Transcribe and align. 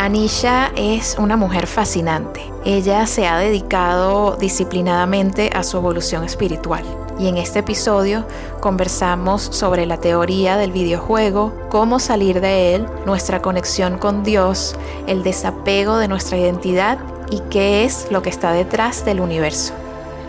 Anisha 0.00 0.72
es 0.76 1.16
una 1.18 1.36
mujer 1.36 1.66
fascinante. 1.66 2.40
Ella 2.64 3.06
se 3.06 3.26
ha 3.26 3.36
dedicado 3.36 4.34
disciplinadamente 4.40 5.50
a 5.52 5.62
su 5.62 5.76
evolución 5.76 6.24
espiritual. 6.24 6.82
Y 7.18 7.28
en 7.28 7.36
este 7.36 7.58
episodio 7.58 8.24
conversamos 8.60 9.42
sobre 9.42 9.84
la 9.84 9.98
teoría 9.98 10.56
del 10.56 10.72
videojuego, 10.72 11.52
cómo 11.68 11.98
salir 11.98 12.40
de 12.40 12.74
él, 12.76 12.86
nuestra 13.04 13.42
conexión 13.42 13.98
con 13.98 14.24
Dios, 14.24 14.74
el 15.06 15.22
desapego 15.22 15.98
de 15.98 16.08
nuestra 16.08 16.38
identidad 16.38 16.98
y 17.30 17.40
qué 17.50 17.84
es 17.84 18.06
lo 18.10 18.22
que 18.22 18.30
está 18.30 18.52
detrás 18.52 19.04
del 19.04 19.20
universo. 19.20 19.74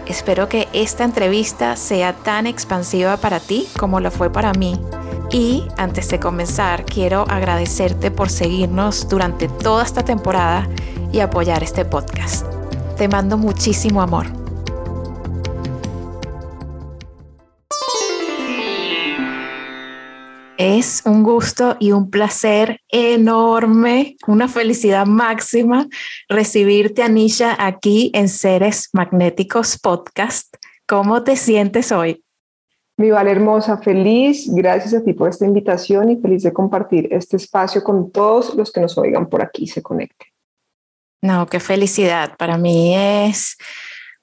Espero 0.05 0.49
que 0.49 0.67
esta 0.73 1.05
entrevista 1.05 1.77
sea 1.77 2.11
tan 2.11 2.45
expansiva 2.45 3.15
para 3.15 3.39
ti 3.39 3.69
como 3.79 4.01
lo 4.01 4.11
fue 4.11 4.29
para 4.29 4.51
mí 4.51 4.77
y 5.31 5.63
antes 5.77 6.09
de 6.09 6.19
comenzar, 6.19 6.85
quiero 6.85 7.25
agradecerte 7.29 8.11
por 8.11 8.29
seguirnos 8.29 9.07
durante 9.07 9.47
toda 9.47 9.83
esta 9.83 10.03
temporada 10.03 10.67
y 11.11 11.19
apoyar 11.19 11.63
este 11.63 11.85
podcast. 11.85 12.45
Te 12.97 13.07
mando 13.07 13.37
muchísimo 13.37 14.01
amor. 14.01 14.27
Es 20.57 21.01
un 21.05 21.23
gusto 21.23 21.75
y 21.79 21.91
un 21.91 22.11
placer 22.11 22.81
enorme, 22.89 24.17
una 24.27 24.47
felicidad 24.47 25.07
máxima 25.07 25.87
recibirte, 26.29 27.01
Anisha, 27.01 27.55
aquí 27.57 28.11
en 28.13 28.29
Seres 28.29 28.89
Magnéticos 28.93 29.79
Podcast. 29.79 30.55
¿Cómo 30.85 31.23
te 31.23 31.35
sientes 31.35 31.91
hoy? 31.91 32.23
Mi 32.97 33.09
Val 33.09 33.27
hermosa, 33.27 33.77
feliz, 33.77 34.47
gracias 34.53 34.93
a 34.93 35.03
ti 35.03 35.13
por 35.13 35.29
esta 35.29 35.45
invitación 35.45 36.09
y 36.11 36.17
feliz 36.17 36.43
de 36.43 36.53
compartir 36.53 37.07
este 37.11 37.37
espacio 37.37 37.83
con 37.83 38.11
todos 38.11 38.53
los 38.55 38.71
que 38.71 38.81
nos 38.81 38.97
oigan 38.97 39.27
por 39.27 39.43
aquí 39.43 39.65
se 39.65 39.81
conecten. 39.81 40.27
No, 41.21 41.47
qué 41.47 41.59
felicidad. 41.59 42.35
Para 42.37 42.57
mí 42.57 42.95
es 42.95 43.57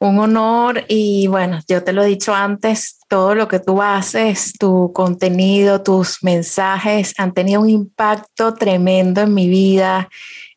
un 0.01 0.19
honor 0.19 0.85
y 0.89 1.27
bueno, 1.27 1.61
yo 1.69 1.83
te 1.83 1.93
lo 1.93 2.03
he 2.03 2.07
dicho 2.07 2.35
antes, 2.35 2.99
todo 3.09 3.35
lo 3.35 3.49
que 3.49 3.59
tú 3.59 3.83
haces, 3.83 4.53
tu 4.53 4.93
contenido, 4.93 5.83
tus 5.83 6.23
mensajes 6.23 7.15
han 7.19 7.33
tenido 7.33 7.61
un 7.61 7.71
impacto 7.71 8.55
tremendo 8.55 9.23
en 9.23 9.35
mi 9.35 9.49
vida 9.49 10.09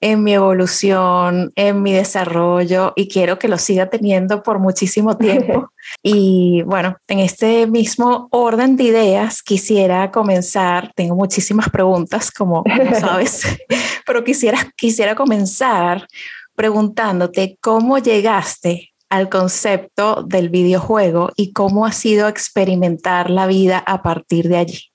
en 0.01 0.23
mi 0.23 0.33
evolución, 0.33 1.53
en 1.55 1.83
mi 1.83 1.93
desarrollo 1.93 2.93
y 2.95 3.07
quiero 3.07 3.37
que 3.37 3.47
lo 3.47 3.59
siga 3.59 3.89
teniendo 3.89 4.41
por 4.41 4.57
muchísimo 4.57 5.15
tiempo. 5.15 5.71
y 6.03 6.63
bueno, 6.63 6.97
en 7.07 7.19
este 7.19 7.67
mismo 7.67 8.27
orden 8.31 8.75
de 8.75 8.85
ideas 8.85 9.43
quisiera 9.43 10.09
comenzar, 10.11 10.91
tengo 10.95 11.15
muchísimas 11.15 11.69
preguntas 11.69 12.31
como, 12.31 12.63
sabes, 12.99 13.43
pero 14.05 14.23
quisiera, 14.23 14.71
quisiera 14.75 15.15
comenzar 15.15 16.07
preguntándote 16.55 17.57
cómo 17.61 17.99
llegaste 17.99 18.89
al 19.09 19.29
concepto 19.29 20.23
del 20.23 20.49
videojuego 20.49 21.31
y 21.35 21.51
cómo 21.53 21.85
ha 21.85 21.91
sido 21.91 22.27
experimentar 22.27 23.29
la 23.29 23.45
vida 23.45 23.77
a 23.77 24.01
partir 24.01 24.47
de 24.47 24.57
allí. 24.57 24.90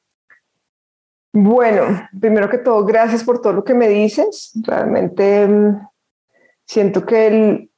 Bueno, 1.39 2.09
primero 2.19 2.49
que 2.49 2.57
todo, 2.57 2.83
gracias 2.87 3.23
por 3.23 3.43
todo 3.43 3.53
lo 3.53 3.63
que 3.63 3.75
me 3.75 3.89
dices. 3.89 4.53
Realmente 4.63 5.47
mm, 5.47 5.87
siento 6.65 7.05
que 7.05 7.69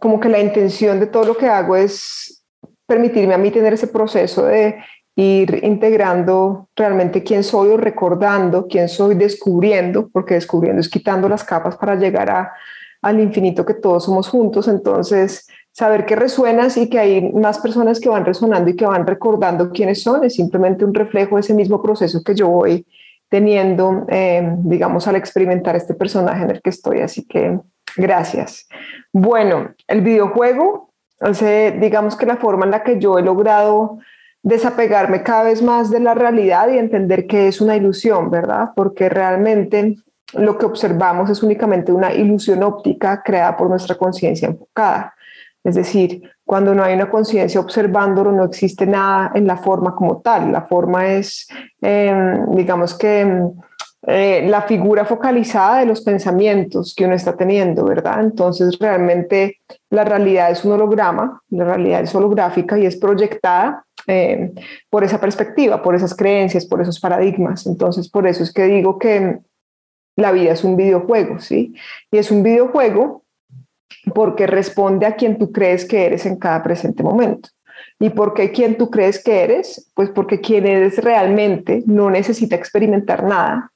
como 0.00 0.18
que 0.18 0.30
la 0.30 0.40
intención 0.40 0.98
de 0.98 1.06
todo 1.06 1.24
lo 1.24 1.36
que 1.36 1.46
hago 1.46 1.76
es 1.76 2.46
permitirme 2.86 3.34
a 3.34 3.38
mí 3.38 3.50
tener 3.50 3.74
ese 3.74 3.88
proceso 3.88 4.46
de 4.46 4.76
ir 5.16 5.60
integrando 5.64 6.70
realmente 6.74 7.22
quién 7.22 7.44
soy 7.44 7.68
o 7.68 7.76
recordando 7.76 8.66
quién 8.66 8.88
soy, 8.88 9.16
descubriendo, 9.16 10.08
porque 10.08 10.32
descubriendo 10.32 10.80
es 10.80 10.88
quitando 10.88 11.28
las 11.28 11.44
capas 11.44 11.76
para 11.76 11.96
llegar 11.96 12.30
a, 12.30 12.54
al 13.02 13.20
infinito 13.20 13.66
que 13.66 13.74
todos 13.74 14.04
somos 14.04 14.30
juntos. 14.30 14.66
Entonces, 14.66 15.46
saber 15.74 16.06
que 16.06 16.14
resuenas 16.14 16.76
y 16.76 16.88
que 16.88 17.00
hay 17.00 17.32
más 17.32 17.58
personas 17.58 17.98
que 17.98 18.08
van 18.08 18.24
resonando 18.24 18.70
y 18.70 18.76
que 18.76 18.86
van 18.86 19.06
recordando 19.06 19.70
quiénes 19.72 20.02
son, 20.02 20.22
es 20.22 20.36
simplemente 20.36 20.84
un 20.84 20.94
reflejo 20.94 21.34
de 21.34 21.40
ese 21.40 21.52
mismo 21.52 21.82
proceso 21.82 22.22
que 22.22 22.36
yo 22.36 22.48
voy 22.48 22.86
teniendo, 23.28 24.06
eh, 24.08 24.54
digamos, 24.58 25.08
al 25.08 25.16
experimentar 25.16 25.74
este 25.74 25.94
personaje 25.94 26.44
en 26.44 26.50
el 26.50 26.62
que 26.62 26.70
estoy. 26.70 27.00
Así 27.00 27.26
que 27.26 27.58
gracias. 27.96 28.68
Bueno, 29.12 29.74
el 29.88 30.02
videojuego, 30.02 30.92
digamos 31.80 32.14
que 32.14 32.26
la 32.26 32.36
forma 32.36 32.66
en 32.66 32.70
la 32.70 32.84
que 32.84 33.00
yo 33.00 33.18
he 33.18 33.22
logrado 33.22 33.98
desapegarme 34.44 35.24
cada 35.24 35.42
vez 35.42 35.60
más 35.60 35.90
de 35.90 35.98
la 35.98 36.14
realidad 36.14 36.68
y 36.68 36.78
entender 36.78 37.26
que 37.26 37.48
es 37.48 37.60
una 37.60 37.74
ilusión, 37.74 38.30
¿verdad? 38.30 38.70
Porque 38.76 39.08
realmente 39.08 39.96
lo 40.34 40.56
que 40.56 40.66
observamos 40.66 41.30
es 41.30 41.42
únicamente 41.42 41.90
una 41.90 42.12
ilusión 42.14 42.62
óptica 42.62 43.24
creada 43.24 43.56
por 43.56 43.68
nuestra 43.68 43.96
conciencia 43.96 44.46
enfocada. 44.46 45.14
Es 45.64 45.74
decir, 45.76 46.22
cuando 46.44 46.74
no 46.74 46.84
hay 46.84 46.94
una 46.94 47.10
conciencia 47.10 47.58
observándolo, 47.58 48.30
no 48.30 48.44
existe 48.44 48.86
nada 48.86 49.32
en 49.34 49.46
la 49.46 49.56
forma 49.56 49.94
como 49.94 50.20
tal. 50.20 50.52
La 50.52 50.62
forma 50.62 51.14
es, 51.14 51.48
em, 51.80 52.54
digamos 52.54 52.96
que, 52.96 53.20
em, 53.22 53.50
eh, 54.06 54.46
la 54.46 54.60
figura 54.62 55.06
focalizada 55.06 55.78
de 55.78 55.86
los 55.86 56.02
pensamientos 56.02 56.94
que 56.94 57.06
uno 57.06 57.14
está 57.14 57.34
teniendo, 57.34 57.84
¿verdad? 57.84 58.20
Entonces, 58.20 58.78
realmente 58.78 59.60
la 59.88 60.04
realidad 60.04 60.50
es 60.50 60.62
un 60.66 60.72
holograma, 60.72 61.40
la 61.48 61.64
realidad 61.64 62.02
es 62.02 62.14
holográfica 62.14 62.78
y 62.78 62.84
es 62.84 62.96
proyectada 62.96 63.84
em, 64.06 64.52
por 64.90 65.02
esa 65.02 65.18
perspectiva, 65.18 65.82
por 65.82 65.94
esas 65.94 66.14
creencias, 66.14 66.66
por 66.66 66.82
esos 66.82 67.00
paradigmas. 67.00 67.66
Entonces, 67.66 68.10
por 68.10 68.26
eso 68.26 68.42
es 68.42 68.52
que 68.52 68.64
digo 68.64 68.98
que 68.98 69.38
la 70.16 70.30
vida 70.30 70.52
es 70.52 70.62
un 70.62 70.76
videojuego, 70.76 71.38
¿sí? 71.38 71.74
Y 72.10 72.18
es 72.18 72.30
un 72.30 72.42
videojuego 72.42 73.23
porque 74.12 74.46
responde 74.46 75.06
a 75.06 75.16
quien 75.16 75.38
tú 75.38 75.52
crees 75.52 75.84
que 75.84 76.06
eres 76.06 76.26
en 76.26 76.36
cada 76.36 76.62
presente 76.62 77.02
momento. 77.02 77.48
¿Y 77.98 78.10
por 78.10 78.34
qué 78.34 78.50
quien 78.50 78.76
tú 78.76 78.90
crees 78.90 79.22
que 79.22 79.42
eres? 79.42 79.90
Pues 79.94 80.10
porque 80.10 80.40
quien 80.40 80.66
eres 80.66 80.98
realmente 80.98 81.82
no 81.86 82.10
necesita 82.10 82.56
experimentar 82.56 83.24
nada, 83.24 83.72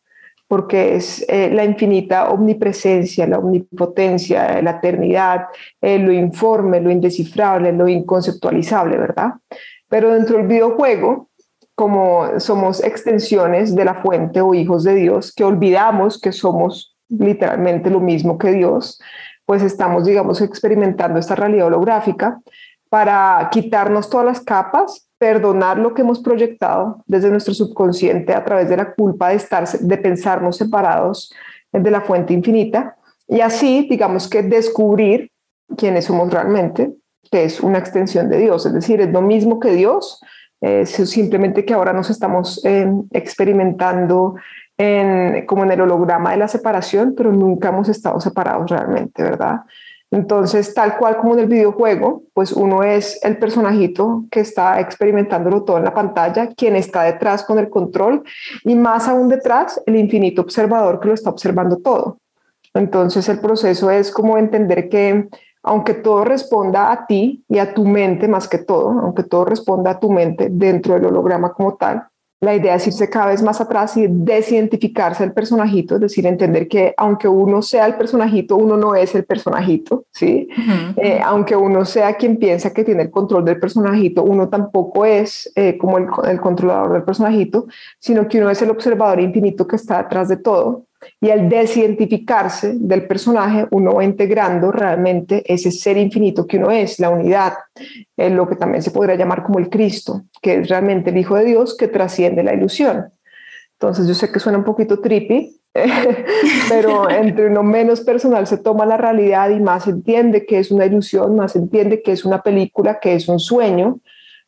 porque 0.49 0.97
es 0.97 1.25
eh, 1.29 1.51
la 1.53 1.65
infinita 1.65 2.31
omnipresencia, 2.31 3.27
la 3.27 3.39
omnipotencia, 3.39 4.61
la 4.61 4.73
eternidad, 4.73 5.47
eh, 5.81 5.99
lo 5.99 6.13
informe, 6.13 6.81
lo 6.81 6.91
indescifrable, 6.91 7.73
lo 7.73 7.89
inconceptualizable, 7.89 8.97
¿verdad? 8.97 9.35
Pero 9.89 10.13
dentro 10.13 10.39
del 10.39 10.47
videojuego, 10.47 11.29
como 11.75 12.41
somos 12.41 12.83
extensiones 12.83 13.75
de 13.75 13.85
la 13.85 13.95
fuente 13.95 14.41
o 14.41 14.53
hijos 14.53 14.83
de 14.85 14.97
Dios, 14.97 15.33
que 15.33 15.45
olvidamos 15.45 16.21
que 16.21 16.33
somos 16.33 16.97
literalmente 17.09 17.89
lo 17.89 18.01
mismo 18.01 18.37
que 18.37 18.51
Dios, 18.51 19.01
pues 19.49 19.63
estamos, 19.63 20.05
digamos, 20.05 20.43
experimentando 20.43 21.19
esta 21.19 21.35
realidad 21.35 21.69
holográfica 21.69 22.39
para 22.91 23.49
quitarnos 23.51 24.11
todas 24.11 24.27
las 24.27 24.41
capas, 24.43 25.09
perdonar 25.17 25.79
lo 25.79 25.95
que 25.95 26.03
hemos 26.03 26.21
proyectado 26.21 27.03
desde 27.07 27.31
nuestro 27.31 27.55
subconsciente 27.55 28.35
a 28.35 28.45
través 28.45 28.69
de 28.69 28.77
la 28.77 28.93
culpa 28.93 29.31
de 29.31 29.37
estar, 29.37 29.67
de 29.67 29.97
pensarnos 29.97 30.59
separados 30.59 31.33
de 31.73 31.91
la 31.91 32.03
fuente 32.03 32.35
infinita 32.35 32.99
y 33.27 33.41
así, 33.41 33.87
digamos 33.89 34.29
que 34.29 34.43
descubrir 34.43 35.31
quiénes 35.79 36.05
somos 36.05 36.31
realmente, 36.31 36.93
que 37.31 37.45
es 37.45 37.61
una 37.61 37.79
extensión 37.79 38.29
de 38.29 38.41
Dios, 38.41 38.67
es 38.67 38.75
decir, 38.75 39.01
es 39.01 39.11
lo 39.11 39.23
mismo 39.23 39.61
que 39.61 39.71
Dios, 39.71 40.21
es 40.61 40.91
simplemente 40.91 41.65
que 41.65 41.73
ahora 41.73 41.95
nos 41.95 42.11
estamos 42.11 42.63
eh, 42.67 42.87
experimentando 43.13 44.35
como 45.47 45.65
en 45.65 45.73
el 45.73 45.81
holograma 45.81 46.31
de 46.31 46.37
la 46.37 46.49
separación, 46.49 47.15
pero 47.17 47.33
nunca 47.33 47.71
hemos 47.71 47.89
estado 47.89 48.21
separados 48.21 48.71
realmente, 48.71 49.23
¿verdad? 49.23 49.63
Entonces, 50.11 50.73
tal 50.73 50.97
cual 50.97 51.19
como 51.19 51.35
en 51.35 51.41
el 51.41 51.47
videojuego, 51.49 52.23
pues 52.33 52.53
uno 52.53 52.83
es 52.83 53.23
el 53.23 53.37
personajito 53.37 54.25
que 54.31 54.41
está 54.41 54.81
experimentándolo 54.81 55.65
todo 55.65 55.77
en 55.77 55.85
la 55.85 55.93
pantalla, 55.93 56.49
quien 56.55 56.77
está 56.77 57.03
detrás 57.03 57.45
con 57.45 57.59
el 57.59 57.69
control 57.69 58.23
y 58.65 58.75
más 58.75 59.07
aún 59.07 59.29
detrás, 59.29 59.83
el 59.85 59.97
infinito 59.97 60.41
observador 60.41 61.01
que 61.01 61.09
lo 61.09 61.15
está 61.15 61.29
observando 61.29 61.77
todo. 61.79 62.19
Entonces, 62.73 63.29
el 63.29 63.41
proceso 63.41 63.91
es 63.91 64.11
como 64.11 64.39
entender 64.39 64.89
que 64.89 65.29
aunque 65.63 65.93
todo 65.93 66.25
responda 66.25 66.91
a 66.91 67.07
ti 67.07 67.45
y 67.49 67.59
a 67.59 67.75
tu 67.75 67.85
mente 67.85 68.29
más 68.29 68.49
que 68.49 68.59
todo, 68.59 68.91
aunque 68.91 69.25
todo 69.25 69.45
responda 69.45 69.91
a 69.91 70.01
tu 70.01 70.11
mente 70.11 70.49
dentro 70.51 70.95
del 70.95 71.07
holograma 71.07 71.53
como 71.53 71.75
tal, 71.75 72.08
la 72.41 72.55
idea 72.55 72.77
es 72.77 72.87
irse 72.87 73.11
cada 73.11 73.27
vez 73.27 73.43
más 73.43 73.61
atrás 73.61 73.97
y 73.97 74.07
desidentificarse 74.09 75.25
del 75.25 75.33
personajito, 75.33 75.97
es 75.97 76.01
decir, 76.01 76.27
entender 76.27 76.69
que 76.69 76.95
aunque 76.97 77.27
uno 77.27 77.63
sea 77.63 77.87
el 77.87 77.97
personajito, 77.97 78.57
uno 78.57 78.77
no 78.77 78.95
es 78.95 79.15
el 79.15 79.25
personajito, 79.25 80.05
¿sí? 80.13 80.49
Eh, 80.97 81.21
aunque 81.25 81.57
uno 81.57 81.85
sea 81.85 82.15
quien 82.15 82.37
piensa 82.37 82.73
que 82.73 82.85
tiene 82.85 83.03
el 83.03 83.11
control 83.11 83.45
del 83.45 83.59
personajito, 83.59 84.23
uno 84.23 84.49
tampoco 84.49 85.05
es 85.05 85.51
eh, 85.57 85.77
como 85.79 85.99
el, 85.99 86.07
el, 86.29 86.41
controlador 86.41 86.93
del 86.93 87.03
personajito, 87.03 87.67
sino 87.99 88.29
que 88.29 88.39
uno 88.39 88.51
es 88.51 88.63
el 88.63 88.71
observador 88.71 89.21
infinito 89.21 89.67
que 89.67 89.77
está 89.77 90.03
detrás 90.03 90.29
de 90.29 90.37
todo 90.37 90.88
y 91.21 91.31
al 91.31 91.49
desidentificarse 91.49 92.75
del 92.77 93.07
personaje, 93.07 93.67
uno 93.71 93.95
va 93.95 94.05
integrando 94.05 94.71
realmente 94.71 95.43
ese 95.47 95.71
ser 95.71 95.97
infinito 95.97 96.47
que 96.47 96.59
uno 96.59 96.71
es, 96.71 96.99
la 96.99 97.11
unidad, 97.11 97.55
eh, 98.17 98.31
lo 98.31 98.49
que 98.49 98.57
también 98.57 98.83
se 98.83 98.91
podría 98.91 99.17
llamar 99.17 99.43
como 99.43 99.59
el 99.59 99.69
Cristo, 99.69 100.23
que 100.41 100.57
es 100.57 100.69
realmente 100.69 101.11
el 101.11 101.19
Hijo 101.19 101.37
de 101.37 101.45
Dios 101.45 101.77
que 101.77 101.89
trasciende 101.89 102.43
la 102.43 102.55
ilusión. 102.55 103.13
Entonces 103.73 104.09
yo 104.09 104.15
sé 104.15 104.33
que 104.33 104.41
suena 104.41 104.59
un 104.59 104.65
poquito 104.65 105.01
trippy, 105.01 105.61
pero 106.69 107.09
entre 107.09 107.47
uno 107.47 107.63
menos 107.63 108.01
personal 108.01 108.47
se 108.47 108.59
toma 108.59 108.87
la 108.87 108.97
realidad 108.97 109.51
y 109.51 109.61
más 109.61 109.87
entiende 109.87 110.47
que 110.47 110.59
es 110.59 110.71
una 110.71 110.87
ilusión, 110.87 111.37
más 111.37 111.55
entiende 111.55 112.03
que 112.03 112.13
es 112.13 112.25
una 112.25 112.43
película, 112.43 112.99
que 113.01 113.15
es 113.15 113.29
un 113.29 113.39
sueño, 113.39 114.01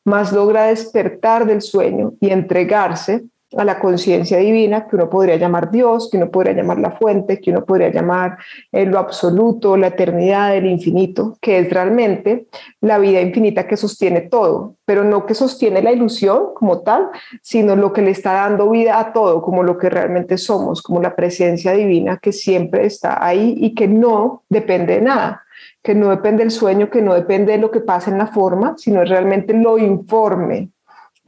más 0.04 0.32
logra 0.32 0.64
despertar 0.64 1.46
del 1.46 1.62
sueño 1.62 2.14
y 2.20 2.30
entregarse 2.30 3.24
a 3.56 3.64
la 3.64 3.80
conciencia 3.80 4.38
divina 4.38 4.86
que 4.86 4.96
uno 4.96 5.10
podría 5.10 5.36
llamar 5.36 5.70
Dios, 5.70 6.08
que 6.10 6.16
uno 6.16 6.30
podría 6.30 6.54
llamar 6.54 6.78
la 6.78 6.92
fuente, 6.92 7.40
que 7.40 7.50
uno 7.50 7.64
podría 7.64 7.90
llamar 7.90 8.38
eh, 8.70 8.86
lo 8.86 8.98
absoluto, 8.98 9.76
la 9.76 9.88
eternidad, 9.88 10.56
el 10.56 10.66
infinito, 10.66 11.36
que 11.40 11.58
es 11.58 11.70
realmente 11.70 12.46
la 12.80 12.98
vida 12.98 13.20
infinita 13.20 13.66
que 13.66 13.76
sostiene 13.76 14.22
todo, 14.22 14.76
pero 14.84 15.02
no 15.02 15.26
que 15.26 15.34
sostiene 15.34 15.82
la 15.82 15.92
ilusión 15.92 16.54
como 16.54 16.82
tal, 16.82 17.08
sino 17.42 17.74
lo 17.74 17.92
que 17.92 18.02
le 18.02 18.12
está 18.12 18.32
dando 18.34 18.70
vida 18.70 18.98
a 18.98 19.12
todo, 19.12 19.42
como 19.42 19.62
lo 19.62 19.78
que 19.78 19.90
realmente 19.90 20.38
somos, 20.38 20.82
como 20.82 21.00
la 21.00 21.16
presencia 21.16 21.72
divina 21.72 22.18
que 22.18 22.32
siempre 22.32 22.86
está 22.86 23.24
ahí 23.24 23.54
y 23.58 23.74
que 23.74 23.88
no 23.88 24.44
depende 24.48 24.94
de 24.94 25.00
nada 25.02 25.44
que 25.82 25.94
no 25.94 26.10
depende 26.10 26.42
del 26.42 26.50
sueño, 26.50 26.90
que 26.90 27.02
no 27.02 27.14
depende 27.14 27.52
de 27.52 27.58
lo 27.58 27.70
que 27.70 27.80
pasa 27.80 28.10
en 28.10 28.18
la 28.18 28.26
forma, 28.26 28.74
sino 28.76 29.04
realmente 29.04 29.54
lo 29.54 29.78
informe, 29.78 30.70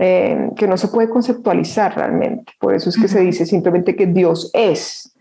eh, 0.05 0.51
que 0.57 0.67
no 0.67 0.77
se 0.77 0.89
puede 0.89 1.09
conceptualizar 1.09 1.95
realmente. 1.95 2.53
Por 2.59 2.75
eso 2.75 2.89
es 2.89 2.97
que 2.97 3.07
se 3.07 3.21
dice 3.21 3.47
simplemente 3.47 3.95
que 3.95 4.07
Dios 4.07 4.51
es, 4.53 5.15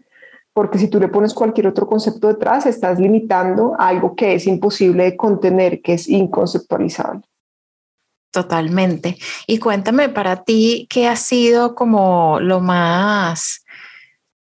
porque 0.53 0.79
si 0.79 0.87
tú 0.87 0.99
le 0.99 1.07
pones 1.07 1.35
cualquier 1.35 1.67
otro 1.67 1.85
concepto 1.85 2.27
detrás, 2.27 2.65
estás 2.65 2.99
limitando 2.99 3.75
algo 3.77 4.15
que 4.15 4.33
es 4.33 4.47
imposible 4.47 5.03
de 5.03 5.15
contener, 5.15 5.83
que 5.83 5.93
es 5.93 6.09
inconceptualizable. 6.09 7.21
Totalmente. 8.31 9.17
Y 9.45 9.59
cuéntame 9.59 10.09
para 10.09 10.43
ti, 10.45 10.87
¿qué 10.89 11.07
ha 11.07 11.15
sido 11.15 11.75
como 11.75 12.39
lo 12.39 12.59
más 12.59 13.63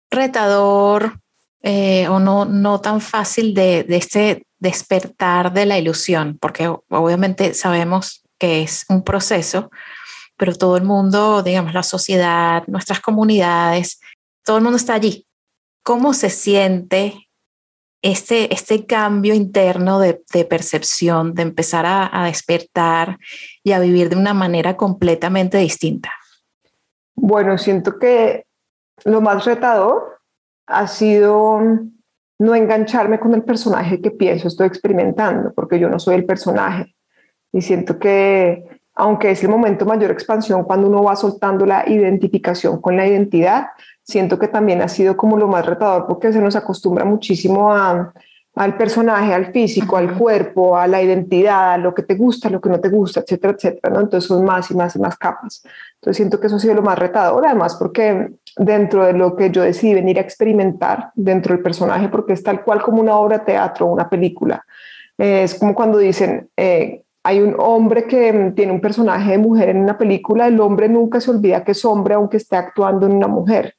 retador 0.10 1.20
eh, 1.64 2.08
o 2.08 2.22
no, 2.22 2.46
no 2.46 2.80
tan 2.80 3.02
fácil 3.02 3.54
de, 3.54 3.84
de 3.84 3.98
este 3.98 4.44
despertar 4.58 5.52
de 5.52 5.66
la 5.66 5.78
ilusión? 5.78 6.38
Porque 6.40 6.74
obviamente 6.88 7.54
sabemos 7.54 8.24
que 8.38 8.62
es 8.62 8.86
un 8.88 9.04
proceso, 9.04 9.70
pero 10.40 10.56
todo 10.56 10.78
el 10.78 10.84
mundo, 10.84 11.44
digamos, 11.44 11.74
la 11.74 11.84
sociedad, 11.84 12.64
nuestras 12.68 13.02
comunidades, 13.02 14.00
todo 14.46 14.58
el 14.58 14.64
mundo 14.64 14.78
está 14.78 14.94
allí. 14.94 15.28
¿Cómo 15.84 16.14
se 16.14 16.30
siente 16.30 17.28
este, 18.02 18.52
este 18.54 18.86
cambio 18.86 19.34
interno 19.34 20.00
de, 20.00 20.14
percepción, 20.50 21.34
de 21.34 21.42
empezar 21.42 21.86
a, 21.86 22.24
despertar 22.24 23.18
y 23.64 23.74
a 23.74 23.80
vivir 23.80 24.08
de 24.08 24.16
una 24.16 24.34
manera 24.34 24.78
completamente 24.78 25.58
distinta? 25.58 26.10
Bueno, 27.16 27.58
siento 27.58 28.00
que 28.00 28.46
lo 29.04 29.20
más 29.20 29.44
retador 29.44 30.22
ha 30.68 30.88
sido 30.88 31.60
no 32.40 32.56
engancharme 32.56 33.20
con 33.20 33.34
el 33.34 33.44
personaje 33.44 34.00
que 34.00 34.12
pienso 34.12 34.48
estoy 34.48 34.68
experimentando, 34.68 35.52
porque 35.54 35.80
yo 35.80 35.90
no 35.90 36.00
soy 36.00 36.16
el 36.16 36.26
personaje. 36.26 36.96
Y 37.52 37.62
siento 37.62 38.00
que 38.00 38.79
aunque 39.00 39.32
es 39.32 39.42
el 39.44 39.50
momento 39.50 39.86
mayor 39.86 40.12
expansión 40.12 40.66
cuando 40.66 40.88
uno 40.90 41.02
va 41.02 41.16
soltando 41.16 41.66
la 41.66 41.88
identificación 41.88 42.82
con 42.82 42.98
la 42.98 43.08
identidad, 43.08 43.68
siento 44.04 44.38
que 44.38 44.50
también 44.50 44.82
ha 44.82 44.90
sido 44.90 45.16
como 45.16 45.38
lo 45.38 45.48
más 45.48 45.66
retador 45.66 46.06
porque 46.06 46.34
se 46.34 46.42
nos 46.42 46.58
acostumbra 46.58 47.06
muchísimo 47.06 47.72
a, 47.72 48.12
al 48.56 48.76
personaje, 48.76 49.34
al 49.34 49.54
físico, 49.54 49.96
al 49.96 50.18
cuerpo, 50.18 50.78
a 50.78 50.86
la 50.86 51.02
identidad, 51.02 51.76
a 51.76 51.78
lo 51.78 51.96
que 51.96 52.04
te 52.04 52.16
gusta, 52.16 52.50
lo 52.50 52.60
que 52.60 52.68
no 52.68 52.82
te 52.82 52.90
gusta, 52.90 53.22
etcétera, 53.22 53.54
etcétera, 53.54 53.94
¿no? 53.94 54.02
Entonces 54.02 54.28
son 54.28 54.44
más 54.44 54.70
y 54.70 54.76
más 54.76 54.94
y 54.98 55.00
más 55.00 55.18
capas. 55.18 55.64
Entonces 55.96 56.18
siento 56.18 56.38
que 56.38 56.48
eso 56.48 56.58
ha 56.58 56.60
sido 56.60 56.74
lo 56.74 56.82
más 56.82 57.00
retador, 57.00 57.46
además 57.46 57.76
porque 57.76 58.32
dentro 58.58 59.06
de 59.06 59.14
lo 59.14 59.38
que 59.38 59.50
yo 59.50 59.62
decidí 59.64 59.94
venir 59.94 60.18
a 60.18 60.22
experimentar 60.22 61.12
dentro 61.16 61.54
del 61.56 61.64
personaje, 61.64 62.10
porque 62.10 62.34
es 62.34 62.44
tal 62.44 62.66
cual 62.66 62.82
como 62.82 63.00
una 63.00 63.16
obra 63.16 63.38
de 63.38 63.46
teatro, 63.46 63.86
una 63.86 64.10
película. 64.10 64.62
es 65.18 65.56
como 65.56 65.74
cuando 65.74 65.98
dicen, 65.98 66.50
eh, 66.58 67.04
hay 67.24 67.40
un 67.42 67.56
hombre 67.58 68.06
que 68.06 68.32
mm, 68.32 68.56
tiene 68.56 68.72
un 68.72 68.82
personaje 68.82 69.32
de 69.32 69.38
mujer 69.38 69.70
en 69.70 69.78
una 69.78 69.98
película, 69.98 70.48
el 70.48 70.60
hombre 70.60 70.90
nunca 70.90 71.20
se 71.20 71.32
olvida 71.32 71.64
que 71.64 71.72
es 71.72 71.86
hombre 71.86 72.16
aunque 72.16 72.38
esté 72.38 72.56
actuando 72.56 73.06
en 73.06 73.14
una 73.14 73.28
mujer. 73.28 73.76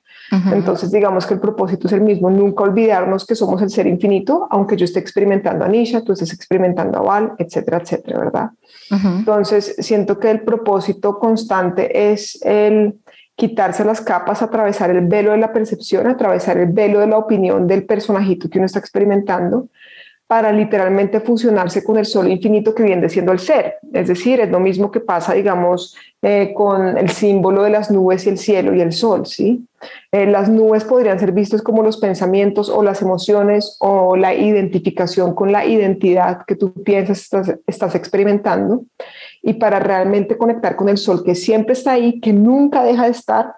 Entonces, 0.52 0.92
digamos 0.92 1.26
que 1.26 1.34
el 1.34 1.40
propósito 1.40 1.88
es 1.88 1.92
el 1.92 2.02
mismo, 2.02 2.31
nunca 2.31 2.62
olvidarnos 2.62 3.26
que 3.26 3.34
somos 3.34 3.60
el 3.62 3.70
ser 3.70 3.88
infinito, 3.88 4.46
aunque 4.48 4.76
yo 4.76 4.84
esté 4.84 5.00
experimentando 5.00 5.64
a 5.64 5.69
Nisha, 5.69 6.04
tú 6.04 6.12
estés 6.12 6.32
experimentando 6.32 6.98
a 6.98 7.02
Val, 7.02 7.32
etcétera, 7.37 7.78
etcétera, 7.78 8.19
¿verdad? 8.20 8.50
Entonces, 8.90 9.75
siento 9.81 10.20
que 10.20 10.31
el 10.31 10.42
propósito 10.42 11.19
constante 11.19 12.12
es 12.12 12.40
el 12.44 13.00
quitarse 13.34 13.84
las 13.84 14.00
capas, 14.02 14.40
atravesar 14.40 14.90
el 14.90 15.06
velo 15.06 15.32
de 15.32 15.38
la 15.38 15.52
percepción, 15.52 16.06
atravesar 16.06 16.58
el 16.58 16.70
velo 16.70 17.00
de 17.00 17.08
la 17.08 17.16
opinión 17.16 17.66
del 17.66 17.84
personajito 17.84 18.48
que 18.48 18.58
uno 18.58 18.66
está 18.66 18.78
experimentando 18.78 19.69
para 20.31 20.53
literalmente 20.53 21.19
fusionarse 21.19 21.82
con 21.82 21.99
el 21.99 22.06
sol 22.06 22.31
infinito 22.31 22.73
que 22.73 22.85
viene 22.85 23.09
siendo 23.09 23.32
el 23.32 23.41
ser. 23.41 23.79
Es 23.93 24.06
decir, 24.06 24.38
es 24.38 24.49
lo 24.49 24.61
mismo 24.61 24.93
que 24.93 25.00
pasa, 25.00 25.35
digamos, 25.35 25.97
eh, 26.23 26.53
con 26.55 26.97
el 26.97 27.11
símbolo 27.11 27.65
de 27.65 27.71
las 27.71 27.91
nubes 27.91 28.25
y 28.25 28.29
el 28.29 28.38
cielo 28.38 28.73
y 28.73 28.81
el 28.81 28.93
sol, 28.93 29.27
¿sí? 29.27 29.67
Eh, 30.12 30.27
las 30.27 30.49
nubes 30.49 30.85
podrían 30.85 31.19
ser 31.19 31.32
vistas 31.32 31.62
como 31.62 31.82
los 31.82 31.97
pensamientos 31.97 32.69
o 32.69 32.85
las 32.85 33.03
emociones 33.03 33.77
o 33.81 34.15
la 34.15 34.32
identificación 34.32 35.35
con 35.35 35.50
la 35.50 35.67
identidad 35.67 36.44
que 36.47 36.55
tú 36.55 36.75
piensas 36.75 37.23
estás, 37.23 37.56
estás 37.67 37.97
experimentando. 37.97 38.85
Y 39.43 39.55
para 39.55 39.81
realmente 39.81 40.38
conectar 40.38 40.76
con 40.76 40.88
el 40.88 40.99
sol 40.99 41.25
que 41.25 41.35
siempre 41.35 41.73
está 41.73 41.94
ahí, 41.94 42.21
que 42.21 42.33
nunca 42.33 42.85
deja 42.85 43.06
de 43.06 43.11
estar, 43.11 43.56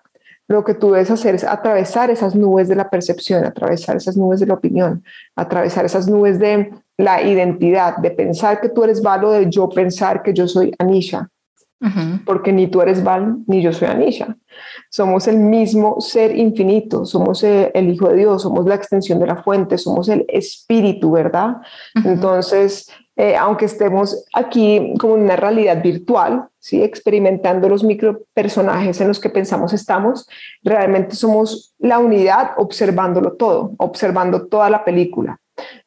lo 0.52 0.62
que 0.64 0.74
tú 0.74 0.92
debes 0.92 1.10
hacer 1.10 1.34
es 1.34 1.44
atravesar 1.44 2.10
esas 2.10 2.34
nubes 2.34 2.68
de 2.68 2.76
la 2.76 2.88
percepción, 2.88 3.44
atravesar 3.44 3.96
esas 3.96 4.16
nubes 4.16 4.38
de 4.40 4.46
la 4.46 4.54
opinión, 4.54 5.02
atravesar 5.34 5.84
esas 5.84 6.08
nubes 6.08 6.38
de 6.38 6.70
la 6.98 7.22
identidad, 7.22 7.96
de 7.96 8.10
pensar 8.10 8.60
que 8.60 8.68
tú 8.68 8.84
eres 8.84 9.02
Val 9.02 9.24
o 9.24 9.32
de 9.32 9.50
yo 9.50 9.68
pensar 9.68 10.22
que 10.22 10.32
yo 10.32 10.46
soy 10.46 10.72
Anisha. 10.78 11.28
Porque 12.24 12.52
ni 12.52 12.68
tú 12.68 12.80
eres 12.80 13.02
Val 13.02 13.38
ni 13.48 13.60
yo 13.60 13.72
soy 13.72 13.88
Anisha. 13.88 14.36
Somos 14.88 15.26
el 15.26 15.38
mismo 15.38 16.00
ser 16.00 16.36
infinito, 16.36 17.04
somos 17.04 17.42
el 17.42 17.88
Hijo 17.88 18.08
de 18.08 18.18
Dios, 18.18 18.42
somos 18.42 18.66
la 18.66 18.76
extensión 18.76 19.18
de 19.18 19.26
la 19.26 19.42
fuente, 19.42 19.76
somos 19.78 20.08
el 20.08 20.24
Espíritu, 20.28 21.10
¿verdad? 21.10 21.56
Entonces, 22.04 22.88
eh, 23.16 23.36
aunque 23.36 23.66
estemos 23.66 24.24
aquí 24.34 24.94
como 24.98 25.16
en 25.16 25.22
una 25.22 25.36
realidad 25.36 25.82
virtual, 25.82 26.48
¿sí? 26.58 26.82
experimentando 26.82 27.68
los 27.68 27.84
micropersonajes 27.84 29.00
en 29.00 29.08
los 29.08 29.20
que 29.20 29.28
pensamos 29.28 29.72
estamos, 29.72 30.26
realmente 30.62 31.14
somos 31.14 31.74
la 31.78 31.98
unidad 31.98 32.52
observándolo 32.56 33.32
todo, 33.32 33.72
observando 33.78 34.46
toda 34.46 34.70
la 34.70 34.84
película. 34.84 35.38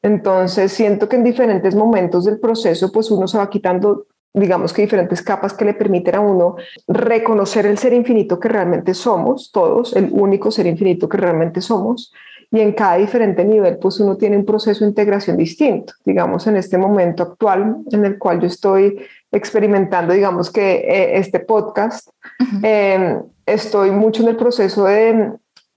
Entonces, 0.02 0.72
siento 0.72 1.10
que 1.10 1.16
en 1.16 1.24
diferentes 1.24 1.74
momentos 1.74 2.26
del 2.26 2.40
proceso, 2.40 2.92
pues 2.92 3.10
uno 3.10 3.28
se 3.28 3.38
va 3.38 3.50
quitando 3.50 4.06
digamos 4.36 4.74
que 4.74 4.82
diferentes 4.82 5.22
capas 5.22 5.54
que 5.54 5.64
le 5.64 5.74
permiten 5.74 6.16
a 6.16 6.20
uno 6.20 6.58
reconocer 6.88 7.66
el 7.66 7.78
ser 7.78 7.94
infinito 7.94 8.38
que 8.38 8.50
realmente 8.50 8.94
somos, 8.94 9.50
todos, 9.52 9.96
el 9.96 10.10
único 10.12 10.52
ser 10.52 10.68
infinito 10.68 11.08
que 11.08 11.18
realmente 11.18 11.62
somos, 11.62 12.12
y 12.56 12.62
en 12.62 12.72
cada 12.72 12.96
diferente 12.96 13.44
nivel, 13.44 13.78
pues 13.78 14.00
uno 14.00 14.16
tiene 14.16 14.38
un 14.38 14.46
proceso 14.46 14.86
de 14.86 14.90
integración 14.90 15.36
distinto. 15.36 15.94
Digamos, 16.06 16.48
en 16.48 16.56
este 16.56 16.78
momento 16.78 17.24
actual 17.24 17.78
en 17.92 18.06
el 18.06 18.18
cual 18.18 18.40
yo 18.40 18.48
estoy 18.48 18.98
experimentando, 19.32 20.14
digamos 20.14 20.50
que 20.50 20.76
eh, 20.76 21.18
este 21.18 21.42
podcast, 21.42 22.10
em, 22.64 23.22
estoy 23.46 23.92
mucho 23.92 24.24
en 24.24 24.30
el 24.30 24.38
proceso 24.38 24.86
de, 24.86 25.34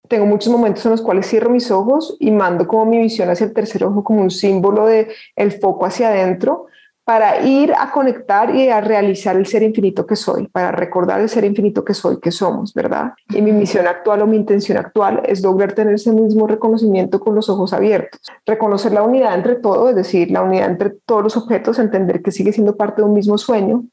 tengo 0.06 0.26
muchos 0.26 0.52
momentos 0.52 0.84
en 0.86 0.92
los 0.92 1.02
cuales 1.02 1.26
cierro 1.26 1.50
mis 1.50 1.70
ojos 1.70 2.16
y 2.20 2.30
mando 2.30 2.68
como 2.68 2.86
mi 2.86 2.98
visión 2.98 3.28
hacia 3.28 3.46
el 3.46 3.52
tercer 3.52 3.84
ojo 3.84 4.04
como 4.04 4.22
un 4.22 4.30
símbolo 4.30 4.86
de 4.86 5.08
el 5.34 5.52
foco 5.52 5.84
hacia 5.84 6.08
adentro 6.08 6.66
para 7.08 7.40
ir 7.40 7.72
a 7.72 7.90
conectar 7.90 8.54
y 8.54 8.68
a 8.68 8.82
realizar 8.82 9.34
el 9.34 9.46
ser 9.46 9.62
infinito 9.62 10.04
que 10.04 10.14
soy, 10.14 10.46
para 10.46 10.72
recordar 10.72 11.18
el 11.22 11.30
ser 11.30 11.42
infinito 11.46 11.82
que 11.82 11.94
soy, 11.94 12.20
que 12.20 12.30
somos, 12.30 12.74
¿verdad? 12.74 13.14
Y 13.30 13.40
mi 13.40 13.50
misión 13.50 13.86
actual 13.86 14.20
o 14.20 14.26
mi 14.26 14.36
intención 14.36 14.76
actual 14.76 15.22
es 15.24 15.42
lograr 15.42 15.72
tener 15.72 15.94
ese 15.94 16.12
mismo 16.12 16.46
reconocimiento 16.46 17.18
con 17.18 17.34
los 17.34 17.48
ojos 17.48 17.72
abiertos, 17.72 18.20
reconocer 18.44 18.92
la 18.92 19.00
unidad 19.00 19.34
entre 19.34 19.54
todo, 19.54 19.88
es 19.88 19.96
decir, 19.96 20.30
la 20.30 20.42
unidad 20.42 20.68
entre 20.68 20.90
todos 20.90 21.22
los 21.22 21.36
objetos, 21.38 21.78
entender 21.78 22.20
que 22.20 22.30
sigue 22.30 22.52
siendo 22.52 22.76
parte 22.76 23.00
de 23.00 23.08
un 23.08 23.14
mismo 23.14 23.38
sueño 23.38 23.84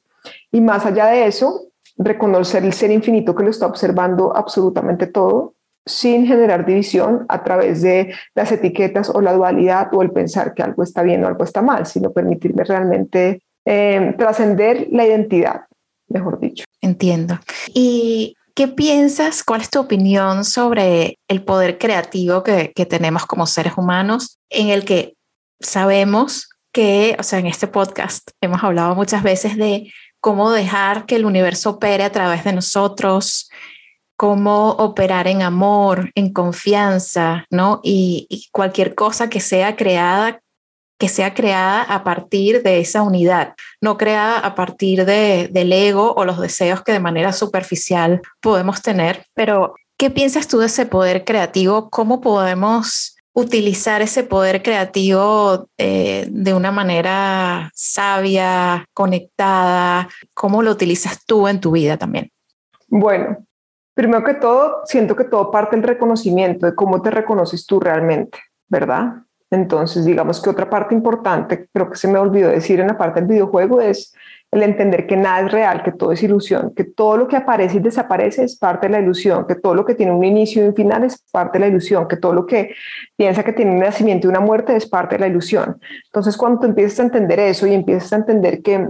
y 0.51 0.59
más 0.59 0.85
allá 0.85 1.05
de 1.05 1.25
eso, 1.25 1.67
reconocer 1.97 2.65
el 2.65 2.73
ser 2.73 2.91
infinito 2.91 3.33
que 3.33 3.45
lo 3.45 3.49
está 3.49 3.65
observando 3.65 4.35
absolutamente 4.35 5.07
todo, 5.07 5.53
sin 5.85 6.25
generar 6.25 6.65
división 6.65 7.25
a 7.29 7.43
través 7.43 7.81
de 7.81 8.13
las 8.33 8.51
etiquetas 8.51 9.09
o 9.09 9.21
la 9.21 9.33
dualidad 9.33 9.93
o 9.93 10.01
el 10.01 10.11
pensar 10.11 10.53
que 10.53 10.63
algo 10.63 10.83
está 10.83 11.03
bien 11.03 11.23
o 11.23 11.27
algo 11.27 11.43
está 11.43 11.61
mal, 11.61 11.85
sino 11.85 12.11
permitirme 12.11 12.63
realmente 12.63 13.43
eh, 13.65 14.15
trascender 14.17 14.87
la 14.91 15.05
identidad, 15.05 15.61
mejor 16.07 16.39
dicho. 16.39 16.65
Entiendo. 16.81 17.39
¿Y 17.73 18.35
qué 18.55 18.67
piensas? 18.67 19.43
¿Cuál 19.43 19.61
es 19.61 19.69
tu 19.69 19.79
opinión 19.79 20.43
sobre 20.43 21.19
el 21.27 21.43
poder 21.43 21.77
creativo 21.77 22.43
que, 22.43 22.71
que 22.75 22.85
tenemos 22.85 23.25
como 23.25 23.45
seres 23.45 23.73
humanos 23.77 24.39
en 24.49 24.69
el 24.69 24.85
que 24.85 25.13
sabemos 25.59 26.49
que, 26.71 27.15
o 27.19 27.23
sea, 27.23 27.39
en 27.39 27.47
este 27.47 27.67
podcast 27.67 28.31
hemos 28.41 28.63
hablado 28.63 28.95
muchas 28.95 29.23
veces 29.23 29.55
de 29.55 29.91
cómo 30.19 30.51
dejar 30.51 31.05
que 31.05 31.15
el 31.15 31.25
universo 31.25 31.71
opere 31.71 32.03
a 32.03 32.11
través 32.11 32.43
de 32.43 32.51
nosotros, 32.51 33.49
cómo 34.15 34.71
operar 34.71 35.27
en 35.27 35.41
amor, 35.41 36.11
en 36.15 36.31
confianza, 36.31 37.45
¿no? 37.49 37.79
Y, 37.83 38.47
cualquier 38.51 38.95
cosa 38.95 39.29
que 39.29 39.39
sea 39.39 39.75
creada, 39.75 40.39
que 40.97 41.09
sea 41.09 41.33
creada 41.33 41.81
a 41.83 42.03
partir 42.03 42.63
de 42.63 42.79
esa 42.79 43.01
unidad, 43.01 43.53
no 43.81 43.97
creada 43.97 44.39
a 44.39 44.55
partir 44.55 45.05
de, 45.05 45.49
del 45.51 45.73
ego 45.73 46.13
o 46.15 46.23
los 46.23 46.39
deseos 46.39 46.83
que 46.83 46.93
de 46.93 46.99
manera 46.99 47.33
superficial 47.33 48.21
podemos 48.41 48.81
tener. 48.81 49.25
Pero, 49.33 49.75
¿qué 49.97 50.09
piensas 50.09 50.47
tú 50.47 50.59
de 50.59 50.67
ese 50.67 50.85
poder 50.85 51.25
creativo? 51.25 51.89
¿Cómo 51.89 52.21
podemos 52.21 53.17
utilizar 53.33 54.01
ese 54.01 54.23
poder 54.23 54.63
creativo 54.63 55.67
eh, 55.77 56.25
de 56.29 56.53
una 56.53 56.71
manera 56.71 57.69
sabia, 57.75 58.85
conectada? 58.93 60.07
¿Cómo 60.33 60.63
lo 60.63 60.71
utilizas 60.71 61.25
tú 61.25 61.49
en 61.49 61.59
tu 61.59 61.71
vida 61.71 61.97
también? 61.97 62.31
Bueno, 62.87 63.45
Primero 63.95 64.23
que 64.23 64.35
todo, 64.35 64.81
siento 64.85 65.15
que 65.15 65.23
todo 65.23 65.49
parte 65.49 65.75
del 65.75 65.83
reconocimiento 65.83 66.65
de 66.65 66.75
cómo 66.75 67.01
te 67.01 67.09
reconoces 67.09 67.65
tú 67.65 67.79
realmente, 67.79 68.37
¿verdad? 68.67 69.23
Entonces, 69.49 70.03
digamos 70.03 70.41
que 70.41 70.49
otra 70.49 70.69
parte 70.69 70.93
importante, 70.93 71.69
creo 71.71 71.89
que 71.89 71.97
se 71.97 72.09
me 72.09 72.19
olvidó 72.19 72.49
decir 72.49 72.79
en 72.81 72.87
la 72.87 72.97
parte 72.97 73.21
del 73.21 73.29
videojuego, 73.29 73.79
es 73.79 74.13
el 74.51 74.63
entender 74.63 75.07
que 75.07 75.15
nada 75.15 75.41
es 75.41 75.51
real, 75.51 75.81
que 75.83 75.91
todo 75.91 76.11
es 76.11 76.23
ilusión, 76.23 76.73
que 76.75 76.83
todo 76.83 77.15
lo 77.15 77.27
que 77.27 77.37
aparece 77.37 77.77
y 77.77 77.79
desaparece 77.79 78.43
es 78.43 78.57
parte 78.57 78.87
de 78.87 78.93
la 78.93 78.99
ilusión, 78.99 79.45
que 79.47 79.55
todo 79.55 79.75
lo 79.75 79.85
que 79.85 79.95
tiene 79.95 80.11
un 80.11 80.23
inicio 80.23 80.63
y 80.63 80.67
un 80.67 80.75
final 80.75 81.03
es 81.03 81.23
parte 81.31 81.57
de 81.57 81.65
la 81.65 81.67
ilusión, 81.67 82.07
que 82.07 82.17
todo 82.17 82.33
lo 82.33 82.45
que 82.45 82.73
piensa 83.15 83.43
que 83.43 83.53
tiene 83.53 83.71
un 83.71 83.79
nacimiento 83.79 84.27
y 84.27 84.29
una 84.29 84.39
muerte 84.39 84.75
es 84.75 84.87
parte 84.87 85.15
de 85.15 85.19
la 85.19 85.27
ilusión. 85.27 85.79
Entonces, 86.05 86.35
cuando 86.35 86.59
tú 86.59 86.67
empiezas 86.67 86.99
a 86.99 87.03
entender 87.03 87.39
eso 87.39 87.65
y 87.65 87.73
empiezas 87.73 88.11
a 88.13 88.17
entender 88.17 88.61
que 88.61 88.89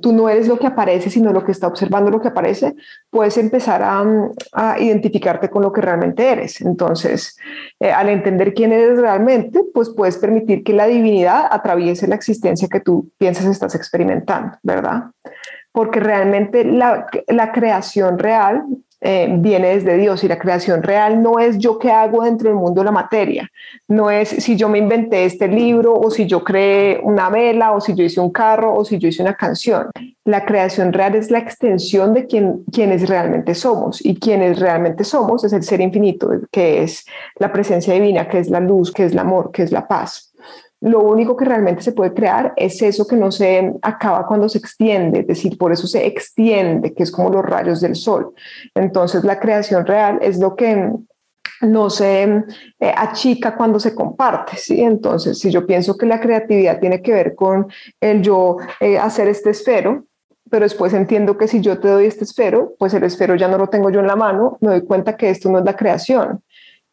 tú 0.00 0.12
no 0.12 0.28
eres 0.28 0.48
lo 0.48 0.58
que 0.58 0.66
aparece, 0.66 1.10
sino 1.10 1.32
lo 1.32 1.44
que 1.44 1.52
está 1.52 1.66
observando 1.66 2.10
lo 2.10 2.20
que 2.20 2.28
aparece, 2.28 2.74
puedes 3.10 3.36
empezar 3.38 3.82
a, 3.82 4.78
identificarte 4.78 5.48
con 5.48 5.62
lo 5.62 5.72
que 5.72 5.80
realmente 5.80 6.28
eres. 6.30 6.60
Entonces, 6.60 7.36
eh, 7.80 7.90
al 7.90 8.08
entender 8.08 8.54
quién 8.54 8.72
eres 8.72 8.98
realmente, 8.98 9.62
pues 9.72 9.90
puedes 9.90 10.18
permitir 10.18 10.62
que 10.64 10.72
la 10.72 10.86
divinidad 10.86 11.46
atraviese 11.50 12.06
la 12.06 12.14
existencia 12.14 12.68
que 12.68 12.80
tú 12.80 13.10
piensas 13.18 13.46
estás 13.46 13.74
experimentando, 13.74 14.56
¿verdad? 14.62 15.04
Porque 15.72 16.00
realmente 16.00 16.64
la 16.64 17.52
creación 17.52 18.18
real 18.18 18.64
eh, 19.08 19.28
viene 19.30 19.68
desde 19.68 19.96
Dios 19.96 20.24
y 20.24 20.28
la 20.28 20.36
creación 20.36 20.82
real 20.82 21.22
no 21.22 21.38
es 21.38 21.58
yo 21.58 21.78
qué 21.78 21.92
hago 21.92 22.24
dentro 22.24 22.48
del 22.48 22.58
mundo 22.58 22.80
de 22.80 22.86
la 22.86 22.90
materia, 22.90 23.48
no 23.86 24.10
es 24.10 24.28
si 24.28 24.56
yo 24.56 24.68
me 24.68 24.78
inventé 24.78 25.24
este 25.24 25.46
libro 25.46 25.94
o 25.94 26.10
si 26.10 26.26
yo 26.26 26.42
creé 26.42 26.98
una 27.04 27.30
vela 27.30 27.70
o 27.70 27.80
si 27.80 27.94
yo 27.94 28.02
hice 28.02 28.20
un 28.20 28.32
carro 28.32 28.74
o 28.74 28.84
si 28.84 28.98
yo 28.98 29.06
hice 29.06 29.22
una 29.22 29.34
canción. 29.34 29.90
La 30.24 30.44
creación 30.44 30.92
real 30.92 31.14
es 31.14 31.30
la 31.30 31.38
extensión 31.38 32.14
de 32.14 32.26
quien, 32.26 32.64
quienes 32.72 33.08
realmente 33.08 33.54
somos 33.54 34.04
y 34.04 34.16
quienes 34.16 34.58
realmente 34.58 35.04
somos 35.04 35.44
es 35.44 35.52
el 35.52 35.62
ser 35.62 35.80
infinito, 35.80 36.28
que 36.50 36.82
es 36.82 37.06
la 37.38 37.52
presencia 37.52 37.94
divina, 37.94 38.28
que 38.28 38.40
es 38.40 38.50
la 38.50 38.58
luz, 38.58 38.90
que 38.90 39.04
es 39.04 39.12
el 39.12 39.20
amor, 39.20 39.52
que 39.52 39.62
es 39.62 39.70
la 39.70 39.86
paz 39.86 40.32
lo 40.80 41.00
único 41.00 41.36
que 41.36 41.44
realmente 41.44 41.82
se 41.82 41.92
puede 41.92 42.12
crear 42.12 42.52
es 42.56 42.80
eso 42.82 43.06
que 43.06 43.16
no 43.16 43.32
se 43.32 43.72
acaba 43.82 44.26
cuando 44.26 44.48
se 44.48 44.58
extiende, 44.58 45.20
es 45.20 45.26
decir, 45.26 45.56
por 45.56 45.72
eso 45.72 45.86
se 45.86 46.06
extiende, 46.06 46.92
que 46.92 47.02
es 47.02 47.10
como 47.10 47.30
los 47.30 47.44
rayos 47.44 47.80
del 47.80 47.96
sol. 47.96 48.34
Entonces 48.74 49.24
la 49.24 49.40
creación 49.40 49.86
real 49.86 50.18
es 50.20 50.38
lo 50.38 50.54
que 50.54 50.92
no 51.62 51.88
se 51.88 52.22
eh, 52.24 52.92
achica 52.94 53.56
cuando 53.56 53.80
se 53.80 53.94
comparte, 53.94 54.56
¿sí? 54.56 54.82
Entonces, 54.82 55.38
si 55.38 55.50
yo 55.50 55.66
pienso 55.66 55.96
que 55.96 56.04
la 56.04 56.20
creatividad 56.20 56.80
tiene 56.80 57.00
que 57.00 57.12
ver 57.12 57.34
con 57.34 57.66
el 58.00 58.20
yo 58.20 58.58
eh, 58.80 58.98
hacer 58.98 59.28
este 59.28 59.50
esfero, 59.50 60.04
pero 60.50 60.64
después 60.64 60.92
entiendo 60.92 61.36
que 61.36 61.48
si 61.48 61.60
yo 61.60 61.78
te 61.78 61.88
doy 61.88 62.06
este 62.06 62.24
esfero, 62.24 62.74
pues 62.78 62.94
el 62.94 63.02
esfero 63.02 63.34
ya 63.34 63.48
no 63.48 63.58
lo 63.58 63.68
tengo 63.68 63.90
yo 63.90 64.00
en 64.00 64.06
la 64.06 64.16
mano, 64.16 64.58
me 64.60 64.70
doy 64.70 64.82
cuenta 64.82 65.16
que 65.16 65.30
esto 65.30 65.50
no 65.50 65.58
es 65.58 65.64
la 65.64 65.74
creación, 65.74 66.42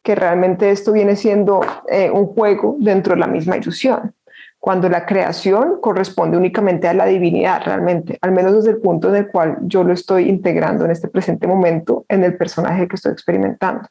que 0.04 0.14
realmente 0.14 0.70
esto 0.70 0.92
viene 0.92 1.16
siendo 1.16 1.62
eh, 1.88 2.10
un 2.10 2.26
juego 2.26 2.76
dentro 2.78 3.14
de 3.14 3.20
la 3.20 3.26
misma 3.26 3.56
ilusión, 3.56 4.14
cuando 4.60 4.88
la 4.88 5.06
creación 5.06 5.80
corresponde 5.80 6.36
únicamente 6.36 6.86
a 6.86 6.94
la 6.94 7.06
divinidad 7.06 7.62
realmente, 7.64 8.18
al 8.20 8.32
menos 8.32 8.54
desde 8.54 8.70
el 8.70 8.82
punto 8.82 9.08
en 9.08 9.16
el 9.16 9.28
cual 9.28 9.56
yo 9.62 9.82
lo 9.82 9.94
estoy 9.94 10.28
integrando 10.28 10.84
en 10.84 10.90
este 10.90 11.08
presente 11.08 11.46
momento 11.46 12.04
en 12.08 12.22
el 12.22 12.36
personaje 12.36 12.86
que 12.86 12.96
estoy 12.96 13.12
experimentando. 13.12 13.88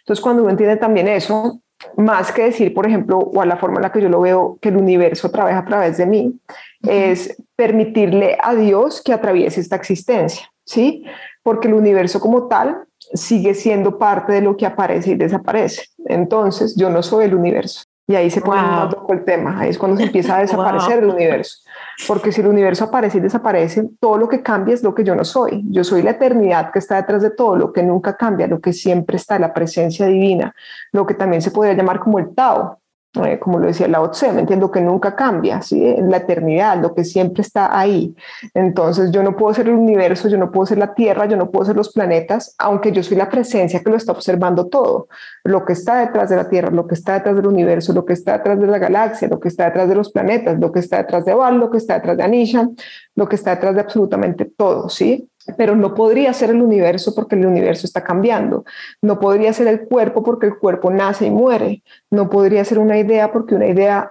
Entonces, 0.00 0.22
cuando 0.22 0.42
uno 0.42 0.52
entiende 0.52 0.76
también 0.76 1.08
eso, 1.08 1.60
más 1.96 2.30
que 2.30 2.44
decir, 2.44 2.72
por 2.72 2.86
ejemplo, 2.86 3.18
o 3.18 3.40
a 3.40 3.46
la 3.46 3.56
forma 3.56 3.76
en 3.76 3.82
la 3.82 3.92
que 3.92 4.00
yo 4.00 4.08
lo 4.08 4.20
veo, 4.20 4.58
que 4.62 4.68
el 4.68 4.76
universo 4.76 5.30
trabaja 5.32 5.58
a 5.58 5.64
través 5.64 5.96
de 5.96 6.06
mí, 6.06 6.40
es 6.82 7.36
permitirle 7.56 8.38
a 8.40 8.54
Dios 8.54 9.02
que 9.02 9.12
atraviese 9.12 9.60
esta 9.60 9.76
existencia, 9.76 10.48
¿sí? 10.64 11.04
Porque 11.42 11.66
el 11.66 11.74
universo 11.74 12.20
como 12.20 12.46
tal 12.46 12.86
sigue 13.14 13.54
siendo 13.54 13.98
parte 13.98 14.32
de 14.32 14.40
lo 14.40 14.56
que 14.56 14.66
aparece 14.66 15.10
y 15.10 15.14
desaparece. 15.14 15.84
Entonces, 16.06 16.74
yo 16.76 16.90
no 16.90 17.02
soy 17.02 17.26
el 17.26 17.34
universo. 17.34 17.82
Y 18.08 18.14
ahí 18.14 18.30
se 18.30 18.40
pone 18.40 18.62
más 18.62 18.92
loco 18.92 19.12
el 19.12 19.24
tema. 19.24 19.58
Ahí 19.58 19.70
es 19.70 19.78
cuando 19.78 19.96
se 19.96 20.04
empieza 20.04 20.36
a 20.36 20.40
desaparecer 20.42 21.00
el 21.00 21.10
universo. 21.10 21.58
Porque 22.06 22.30
si 22.30 22.40
el 22.40 22.46
universo 22.46 22.84
aparece 22.84 23.18
y 23.18 23.20
desaparece, 23.20 23.88
todo 23.98 24.16
lo 24.16 24.28
que 24.28 24.42
cambia 24.42 24.74
es 24.74 24.84
lo 24.84 24.94
que 24.94 25.02
yo 25.02 25.16
no 25.16 25.24
soy. 25.24 25.64
Yo 25.70 25.82
soy 25.82 26.02
la 26.02 26.12
eternidad 26.12 26.70
que 26.70 26.78
está 26.78 26.96
detrás 26.96 27.22
de 27.22 27.30
todo, 27.30 27.56
lo 27.56 27.72
que 27.72 27.82
nunca 27.82 28.16
cambia, 28.16 28.46
lo 28.46 28.60
que 28.60 28.72
siempre 28.72 29.16
está, 29.16 29.38
la 29.40 29.52
presencia 29.52 30.06
divina, 30.06 30.54
lo 30.92 31.04
que 31.04 31.14
también 31.14 31.42
se 31.42 31.50
podría 31.50 31.74
llamar 31.74 31.98
como 31.98 32.20
el 32.20 32.32
Tao. 32.32 32.78
Eh, 33.24 33.38
como 33.38 33.58
lo 33.58 33.66
decía 33.66 33.88
Lao 33.88 34.10
Tse, 34.10 34.32
me 34.32 34.40
entiendo 34.40 34.70
que 34.70 34.80
nunca 34.80 35.14
cambia, 35.14 35.62
¿sí? 35.62 35.96
la 35.98 36.18
eternidad, 36.18 36.80
lo 36.80 36.94
que 36.94 37.04
siempre 37.04 37.42
está 37.42 37.78
ahí. 37.78 38.14
Entonces 38.52 39.10
yo 39.10 39.22
no 39.22 39.36
puedo 39.36 39.54
ser 39.54 39.68
el 39.68 39.74
universo, 39.74 40.28
yo 40.28 40.36
no 40.36 40.50
puedo 40.50 40.66
ser 40.66 40.78
la 40.78 40.94
Tierra, 40.94 41.26
yo 41.26 41.36
no 41.36 41.50
puedo 41.50 41.64
ser 41.64 41.76
los 41.76 41.92
planetas, 41.92 42.54
aunque 42.58 42.92
yo 42.92 43.02
soy 43.02 43.16
la 43.16 43.28
presencia 43.28 43.80
que 43.80 43.90
lo 43.90 43.96
está 43.96 44.12
observando 44.12 44.66
todo. 44.66 45.08
Lo 45.44 45.64
que 45.64 45.72
está 45.72 46.00
detrás 46.00 46.30
de 46.30 46.36
la 46.36 46.48
Tierra, 46.48 46.70
lo 46.70 46.86
que 46.86 46.94
está 46.94 47.14
detrás 47.14 47.36
del 47.36 47.46
universo, 47.46 47.92
lo 47.92 48.04
que 48.04 48.12
está 48.12 48.38
detrás 48.38 48.60
de 48.60 48.66
la 48.66 48.78
galaxia, 48.78 49.28
lo 49.28 49.40
que 49.40 49.48
está 49.48 49.66
detrás 49.66 49.88
de 49.88 49.94
los 49.94 50.10
planetas, 50.10 50.58
lo 50.58 50.72
que 50.72 50.80
está 50.80 50.98
detrás 50.98 51.24
de 51.24 51.34
Val, 51.34 51.58
lo 51.58 51.70
que 51.70 51.78
está 51.78 51.94
detrás 51.94 52.16
de 52.16 52.22
Anisha, 52.22 52.68
lo 53.14 53.28
que 53.28 53.36
está 53.36 53.54
detrás 53.54 53.74
de 53.74 53.80
absolutamente 53.80 54.44
todo, 54.44 54.88
¿sí? 54.88 55.28
Pero 55.56 55.76
no 55.76 55.94
podría 55.94 56.32
ser 56.32 56.50
el 56.50 56.62
universo 56.62 57.14
porque 57.14 57.36
el 57.36 57.46
universo 57.46 57.86
está 57.86 58.02
cambiando, 58.02 58.64
no 59.02 59.18
podría 59.18 59.52
ser 59.52 59.66
el 59.68 59.86
cuerpo 59.86 60.22
porque 60.22 60.46
el 60.46 60.58
cuerpo 60.58 60.90
nace 60.90 61.26
y 61.26 61.30
muere, 61.30 61.82
no 62.10 62.28
podría 62.28 62.64
ser 62.64 62.78
una 62.78 62.98
idea 62.98 63.32
porque 63.32 63.54
una 63.54 63.66
idea, 63.66 64.10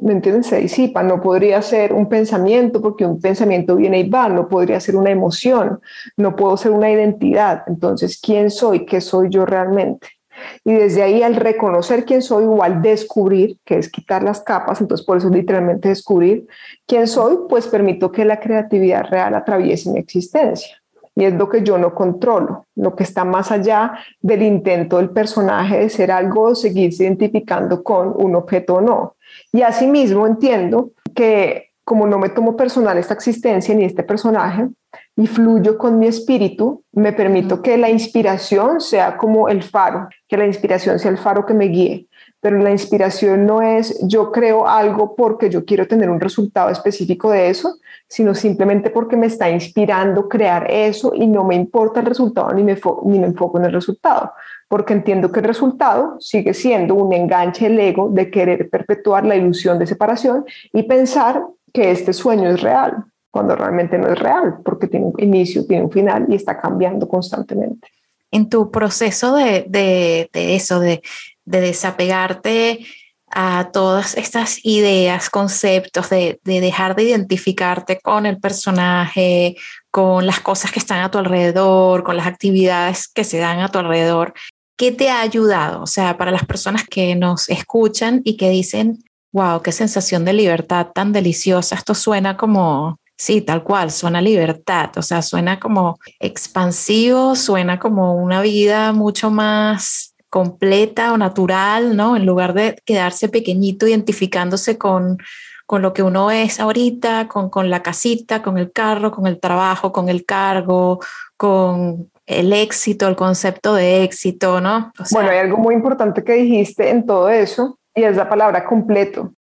¿me 0.00 0.12
entienden?, 0.12 0.44
se 0.44 0.60
disipa, 0.60 1.02
no 1.02 1.20
podría 1.20 1.60
ser 1.62 1.92
un 1.92 2.08
pensamiento 2.08 2.80
porque 2.80 3.04
un 3.04 3.20
pensamiento 3.20 3.76
viene 3.76 4.00
y 4.00 4.08
va, 4.08 4.28
no 4.28 4.48
podría 4.48 4.80
ser 4.80 4.96
una 4.96 5.10
emoción, 5.10 5.80
no 6.16 6.36
puedo 6.36 6.56
ser 6.56 6.72
una 6.72 6.90
identidad, 6.90 7.64
entonces, 7.66 8.20
¿quién 8.20 8.50
soy? 8.50 8.86
¿Qué 8.86 9.00
soy 9.00 9.28
yo 9.30 9.46
realmente? 9.46 10.19
Y 10.64 10.72
desde 10.72 11.02
ahí 11.02 11.22
al 11.22 11.36
reconocer 11.36 12.04
quién 12.04 12.22
soy 12.22 12.44
o 12.44 12.62
al 12.62 12.82
descubrir, 12.82 13.58
que 13.64 13.78
es 13.78 13.90
quitar 13.90 14.22
las 14.22 14.40
capas, 14.40 14.80
entonces 14.80 15.06
por 15.06 15.18
eso 15.18 15.28
literalmente 15.28 15.88
descubrir 15.88 16.46
quién 16.86 17.06
soy, 17.06 17.38
pues 17.48 17.66
permito 17.66 18.10
que 18.12 18.24
la 18.24 18.40
creatividad 18.40 19.04
real 19.10 19.34
atraviese 19.34 19.90
mi 19.90 19.98
existencia. 19.98 20.76
Y 21.16 21.24
es 21.24 21.34
lo 21.34 21.48
que 21.48 21.62
yo 21.62 21.76
no 21.76 21.94
controlo, 21.94 22.66
lo 22.76 22.94
que 22.94 23.02
está 23.02 23.24
más 23.24 23.50
allá 23.50 23.94
del 24.20 24.42
intento 24.42 24.96
del 24.96 25.10
personaje 25.10 25.78
de 25.78 25.90
ser 25.90 26.10
algo 26.10 26.42
o 26.42 26.54
seguirse 26.54 27.04
identificando 27.04 27.82
con 27.82 28.14
un 28.16 28.36
objeto 28.36 28.76
o 28.76 28.80
no. 28.80 29.16
Y 29.52 29.62
asimismo 29.62 30.26
entiendo 30.26 30.92
que 31.14 31.69
como 31.90 32.06
no 32.06 32.20
me 32.20 32.28
tomo 32.28 32.56
personal 32.56 32.98
esta 32.98 33.14
existencia 33.14 33.74
ni 33.74 33.82
este 33.82 34.04
personaje, 34.04 34.68
y 35.16 35.26
fluyo 35.26 35.76
con 35.76 35.98
mi 35.98 36.06
espíritu, 36.06 36.84
me 36.92 37.12
permito 37.12 37.62
que 37.62 37.76
la 37.76 37.90
inspiración 37.90 38.80
sea 38.80 39.16
como 39.16 39.48
el 39.48 39.64
faro, 39.64 40.08
que 40.28 40.36
la 40.36 40.46
inspiración 40.46 41.00
sea 41.00 41.10
el 41.10 41.18
faro 41.18 41.44
que 41.44 41.52
me 41.52 41.64
guíe. 41.64 42.06
Pero 42.40 42.58
la 42.58 42.70
inspiración 42.70 43.44
no 43.44 43.60
es 43.60 43.98
yo 44.06 44.30
creo 44.30 44.68
algo 44.68 45.16
porque 45.16 45.50
yo 45.50 45.64
quiero 45.64 45.88
tener 45.88 46.08
un 46.08 46.20
resultado 46.20 46.70
específico 46.70 47.32
de 47.32 47.50
eso, 47.50 47.74
sino 48.06 48.34
simplemente 48.34 48.90
porque 48.90 49.16
me 49.16 49.26
está 49.26 49.50
inspirando 49.50 50.28
crear 50.28 50.70
eso 50.70 51.12
y 51.14 51.26
no 51.26 51.42
me 51.42 51.56
importa 51.56 51.98
el 51.98 52.06
resultado 52.06 52.52
ni 52.52 52.62
me, 52.62 52.78
ni 53.04 53.18
me 53.18 53.26
enfoco 53.26 53.58
en 53.58 53.64
el 53.64 53.72
resultado, 53.72 54.32
porque 54.68 54.94
entiendo 54.94 55.30
que 55.30 55.40
el 55.40 55.46
resultado 55.46 56.16
sigue 56.20 56.54
siendo 56.54 56.94
un 56.94 57.12
enganche 57.12 57.68
del 57.68 57.78
ego 57.78 58.08
de 58.10 58.30
querer 58.30 58.70
perpetuar 58.70 59.26
la 59.26 59.36
ilusión 59.36 59.78
de 59.78 59.86
separación 59.86 60.44
y 60.72 60.84
pensar 60.84 61.42
que 61.72 61.90
este 61.90 62.12
sueño 62.12 62.50
es 62.50 62.60
real 62.60 63.04
cuando 63.30 63.54
realmente 63.54 63.96
no 63.96 64.08
es 64.08 64.18
real, 64.18 64.58
porque 64.64 64.88
tiene 64.88 65.06
un 65.06 65.14
inicio, 65.18 65.64
tiene 65.66 65.84
un 65.84 65.90
final 65.90 66.26
y 66.28 66.34
está 66.34 66.60
cambiando 66.60 67.06
constantemente. 67.08 67.88
En 68.32 68.48
tu 68.48 68.70
proceso 68.70 69.34
de, 69.34 69.64
de, 69.68 70.28
de 70.32 70.56
eso, 70.56 70.80
de, 70.80 71.02
de 71.44 71.60
desapegarte 71.60 72.86
a 73.30 73.70
todas 73.72 74.16
estas 74.16 74.64
ideas, 74.64 75.30
conceptos, 75.30 76.10
de, 76.10 76.40
de, 76.42 76.60
dejar 76.60 76.96
de 76.96 77.04
identificarte 77.04 78.00
con 78.00 78.26
el 78.26 78.38
personaje, 78.40 79.56
con 79.90 80.26
las 80.26 80.40
cosas 80.40 80.72
que 80.72 80.80
están 80.80 81.00
a 81.00 81.10
tu 81.10 81.18
alrededor, 81.18 82.02
con 82.02 82.16
las 82.16 82.26
actividades 82.26 83.06
que 83.06 83.22
se 83.22 83.38
dan 83.38 83.60
a 83.60 83.68
tu 83.68 83.78
alrededor. 83.78 84.34
¿Qué 84.76 84.90
te 84.90 85.10
ha 85.10 85.20
ayudado? 85.20 85.82
O 85.82 85.86
sea, 85.86 86.16
para 86.16 86.32
las 86.32 86.44
personas 86.44 86.84
que 86.84 87.14
nos 87.14 87.48
escuchan 87.48 88.22
y 88.24 88.36
que 88.36 88.50
dicen, 88.50 89.04
wow, 89.32 89.62
qué 89.62 89.72
sensación 89.72 90.24
de 90.24 90.32
libertad 90.32 90.88
tan 90.94 91.12
deliciosa, 91.12 91.74
esto 91.74 91.94
suena 91.94 92.36
como, 92.36 92.98
sí, 93.16 93.40
tal 93.40 93.62
cual, 93.62 93.90
suena 93.90 94.20
libertad, 94.20 94.90
o 94.96 95.02
sea, 95.02 95.22
suena 95.22 95.60
como 95.60 95.98
expansivo, 96.18 97.36
suena 97.36 97.78
como 97.78 98.14
una 98.14 98.42
vida 98.42 98.92
mucho 98.92 99.30
más 99.30 100.14
completa 100.28 101.12
o 101.12 101.18
natural, 101.18 101.96
¿no? 101.96 102.16
En 102.16 102.24
lugar 102.24 102.54
de 102.54 102.76
quedarse 102.84 103.28
pequeñito 103.28 103.86
identificándose 103.86 104.78
con, 104.78 105.18
con 105.66 105.82
lo 105.82 105.92
que 105.92 106.02
uno 106.02 106.30
es 106.30 106.60
ahorita, 106.60 107.28
con, 107.28 107.50
con 107.50 107.68
la 107.70 107.82
casita, 107.82 108.42
con 108.42 108.58
el 108.58 108.72
carro, 108.72 109.10
con 109.10 109.26
el 109.26 109.40
trabajo, 109.40 109.92
con 109.92 110.08
el 110.08 110.24
cargo, 110.24 111.00
con 111.36 112.10
el 112.26 112.52
éxito, 112.52 113.08
el 113.08 113.16
concepto 113.16 113.74
de 113.74 114.04
éxito, 114.04 114.60
¿no? 114.60 114.92
bueno, 115.10 115.30
hay 115.30 115.38
algo 115.38 115.56
muy 115.56 115.74
importante 115.74 116.22
que 116.22 116.34
dijiste 116.34 116.90
en 116.90 117.04
todo 117.04 117.28
eso 117.28 117.79
y 117.94 118.04
es 118.04 118.16
la 118.16 118.28
palabra 118.28 118.64
completo. 118.64 119.32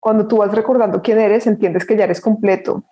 Cuando 0.00 0.26
tú 0.26 0.38
vas 0.38 0.52
recordando 0.52 1.00
quién 1.02 1.18
eres, 1.18 1.46
entiendes 1.46 1.84
que 1.84 1.96
ya 1.96 2.04
eres 2.04 2.20
completo, 2.20 2.84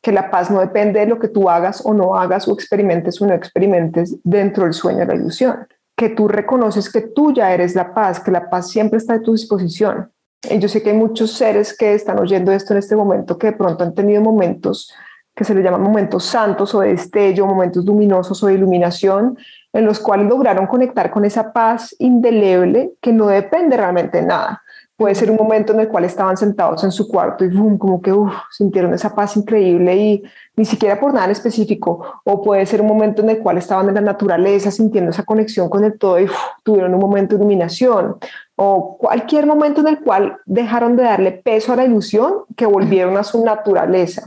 que 0.00 0.12
la 0.12 0.30
paz 0.30 0.50
no 0.50 0.60
depende 0.60 1.00
de 1.00 1.06
lo 1.06 1.18
que 1.18 1.28
tú 1.28 1.50
hagas 1.50 1.84
o 1.84 1.92
no 1.92 2.16
hagas 2.16 2.46
o 2.46 2.54
experimentes 2.54 3.20
o 3.20 3.26
no 3.26 3.34
experimentes 3.34 4.16
dentro 4.22 4.64
del 4.64 4.72
sueño 4.72 5.00
de 5.00 5.06
la 5.06 5.14
ilusión 5.16 5.66
que 5.98 6.08
tú 6.08 6.28
reconoces 6.28 6.90
que 6.90 7.00
tú 7.00 7.34
ya 7.34 7.52
eres 7.52 7.74
la 7.74 7.92
paz, 7.92 8.20
que 8.20 8.30
la 8.30 8.48
paz 8.48 8.70
siempre 8.70 8.98
está 8.98 9.14
a 9.14 9.20
tu 9.20 9.32
disposición. 9.32 10.12
Y 10.48 10.60
yo 10.60 10.68
sé 10.68 10.80
que 10.80 10.90
hay 10.90 10.96
muchos 10.96 11.32
seres 11.32 11.76
que 11.76 11.92
están 11.92 12.20
oyendo 12.20 12.52
esto 12.52 12.72
en 12.72 12.78
este 12.78 12.94
momento 12.94 13.36
que 13.36 13.48
de 13.48 13.52
pronto 13.54 13.82
han 13.82 13.94
tenido 13.94 14.22
momentos 14.22 14.94
que 15.34 15.44
se 15.44 15.54
les 15.54 15.64
llaman 15.64 15.82
momentos 15.82 16.24
santos 16.24 16.72
o 16.74 16.80
de 16.80 16.90
destello, 16.90 17.46
momentos 17.46 17.84
luminosos 17.84 18.40
o 18.42 18.46
de 18.46 18.54
iluminación, 18.54 19.36
en 19.72 19.84
los 19.84 20.00
cuales 20.00 20.28
lograron 20.28 20.66
conectar 20.66 21.10
con 21.10 21.24
esa 21.24 21.52
paz 21.52 21.94
indeleble 21.98 22.92
que 23.00 23.12
no 23.12 23.26
depende 23.26 23.76
realmente 23.76 24.18
de 24.18 24.26
nada, 24.26 24.62
Puede 24.98 25.14
ser 25.14 25.30
un 25.30 25.36
momento 25.36 25.72
en 25.72 25.78
el 25.78 25.86
cual 25.86 26.04
estaban 26.04 26.36
sentados 26.36 26.82
en 26.82 26.90
su 26.90 27.06
cuarto 27.06 27.44
y 27.44 27.48
boom, 27.48 27.78
como 27.78 28.02
que 28.02 28.12
sintieron 28.50 28.92
esa 28.92 29.14
paz 29.14 29.36
increíble 29.36 29.96
y 29.96 30.22
ni 30.56 30.64
siquiera 30.64 30.98
por 30.98 31.12
nada 31.12 31.26
en 31.26 31.30
específico. 31.30 32.20
O 32.24 32.42
puede 32.42 32.66
ser 32.66 32.80
un 32.80 32.88
momento 32.88 33.22
en 33.22 33.30
el 33.30 33.38
cual 33.38 33.58
estaban 33.58 33.88
en 33.88 33.94
la 33.94 34.00
naturaleza 34.00 34.72
sintiendo 34.72 35.12
esa 35.12 35.22
conexión 35.22 35.68
con 35.68 35.84
el 35.84 35.96
todo 35.96 36.18
y 36.18 36.26
tuvieron 36.64 36.94
un 36.94 37.00
momento 37.00 37.36
de 37.36 37.42
iluminación. 37.42 38.16
O 38.56 38.98
cualquier 38.98 39.46
momento 39.46 39.82
en 39.82 39.86
el 39.86 40.00
cual 40.00 40.38
dejaron 40.46 40.96
de 40.96 41.04
darle 41.04 41.30
peso 41.30 41.72
a 41.72 41.76
la 41.76 41.84
ilusión 41.84 42.46
que 42.56 42.66
volvieron 42.66 43.16
a 43.18 43.22
su 43.22 43.44
naturaleza. 43.44 44.26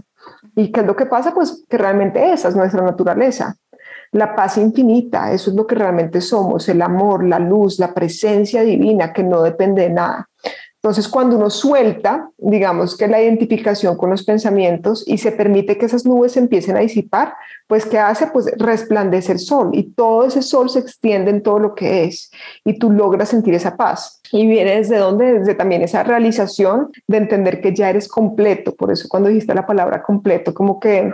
¿Y 0.56 0.72
qué 0.72 0.80
es 0.80 0.86
lo 0.86 0.96
que 0.96 1.06
pasa? 1.06 1.34
Pues 1.34 1.66
que 1.68 1.78
realmente 1.78 2.32
esa 2.32 2.48
es 2.48 2.56
nuestra 2.56 2.82
naturaleza. 2.82 3.58
La 4.12 4.36
paz 4.36 4.58
infinita, 4.58 5.32
eso 5.32 5.52
es 5.52 5.56
lo 5.56 5.66
que 5.66 5.76
realmente 5.76 6.20
somos, 6.20 6.68
el 6.68 6.82
amor, 6.82 7.26
la 7.26 7.40
luz, 7.40 7.80
la 7.80 7.94
presencia 7.94 8.62
divina 8.62 9.14
que 9.14 9.24
no 9.24 9.42
depende 9.42 9.84
de 9.84 9.90
nada. 9.90 10.30
Entonces, 10.84 11.08
cuando 11.08 11.38
uno 11.38 11.52
suelta, 11.52 12.32
digamos 12.40 12.98
que 12.98 13.08
la 13.08 13.22
identificación 13.22 13.96
con 13.96 14.10
los 14.10 14.24
pensamientos 14.24 15.04
y 15.08 15.20
se 15.20 15.32
permite 15.32 15.78
que 15.78 15.86
esas 15.86 16.08
nubes 16.08 16.36
empiecen 16.38 16.76
a 16.76 16.80
disipar, 16.80 17.36
pues 17.68 17.86
¿qué 17.86 18.00
hace? 18.00 18.26
Pues 18.28 18.52
resplandece 18.58 19.34
el 19.34 19.38
sol 19.38 19.70
y 19.74 19.92
todo 19.92 20.26
ese 20.26 20.42
sol 20.42 20.72
se 20.72 20.80
extiende 20.80 21.30
en 21.30 21.44
todo 21.44 21.60
lo 21.60 21.76
que 21.76 22.06
es 22.06 22.32
y 22.66 22.80
tú 22.80 22.90
logras 22.92 23.30
sentir 23.30 23.54
esa 23.54 23.78
paz. 23.78 24.22
Y 24.32 24.48
viene 24.48 24.78
desde 24.78 24.98
donde, 24.98 25.40
desde 25.40 25.54
también 25.54 25.84
esa 25.84 26.02
realización 26.02 26.90
de 27.06 27.18
entender 27.18 27.62
que 27.62 27.76
ya 27.76 27.92
eres 27.92 28.08
completo. 28.08 28.74
Por 28.74 28.92
eso 28.92 29.08
cuando 29.08 29.30
dijiste 29.30 29.54
la 29.54 29.68
palabra 29.68 30.02
completo, 30.02 30.52
como 30.52 30.80
que 30.80 31.12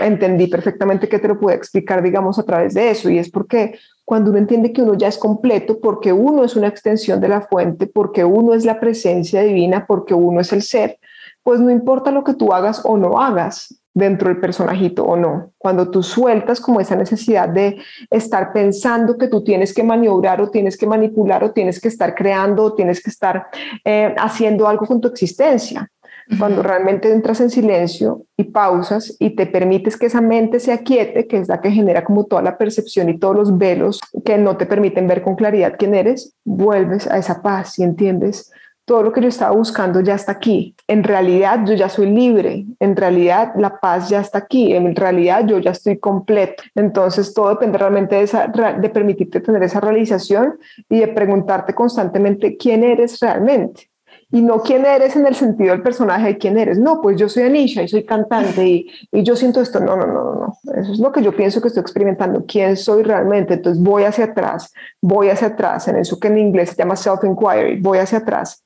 entendí 0.00 0.46
perfectamente 0.46 1.08
que 1.08 1.18
te 1.18 1.28
lo 1.28 1.38
puedo 1.38 1.56
explicar, 1.56 2.02
digamos, 2.02 2.38
a 2.38 2.44
través 2.44 2.74
de 2.74 2.90
eso. 2.90 3.10
Y 3.10 3.18
es 3.18 3.30
porque 3.30 3.78
cuando 4.04 4.30
uno 4.30 4.38
entiende 4.38 4.72
que 4.72 4.82
uno 4.82 4.94
ya 4.94 5.08
es 5.08 5.18
completo, 5.18 5.80
porque 5.80 6.12
uno 6.12 6.44
es 6.44 6.56
una 6.56 6.68
extensión 6.68 7.20
de 7.20 7.28
la 7.28 7.42
fuente, 7.42 7.86
porque 7.86 8.24
uno 8.24 8.54
es 8.54 8.64
la 8.64 8.80
presencia 8.80 9.42
divina, 9.42 9.86
porque 9.86 10.14
uno 10.14 10.40
es 10.40 10.52
el 10.52 10.62
ser, 10.62 10.98
pues 11.42 11.60
no 11.60 11.70
importa 11.70 12.10
lo 12.10 12.24
que 12.24 12.34
tú 12.34 12.52
hagas 12.52 12.82
o 12.84 12.96
no 12.96 13.20
hagas 13.20 13.78
dentro 13.94 14.28
del 14.28 14.40
personajito 14.40 15.04
o 15.04 15.16
no. 15.16 15.52
Cuando 15.58 15.90
tú 15.90 16.02
sueltas 16.02 16.60
como 16.60 16.80
esa 16.80 16.94
necesidad 16.94 17.48
de 17.48 17.78
estar 18.10 18.52
pensando 18.52 19.18
que 19.18 19.28
tú 19.28 19.42
tienes 19.42 19.74
que 19.74 19.82
maniobrar 19.82 20.40
o 20.40 20.50
tienes 20.50 20.76
que 20.76 20.86
manipular 20.86 21.42
o 21.42 21.50
tienes 21.50 21.80
que 21.80 21.88
estar 21.88 22.14
creando 22.14 22.62
o 22.62 22.74
tienes 22.74 23.02
que 23.02 23.10
estar 23.10 23.48
eh, 23.84 24.14
haciendo 24.16 24.68
algo 24.68 24.86
con 24.86 25.00
tu 25.00 25.08
existencia 25.08 25.90
cuando 26.38 26.62
realmente 26.62 27.10
entras 27.12 27.40
en 27.40 27.50
silencio 27.50 28.24
y 28.36 28.44
pausas 28.44 29.16
y 29.18 29.30
te 29.30 29.46
permites 29.46 29.96
que 29.96 30.06
esa 30.06 30.20
mente 30.20 30.60
se 30.60 30.72
aquiete, 30.72 31.26
que 31.26 31.38
es 31.38 31.48
la 31.48 31.60
que 31.60 31.70
genera 31.70 32.04
como 32.04 32.24
toda 32.24 32.42
la 32.42 32.58
percepción 32.58 33.08
y 33.08 33.18
todos 33.18 33.36
los 33.36 33.58
velos 33.58 34.00
que 34.24 34.36
no 34.36 34.56
te 34.56 34.66
permiten 34.66 35.06
ver 35.06 35.22
con 35.22 35.36
claridad 35.36 35.76
quién 35.78 35.94
eres, 35.94 36.34
vuelves 36.44 37.06
a 37.06 37.18
esa 37.18 37.40
paz 37.42 37.78
y 37.78 37.84
entiendes 37.84 38.50
todo 38.88 39.02
lo 39.02 39.12
que 39.12 39.20
yo 39.20 39.28
estaba 39.28 39.54
buscando 39.54 40.00
ya 40.00 40.14
está 40.14 40.32
aquí. 40.32 40.74
En 40.88 41.04
realidad 41.04 41.60
yo 41.66 41.74
ya 41.74 41.90
soy 41.90 42.06
libre, 42.06 42.64
en 42.80 42.96
realidad 42.96 43.52
la 43.56 43.78
paz 43.78 44.08
ya 44.08 44.20
está 44.20 44.38
aquí, 44.38 44.72
en 44.72 44.96
realidad 44.96 45.46
yo 45.46 45.58
ya 45.58 45.72
estoy 45.72 45.98
completo. 45.98 46.62
Entonces 46.74 47.34
todo 47.34 47.50
depende 47.50 47.76
realmente 47.76 48.16
de, 48.16 48.22
esa, 48.22 48.46
de 48.48 48.88
permitirte 48.88 49.40
tener 49.40 49.62
esa 49.62 49.80
realización 49.80 50.58
y 50.88 51.00
de 51.00 51.08
preguntarte 51.08 51.74
constantemente 51.74 52.56
quién 52.56 52.82
eres 52.82 53.20
realmente 53.20 53.90
y 54.30 54.42
no 54.42 54.60
quién 54.60 54.84
eres 54.84 55.16
en 55.16 55.26
el 55.26 55.34
sentido 55.34 55.70
del 55.70 55.82
personaje 55.82 56.26
de 56.26 56.38
quién 56.38 56.58
eres. 56.58 56.78
No, 56.78 57.00
pues 57.00 57.16
yo 57.16 57.28
soy 57.28 57.44
Anisha 57.44 57.82
y 57.82 57.88
soy 57.88 58.04
cantante 58.04 58.66
y, 58.66 58.86
y, 59.10 59.22
yo 59.22 59.34
siento 59.34 59.60
esto. 59.60 59.80
No, 59.80 59.96
no, 59.96 60.06
no, 60.06 60.34
no. 60.34 60.58
Eso 60.74 60.92
es 60.92 60.98
lo 60.98 61.10
que 61.12 61.22
yo 61.22 61.34
pienso 61.34 61.62
que 61.62 61.68
estoy 61.68 61.80
experimentando. 61.80 62.44
¿Quién 62.46 62.76
soy 62.76 63.02
realmente? 63.02 63.54
Entonces 63.54 63.82
voy 63.82 64.04
hacia 64.04 64.26
atrás, 64.26 64.72
voy 65.00 65.30
hacia 65.30 65.48
atrás, 65.48 65.88
en 65.88 65.96
eso 65.96 66.18
que 66.20 66.28
en 66.28 66.38
inglés 66.38 66.70
se 66.70 66.76
llama 66.76 66.94
self-inquiry, 66.94 67.80
voy 67.80 67.98
hacia 67.98 68.18
atrás 68.18 68.62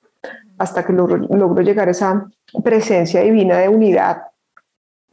hasta 0.62 0.85
que 0.85 0.92
logro, 0.92 1.16
logro 1.16 1.62
llegar 1.62 1.88
a 1.88 1.90
esa 1.90 2.31
presencia 2.62 3.20
divina 3.20 3.59
de 3.59 3.68
unidad, 3.68 4.22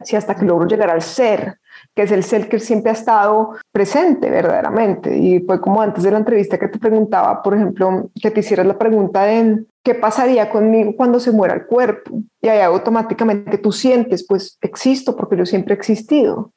sí, 0.00 0.14
hasta 0.14 0.36
que 0.36 0.44
logro 0.44 0.68
llegar 0.68 0.90
al 0.90 1.02
ser, 1.02 1.58
que 1.94 2.02
es 2.02 2.12
el 2.12 2.22
ser 2.22 2.48
que 2.48 2.60
siempre 2.60 2.90
ha 2.90 2.94
estado 2.94 3.56
presente 3.72 4.30
verdaderamente. 4.30 5.16
Y 5.16 5.40
fue 5.40 5.60
como 5.60 5.82
antes 5.82 6.04
de 6.04 6.10
la 6.12 6.18
entrevista 6.18 6.58
que 6.58 6.68
te 6.68 6.78
preguntaba, 6.78 7.42
por 7.42 7.54
ejemplo, 7.54 8.10
que 8.22 8.30
te 8.30 8.40
hicieras 8.40 8.66
la 8.66 8.78
pregunta 8.78 9.24
de 9.24 9.64
qué 9.82 9.94
pasaría 9.94 10.50
conmigo 10.50 10.94
cuando 10.96 11.20
se 11.20 11.32
muera 11.32 11.54
el 11.54 11.66
cuerpo. 11.66 12.22
Y 12.40 12.48
ahí 12.48 12.60
automáticamente 12.60 13.58
tú 13.58 13.72
sientes, 13.72 14.26
pues 14.26 14.58
existo 14.60 15.16
porque 15.16 15.36
yo 15.36 15.46
siempre 15.46 15.74
he 15.74 15.76
existido. 15.76 16.52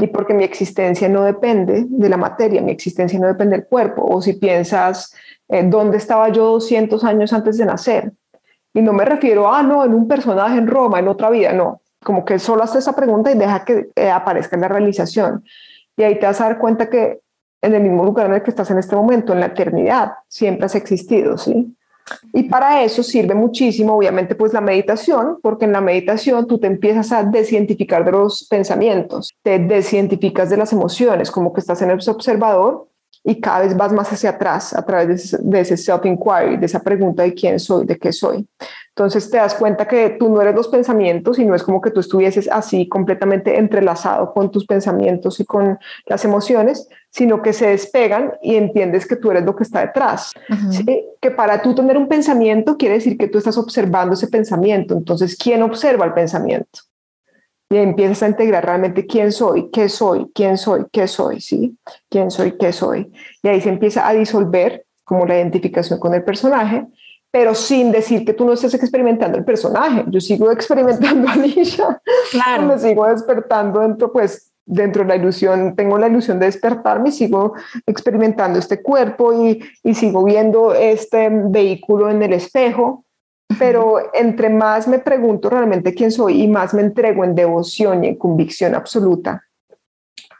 Y 0.00 0.06
porque 0.06 0.32
mi 0.32 0.42
existencia 0.42 1.06
no 1.06 1.24
depende 1.24 1.84
de 1.86 2.08
la 2.08 2.16
materia, 2.16 2.62
mi 2.62 2.72
existencia 2.72 3.18
no 3.18 3.26
depende 3.26 3.58
del 3.58 3.66
cuerpo. 3.66 4.02
O 4.02 4.22
si 4.22 4.32
piensas, 4.32 5.14
eh, 5.50 5.62
¿dónde 5.64 5.98
estaba 5.98 6.30
yo 6.30 6.46
200 6.46 7.04
años 7.04 7.30
antes 7.34 7.58
de 7.58 7.66
nacer? 7.66 8.10
Y 8.72 8.80
no 8.80 8.94
me 8.94 9.04
refiero 9.04 9.52
a, 9.52 9.62
no, 9.62 9.84
en 9.84 9.92
un 9.92 10.08
personaje 10.08 10.56
en 10.56 10.66
Roma, 10.66 10.98
en 10.98 11.08
otra 11.08 11.28
vida, 11.28 11.52
no 11.52 11.82
como 12.02 12.24
que 12.24 12.38
solo 12.38 12.62
hace 12.62 12.78
esa 12.78 12.94
pregunta 12.94 13.30
y 13.30 13.38
deja 13.38 13.64
que 13.64 13.90
eh, 13.94 14.10
aparezca 14.10 14.56
la 14.56 14.68
realización. 14.68 15.44
Y 15.96 16.02
ahí 16.02 16.18
te 16.18 16.26
vas 16.26 16.40
a 16.40 16.44
dar 16.44 16.58
cuenta 16.58 16.90
que 16.90 17.20
en 17.60 17.74
el 17.74 17.82
mismo 17.82 18.04
lugar 18.04 18.26
en 18.26 18.34
el 18.34 18.42
que 18.42 18.50
estás 18.50 18.70
en 18.70 18.78
este 18.78 18.96
momento, 18.96 19.32
en 19.32 19.40
la 19.40 19.46
eternidad, 19.46 20.14
siempre 20.28 20.66
has 20.66 20.74
existido, 20.74 21.38
¿sí? 21.38 21.76
Y 22.32 22.44
para 22.44 22.82
eso 22.82 23.02
sirve 23.02 23.34
muchísimo, 23.34 23.94
obviamente, 23.94 24.34
pues 24.34 24.52
la 24.52 24.60
meditación, 24.60 25.38
porque 25.42 25.64
en 25.64 25.72
la 25.72 25.80
meditación 25.80 26.46
tú 26.46 26.58
te 26.58 26.66
empiezas 26.66 27.12
a 27.12 27.22
desientificar 27.22 28.04
de 28.04 28.12
los 28.12 28.46
pensamientos, 28.48 29.32
te 29.42 29.58
desientificas 29.58 30.50
de 30.50 30.56
las 30.56 30.72
emociones, 30.72 31.30
como 31.30 31.52
que 31.52 31.60
estás 31.60 31.82
en 31.82 31.90
el 31.90 32.00
observador 32.06 32.88
y 33.24 33.40
cada 33.40 33.60
vez 33.60 33.76
vas 33.76 33.92
más 33.92 34.12
hacia 34.12 34.30
atrás 34.30 34.74
a 34.74 34.84
través 34.84 35.36
de 35.40 35.60
ese 35.60 35.76
self-inquiry, 35.76 36.58
de 36.58 36.66
esa 36.66 36.80
pregunta 36.80 37.22
de 37.22 37.34
quién 37.34 37.60
soy, 37.60 37.86
de 37.86 37.96
qué 37.96 38.12
soy. 38.12 38.46
Entonces 38.94 39.30
te 39.30 39.38
das 39.38 39.54
cuenta 39.54 39.88
que 39.88 40.10
tú 40.10 40.28
no 40.28 40.42
eres 40.42 40.54
los 40.54 40.68
pensamientos 40.68 41.38
y 41.38 41.46
no 41.46 41.54
es 41.54 41.62
como 41.62 41.80
que 41.80 41.90
tú 41.90 42.00
estuvieses 42.00 42.46
así 42.52 42.86
completamente 42.88 43.58
entrelazado 43.58 44.34
con 44.34 44.50
tus 44.50 44.66
pensamientos 44.66 45.40
y 45.40 45.46
con 45.46 45.78
las 46.04 46.26
emociones, 46.26 46.88
sino 47.08 47.40
que 47.40 47.54
se 47.54 47.68
despegan 47.68 48.34
y 48.42 48.56
entiendes 48.56 49.06
que 49.06 49.16
tú 49.16 49.30
eres 49.30 49.44
lo 49.44 49.56
que 49.56 49.62
está 49.62 49.80
detrás. 49.80 50.32
Que 51.22 51.30
para 51.30 51.62
tú 51.62 51.74
tener 51.74 51.96
un 51.96 52.06
pensamiento 52.06 52.76
quiere 52.76 52.96
decir 52.96 53.16
que 53.16 53.28
tú 53.28 53.38
estás 53.38 53.56
observando 53.56 54.12
ese 54.12 54.28
pensamiento. 54.28 54.94
Entonces, 54.94 55.38
¿quién 55.38 55.62
observa 55.62 56.04
el 56.04 56.12
pensamiento? 56.12 56.80
Y 57.70 57.78
empiezas 57.78 58.22
a 58.22 58.28
integrar 58.28 58.66
realmente 58.66 59.06
quién 59.06 59.32
soy, 59.32 59.70
qué 59.70 59.88
soy, 59.88 60.30
quién 60.34 60.58
soy, 60.58 60.84
qué 60.92 61.08
soy, 61.08 61.40
¿sí? 61.40 61.78
¿Quién 62.10 62.30
soy, 62.30 62.58
qué 62.58 62.70
soy? 62.74 63.10
Y 63.42 63.48
ahí 63.48 63.62
se 63.62 63.70
empieza 63.70 64.06
a 64.06 64.12
disolver 64.12 64.84
como 65.02 65.24
la 65.24 65.36
identificación 65.36 65.98
con 65.98 66.12
el 66.12 66.22
personaje 66.22 66.86
pero 67.32 67.54
sin 67.54 67.90
decir 67.90 68.24
que 68.26 68.34
tú 68.34 68.44
no 68.44 68.52
estés 68.52 68.74
experimentando 68.74 69.38
el 69.38 69.44
personaje. 69.44 70.04
Yo 70.08 70.20
sigo 70.20 70.52
experimentando 70.52 71.28
a 71.28 71.32
Alicia, 71.32 72.00
claro. 72.30 72.66
me 72.66 72.78
sigo 72.78 73.08
despertando 73.08 73.80
dentro, 73.80 74.12
pues 74.12 74.52
dentro 74.64 75.02
de 75.02 75.08
la 75.08 75.16
ilusión, 75.16 75.74
tengo 75.74 75.98
la 75.98 76.06
ilusión 76.06 76.38
de 76.38 76.46
despertarme 76.46 77.08
y 77.08 77.12
sigo 77.12 77.54
experimentando 77.84 78.60
este 78.60 78.80
cuerpo 78.80 79.32
y, 79.32 79.60
y 79.82 79.94
sigo 79.94 80.22
viendo 80.22 80.72
este 80.74 81.30
vehículo 81.30 82.08
en 82.10 82.22
el 82.22 82.34
espejo, 82.34 83.04
pero 83.58 83.96
entre 84.14 84.50
más 84.50 84.86
me 84.86 85.00
pregunto 85.00 85.50
realmente 85.50 85.94
quién 85.94 86.12
soy 86.12 86.42
y 86.42 86.48
más 86.48 86.74
me 86.74 86.82
entrego 86.82 87.24
en 87.24 87.34
devoción 87.34 88.04
y 88.04 88.08
en 88.08 88.16
convicción 88.16 88.74
absoluta 88.74 89.42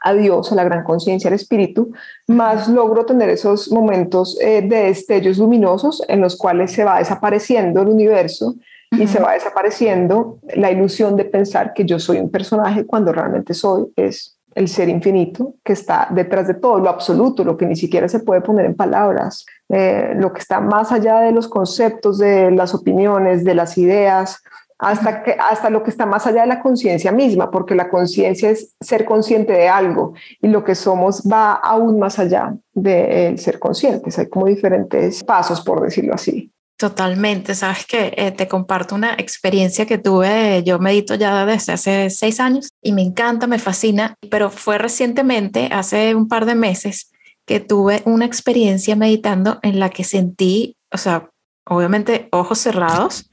a 0.03 0.13
Dios, 0.13 0.51
a 0.51 0.55
la 0.55 0.63
gran 0.63 0.83
conciencia, 0.83 1.29
al 1.29 1.33
espíritu, 1.33 1.91
más 2.27 2.67
logro 2.67 3.05
tener 3.05 3.29
esos 3.29 3.71
momentos 3.71 4.37
eh, 4.41 4.61
de 4.61 4.83
destellos 4.83 5.37
luminosos 5.37 6.03
en 6.07 6.21
los 6.21 6.35
cuales 6.35 6.71
se 6.71 6.83
va 6.83 6.99
desapareciendo 6.99 7.81
el 7.81 7.87
universo 7.87 8.55
y 8.91 9.07
se 9.07 9.19
va 9.19 9.33
desapareciendo 9.33 10.37
la 10.55 10.71
ilusión 10.71 11.15
de 11.15 11.25
pensar 11.25 11.73
que 11.73 11.83
yo 11.85 11.97
soy 11.97 12.17
un 12.17 12.29
personaje 12.29 12.85
cuando 12.85 13.11
realmente 13.11 13.55
soy 13.55 13.91
es 13.95 14.37
el 14.55 14.67
ser 14.67 14.89
infinito 14.89 15.55
que 15.63 15.73
está 15.73 16.07
detrás 16.11 16.47
de 16.47 16.53
todo, 16.53 16.77
lo 16.77 16.89
absoluto, 16.89 17.43
lo 17.43 17.57
que 17.57 17.65
ni 17.65 17.75
siquiera 17.75 18.07
se 18.07 18.19
puede 18.19 18.41
poner 18.41 18.65
en 18.65 18.75
palabras, 18.75 19.45
eh, 19.69 20.13
lo 20.15 20.31
que 20.31 20.41
está 20.41 20.59
más 20.59 20.91
allá 20.91 21.21
de 21.21 21.31
los 21.31 21.47
conceptos, 21.47 22.19
de 22.19 22.51
las 22.51 22.75
opiniones, 22.75 23.43
de 23.43 23.55
las 23.55 23.77
ideas, 23.77 24.43
hasta, 24.83 25.23
que, 25.23 25.37
hasta 25.39 25.69
lo 25.69 25.83
que 25.83 25.89
está 25.89 26.05
más 26.05 26.27
allá 26.27 26.41
de 26.41 26.47
la 26.47 26.61
conciencia 26.61 27.11
misma, 27.11 27.49
porque 27.49 27.75
la 27.75 27.89
conciencia 27.89 28.49
es 28.49 28.75
ser 28.79 29.05
consciente 29.05 29.53
de 29.53 29.69
algo 29.69 30.13
y 30.41 30.47
lo 30.47 30.63
que 30.63 30.75
somos 30.75 31.23
va 31.23 31.53
aún 31.53 31.99
más 31.99 32.19
allá 32.19 32.55
del 32.73 33.39
ser 33.39 33.59
conscientes. 33.59 34.19
Hay 34.19 34.27
como 34.27 34.47
diferentes 34.47 35.23
pasos, 35.23 35.61
por 35.61 35.81
decirlo 35.81 36.13
así. 36.13 36.51
Totalmente, 36.77 37.55
sabes 37.55 37.85
que 37.85 38.13
eh, 38.17 38.31
te 38.31 38.47
comparto 38.47 38.95
una 38.95 39.13
experiencia 39.13 39.85
que 39.85 39.97
tuve, 39.97 40.63
yo 40.63 40.79
medito 40.79 41.15
ya 41.15 41.45
desde 41.45 41.73
hace 41.73 42.09
seis 42.09 42.39
años 42.39 42.69
y 42.81 42.91
me 42.91 43.03
encanta, 43.03 43.47
me 43.47 43.59
fascina, 43.59 44.15
pero 44.29 44.49
fue 44.49 44.77
recientemente, 44.77 45.69
hace 45.71 46.13
un 46.13 46.27
par 46.27 46.45
de 46.45 46.55
meses, 46.55 47.11
que 47.45 47.59
tuve 47.59 48.01
una 48.05 48.25
experiencia 48.25 48.95
meditando 48.95 49.59
en 49.61 49.79
la 49.79 49.89
que 49.89 50.03
sentí, 50.03 50.75
o 50.91 50.97
sea, 50.97 51.29
obviamente 51.65 52.27
ojos 52.31 52.59
cerrados, 52.59 53.29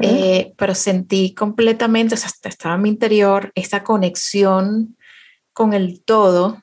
eh, 0.00 0.52
pero 0.56 0.74
sentí 0.74 1.34
completamente, 1.34 2.14
o 2.14 2.18
sea, 2.18 2.30
estaba 2.44 2.76
en 2.76 2.82
mi 2.82 2.88
interior 2.88 3.52
esa 3.54 3.84
conexión 3.84 4.96
con 5.52 5.72
el 5.72 6.02
todo. 6.04 6.62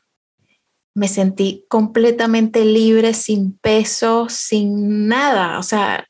Me 0.95 1.07
sentí 1.07 1.65
completamente 1.69 2.65
libre, 2.65 3.13
sin 3.13 3.57
peso, 3.57 4.27
sin 4.29 5.07
nada. 5.07 5.60
O 5.60 5.63
sea, 5.63 6.07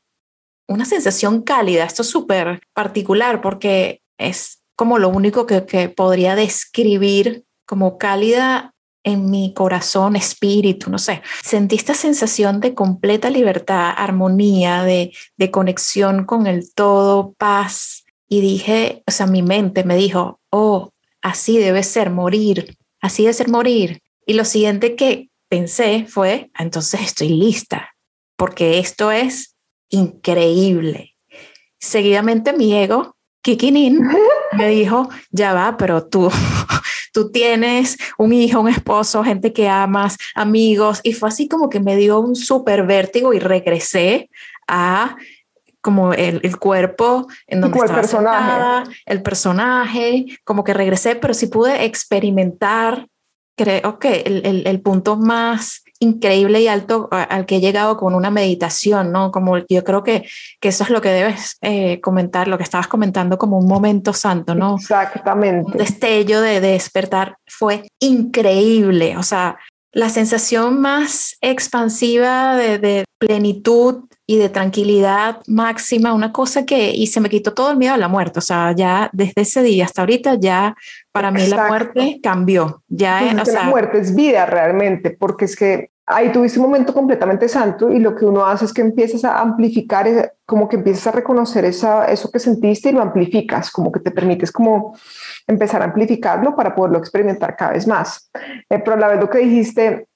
una 0.66 0.86
sensación 0.86 1.42
cálida. 1.42 1.84
Esto 1.84 2.02
es 2.02 2.08
súper 2.08 2.60
particular 2.72 3.42
porque 3.42 4.00
es 4.16 4.62
como 4.76 4.98
lo 4.98 5.10
único 5.10 5.44
que, 5.44 5.66
que 5.66 5.90
podría 5.90 6.34
describir 6.36 7.44
como 7.66 7.98
cálida 7.98 8.74
en 9.04 9.30
mi 9.30 9.54
corazón, 9.54 10.16
espíritu, 10.16 10.90
no 10.90 10.98
sé. 10.98 11.22
Sentí 11.42 11.76
esta 11.76 11.94
sensación 11.94 12.60
de 12.60 12.74
completa 12.74 13.30
libertad, 13.30 13.92
armonía, 13.96 14.82
de, 14.82 15.12
de 15.36 15.50
conexión 15.50 16.24
con 16.24 16.46
el 16.46 16.72
todo, 16.74 17.34
paz. 17.38 18.04
Y 18.28 18.40
dije, 18.40 19.02
o 19.06 19.10
sea, 19.10 19.26
mi 19.26 19.42
mente 19.42 19.84
me 19.84 19.96
dijo, 19.96 20.40
oh, 20.50 20.90
así 21.22 21.58
debe 21.58 21.82
ser 21.82 22.10
morir, 22.10 22.76
así 23.00 23.22
debe 23.22 23.34
ser 23.34 23.48
morir. 23.48 24.02
Y 24.26 24.34
lo 24.34 24.44
siguiente 24.44 24.96
que 24.96 25.30
pensé 25.48 26.04
fue, 26.06 26.50
ah, 26.54 26.62
entonces 26.62 27.00
estoy 27.00 27.30
lista, 27.30 27.94
porque 28.36 28.78
esto 28.78 29.10
es 29.10 29.56
increíble. 29.88 31.16
Seguidamente 31.78 32.52
mi 32.52 32.74
ego, 32.74 33.16
kicking 33.42 34.06
me 34.52 34.68
dijo, 34.68 35.08
ya 35.30 35.54
va, 35.54 35.76
pero 35.76 36.06
tú, 36.06 36.30
tú 37.18 37.32
tienes 37.32 37.98
un 38.16 38.32
hijo, 38.32 38.60
un 38.60 38.68
esposo, 38.68 39.24
gente 39.24 39.52
que 39.52 39.68
amas, 39.68 40.16
amigos, 40.36 41.00
y 41.02 41.14
fue 41.14 41.30
así 41.30 41.48
como 41.48 41.68
que 41.68 41.80
me 41.80 41.96
dio 41.96 42.20
un 42.20 42.36
súper 42.36 42.86
vértigo 42.86 43.34
y 43.34 43.40
regresé 43.40 44.30
a 44.68 45.16
como 45.80 46.12
el, 46.12 46.38
el 46.44 46.58
cuerpo 46.58 47.26
en 47.48 47.60
donde 47.60 47.76
estaba 47.76 47.98
el 47.98 48.02
personaje. 48.02 49.02
el 49.06 49.22
personaje, 49.22 50.26
como 50.44 50.62
que 50.62 50.74
regresé, 50.74 51.16
pero 51.16 51.34
sí 51.34 51.48
pude 51.48 51.86
experimentar, 51.86 53.08
creo 53.56 53.98
que 53.98 54.20
el, 54.20 54.46
el, 54.46 54.66
el 54.68 54.80
punto 54.80 55.16
más 55.16 55.82
increíble 56.00 56.60
y 56.60 56.68
alto 56.68 57.08
al 57.10 57.46
que 57.46 57.56
he 57.56 57.60
llegado 57.60 57.96
con 57.96 58.14
una 58.14 58.30
meditación, 58.30 59.12
¿no? 59.12 59.30
Como 59.30 59.58
yo 59.68 59.84
creo 59.84 60.02
que, 60.02 60.28
que 60.60 60.68
eso 60.68 60.84
es 60.84 60.90
lo 60.90 61.00
que 61.00 61.10
debes 61.10 61.56
eh, 61.60 62.00
comentar, 62.00 62.48
lo 62.48 62.56
que 62.56 62.64
estabas 62.64 62.88
comentando 62.88 63.38
como 63.38 63.58
un 63.58 63.66
momento 63.66 64.12
santo, 64.12 64.54
¿no? 64.54 64.76
Exactamente. 64.76 65.70
Un 65.72 65.78
destello 65.78 66.40
de, 66.40 66.60
de 66.60 66.72
despertar 66.72 67.36
fue 67.46 67.88
increíble, 68.00 69.16
o 69.16 69.22
sea, 69.22 69.58
la 69.92 70.10
sensación 70.10 70.80
más 70.80 71.36
expansiva 71.40 72.56
de, 72.56 72.78
de, 72.78 73.04
plenitud 73.18 74.04
y 74.30 74.36
de 74.36 74.50
tranquilidad 74.50 75.40
máxima, 75.46 76.12
una 76.12 76.32
cosa 76.32 76.66
que, 76.66 76.90
y 76.90 77.06
se 77.06 77.18
me 77.18 77.30
quitó 77.30 77.54
todo 77.54 77.70
el 77.70 77.78
miedo 77.78 77.94
a 77.94 77.96
la 77.96 78.08
muerte, 78.08 78.40
o 78.40 78.42
sea, 78.42 78.72
ya 78.72 79.08
desde 79.14 79.40
ese 79.40 79.62
día 79.62 79.86
hasta 79.86 80.02
ahorita 80.02 80.34
ya 80.34 80.76
para 81.12 81.30
mí 81.30 81.46
la 81.46 81.66
muerte 81.66 82.20
cambió, 82.22 82.82
ya 82.88 83.26
es, 83.26 83.40
o 83.40 83.44
sea, 83.46 83.64
la 83.64 83.70
muerte 83.70 83.98
es 83.98 84.14
vida 84.14 84.44
realmente, 84.44 85.16
porque 85.18 85.46
es 85.46 85.56
que 85.56 85.92
ahí 86.04 86.30
tuviste 86.30 86.58
un 86.58 86.66
momento 86.66 86.92
completamente 86.92 87.48
santo 87.48 87.90
y 87.90 88.00
lo 88.00 88.14
que 88.14 88.26
uno 88.26 88.44
hace 88.44 88.66
es 88.66 88.74
que 88.74 88.82
empiezas 88.82 89.24
a 89.24 89.40
amplificar, 89.40 90.34
como 90.44 90.68
que 90.68 90.76
empiezas 90.76 91.06
a 91.06 91.12
reconocer 91.12 91.64
esa, 91.64 92.04
eso 92.04 92.30
que 92.30 92.38
sentiste 92.38 92.90
y 92.90 92.92
lo 92.92 93.00
amplificas, 93.00 93.70
como 93.70 93.90
que 93.90 94.00
te 94.00 94.10
permites 94.10 94.52
como 94.52 94.94
empezar 95.46 95.80
a 95.80 95.86
amplificarlo 95.86 96.54
para 96.54 96.74
poderlo 96.74 96.98
experimentar 96.98 97.56
cada 97.56 97.72
vez 97.72 97.86
más. 97.86 98.30
Eh, 98.68 98.78
pero 98.78 98.92
a 98.92 98.96
la 98.98 99.08
vez 99.08 99.20
lo 99.20 99.30
que 99.30 99.38
dijiste 99.38 100.07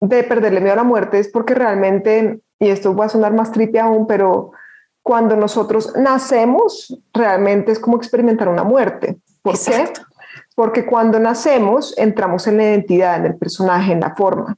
de 0.00 0.22
perderle 0.24 0.60
miedo 0.60 0.74
a 0.74 0.76
la 0.76 0.82
muerte 0.84 1.18
es 1.18 1.28
porque 1.28 1.54
realmente 1.54 2.40
y 2.60 2.68
esto 2.68 2.94
va 2.94 3.06
a 3.06 3.08
sonar 3.08 3.32
más 3.32 3.50
tripe 3.50 3.80
aún, 3.80 4.06
pero 4.06 4.52
cuando 5.02 5.34
nosotros 5.34 5.94
nacemos, 5.96 6.96
realmente 7.12 7.72
es 7.72 7.78
como 7.80 7.96
experimentar 7.96 8.48
una 8.48 8.64
muerte. 8.64 9.18
¿Por 9.42 9.58
qué? 9.58 9.90
Porque 10.54 10.84
cuando 10.84 11.18
nacemos, 11.18 11.96
entramos 11.96 12.46
en 12.46 12.58
la 12.58 12.64
identidad, 12.64 13.16
en 13.16 13.26
el 13.26 13.38
personaje, 13.38 13.92
en 13.92 14.00
la 14.00 14.14
forma 14.14 14.56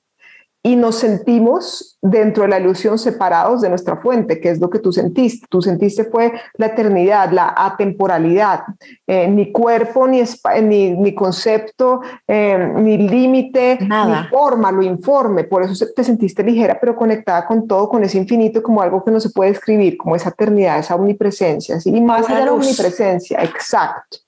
y 0.65 0.77
nos 0.77 0.97
sentimos 0.97 1.99
dentro 2.01 2.45
de 2.45 2.51
la 2.51 2.61
ilusión 2.61 2.97
separados 2.97 3.63
de 3.63 3.69
nuestra 3.69 3.97
fuente, 3.97 4.41
que 4.41 4.51
es 4.51 4.61
lo 4.61 4.71
que 4.71 4.79
tú 4.79 4.93
sentiste. 4.93 5.45
Tú 5.51 5.61
sentiste 5.61 6.05
fue 6.05 6.33
la 6.55 6.67
eternidad, 6.67 7.33
la 7.33 7.53
atemporalidad, 7.57 8.61
eh, 9.09 9.27
ni 9.27 9.51
cuerpo, 9.51 10.07
ni, 10.07 10.23
ni, 10.63 10.91
ni 10.93 11.15
concepto, 11.15 12.01
eh, 12.29 12.75
ni 12.77 12.97
límite, 12.97 13.79
ni 13.81 14.29
forma, 14.31 14.71
lo 14.71 14.83
informe. 14.83 15.43
Por 15.45 15.65
eso 15.65 15.85
te 15.95 16.05
sentiste 16.05 16.45
ligera, 16.45 16.79
pero 16.81 16.95
conectada 16.95 17.45
con 17.45 17.67
todo, 17.67 17.89
con 17.89 18.05
ese 18.05 18.19
infinito, 18.19 18.63
como 18.63 18.83
algo 18.83 19.05
que 19.05 19.11
no 19.11 19.19
se 19.19 19.31
puede 19.31 19.51
describir, 19.51 19.97
como 19.97 20.15
esa 20.15 20.29
eternidad, 20.29 20.79
esa 20.79 20.95
omnipresencia. 20.95 21.81
¿sí? 21.81 21.91
Y 21.91 22.01
más 22.01 22.29
allá 22.29 22.39
de 22.39 22.47
la 22.47 22.53
omnipresencia, 22.53 23.43
exacto. 23.43 24.19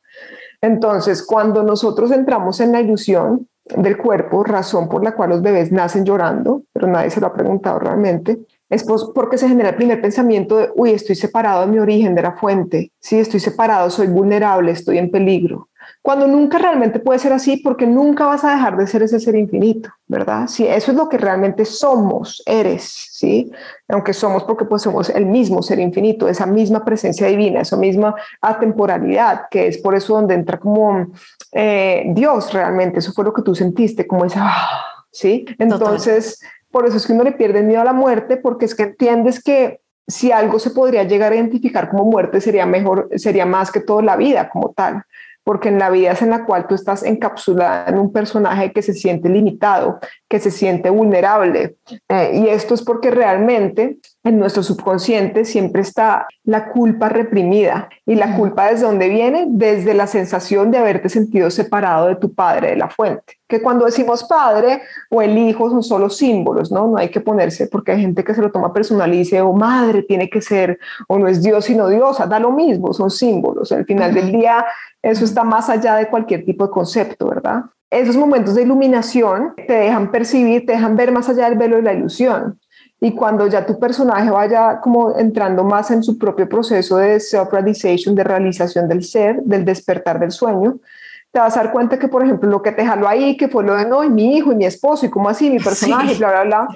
Entonces, 0.60 1.22
cuando 1.22 1.62
nosotros 1.62 2.10
entramos 2.10 2.58
en 2.58 2.72
la 2.72 2.80
ilusión, 2.80 3.46
del 3.64 3.96
cuerpo, 3.96 4.44
razón 4.44 4.88
por 4.88 5.02
la 5.02 5.14
cual 5.14 5.30
los 5.30 5.42
bebés 5.42 5.72
nacen 5.72 6.04
llorando, 6.04 6.62
pero 6.72 6.86
nadie 6.86 7.10
se 7.10 7.20
lo 7.20 7.28
ha 7.28 7.32
preguntado 7.32 7.78
realmente, 7.78 8.40
es 8.68 8.84
porque 9.14 9.38
se 9.38 9.48
genera 9.48 9.70
el 9.70 9.76
primer 9.76 10.00
pensamiento 10.00 10.56
de, 10.56 10.70
uy, 10.74 10.90
estoy 10.90 11.14
separado 11.14 11.62
de 11.62 11.68
mi 11.68 11.78
origen, 11.78 12.14
de 12.14 12.22
la 12.22 12.32
fuente, 12.32 12.92
sí, 13.00 13.18
estoy 13.18 13.40
separado, 13.40 13.88
soy 13.90 14.08
vulnerable, 14.08 14.72
estoy 14.72 14.98
en 14.98 15.10
peligro 15.10 15.68
cuando 16.02 16.26
nunca 16.26 16.58
realmente 16.58 17.00
puede 17.00 17.18
ser 17.18 17.32
así 17.32 17.56
porque 17.56 17.86
nunca 17.86 18.26
vas 18.26 18.44
a 18.44 18.50
dejar 18.50 18.76
de 18.76 18.86
ser 18.86 19.02
ese 19.02 19.18
ser 19.20 19.36
infinito, 19.36 19.90
¿verdad? 20.06 20.48
Si 20.48 20.66
eso 20.66 20.90
es 20.90 20.96
lo 20.96 21.08
que 21.08 21.18
realmente 21.18 21.64
somos, 21.64 22.42
eres, 22.46 22.82
¿sí? 23.12 23.50
Aunque 23.88 24.12
somos 24.12 24.44
porque 24.44 24.64
pues 24.64 24.82
somos 24.82 25.08
el 25.10 25.26
mismo 25.26 25.62
ser 25.62 25.78
infinito, 25.78 26.28
esa 26.28 26.46
misma 26.46 26.84
presencia 26.84 27.26
divina, 27.26 27.60
esa 27.60 27.76
misma 27.76 28.14
atemporalidad, 28.40 29.42
que 29.50 29.66
es 29.66 29.78
por 29.78 29.94
eso 29.94 30.14
donde 30.14 30.34
entra 30.34 30.58
como 30.58 31.06
eh, 31.54 32.04
Dios 32.08 32.52
realmente, 32.52 32.98
eso 32.98 33.12
fue 33.12 33.24
lo 33.24 33.32
que 33.32 33.42
tú 33.42 33.54
sentiste, 33.54 34.06
como 34.06 34.24
esa, 34.24 34.50
¿sí? 35.12 35.46
Entonces, 35.58 36.40
por 36.70 36.86
eso 36.86 36.96
es 36.96 37.06
que 37.06 37.12
uno 37.12 37.24
le 37.24 37.32
pierde 37.32 37.62
miedo 37.62 37.80
a 37.80 37.84
la 37.84 37.92
muerte 37.92 38.36
porque 38.36 38.64
es 38.64 38.74
que 38.74 38.82
entiendes 38.82 39.42
que 39.42 39.80
si 40.06 40.32
algo 40.32 40.58
se 40.58 40.70
podría 40.70 41.04
llegar 41.04 41.32
a 41.32 41.36
identificar 41.36 41.88
como 41.88 42.04
muerte 42.04 42.40
sería 42.40 42.66
mejor, 42.66 43.08
sería 43.16 43.46
más 43.46 43.70
que 43.70 43.80
todo 43.80 44.02
la 44.02 44.16
vida 44.16 44.50
como 44.50 44.72
tal 44.72 45.04
porque 45.44 45.68
en 45.68 45.78
la 45.78 45.90
vida 45.90 46.12
es 46.12 46.22
en 46.22 46.30
la 46.30 46.44
cual 46.46 46.66
tú 46.66 46.74
estás 46.74 47.02
encapsulada 47.04 47.86
en 47.88 47.98
un 47.98 48.10
personaje 48.10 48.72
que 48.72 48.82
se 48.82 48.94
siente 48.94 49.28
limitado, 49.28 50.00
que 50.34 50.40
se 50.40 50.50
siente 50.50 50.90
vulnerable. 50.90 51.76
Eh, 52.08 52.40
y 52.42 52.48
esto 52.48 52.74
es 52.74 52.82
porque 52.82 53.12
realmente 53.12 53.98
en 54.24 54.36
nuestro 54.40 54.64
subconsciente 54.64 55.44
siempre 55.44 55.82
está 55.82 56.26
la 56.42 56.72
culpa 56.72 57.08
reprimida. 57.08 57.88
¿Y 58.04 58.16
la 58.16 58.34
culpa 58.36 58.66
desde 58.68 58.86
dónde 58.86 59.08
viene? 59.08 59.46
Desde 59.48 59.94
la 59.94 60.08
sensación 60.08 60.72
de 60.72 60.78
haberte 60.78 61.08
sentido 61.08 61.52
separado 61.52 62.08
de 62.08 62.16
tu 62.16 62.34
padre, 62.34 62.70
de 62.70 62.76
la 62.76 62.90
fuente. 62.90 63.34
Que 63.46 63.62
cuando 63.62 63.84
decimos 63.84 64.24
padre 64.24 64.82
o 65.08 65.22
el 65.22 65.38
hijo 65.38 65.70
son 65.70 65.84
solo 65.84 66.10
símbolos, 66.10 66.72
¿no? 66.72 66.88
No 66.88 66.96
hay 66.96 67.10
que 67.10 67.20
ponerse, 67.20 67.68
porque 67.68 67.92
hay 67.92 68.00
gente 68.00 68.24
que 68.24 68.34
se 68.34 68.42
lo 68.42 68.50
toma 68.50 68.72
personal 68.72 69.14
y 69.14 69.18
dice, 69.18 69.40
o 69.40 69.50
oh, 69.50 69.52
madre 69.52 70.02
tiene 70.02 70.28
que 70.28 70.42
ser, 70.42 70.80
o 71.06 71.16
no 71.16 71.28
es 71.28 71.44
Dios 71.44 71.66
sino 71.66 71.86
diosa, 71.86 72.26
da 72.26 72.40
lo 72.40 72.50
mismo, 72.50 72.92
son 72.92 73.08
símbolos. 73.08 73.70
Al 73.70 73.84
final 73.84 74.12
del 74.12 74.32
día, 74.32 74.66
eso 75.00 75.24
está 75.24 75.44
más 75.44 75.70
allá 75.70 75.94
de 75.94 76.08
cualquier 76.08 76.44
tipo 76.44 76.66
de 76.66 76.72
concepto, 76.72 77.28
¿verdad? 77.28 77.66
Esos 77.90 78.16
momentos 78.16 78.54
de 78.54 78.62
iluminación 78.62 79.54
te 79.68 79.74
dejan 79.74 80.10
percibir, 80.10 80.66
te 80.66 80.72
dejan 80.72 80.96
ver 80.96 81.12
más 81.12 81.28
allá 81.28 81.48
del 81.48 81.58
velo 81.58 81.76
de 81.76 81.82
la 81.82 81.92
ilusión 81.92 82.58
y 83.04 83.12
cuando 83.12 83.46
ya 83.46 83.66
tu 83.66 83.78
personaje 83.78 84.30
vaya 84.30 84.80
como 84.80 85.18
entrando 85.18 85.62
más 85.62 85.90
en 85.90 86.02
su 86.02 86.16
propio 86.16 86.48
proceso 86.48 86.96
de 86.96 87.20
self-realization, 87.20 88.14
de 88.14 88.24
realización 88.24 88.88
del 88.88 89.04
ser, 89.04 89.42
del 89.42 89.62
despertar 89.62 90.18
del 90.18 90.30
sueño, 90.30 90.78
te 91.30 91.38
vas 91.38 91.54
a 91.56 91.64
dar 91.64 91.72
cuenta 91.72 91.98
que, 91.98 92.08
por 92.08 92.24
ejemplo, 92.24 92.48
lo 92.48 92.62
que 92.62 92.72
te 92.72 92.86
jaló 92.86 93.06
ahí, 93.06 93.36
que 93.36 93.48
fue 93.48 93.62
lo 93.62 93.74
de, 93.76 93.84
no, 93.84 94.02
y 94.04 94.08
mi 94.08 94.36
hijo 94.36 94.52
y 94.52 94.56
mi 94.56 94.64
esposo, 94.64 95.04
y 95.04 95.10
cómo 95.10 95.28
así, 95.28 95.50
mi 95.50 95.58
personaje, 95.58 96.14
bla, 96.14 96.30
bla, 96.30 96.44
bla, 96.44 96.68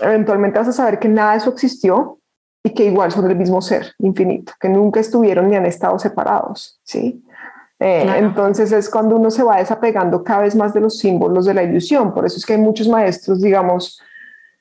eventualmente 0.00 0.58
vas 0.58 0.68
a 0.68 0.72
saber 0.72 0.98
que 0.98 1.08
nada 1.08 1.32
de 1.32 1.38
eso 1.38 1.50
existió 1.50 2.18
y 2.64 2.70
que 2.70 2.84
igual 2.84 3.12
son 3.12 3.30
el 3.30 3.36
mismo 3.36 3.60
ser 3.60 3.92
infinito, 3.98 4.54
que 4.58 4.70
nunca 4.70 5.00
estuvieron 5.00 5.48
ni 5.48 5.56
han 5.56 5.66
estado 5.66 5.98
separados, 5.98 6.80
¿sí? 6.82 7.22
Eh, 7.80 8.04
entonces 8.16 8.72
es 8.72 8.90
cuando 8.90 9.16
uno 9.16 9.30
se 9.30 9.42
va 9.42 9.58
desapegando 9.58 10.24
cada 10.24 10.40
vez 10.40 10.56
más 10.56 10.74
de 10.74 10.80
los 10.80 10.98
símbolos 10.98 11.46
de 11.46 11.54
la 11.54 11.62
ilusión. 11.62 12.12
Por 12.12 12.26
eso 12.26 12.36
es 12.36 12.44
que 12.44 12.54
hay 12.54 12.58
muchos 12.58 12.88
maestros, 12.88 13.40
digamos, 13.40 14.02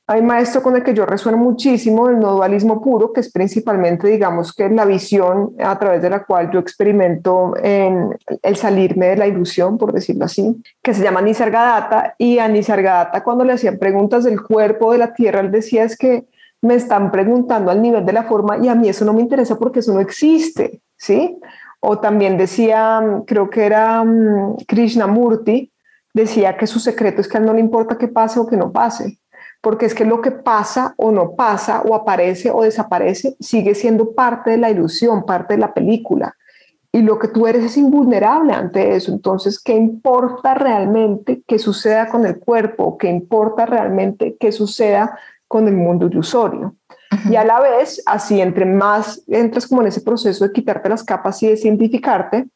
hay 0.09 0.21
maestro 0.21 0.63
con 0.63 0.73
el 0.73 0.83
que 0.83 0.93
yo 0.93 1.05
resueno 1.05 1.37
muchísimo, 1.37 2.07
el 2.07 2.17
no 2.17 2.31
dualismo 2.31 2.81
puro, 2.81 3.11
que 3.11 3.19
es 3.19 3.29
principalmente, 3.29 4.07
digamos, 4.07 4.53
que 4.53 4.69
la 4.69 4.85
visión 4.85 5.53
a 5.59 5.77
través 5.77 6.01
de 6.01 6.09
la 6.09 6.23
cual 6.23 6.49
yo 6.49 6.59
experimento 6.59 7.53
en 7.61 8.17
el 8.41 8.55
salirme 8.55 9.07
de 9.07 9.17
la 9.17 9.27
ilusión, 9.27 9.77
por 9.77 9.91
decirlo 9.91 10.23
así, 10.23 10.63
que 10.81 10.93
se 10.93 11.03
llama 11.03 11.21
Nisargadatta. 11.21 12.15
Y 12.17 12.39
a 12.39 12.47
Nisargadatta, 12.47 13.21
cuando 13.21 13.43
le 13.43 13.51
hacían 13.51 13.77
preguntas 13.77 14.23
del 14.23 14.41
cuerpo 14.41 14.93
de 14.93 14.99
la 14.99 15.13
tierra, 15.13 15.41
él 15.41 15.51
decía 15.51 15.83
es 15.83 15.97
que 15.97 16.25
me 16.61 16.75
están 16.75 17.11
preguntando 17.11 17.69
al 17.69 17.81
nivel 17.81 18.05
de 18.05 18.13
la 18.13 18.23
forma 18.23 18.57
y 18.59 18.69
a 18.69 18.75
mí 18.75 18.87
eso 18.87 19.03
no 19.03 19.11
me 19.11 19.21
interesa 19.21 19.57
porque 19.57 19.79
eso 19.79 19.93
no 19.93 19.99
existe, 19.99 20.81
¿sí? 20.95 21.37
O 21.89 21.99
también 21.99 22.37
decía, 22.37 23.01
creo 23.25 23.49
que 23.49 23.65
era 23.65 24.03
mm, 24.03 24.57
Krishnamurti, 24.67 25.71
decía 26.13 26.57
que 26.57 26.67
su 26.67 26.79
secreto 26.79 27.21
es 27.21 27.27
que 27.27 27.37
a 27.37 27.39
él 27.39 27.45
no 27.45 27.53
le 27.53 27.61
importa 27.61 27.97
que 27.97 28.09
pase 28.09 28.39
o 28.39 28.47
que 28.47 28.57
no 28.57 28.71
pase 28.71 29.19
porque 29.61 29.85
es 29.85 29.93
que 29.93 30.05
lo 30.05 30.21
que 30.21 30.31
pasa 30.31 30.93
o 30.97 31.11
no 31.11 31.35
pasa 31.35 31.81
o 31.81 31.95
aparece 31.95 32.51
o 32.51 32.63
desaparece 32.63 33.35
sigue 33.39 33.75
siendo 33.75 34.13
parte 34.13 34.51
de 34.51 34.57
la 34.57 34.69
ilusión, 34.69 35.25
parte 35.25 35.55
de 35.55 35.59
la 35.59 35.73
película. 35.73 36.35
Y 36.91 37.01
lo 37.01 37.19
que 37.19 37.27
tú 37.27 37.47
eres 37.47 37.63
es 37.65 37.77
invulnerable 37.77 38.53
ante 38.53 38.95
eso. 38.95 39.11
Entonces, 39.11 39.59
¿qué 39.61 39.73
importa 39.73 40.53
realmente 40.53 41.43
que 41.45 41.59
suceda 41.59 42.07
con 42.07 42.25
el 42.25 42.39
cuerpo? 42.39 42.97
¿Qué 42.97 43.09
importa 43.09 43.65
realmente 43.65 44.37
que 44.39 44.51
suceda 44.51 45.19
con 45.47 45.67
el 45.67 45.75
mundo 45.75 46.07
ilusorio? 46.07 46.75
Y 47.29 47.35
a 47.35 47.43
la 47.43 47.59
vez, 47.59 48.01
así 48.05 48.41
entre 48.41 48.65
más 48.65 49.23
entras 49.27 49.67
como 49.67 49.81
en 49.81 49.87
ese 49.87 50.01
proceso 50.01 50.45
de 50.45 50.53
quitarte 50.53 50.89
las 50.89 51.03
capas 51.03 51.41
y 51.43 51.47
de 51.47 51.57
simplificarte, 51.57 52.47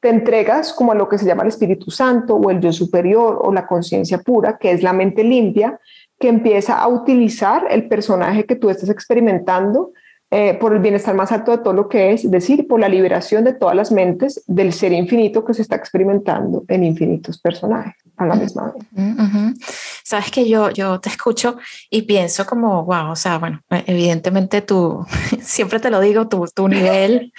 te 0.00 0.08
entregas 0.08 0.72
como 0.72 0.92
a 0.92 0.94
lo 0.94 1.08
que 1.08 1.18
se 1.18 1.26
llama 1.26 1.42
el 1.42 1.48
Espíritu 1.48 1.90
Santo 1.90 2.36
o 2.36 2.50
el 2.50 2.60
Yo 2.60 2.72
superior 2.72 3.40
o 3.42 3.52
la 3.52 3.66
conciencia 3.66 4.18
pura, 4.18 4.58
que 4.58 4.70
es 4.70 4.82
la 4.82 4.92
mente 4.92 5.24
limpia, 5.24 5.80
que 6.18 6.28
empieza 6.28 6.78
a 6.78 6.88
utilizar 6.88 7.66
el 7.70 7.88
personaje 7.88 8.44
que 8.44 8.56
tú 8.56 8.70
estás 8.70 8.88
experimentando 8.88 9.92
eh, 10.30 10.54
por 10.54 10.72
el 10.72 10.80
bienestar 10.80 11.14
más 11.14 11.30
alto 11.32 11.52
de 11.52 11.58
todo 11.58 11.72
lo 11.72 11.88
que 11.88 12.12
es, 12.12 12.24
es 12.24 12.30
decir, 12.30 12.66
por 12.66 12.80
la 12.80 12.88
liberación 12.88 13.44
de 13.44 13.54
todas 13.54 13.76
las 13.76 13.92
mentes 13.92 14.42
del 14.46 14.72
ser 14.72 14.92
infinito 14.92 15.44
que 15.44 15.54
se 15.54 15.62
está 15.62 15.76
experimentando 15.76 16.64
en 16.68 16.84
infinitos 16.84 17.38
personajes 17.38 18.05
a 18.16 18.26
la 18.26 18.34
misma 18.34 18.72
vez. 18.72 19.56
Sabes 20.04 20.30
que 20.30 20.48
yo, 20.48 20.70
yo 20.70 21.00
te 21.00 21.08
escucho 21.08 21.56
y 21.90 22.02
pienso 22.02 22.46
como, 22.46 22.84
wow, 22.84 23.10
o 23.10 23.16
sea, 23.16 23.38
bueno, 23.38 23.60
evidentemente 23.70 24.62
tú, 24.62 25.04
siempre 25.42 25.80
te 25.80 25.90
lo 25.90 26.00
digo, 26.00 26.28
tu, 26.28 26.46
tu 26.54 26.68
nivel, 26.68 27.32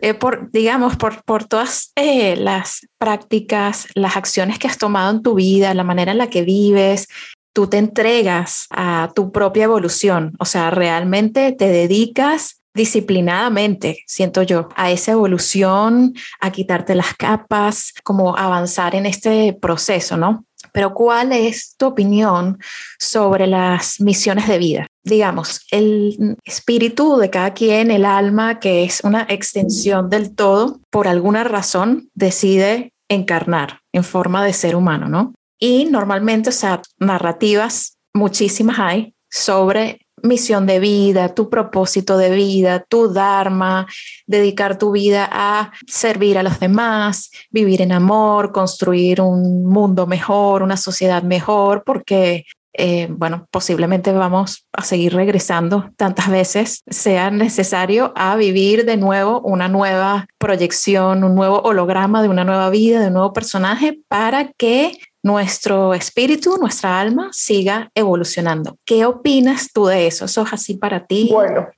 eh, 0.00 0.14
por, 0.14 0.50
digamos, 0.50 0.96
por, 0.96 1.22
por 1.24 1.44
todas 1.44 1.92
eh, 1.96 2.36
las 2.36 2.86
prácticas, 2.98 3.88
las 3.94 4.16
acciones 4.16 4.58
que 4.58 4.68
has 4.68 4.78
tomado 4.78 5.10
en 5.10 5.22
tu 5.22 5.34
vida, 5.34 5.74
la 5.74 5.84
manera 5.84 6.12
en 6.12 6.18
la 6.18 6.30
que 6.30 6.42
vives, 6.42 7.08
tú 7.52 7.68
te 7.68 7.78
entregas 7.78 8.66
a 8.70 9.12
tu 9.14 9.32
propia 9.32 9.64
evolución, 9.64 10.34
o 10.38 10.44
sea, 10.44 10.70
realmente 10.70 11.52
te 11.52 11.68
dedicas 11.68 12.62
disciplinadamente, 12.76 14.04
siento 14.06 14.42
yo, 14.42 14.68
a 14.76 14.90
esa 14.92 15.12
evolución, 15.12 16.14
a 16.40 16.52
quitarte 16.52 16.94
las 16.94 17.14
capas, 17.14 17.92
como 18.04 18.36
avanzar 18.36 18.94
en 18.94 19.06
este 19.06 19.52
proceso, 19.60 20.16
¿no? 20.16 20.44
Pero 20.72 20.92
¿cuál 20.94 21.32
es 21.32 21.74
tu 21.76 21.86
opinión 21.86 22.58
sobre 22.98 23.46
las 23.46 24.00
misiones 24.00 24.46
de 24.46 24.58
vida? 24.58 24.86
Digamos, 25.02 25.62
el 25.70 26.36
espíritu 26.44 27.16
de 27.16 27.30
cada 27.30 27.54
quien, 27.54 27.90
el 27.90 28.04
alma, 28.04 28.60
que 28.60 28.84
es 28.84 29.00
una 29.02 29.26
extensión 29.28 30.10
del 30.10 30.34
todo, 30.34 30.80
por 30.90 31.08
alguna 31.08 31.44
razón 31.44 32.10
decide 32.14 32.92
encarnar 33.08 33.80
en 33.92 34.04
forma 34.04 34.44
de 34.44 34.52
ser 34.52 34.76
humano, 34.76 35.08
¿no? 35.08 35.34
Y 35.58 35.86
normalmente, 35.86 36.50
o 36.50 36.52
sea, 36.52 36.82
narrativas, 36.98 37.96
muchísimas 38.12 38.78
hay 38.78 39.14
sobre 39.30 40.05
misión 40.26 40.66
de 40.66 40.78
vida, 40.78 41.34
tu 41.34 41.48
propósito 41.48 42.18
de 42.18 42.30
vida, 42.30 42.84
tu 42.88 43.12
dharma, 43.12 43.86
dedicar 44.26 44.78
tu 44.78 44.92
vida 44.92 45.28
a 45.30 45.72
servir 45.86 46.38
a 46.38 46.42
los 46.42 46.60
demás, 46.60 47.30
vivir 47.50 47.82
en 47.82 47.92
amor, 47.92 48.52
construir 48.52 49.20
un 49.20 49.64
mundo 49.66 50.06
mejor, 50.06 50.62
una 50.62 50.76
sociedad 50.76 51.22
mejor, 51.22 51.82
porque, 51.84 52.44
eh, 52.72 53.08
bueno, 53.10 53.46
posiblemente 53.50 54.12
vamos 54.12 54.66
a 54.72 54.82
seguir 54.82 55.14
regresando 55.14 55.90
tantas 55.96 56.30
veces. 56.30 56.82
Sea 56.88 57.30
necesario 57.30 58.12
a 58.16 58.36
vivir 58.36 58.84
de 58.84 58.96
nuevo 58.96 59.40
una 59.40 59.68
nueva 59.68 60.26
proyección, 60.38 61.24
un 61.24 61.34
nuevo 61.34 61.60
holograma 61.60 62.22
de 62.22 62.28
una 62.28 62.44
nueva 62.44 62.70
vida, 62.70 63.00
de 63.00 63.08
un 63.08 63.14
nuevo 63.14 63.32
personaje, 63.32 63.98
para 64.08 64.52
que 64.52 64.98
nuestro 65.26 65.92
espíritu, 65.92 66.56
nuestra 66.56 67.00
alma 67.00 67.30
siga 67.32 67.90
evolucionando. 67.96 68.78
¿Qué 68.84 69.04
opinas 69.04 69.72
tú 69.72 69.86
de 69.86 70.06
eso? 70.06 70.26
¿Eso 70.26 70.42
es 70.42 70.52
así 70.52 70.74
para 70.74 71.04
ti? 71.04 71.30
Bueno, 71.32 71.68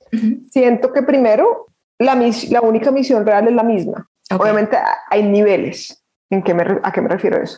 siento 0.51 0.93
que 0.93 1.01
primero 1.01 1.65
la, 1.97 2.13
la, 2.51 2.61
única 2.61 2.91
misión 2.91 3.25
real 3.25 3.47
es 3.47 3.53
la 3.55 3.63
misma. 3.63 4.07
Obviamente 4.31 4.77
hay 5.09 5.23
niveles. 5.23 6.03
¿En 6.29 6.43
qué 6.43 6.53
me, 6.53 6.63
¿A 6.83 6.91
qué 6.91 7.01
me 7.01 7.09
refiero 7.09 7.41
eso? 7.41 7.57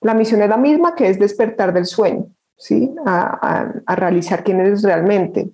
La 0.00 0.12
misión 0.12 0.42
es 0.42 0.48
la 0.48 0.56
misma, 0.56 0.96
que 0.96 1.08
es 1.08 1.20
despertar 1.20 1.72
del 1.72 1.86
sueño, 1.86 2.26
¿sí? 2.56 2.92
a, 3.06 3.70
a 3.86 3.94
realizar 3.94 4.42
quién 4.42 4.58
eres 4.58 4.82
realmente 4.82 5.50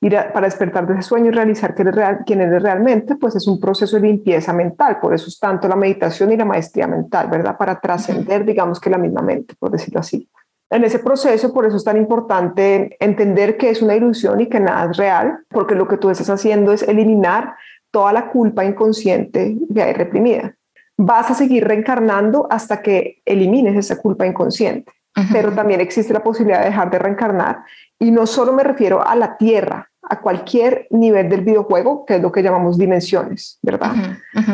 para 0.00 0.46
despertar 0.46 0.86
de 0.86 0.94
ese 0.94 1.02
sueño 1.02 1.26
y 1.26 1.30
realizar 1.30 1.74
quién 1.74 2.40
eres 2.40 2.62
realmente, 2.62 3.16
pues 3.16 3.34
es 3.36 3.46
un 3.48 3.58
proceso 3.58 3.96
de 3.96 4.02
limpieza 4.02 4.52
mental, 4.52 4.98
por 5.00 5.14
eso 5.14 5.28
es 5.28 5.38
tanto 5.38 5.68
la 5.68 5.76
meditación 5.76 6.32
y 6.32 6.36
la 6.36 6.44
maestría 6.44 6.86
mental, 6.86 7.28
¿verdad? 7.28 7.56
Para 7.56 7.80
trascender, 7.80 8.44
digamos 8.44 8.78
que 8.78 8.90
la 8.90 8.98
misma 8.98 9.22
mente, 9.22 9.54
por 9.58 9.70
decirlo 9.70 10.00
así. 10.00 10.28
En 10.68 10.82
ese 10.84 10.98
proceso, 10.98 11.52
por 11.52 11.64
eso 11.64 11.76
es 11.76 11.84
tan 11.84 11.96
importante 11.96 12.96
entender 12.98 13.56
que 13.56 13.70
es 13.70 13.82
una 13.82 13.94
ilusión 13.94 14.40
y 14.40 14.48
que 14.48 14.58
nada 14.58 14.90
es 14.90 14.96
real, 14.96 15.38
porque 15.48 15.76
lo 15.76 15.86
que 15.86 15.96
tú 15.96 16.10
estás 16.10 16.28
haciendo 16.28 16.72
es 16.72 16.82
eliminar 16.82 17.54
toda 17.90 18.12
la 18.12 18.28
culpa 18.30 18.64
inconsciente 18.64 19.56
que 19.72 19.82
hay 19.82 19.92
reprimida. 19.92 20.56
Vas 20.98 21.30
a 21.30 21.34
seguir 21.34 21.66
reencarnando 21.66 22.46
hasta 22.50 22.82
que 22.82 23.22
elimines 23.24 23.76
esa 23.76 24.00
culpa 24.00 24.26
inconsciente, 24.26 24.92
pero 25.32 25.52
también 25.52 25.80
existe 25.80 26.12
la 26.12 26.22
posibilidad 26.22 26.60
de 26.60 26.66
dejar 26.66 26.90
de 26.90 26.98
reencarnar. 26.98 27.64
Y 27.98 28.10
no 28.10 28.26
solo 28.26 28.52
me 28.52 28.62
refiero 28.62 29.06
a 29.06 29.14
la 29.16 29.36
Tierra, 29.36 29.90
a 30.08 30.20
cualquier 30.20 30.86
nivel 30.90 31.28
del 31.28 31.40
videojuego, 31.40 32.04
que 32.06 32.16
es 32.16 32.22
lo 32.22 32.30
que 32.30 32.42
llamamos 32.42 32.78
dimensiones, 32.78 33.58
¿verdad? 33.62 33.92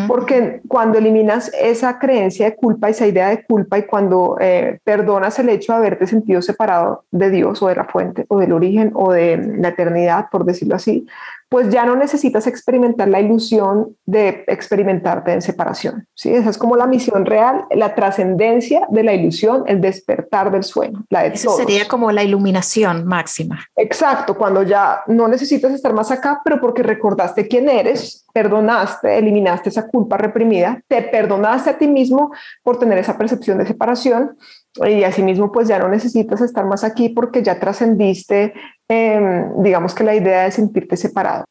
Porque 0.08 0.62
cuando 0.66 0.98
eliminas 0.98 1.50
esa 1.60 1.98
creencia 1.98 2.46
de 2.46 2.56
culpa, 2.56 2.88
esa 2.88 3.06
idea 3.06 3.28
de 3.28 3.44
culpa, 3.44 3.78
y 3.78 3.82
cuando 3.82 4.38
eh, 4.40 4.78
perdonas 4.82 5.38
el 5.38 5.50
hecho 5.50 5.72
de 5.72 5.78
haberte 5.78 6.06
sentido 6.06 6.40
separado 6.40 7.04
de 7.10 7.30
Dios 7.30 7.62
o 7.62 7.68
de 7.68 7.76
la 7.76 7.84
fuente 7.84 8.24
o 8.28 8.38
del 8.38 8.52
origen 8.52 8.92
o 8.94 9.12
de 9.12 9.36
la 9.58 9.68
eternidad, 9.68 10.28
por 10.30 10.44
decirlo 10.44 10.76
así, 10.76 11.06
pues 11.52 11.68
ya 11.68 11.84
no 11.84 11.96
necesitas 11.96 12.46
experimentar 12.46 13.08
la 13.08 13.20
ilusión 13.20 13.94
de 14.06 14.42
experimentarte 14.46 15.34
en 15.34 15.42
separación. 15.42 16.08
¿sí? 16.14 16.32
Esa 16.32 16.48
es 16.48 16.56
como 16.56 16.76
la 16.76 16.86
misión 16.86 17.26
real, 17.26 17.66
la 17.72 17.94
trascendencia 17.94 18.86
de 18.88 19.02
la 19.04 19.12
ilusión, 19.12 19.62
el 19.66 19.82
despertar 19.82 20.50
del 20.50 20.64
sueño. 20.64 21.04
La 21.10 21.26
Eso 21.26 21.54
sería 21.54 21.86
como 21.86 22.10
la 22.10 22.22
iluminación 22.22 23.04
máxima. 23.04 23.66
Exacto, 23.76 24.34
cuando 24.34 24.62
ya 24.62 25.02
no 25.08 25.28
necesitas 25.28 25.72
estar 25.72 25.92
más 25.92 26.10
acá, 26.10 26.40
pero 26.42 26.58
porque 26.58 26.82
recordaste 26.82 27.46
quién 27.46 27.68
eres, 27.68 28.24
perdonaste, 28.32 29.18
eliminaste 29.18 29.68
esa 29.68 29.88
culpa 29.88 30.16
reprimida, 30.16 30.80
te 30.88 31.02
perdonaste 31.02 31.68
a 31.68 31.76
ti 31.76 31.86
mismo 31.86 32.32
por 32.62 32.78
tener 32.78 32.96
esa 32.96 33.18
percepción 33.18 33.58
de 33.58 33.66
separación 33.66 34.38
y 34.86 35.04
asimismo 35.04 35.52
pues 35.52 35.68
ya 35.68 35.78
no 35.78 35.88
necesitas 35.88 36.40
estar 36.40 36.64
más 36.64 36.82
aquí 36.82 37.10
porque 37.10 37.42
ya 37.42 37.60
trascendiste, 37.60 38.54
em, 38.92 39.62
digamos 39.62 39.94
que 39.94 40.04
la 40.04 40.14
idea 40.14 40.44
de 40.44 40.50
sentirte 40.50 40.96
separado. 40.96 41.44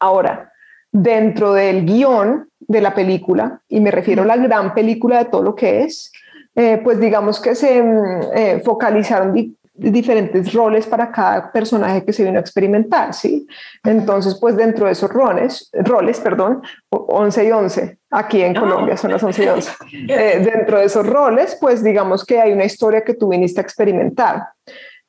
Ahora, 0.00 0.52
dentro 0.92 1.52
del 1.54 1.84
guion 1.84 2.48
de 2.60 2.80
la 2.80 2.94
película, 2.94 3.60
y 3.68 3.80
me 3.80 3.90
refiero 3.90 4.22
a 4.22 4.26
la 4.26 4.36
gran 4.36 4.74
película 4.74 5.18
de 5.18 5.30
todo 5.30 5.42
lo 5.42 5.54
que 5.54 5.82
es, 5.84 6.12
eh, 6.54 6.80
pues 6.82 7.00
digamos 7.00 7.40
que 7.40 7.54
se 7.54 7.78
em, 7.78 8.20
eh, 8.34 8.60
focalizaron 8.64 9.32
diferentes 9.78 10.52
roles 10.52 10.86
para 10.86 11.10
cada 11.10 11.52
personaje 11.52 12.04
que 12.04 12.12
se 12.12 12.24
vino 12.24 12.38
a 12.38 12.40
experimentar, 12.40 13.14
¿sí? 13.14 13.46
Entonces, 13.84 14.36
pues 14.40 14.56
dentro 14.56 14.86
de 14.86 14.92
esos 14.92 15.10
roles, 15.10 15.70
roles, 15.72 16.18
perdón, 16.18 16.62
11 16.90 17.44
y 17.44 17.52
11, 17.52 17.98
aquí 18.10 18.42
en 18.42 18.54
Colombia 18.54 18.96
son 18.96 19.12
las 19.12 19.22
11 19.22 19.44
y 19.44 19.48
11, 19.48 19.72
eh, 20.08 20.50
dentro 20.52 20.80
de 20.80 20.86
esos 20.86 21.06
roles, 21.06 21.56
pues 21.60 21.84
digamos 21.84 22.24
que 22.24 22.40
hay 22.40 22.52
una 22.52 22.64
historia 22.64 23.04
que 23.04 23.14
tú 23.14 23.28
viniste 23.28 23.60
a 23.60 23.62
experimentar, 23.62 24.48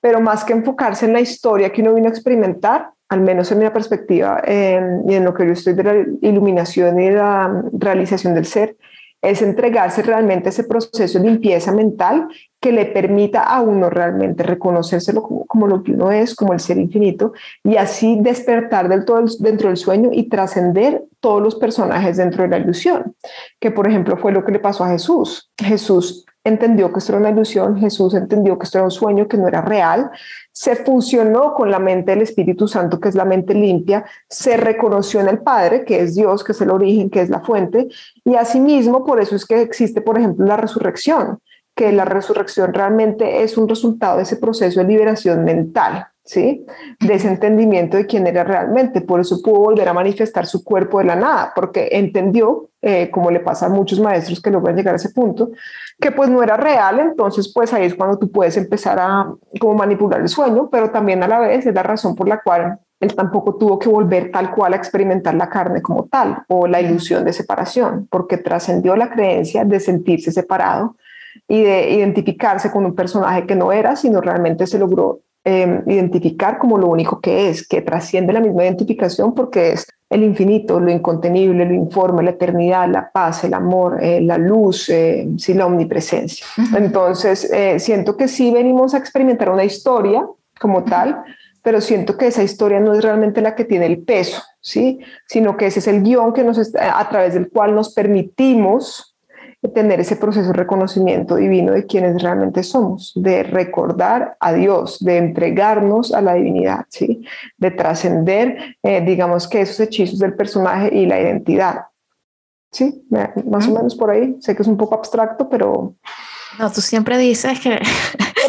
pero 0.01 0.21
más 0.21 0.43
que 0.43 0.53
enfocarse 0.53 1.05
en 1.05 1.13
la 1.13 1.21
historia 1.21 1.71
que 1.71 1.81
uno 1.81 1.93
vino 1.93 2.07
a 2.07 2.11
experimentar, 2.11 2.91
al 3.09 3.21
menos 3.21 3.51
en 3.51 3.59
mi 3.59 3.69
perspectiva 3.69 4.41
y 4.45 5.13
en 5.13 5.25
lo 5.25 5.33
que 5.33 5.45
yo 5.45 5.53
estoy 5.53 5.73
de 5.73 5.83
la 5.83 6.05
iluminación 6.21 6.99
y 6.99 7.09
la 7.09 7.63
realización 7.73 8.35
del 8.35 8.45
ser, 8.45 8.77
es 9.21 9.41
entregarse 9.41 10.01
realmente 10.01 10.47
a 10.47 10.51
ese 10.51 10.63
proceso 10.63 11.19
de 11.19 11.29
limpieza 11.29 11.73
mental 11.73 12.29
que 12.61 12.71
le 12.71 12.85
permita 12.85 13.43
a 13.43 13.61
uno 13.61 13.89
realmente 13.89 14.43
reconocérselo 14.43 15.21
como, 15.21 15.67
lo 15.67 15.83
que 15.83 15.91
uno 15.91 16.11
es, 16.11 16.35
como 16.35 16.53
el 16.53 16.59
ser 16.59 16.77
infinito, 16.77 17.33
y 17.63 17.75
así 17.75 18.17
despertar 18.21 18.87
del 18.87 19.05
todo 19.05 19.23
dentro 19.39 19.67
del 19.67 19.77
sueño 19.77 20.09
y 20.13 20.29
trascender 20.29 21.03
todos 21.19 21.41
los 21.41 21.55
personajes 21.55 22.17
dentro 22.17 22.43
de 22.43 22.49
la 22.49 22.57
ilusión, 22.59 23.15
que 23.59 23.71
por 23.71 23.87
ejemplo 23.87 24.17
fue 24.17 24.31
lo 24.31 24.45
que 24.45 24.53
le 24.53 24.59
pasó 24.59 24.85
a 24.85 24.89
Jesús. 24.89 25.51
Jesús 25.57 26.25
entendió 26.43 26.91
que 26.91 26.99
esto 26.99 27.11
era 27.13 27.19
una 27.19 27.29
ilusión, 27.29 27.77
Jesús 27.77 28.13
entendió 28.13 28.57
que 28.57 28.65
esto 28.65 28.77
era 28.77 28.85
un 28.85 28.91
sueño 28.91 29.27
que 29.27 29.37
no 29.37 29.47
era 29.47 29.61
real, 29.61 30.11
se 30.51 30.75
fusionó 30.75 31.53
con 31.53 31.71
la 31.71 31.79
mente 31.79 32.11
del 32.11 32.21
Espíritu 32.21 32.67
Santo, 32.67 32.99
que 32.99 33.09
es 33.09 33.15
la 33.15 33.25
mente 33.25 33.53
limpia, 33.53 34.05
se 34.27 34.57
reconoció 34.57 35.19
en 35.19 35.29
el 35.29 35.39
Padre, 35.39 35.85
que 35.85 36.01
es 36.01 36.15
Dios, 36.15 36.43
que 36.43 36.53
es 36.53 36.61
el 36.61 36.69
origen, 36.69 37.09
que 37.09 37.21
es 37.21 37.29
la 37.29 37.41
fuente, 37.41 37.87
y 38.23 38.35
asimismo 38.35 39.05
por 39.05 39.21
eso 39.21 39.35
es 39.35 39.45
que 39.45 39.61
existe, 39.61 40.01
por 40.01 40.17
ejemplo, 40.17 40.45
la 40.45 40.57
resurrección, 40.57 41.39
que 41.75 41.91
la 41.93 42.03
resurrección 42.03 42.73
realmente 42.73 43.41
es 43.43 43.57
un 43.57 43.69
resultado 43.69 44.17
de 44.17 44.23
ese 44.23 44.35
proceso 44.35 44.81
de 44.81 44.85
liberación 44.85 45.45
mental, 45.45 46.08
¿sí? 46.29 46.63
De 46.99 47.15
ese 47.15 47.27
entendimiento 47.27 47.97
de 47.97 48.05
quién 48.05 48.27
era 48.27 48.43
realmente. 48.43 49.01
Por 49.01 49.19
eso 49.19 49.41
pudo 49.41 49.61
volver 49.61 49.89
a 49.89 49.93
manifestar 49.93 50.45
su 50.45 50.63
cuerpo 50.63 50.99
de 50.99 51.05
la 51.05 51.15
nada, 51.15 51.53
porque 51.55 51.89
entendió, 51.91 52.69
eh, 52.83 53.09
como 53.09 53.31
le 53.31 53.39
pasa 53.39 53.65
a 53.65 53.69
muchos 53.69 53.99
maestros 53.99 54.39
que 54.39 54.51
logran 54.51 54.75
llegar 54.75 54.93
a 54.93 54.97
ese 54.97 55.09
punto, 55.09 55.49
que 55.99 56.11
pues 56.11 56.29
no 56.29 56.43
era 56.43 56.55
real, 56.55 56.99
entonces 56.99 57.51
pues 57.51 57.73
ahí 57.73 57.85
es 57.85 57.95
cuando 57.95 58.19
tú 58.19 58.31
puedes 58.31 58.55
empezar 58.57 58.99
a 58.99 59.33
como 59.59 59.73
manipular 59.73 60.21
el 60.21 60.29
sueño, 60.29 60.69
pero 60.71 60.91
también 60.91 61.23
a 61.23 61.27
la 61.27 61.39
vez 61.39 61.65
es 61.65 61.73
la 61.73 61.81
razón 61.81 62.15
por 62.15 62.27
la 62.27 62.41
cual 62.43 62.77
él 62.99 63.15
tampoco 63.15 63.55
tuvo 63.55 63.79
que 63.79 63.89
volver 63.89 64.29
tal 64.29 64.51
cual 64.51 64.73
a 64.73 64.75
experimentar 64.75 65.33
la 65.33 65.49
carne 65.49 65.81
como 65.81 66.05
tal 66.05 66.43
o 66.47 66.67
la 66.67 66.79
ilusión 66.79 67.25
de 67.25 67.33
separación, 67.33 68.07
porque 68.11 68.37
trascendió 68.37 68.95
la 68.95 69.09
creencia 69.09 69.65
de 69.65 69.79
sentirse 69.79 70.31
separado 70.31 70.95
y 71.47 71.63
de 71.63 71.89
identificarse 71.89 72.69
con 72.69 72.85
un 72.85 72.93
personaje 72.93 73.47
que 73.47 73.55
no 73.55 73.71
era, 73.71 73.95
sino 73.95 74.21
realmente 74.21 74.67
se 74.67 74.77
logró 74.77 75.21
em, 75.49 75.83
identificar 75.87 76.59
como 76.59 76.77
lo 76.77 76.87
único 76.87 77.19
que 77.19 77.49
es, 77.49 77.67
que 77.67 77.81
trasciende 77.81 78.33
la 78.33 78.39
misma 78.39 78.63
identificación 78.63 79.33
porque 79.33 79.71
es 79.71 79.87
el 80.09 80.23
infinito, 80.23 80.79
lo 80.79 80.91
incontenible, 80.91 81.65
lo 81.65 81.73
informe, 81.73 82.23
la 82.23 82.31
eternidad, 82.31 82.87
la 82.87 83.11
paz, 83.11 83.43
el 83.43 83.53
amor, 83.53 84.03
eh, 84.03 84.21
la 84.21 84.37
luz, 84.37 84.89
eh, 84.89 85.27
sí, 85.37 85.53
la 85.53 85.65
omnipresencia. 85.65 86.45
Entonces, 86.75 87.49
eh, 87.51 87.79
siento 87.79 88.17
que 88.17 88.27
sí 88.27 88.51
venimos 88.51 88.93
a 88.93 88.97
experimentar 88.97 89.49
una 89.49 89.63
historia 89.63 90.25
como 90.59 90.83
tal, 90.83 91.23
pero 91.61 91.79
siento 91.79 92.17
que 92.17 92.27
esa 92.27 92.43
historia 92.43 92.79
no 92.79 92.93
es 92.93 93.03
realmente 93.03 93.41
la 93.41 93.55
que 93.55 93.65
tiene 93.65 93.85
el 93.85 93.99
peso, 93.99 94.41
¿sí? 94.61 94.99
Sino 95.27 95.57
que 95.57 95.67
ese 95.67 95.79
es 95.79 95.87
el 95.87 96.01
guion 96.01 96.33
que 96.33 96.43
nos 96.43 96.59
a 96.75 97.09
través 97.09 97.33
del 97.33 97.49
cual 97.49 97.75
nos 97.75 97.93
permitimos 97.93 99.08
tener 99.67 99.99
ese 99.99 100.15
proceso 100.15 100.47
de 100.47 100.53
reconocimiento 100.53 101.35
divino 101.35 101.73
de 101.73 101.85
quienes 101.85 102.21
realmente 102.21 102.63
somos, 102.63 103.11
de 103.15 103.43
recordar 103.43 104.37
a 104.39 104.53
Dios, 104.53 105.03
de 105.03 105.17
entregarnos 105.17 106.13
a 106.13 106.21
la 106.21 106.35
divinidad, 106.35 106.85
¿sí? 106.87 107.25
de 107.57 107.71
trascender, 107.71 108.77
eh, 108.81 109.01
digamos 109.01 109.47
que 109.49 109.61
esos 109.61 109.79
hechizos 109.81 110.19
del 110.19 110.33
personaje 110.33 110.95
y 110.95 111.05
la 111.05 111.19
identidad. 111.19 111.85
Sí, 112.71 113.03
más 113.09 113.67
o 113.67 113.71
menos 113.71 113.95
por 113.95 114.11
ahí. 114.11 114.37
Sé 114.41 114.55
que 114.55 114.61
es 114.61 114.67
un 114.67 114.77
poco 114.77 114.95
abstracto, 114.95 115.49
pero... 115.49 115.95
No, 116.59 116.71
tú 116.71 116.81
siempre 116.81 117.17
dices 117.17 117.59
que 117.59 117.79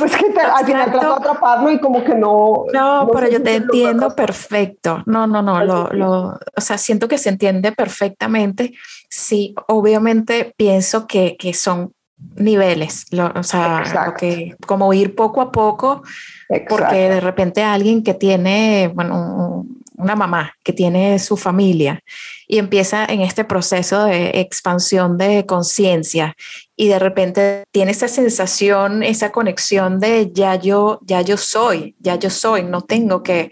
es 0.06 0.16
que 0.16 0.26
al 0.40 0.66
final 0.66 0.90
trato 0.90 1.06
de 1.06 1.14
atraparlo 1.14 1.70
y 1.70 1.80
como 1.80 2.04
que 2.04 2.14
no. 2.14 2.64
No, 2.72 3.08
pero 3.12 3.28
yo 3.28 3.42
te 3.42 3.56
entiendo 3.56 4.10
perfecto. 4.14 5.02
No, 5.06 5.26
no, 5.26 5.42
no. 5.42 5.64
Lo, 5.64 5.88
lo, 5.90 6.38
o 6.56 6.60
sea, 6.60 6.78
siento 6.78 7.08
que 7.08 7.18
se 7.18 7.28
entiende 7.28 7.72
perfectamente. 7.72 8.72
Sí, 9.08 9.54
obviamente 9.68 10.54
pienso 10.56 11.06
que, 11.06 11.36
que 11.36 11.54
son 11.54 11.92
niveles, 12.36 13.06
o 13.34 13.42
sea, 13.42 14.14
que, 14.18 14.54
como 14.66 14.92
ir 14.92 15.14
poco 15.14 15.40
a 15.40 15.50
poco, 15.50 16.02
porque 16.68 17.08
de 17.08 17.20
repente 17.20 17.62
alguien 17.62 18.02
que 18.02 18.14
tiene, 18.14 18.90
bueno, 18.94 19.66
una 20.00 20.16
mamá 20.16 20.54
que 20.64 20.72
tiene 20.72 21.18
su 21.18 21.36
familia 21.36 22.00
y 22.48 22.58
empieza 22.58 23.04
en 23.04 23.20
este 23.20 23.44
proceso 23.44 24.04
de 24.04 24.40
expansión 24.40 25.18
de 25.18 25.46
conciencia 25.46 26.34
y 26.76 26.88
de 26.88 26.98
repente 26.98 27.64
tiene 27.70 27.92
esa 27.92 28.08
sensación, 28.08 29.02
esa 29.02 29.32
conexión 29.32 30.00
de 30.00 30.30
ya 30.32 30.56
yo, 30.56 30.98
ya 31.02 31.20
yo 31.20 31.36
soy, 31.36 31.94
ya 31.98 32.16
yo 32.16 32.30
soy, 32.30 32.62
no 32.62 32.80
tengo 32.80 33.22
que, 33.22 33.50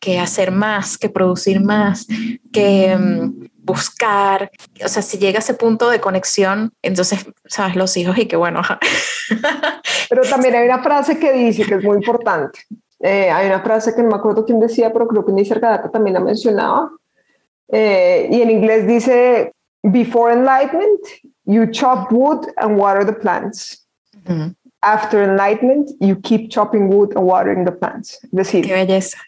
que 0.00 0.18
hacer 0.18 0.52
más, 0.52 0.96
que 0.96 1.08
producir 1.08 1.60
más, 1.60 2.06
que 2.52 2.96
mm, 2.96 3.48
buscar, 3.58 4.50
o 4.84 4.88
sea, 4.88 5.02
si 5.02 5.18
llega 5.18 5.38
a 5.38 5.40
ese 5.40 5.54
punto 5.54 5.90
de 5.90 6.00
conexión, 6.00 6.72
entonces, 6.82 7.26
sabes, 7.46 7.76
los 7.76 7.96
hijos 7.96 8.16
y 8.16 8.26
que 8.26 8.36
bueno. 8.36 8.62
Pero 10.08 10.22
también 10.22 10.54
hay 10.54 10.64
una 10.64 10.82
frase 10.82 11.18
que 11.18 11.32
dice 11.32 11.64
que 11.64 11.74
es 11.74 11.84
muy 11.84 11.96
importante. 11.96 12.60
Eh, 13.00 13.30
hay 13.30 13.46
una 13.46 13.60
frase 13.60 13.94
que 13.94 14.02
no 14.02 14.08
me 14.08 14.16
acuerdo 14.16 14.44
quién 14.44 14.58
decía, 14.58 14.92
pero 14.92 15.06
creo 15.06 15.24
que 15.24 15.32
Nisar 15.32 15.60
Gadata 15.60 15.90
también 15.90 16.14
la 16.14 16.20
mencionaba. 16.20 16.90
Eh, 17.68 18.28
y 18.30 18.42
en 18.42 18.50
inglés 18.50 18.86
dice, 18.86 19.52
before 19.82 20.32
enlightenment, 20.32 21.00
you 21.44 21.66
chop 21.70 22.10
wood 22.12 22.46
and 22.56 22.78
water 22.78 23.04
the 23.04 23.12
plants. 23.12 23.86
After 24.82 25.22
enlightenment, 25.22 25.90
you 26.00 26.20
keep 26.20 26.50
chopping 26.50 26.88
wood 26.88 27.16
and 27.16 27.24
watering 27.24 27.64
the 27.64 27.72
plants. 27.72 28.18
Es 28.24 28.30
decir, 28.30 28.66
Qué 28.66 28.74
belleza. 28.74 29.18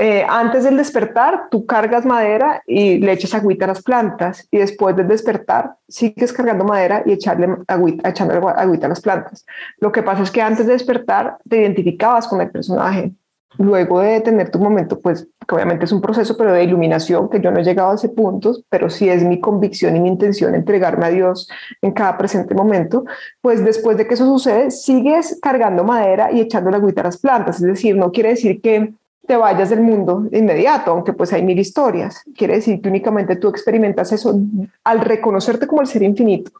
Eh, 0.00 0.24
antes 0.28 0.62
del 0.62 0.76
despertar, 0.76 1.48
tú 1.50 1.66
cargas 1.66 2.06
madera 2.06 2.62
y 2.68 2.98
le 2.98 3.10
echas 3.10 3.34
agüita 3.34 3.64
a 3.64 3.68
las 3.68 3.82
plantas 3.82 4.46
y 4.48 4.58
después 4.58 4.94
del 4.94 5.08
despertar 5.08 5.74
sigues 5.88 6.32
cargando 6.32 6.64
madera 6.64 7.02
y 7.04 7.10
echarle 7.10 7.48
agüita, 7.66 8.08
echando 8.08 8.48
agüita 8.48 8.86
a 8.86 8.90
las 8.90 9.00
plantas. 9.00 9.44
Lo 9.78 9.90
que 9.90 10.04
pasa 10.04 10.22
es 10.22 10.30
que 10.30 10.40
antes 10.40 10.66
de 10.66 10.74
despertar 10.74 11.38
te 11.48 11.62
identificabas 11.62 12.28
con 12.28 12.40
el 12.40 12.48
personaje. 12.48 13.12
Luego 13.56 13.98
de 13.98 14.20
tener 14.20 14.52
tu 14.52 14.60
momento, 14.60 15.00
pues 15.00 15.26
que 15.48 15.54
obviamente 15.56 15.86
es 15.86 15.90
un 15.90 16.00
proceso, 16.00 16.36
pero 16.36 16.52
de 16.52 16.62
iluminación, 16.62 17.28
que 17.28 17.40
yo 17.40 17.50
no 17.50 17.58
he 17.58 17.64
llegado 17.64 17.90
a 17.90 17.94
ese 17.96 18.10
punto, 18.10 18.54
pero 18.68 18.88
sí 18.90 19.08
es 19.08 19.24
mi 19.24 19.40
convicción 19.40 19.96
y 19.96 20.00
mi 20.00 20.10
intención 20.10 20.54
entregarme 20.54 21.06
a 21.06 21.10
Dios 21.10 21.50
en 21.82 21.90
cada 21.90 22.16
presente 22.16 22.54
momento, 22.54 23.04
pues 23.40 23.64
después 23.64 23.96
de 23.96 24.06
que 24.06 24.14
eso 24.14 24.26
sucede, 24.26 24.70
sigues 24.70 25.40
cargando 25.42 25.82
madera 25.82 26.30
y 26.30 26.40
echando 26.40 26.70
la 26.70 26.76
agüita 26.76 27.00
a 27.00 27.04
las 27.04 27.18
plantas. 27.18 27.56
Es 27.56 27.66
decir, 27.66 27.96
no 27.96 28.12
quiere 28.12 28.28
decir 28.28 28.60
que 28.60 28.94
te 29.28 29.36
vayas 29.36 29.68
del 29.68 29.82
mundo 29.82 30.22
de 30.22 30.38
inmediato, 30.38 30.90
aunque 30.90 31.12
pues 31.12 31.32
hay 31.34 31.42
mil 31.42 31.58
historias. 31.58 32.24
Quiere 32.34 32.54
decir 32.54 32.80
que 32.80 32.88
únicamente 32.88 33.36
tú 33.36 33.48
experimentas 33.48 34.10
eso 34.10 34.34
al 34.82 35.00
reconocerte 35.00 35.66
como 35.66 35.82
el 35.82 35.86
ser 35.86 36.02
infinito, 36.02 36.50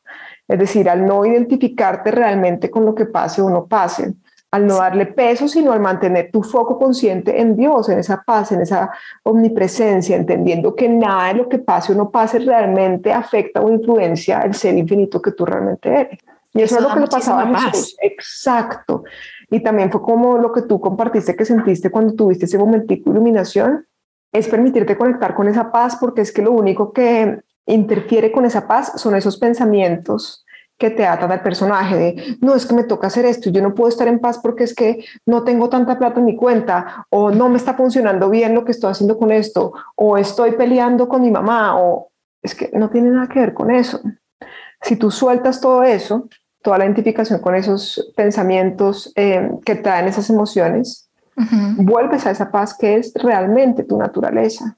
es 0.47 0.59
decir, 0.59 0.89
al 0.89 1.05
no 1.07 1.25
identificarte 1.25 2.11
realmente 2.11 2.71
con 2.71 2.85
lo 2.85 2.95
que 2.95 3.07
pase 3.07 3.41
o 3.41 3.49
no 3.49 3.67
pase, 3.67 4.13
al 4.51 4.67
no 4.67 4.77
darle 4.77 5.07
peso, 5.07 5.49
sino 5.49 5.73
al 5.73 5.81
mantener 5.81 6.31
tu 6.31 6.43
foco 6.43 6.79
consciente 6.79 7.41
en 7.41 7.57
Dios, 7.57 7.89
en 7.89 8.01
esa 8.01 8.23
paz, 8.23 8.53
en 8.53 8.61
esa 8.61 8.91
omnipresencia, 9.23 10.17
entendiendo 10.17 10.75
que 10.75 10.91
nada 10.91 11.29
de 11.29 11.35
lo 11.35 11.49
que 11.49 11.59
pase 11.59 11.93
o 11.93 11.97
no 11.97 12.11
pase 12.11 12.39
realmente 12.39 13.13
afecta 13.13 13.63
o 13.63 13.71
influencia 13.71 14.41
el 14.43 14.53
ser 14.53 14.77
infinito 14.77 15.23
que 15.23 15.33
tú 15.33 15.47
realmente 15.47 15.89
eres. 15.89 16.19
Y 16.53 16.63
eso, 16.63 16.77
es 16.77 16.83
lo 16.83 16.93
que 16.93 17.01
le 17.01 17.07
pasaba 17.07 17.43
a 17.43 17.61
Jesús. 17.71 17.97
Exacto. 18.03 19.05
Y 19.51 19.63
también 19.63 19.91
fue 19.91 20.03
como 20.03 20.39
lo 20.39 20.53
que 20.53 20.63
tú 20.63 20.81
compartiste 20.81 21.37
que 21.37 21.45
sentiste 21.45 21.91
cuando 21.91 22.15
tuviste 22.15 22.45
ese 22.45 22.59
momentico 22.59 23.11
de 23.11 23.17
iluminación, 23.17 23.87
es 24.33 24.49
permitirte 24.49 24.97
conectar 24.97 25.35
con 25.35 25.49
esa 25.49 25.73
paz, 25.73 25.97
porque 25.97 26.21
es 26.21 26.33
que 26.33 26.43
lo 26.43 26.53
único 26.53 26.93
que 26.93 27.41
interfiere 27.67 28.31
con 28.31 28.45
esa 28.45 28.67
paz 28.67 28.93
son 28.97 29.15
esos 29.15 29.39
pensamientos 29.39 30.45
que 30.79 30.91
te 30.91 31.05
atan 31.05 31.33
al 31.33 31.43
personaje 31.43 31.97
de, 31.97 32.39
no, 32.41 32.55
es 32.55 32.65
que 32.65 32.75
me 32.75 32.85
toca 32.85 33.09
hacer 33.09 33.25
esto, 33.25 33.51
yo 33.51 33.61
no 33.61 33.75
puedo 33.75 33.89
estar 33.89 34.07
en 34.07 34.21
paz 34.21 34.39
porque 34.39 34.63
es 34.63 34.75
que 34.75 35.05
no 35.27 35.43
tengo 35.43 35.69
tanta 35.69 35.99
plata 35.99 36.21
en 36.21 36.27
mi 36.27 36.37
cuenta, 36.37 37.05
o 37.11 37.33
no 37.33 37.49
me 37.49 37.57
está 37.57 37.75
funcionando 37.75 38.31
bien 38.31 38.55
lo 38.55 38.65
que 38.65 38.71
estoy 38.71 38.93
haciendo 38.93 39.19
con 39.19 39.33
esto, 39.33 39.73
o 39.97 40.17
estoy 40.17 40.53
peleando 40.53 41.09
con 41.09 41.23
mi 41.23 41.33
mamá, 41.33 41.81
o 41.81 42.13
es 42.43 42.55
que 42.55 42.71
no 42.75 42.91
tiene 42.91 43.11
nada 43.11 43.29
que 43.29 43.41
ver 43.41 43.55
con 43.55 43.73
eso. 43.73 44.01
Si 44.81 44.95
tú 44.95 45.11
sueltas 45.11 45.61
todo 45.61 45.83
eso, 45.83 46.29
toda 46.63 46.79
la 46.79 46.85
identificación 46.85 47.41
con 47.41 47.55
esos 47.55 48.13
pensamientos 48.17 49.13
eh, 49.17 49.51
que 49.65 49.77
traen 49.77 50.09
esas 50.09 50.29
emociones, 50.31 51.09
vuelves 51.77 52.27
a 52.27 52.33
esa 52.33 52.51
paz 52.51 52.77
que 52.77 52.97
es 52.97 53.13
realmente 53.15 53.85
tu 53.85 53.97
naturaleza. 53.97 54.77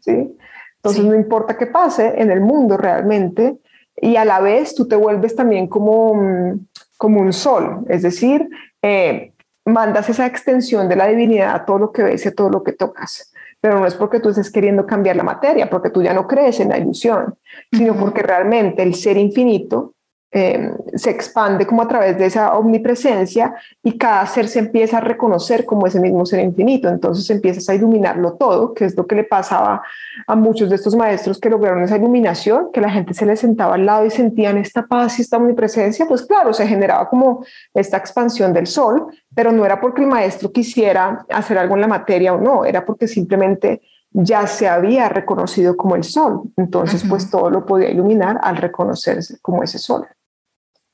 ¿sí? 0.00 0.36
Entonces 0.76 1.04
no 1.04 1.14
importa 1.14 1.58
qué 1.58 1.66
pase 1.66 2.20
en 2.20 2.30
el 2.30 2.40
mundo 2.40 2.76
realmente, 2.76 3.58
y 3.96 4.16
a 4.16 4.24
la 4.24 4.40
vez 4.40 4.74
tú 4.74 4.88
te 4.88 4.96
vuelves 4.96 5.36
también 5.36 5.66
como, 5.68 6.14
mm, 6.14 6.66
como 6.96 7.20
un 7.20 7.32
sol, 7.32 7.84
es 7.88 8.02
decir, 8.02 8.48
eh, 8.80 9.32
mandas 9.64 10.08
esa 10.08 10.26
extensión 10.26 10.88
de 10.88 10.96
la 10.96 11.06
divinidad 11.06 11.54
a 11.54 11.64
todo 11.64 11.78
lo 11.78 11.92
que 11.92 12.02
ves 12.02 12.24
y 12.24 12.28
a 12.28 12.34
todo 12.34 12.50
lo 12.50 12.62
que 12.62 12.72
tocas. 12.72 13.32
Pero 13.60 13.78
no 13.78 13.86
es 13.86 13.94
porque 13.94 14.18
tú 14.18 14.30
estés 14.30 14.50
queriendo 14.50 14.86
cambiar 14.86 15.14
la 15.14 15.22
materia, 15.22 15.70
porque 15.70 15.90
tú 15.90 16.02
ya 16.02 16.12
no 16.12 16.26
crees 16.26 16.58
en 16.58 16.70
la 16.70 16.78
ilusión, 16.78 17.36
sino 17.70 17.94
porque 17.94 18.22
realmente 18.22 18.82
el 18.82 18.94
ser 18.94 19.16
infinito 19.16 19.94
Em, 20.34 20.74
se 20.94 21.10
expande 21.10 21.66
como 21.66 21.82
a 21.82 21.88
través 21.88 22.16
de 22.16 22.24
esa 22.24 22.56
omnipresencia 22.56 23.54
y 23.82 23.98
cada 23.98 24.24
ser 24.24 24.48
se 24.48 24.60
empieza 24.60 24.96
a 24.96 25.00
reconocer 25.02 25.66
como 25.66 25.86
ese 25.86 26.00
mismo 26.00 26.24
ser 26.24 26.40
infinito. 26.40 26.88
Entonces 26.88 27.28
empiezas 27.28 27.68
a 27.68 27.74
iluminarlo 27.74 28.32
todo, 28.38 28.72
que 28.72 28.86
es 28.86 28.96
lo 28.96 29.06
que 29.06 29.14
le 29.14 29.24
pasaba 29.24 29.82
a 30.26 30.34
muchos 30.34 30.70
de 30.70 30.76
estos 30.76 30.96
maestros 30.96 31.38
que 31.38 31.50
lograron 31.50 31.82
esa 31.82 31.98
iluminación, 31.98 32.72
que 32.72 32.80
la 32.80 32.88
gente 32.88 33.12
se 33.12 33.26
les 33.26 33.40
sentaba 33.40 33.74
al 33.74 33.84
lado 33.84 34.06
y 34.06 34.10
sentían 34.10 34.56
esta 34.56 34.86
paz 34.86 35.18
y 35.18 35.22
esta 35.22 35.36
omnipresencia. 35.36 36.08
Pues 36.08 36.22
claro, 36.22 36.54
se 36.54 36.66
generaba 36.66 37.10
como 37.10 37.44
esta 37.74 37.98
expansión 37.98 38.54
del 38.54 38.66
sol, 38.66 39.08
pero 39.34 39.52
no 39.52 39.66
era 39.66 39.82
porque 39.82 40.00
el 40.00 40.08
maestro 40.08 40.50
quisiera 40.50 41.26
hacer 41.28 41.58
algo 41.58 41.74
en 41.74 41.82
la 41.82 41.88
materia 41.88 42.32
o 42.32 42.40
no, 42.40 42.64
era 42.64 42.86
porque 42.86 43.06
simplemente 43.06 43.82
ya 44.10 44.46
se 44.46 44.66
había 44.66 45.10
reconocido 45.10 45.76
como 45.76 45.94
el 45.94 46.04
sol. 46.04 46.44
Entonces, 46.56 47.04
pues 47.06 47.30
todo 47.30 47.50
lo 47.50 47.66
podía 47.66 47.90
iluminar 47.90 48.38
al 48.42 48.56
reconocerse 48.56 49.38
como 49.42 49.62
ese 49.62 49.78
sol. 49.78 50.06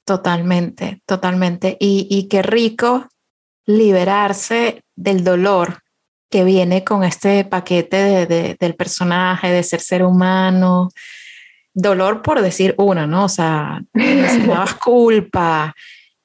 Totalmente, 0.08 1.02
totalmente. 1.04 1.76
Y, 1.78 2.28
qué 2.30 2.40
rico 2.40 3.08
liberarse 3.66 4.82
del 4.96 5.22
dolor 5.22 5.82
que 6.30 6.44
viene 6.44 6.82
con 6.82 7.04
este 7.04 7.44
paquete 7.44 8.56
del 8.58 8.74
personaje, 8.74 9.50
de 9.50 9.62
ser 9.62 9.80
ser 9.80 10.02
humano. 10.02 10.88
Dolor 11.74 12.22
por 12.22 12.40
decir 12.40 12.74
una, 12.78 13.06
¿no? 13.06 13.24
O 13.24 13.28
sea, 13.28 13.82
mencionabas 13.92 14.76
culpa, 14.76 15.74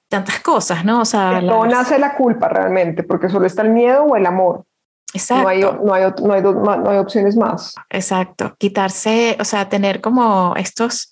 tantas 0.07 0.39
cosas, 0.39 0.85
¿no? 0.85 1.01
O 1.01 1.05
sea, 1.05 1.41
no 1.41 1.65
nace 1.65 1.99
la 1.99 2.15
culpa 2.15 2.47
realmente, 2.47 3.03
porque 3.03 3.27
solo 3.27 3.47
está 3.47 3.63
el 3.63 3.71
miedo 3.71 4.03
o 4.03 4.15
el 4.15 4.25
amor. 4.25 4.63
Exacto. 5.13 5.43
No 5.43 5.49
hay, 5.49 5.59
no 5.59 5.93
hay, 5.93 6.03
no 6.23 6.33
hay, 6.33 6.41
no 6.41 6.89
hay 6.89 6.97
opciones 6.99 7.35
más. 7.35 7.75
Exacto. 7.89 8.55
Quitarse, 8.57 9.35
o 9.41 9.43
sea, 9.43 9.67
tener 9.67 9.99
como 9.99 10.53
estos 10.55 11.11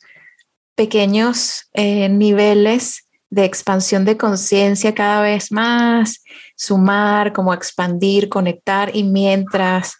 pequeños 0.76 1.69
eh, 1.74 2.09
niveles 2.09 3.07
de 3.30 3.45
expansión 3.45 4.03
de 4.05 4.17
conciencia 4.17 4.93
cada 4.93 5.22
vez 5.22 5.51
más, 5.51 6.22
sumar, 6.55 7.34
como 7.34 7.53
expandir, 7.53 8.30
conectar 8.30 8.95
y 8.95 9.03
mientras 9.03 9.97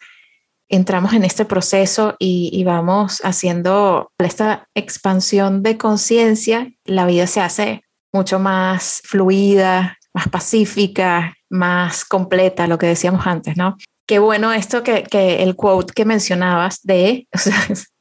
entramos 0.69 1.13
en 1.13 1.24
este 1.24 1.45
proceso 1.45 2.15
y, 2.19 2.63
vamos 2.63 3.22
haciendo 3.24 4.11
esta 4.17 4.67
expansión 4.74 5.63
de 5.63 5.78
conciencia, 5.78 6.72
la 6.86 7.05
vida 7.05 7.28
se 7.28 7.41
hace 7.41 7.84
mucho 8.13 8.39
más 8.39 9.01
fluida, 9.03 9.97
más 10.13 10.30
pacífica, 10.30 11.36
más 11.49 12.05
completa, 12.05 12.67
lo 12.67 12.78
que 12.78 12.88
decíamos 12.88 13.28
antes, 13.28 13.57
¿no? 13.57 13.76
Qué 14.07 14.19
bueno 14.19 14.51
esto 14.53 14.84
que, 14.84 15.03
que 15.03 15.43
el 15.43 15.55
quote 15.55 15.93
que 15.93 16.05
mencionabas 16.05 16.82
de, 16.84 17.28
o 17.36 17.39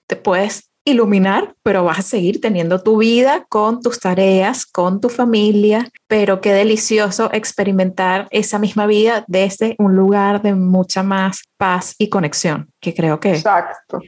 te 0.07 0.17
puedes 0.17 0.70
iluminar, 0.85 1.55
pero 1.63 1.85
vas 1.85 1.99
a 1.99 2.03
seguir 2.03 2.41
teniendo 2.41 2.83
tu 2.83 2.99
vida 2.99 3.45
con 3.49 3.83
tus 3.83 4.01
tareas, 4.01 4.67
con 4.67 5.01
tu 5.01 5.09
familia, 5.09 5.89
pero 6.07 6.41
qué 6.41 6.53
delicioso 6.53 7.31
experimentar 7.33 8.27
esa 8.31 8.59
misma 8.59 8.87
vida 8.87 9.25
desde 9.29 9.77
un 9.79 9.95
lugar 9.95 10.43
de 10.43 10.55
mucha 10.55 11.03
más 11.03 11.43
paz 11.57 11.95
y 11.99 12.09
conexión, 12.09 12.71
que 12.81 12.95
creo 12.95 13.21
que 13.21 13.43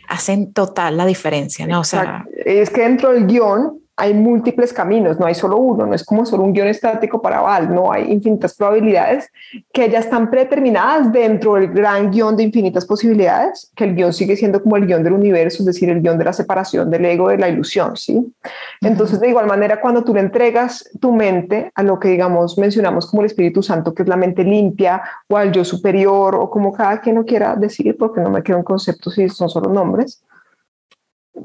hacen 0.08 0.52
total 0.52 0.96
la 0.96 1.06
diferencia, 1.06 1.66
¿no? 1.66 1.80
O 1.80 1.84
sea, 1.84 2.24
es 2.44 2.70
que 2.70 2.82
dentro 2.82 3.12
del 3.12 3.26
guion 3.26 3.82
hay 3.97 4.14
múltiples 4.14 4.72
caminos, 4.72 5.18
no 5.20 5.26
hay 5.26 5.34
solo 5.34 5.59
uno, 5.59 5.86
no 5.86 5.95
es 5.95 6.05
como 6.05 6.24
solo 6.24 6.45
un 6.45 6.53
guion 6.53 6.68
estático 6.68 7.20
para 7.20 7.40
Val, 7.40 7.74
no 7.74 7.93
hay 7.93 8.11
infinitas 8.11 8.55
probabilidades 8.55 9.30
que 9.72 9.90
ya 9.90 9.99
están 9.99 10.30
predeterminadas 10.30 11.12
dentro 11.12 11.55
del 11.55 11.68
gran 11.68 12.11
guion 12.11 12.36
de 12.36 12.45
infinitas 12.45 12.86
posibilidades, 12.86 13.70
que 13.76 13.84
el 13.84 13.95
guion 13.95 14.12
sigue 14.12 14.34
siendo 14.36 14.62
como 14.62 14.76
el 14.76 14.86
guion 14.86 15.03
del 15.03 15.12
universo, 15.12 15.59
es 15.59 15.66
decir, 15.66 15.90
el 15.90 16.01
guion 16.01 16.16
de 16.16 16.24
la 16.24 16.32
separación 16.32 16.90
del 16.90 17.05
ego 17.05 17.28
de 17.28 17.38
la 17.38 17.49
ilusión, 17.51 17.97
¿sí? 17.97 18.32
Entonces, 18.80 19.20
de 19.20 19.28
igual 19.28 19.47
manera, 19.47 19.80
cuando 19.80 20.03
tú 20.03 20.14
le 20.14 20.20
entregas 20.20 20.88
tu 20.99 21.12
mente 21.12 21.70
a 21.74 21.82
lo 21.82 22.01
que, 22.01 22.09
digamos, 22.09 22.57
mencionamos 22.57 23.07
como 23.07 23.22
el 23.22 23.26
Espíritu 23.26 23.62
Santo, 23.62 23.93
que 23.93 24.03
es 24.03 24.09
la 24.09 24.16
mente 24.16 24.43
limpia, 24.43 25.03
o 25.28 25.36
al 25.36 25.53
yo 25.53 25.64
superior, 25.64 26.34
o 26.34 26.49
como 26.49 26.72
cada 26.72 27.01
quien 27.01 27.16
lo 27.16 27.24
quiera 27.24 27.57
decir, 27.57 27.97
porque 27.99 28.22
no 28.22 28.30
me 28.30 28.43
quedo 28.43 28.57
en 28.57 28.64
conceptos 28.64 29.14
si 29.14 29.28
son 29.28 29.51
solo 29.51 29.70
nombres, 29.70 30.22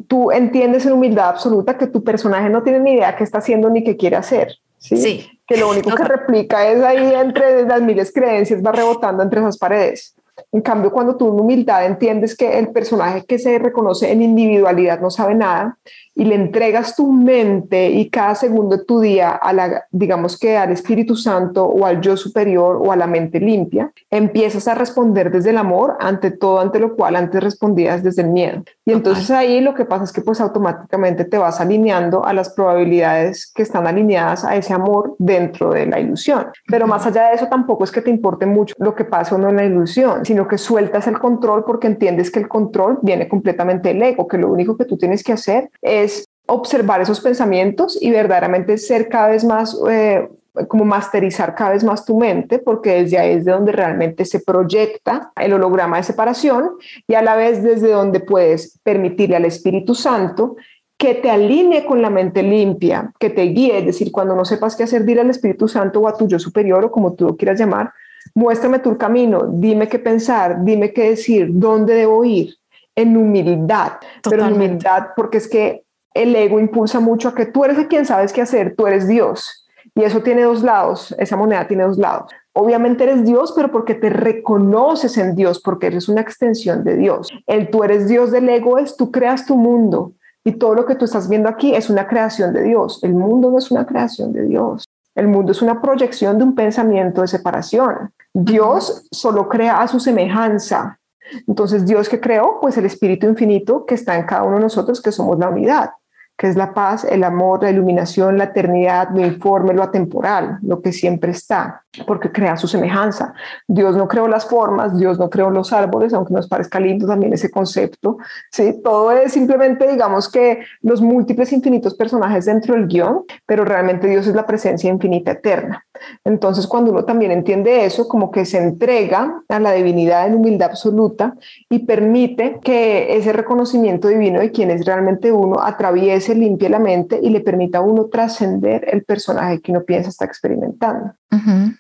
tú 0.07 0.31
entiendes 0.31 0.85
en 0.85 0.93
humildad 0.93 1.29
absoluta 1.29 1.77
que 1.77 1.87
tu 1.87 2.03
personaje 2.03 2.49
no 2.49 2.63
tiene 2.63 2.79
ni 2.79 2.93
idea 2.93 3.15
qué 3.15 3.23
está 3.23 3.39
haciendo 3.39 3.69
ni 3.69 3.83
qué 3.83 3.95
quiere 3.95 4.15
hacer. 4.15 4.57
¿sí? 4.79 5.27
Que 5.47 5.57
lo 5.57 5.69
único 5.69 5.95
que 5.95 6.03
replica 6.03 6.69
es 6.69 6.83
ahí 6.83 7.13
entre 7.13 7.65
las 7.65 7.81
miles 7.81 8.11
creencias, 8.13 8.63
va 8.63 8.71
rebotando 8.71 9.23
entre 9.23 9.39
esas 9.39 9.57
paredes. 9.57 10.15
En 10.51 10.61
cambio, 10.61 10.91
cuando 10.91 11.15
tú 11.15 11.29
en 11.33 11.39
humildad 11.39 11.85
entiendes 11.85 12.35
que 12.35 12.59
el 12.59 12.69
personaje 12.69 13.25
que 13.25 13.39
se 13.39 13.57
reconoce 13.57 14.11
en 14.11 14.21
individualidad 14.21 14.99
no 14.99 15.09
sabe 15.09 15.33
nada 15.33 15.77
y 16.17 16.25
le 16.25 16.33
entregas 16.33 16.95
tu 16.95 17.11
mente 17.11 17.91
y 17.91 18.09
cada 18.09 18.33
segundo 18.33 18.77
de 18.77 18.85
tu 18.85 18.99
día 18.99 19.29
a 19.29 19.53
la, 19.53 19.85
digamos 19.91 20.37
que 20.37 20.57
al 20.57 20.71
Espíritu 20.71 21.15
Santo 21.15 21.63
o 21.63 21.85
al 21.85 22.01
yo 22.01 22.17
superior 22.17 22.81
o 22.83 22.91
a 22.91 22.95
la 22.95 23.05
mente 23.05 23.39
limpia, 23.39 23.91
empiezas 24.09 24.67
a 24.67 24.73
responder 24.73 25.31
desde 25.31 25.51
el 25.51 25.59
amor 25.59 25.95
ante 25.99 26.31
todo, 26.31 26.59
ante 26.59 26.79
lo 26.79 26.95
cual 26.95 27.15
antes 27.15 27.43
respondías 27.43 28.01
desde 28.01 28.23
el 28.23 28.29
miedo. 28.29 28.63
Y 28.83 28.93
entonces 28.93 29.29
ahí 29.29 29.61
lo 29.61 29.75
que 29.75 29.85
pasa 29.85 30.05
es 30.05 30.11
que 30.11 30.21
pues 30.21 30.41
automáticamente 30.41 31.23
te 31.23 31.37
vas 31.37 31.61
alineando 31.61 32.25
a 32.25 32.33
las 32.33 32.49
probabilidades 32.49 33.51
que 33.53 33.61
están 33.61 33.85
alineadas 33.85 34.43
a 34.43 34.55
ese 34.55 34.73
amor 34.73 35.15
dentro 35.19 35.71
de 35.71 35.85
la 35.85 35.99
ilusión. 35.99 36.47
Pero 36.67 36.87
más 36.87 37.05
allá 37.05 37.29
de 37.29 37.35
eso 37.35 37.47
tampoco 37.47 37.83
es 37.83 37.91
que 37.91 38.01
te 38.01 38.09
importe 38.09 38.47
mucho 38.47 38.73
lo 38.79 38.95
que 38.95 39.05
pasa 39.05 39.35
o 39.35 39.37
no 39.37 39.49
en 39.49 39.57
la 39.57 39.65
ilusión, 39.65 40.25
sino 40.25 40.47
que 40.47 40.57
sueltas 40.57 41.05
el 41.05 41.19
control 41.19 41.63
porque 41.63 41.85
entiendes 41.85 42.31
que 42.31 42.39
el 42.39 42.47
control 42.47 42.97
viene 43.03 43.27
completamente 43.27 43.89
del 43.89 44.01
ego, 44.01 44.27
que 44.27 44.39
lo 44.39 44.51
único 44.51 44.75
que 44.75 44.85
tú 44.85 44.97
tienes 44.97 45.23
que 45.23 45.33
hacer 45.33 45.69
es 45.83 46.06
observar 46.47 47.01
esos 47.01 47.21
pensamientos 47.21 47.97
y 48.01 48.11
verdaderamente 48.11 48.77
ser 48.77 49.09
cada 49.09 49.29
vez 49.29 49.43
más, 49.43 49.77
eh, 49.89 50.27
como 50.67 50.85
masterizar 50.85 51.53
cada 51.53 51.71
vez 51.71 51.83
más 51.83 52.05
tu 52.05 52.17
mente, 52.17 52.59
porque 52.59 53.03
desde 53.03 53.19
ahí 53.19 53.33
es 53.33 53.45
de 53.45 53.51
donde 53.51 53.71
realmente 53.71 54.25
se 54.25 54.39
proyecta 54.39 55.31
el 55.35 55.53
holograma 55.53 55.97
de 55.97 56.03
separación 56.03 56.71
y 57.07 57.13
a 57.13 57.21
la 57.21 57.35
vez 57.35 57.61
desde 57.61 57.91
donde 57.91 58.19
puedes 58.19 58.79
permitirle 58.83 59.35
al 59.35 59.45
Espíritu 59.45 59.93
Santo 59.93 60.55
que 60.97 61.13
te 61.13 61.29
alinee 61.29 61.85
con 61.85 62.01
la 62.01 62.09
mente 62.09 62.41
limpia, 62.41 63.13
que 63.19 63.29
te 63.29 63.43
guíe, 63.43 63.77
es 63.77 63.85
decir, 63.85 64.11
cuando 64.11 64.35
no 64.35 64.45
sepas 64.45 64.75
qué 64.75 64.83
hacer, 64.83 65.05
dile 65.05 65.21
al 65.21 65.29
Espíritu 65.29 65.67
Santo 65.67 65.99
o 65.99 66.07
a 66.07 66.17
tu 66.17 66.27
yo 66.27 66.39
superior 66.39 66.83
o 66.85 66.91
como 66.91 67.13
tú 67.13 67.25
lo 67.27 67.37
quieras 67.37 67.59
llamar, 67.59 67.91
muéstrame 68.33 68.79
tu 68.79 68.97
camino, 68.97 69.47
dime 69.47 69.87
qué 69.87 69.99
pensar, 69.99 70.63
dime 70.63 70.93
qué 70.93 71.11
decir, 71.11 71.49
dónde 71.51 71.93
debo 71.93 72.25
ir, 72.25 72.55
en 72.95 73.15
humildad, 73.15 73.93
pero 74.27 74.45
en 74.45 74.53
humildad 74.53 75.09
porque 75.15 75.37
es 75.37 75.47
que 75.47 75.83
el 76.23 76.35
ego 76.35 76.59
impulsa 76.59 76.99
mucho 76.99 77.29
a 77.29 77.35
que 77.35 77.45
tú 77.45 77.63
eres 77.63 77.87
quien 77.87 78.05
sabes 78.05 78.33
qué 78.33 78.41
hacer, 78.41 78.75
tú 78.75 78.87
eres 78.87 79.07
Dios. 79.07 79.67
Y 79.95 80.03
eso 80.03 80.21
tiene 80.21 80.43
dos 80.43 80.61
lados, 80.63 81.15
esa 81.17 81.37
moneda 81.37 81.67
tiene 81.67 81.83
dos 81.83 81.97
lados. 81.97 82.31
Obviamente 82.53 83.03
eres 83.03 83.25
Dios, 83.25 83.53
pero 83.55 83.71
porque 83.71 83.95
te 83.95 84.09
reconoces 84.09 85.17
en 85.17 85.35
Dios, 85.35 85.61
porque 85.61 85.87
eres 85.87 86.09
una 86.09 86.21
extensión 86.21 86.83
de 86.83 86.95
Dios. 86.95 87.29
El 87.45 87.69
tú 87.69 87.83
eres 87.83 88.07
Dios 88.07 88.31
del 88.31 88.49
ego 88.49 88.77
es 88.77 88.95
tú 88.95 89.11
creas 89.11 89.45
tu 89.45 89.55
mundo 89.55 90.13
y 90.43 90.53
todo 90.53 90.75
lo 90.75 90.85
que 90.85 90.95
tú 90.95 91.05
estás 91.05 91.29
viendo 91.29 91.49
aquí 91.49 91.75
es 91.75 91.89
una 91.89 92.07
creación 92.07 92.53
de 92.53 92.63
Dios. 92.63 93.03
El 93.03 93.13
mundo 93.13 93.51
no 93.51 93.57
es 93.57 93.69
una 93.71 93.85
creación 93.85 94.33
de 94.33 94.45
Dios. 94.45 94.85
El 95.15 95.27
mundo 95.27 95.51
es 95.51 95.61
una 95.61 95.81
proyección 95.81 96.37
de 96.37 96.43
un 96.43 96.55
pensamiento 96.55 97.21
de 97.21 97.27
separación. 97.27 98.11
Dios 98.33 99.07
solo 99.11 99.49
crea 99.49 99.81
a 99.81 99.87
su 99.87 99.99
semejanza. 99.99 100.99
Entonces, 101.47 101.85
Dios 101.85 102.07
que 102.07 102.19
creó, 102.19 102.59
pues 102.61 102.77
el 102.77 102.85
Espíritu 102.85 103.27
Infinito 103.27 103.85
que 103.85 103.95
está 103.95 104.15
en 104.15 104.25
cada 104.25 104.43
uno 104.43 104.57
de 104.57 104.61
nosotros, 104.63 105.01
que 105.01 105.11
somos 105.11 105.37
la 105.39 105.49
unidad 105.49 105.89
que 106.37 106.47
es 106.47 106.55
la 106.55 106.73
paz, 106.73 107.03
el 107.03 107.23
amor, 107.23 107.63
la 107.63 107.71
iluminación, 107.71 108.37
la 108.37 108.45
eternidad, 108.45 109.09
lo 109.11 109.25
informe, 109.25 109.73
lo 109.73 109.81
atemporal, 109.81 110.59
lo 110.61 110.81
que 110.81 110.93
siempre 110.93 111.31
está, 111.31 111.83
porque 112.05 112.31
crea 112.31 112.55
su 112.57 112.67
semejanza. 112.67 113.33
Dios 113.67 113.97
no 113.97 114.07
creó 114.07 114.27
las 114.27 114.45
formas, 114.45 114.97
Dios 114.97 115.17
no 115.17 115.31
creó 115.31 115.49
los 115.49 115.73
árboles, 115.73 116.13
aunque 116.13 116.35
nos 116.35 116.47
parezca 116.47 116.79
lindo 116.79 117.07
también 117.07 117.33
ese 117.33 117.49
concepto. 117.49 118.17
¿sí? 118.51 118.79
Todo 118.83 119.11
es 119.11 119.33
simplemente, 119.33 119.87
digamos 119.87 120.29
que 120.29 120.59
los 120.81 121.01
múltiples 121.01 121.51
infinitos 121.53 121.95
personajes 121.95 122.45
dentro 122.45 122.75
del 122.75 122.87
guion, 122.87 123.23
pero 123.47 123.65
realmente 123.65 124.07
Dios 124.07 124.27
es 124.27 124.35
la 124.35 124.45
presencia 124.45 124.91
infinita 124.91 125.31
eterna. 125.31 125.83
Entonces, 126.23 126.67
cuando 126.67 126.91
uno 126.91 127.03
también 127.03 127.31
entiende 127.31 127.85
eso, 127.85 128.07
como 128.07 128.29
que 128.29 128.45
se 128.45 128.59
entrega 128.59 129.41
a 129.49 129.59
la 129.59 129.71
divinidad 129.71 130.27
en 130.27 130.35
humildad 130.35 130.69
absoluta 130.69 131.35
y 131.67 131.79
permite 131.79 132.59
que 132.63 133.17
ese 133.17 133.33
reconocimiento 133.33 134.07
divino 134.07 134.39
de 134.39 134.51
quién 134.51 134.69
es 134.69 134.85
realmente 134.85 135.31
uno 135.31 135.59
atraviese 135.59 136.26
organice, 136.27 136.35
limpie 136.35 136.69
la 136.69 136.79
mente 136.79 137.19
y 137.21 137.29
le 137.29 137.41
permita 137.41 137.79
a 137.79 137.81
uno 137.81 138.05
trascender 138.05 138.87
el 138.91 139.03
personaje 139.03 139.61
que 139.61 139.71
uno 139.71 139.83
piensa 139.83 140.09
está 140.09 140.25
experimentando. 140.25 141.13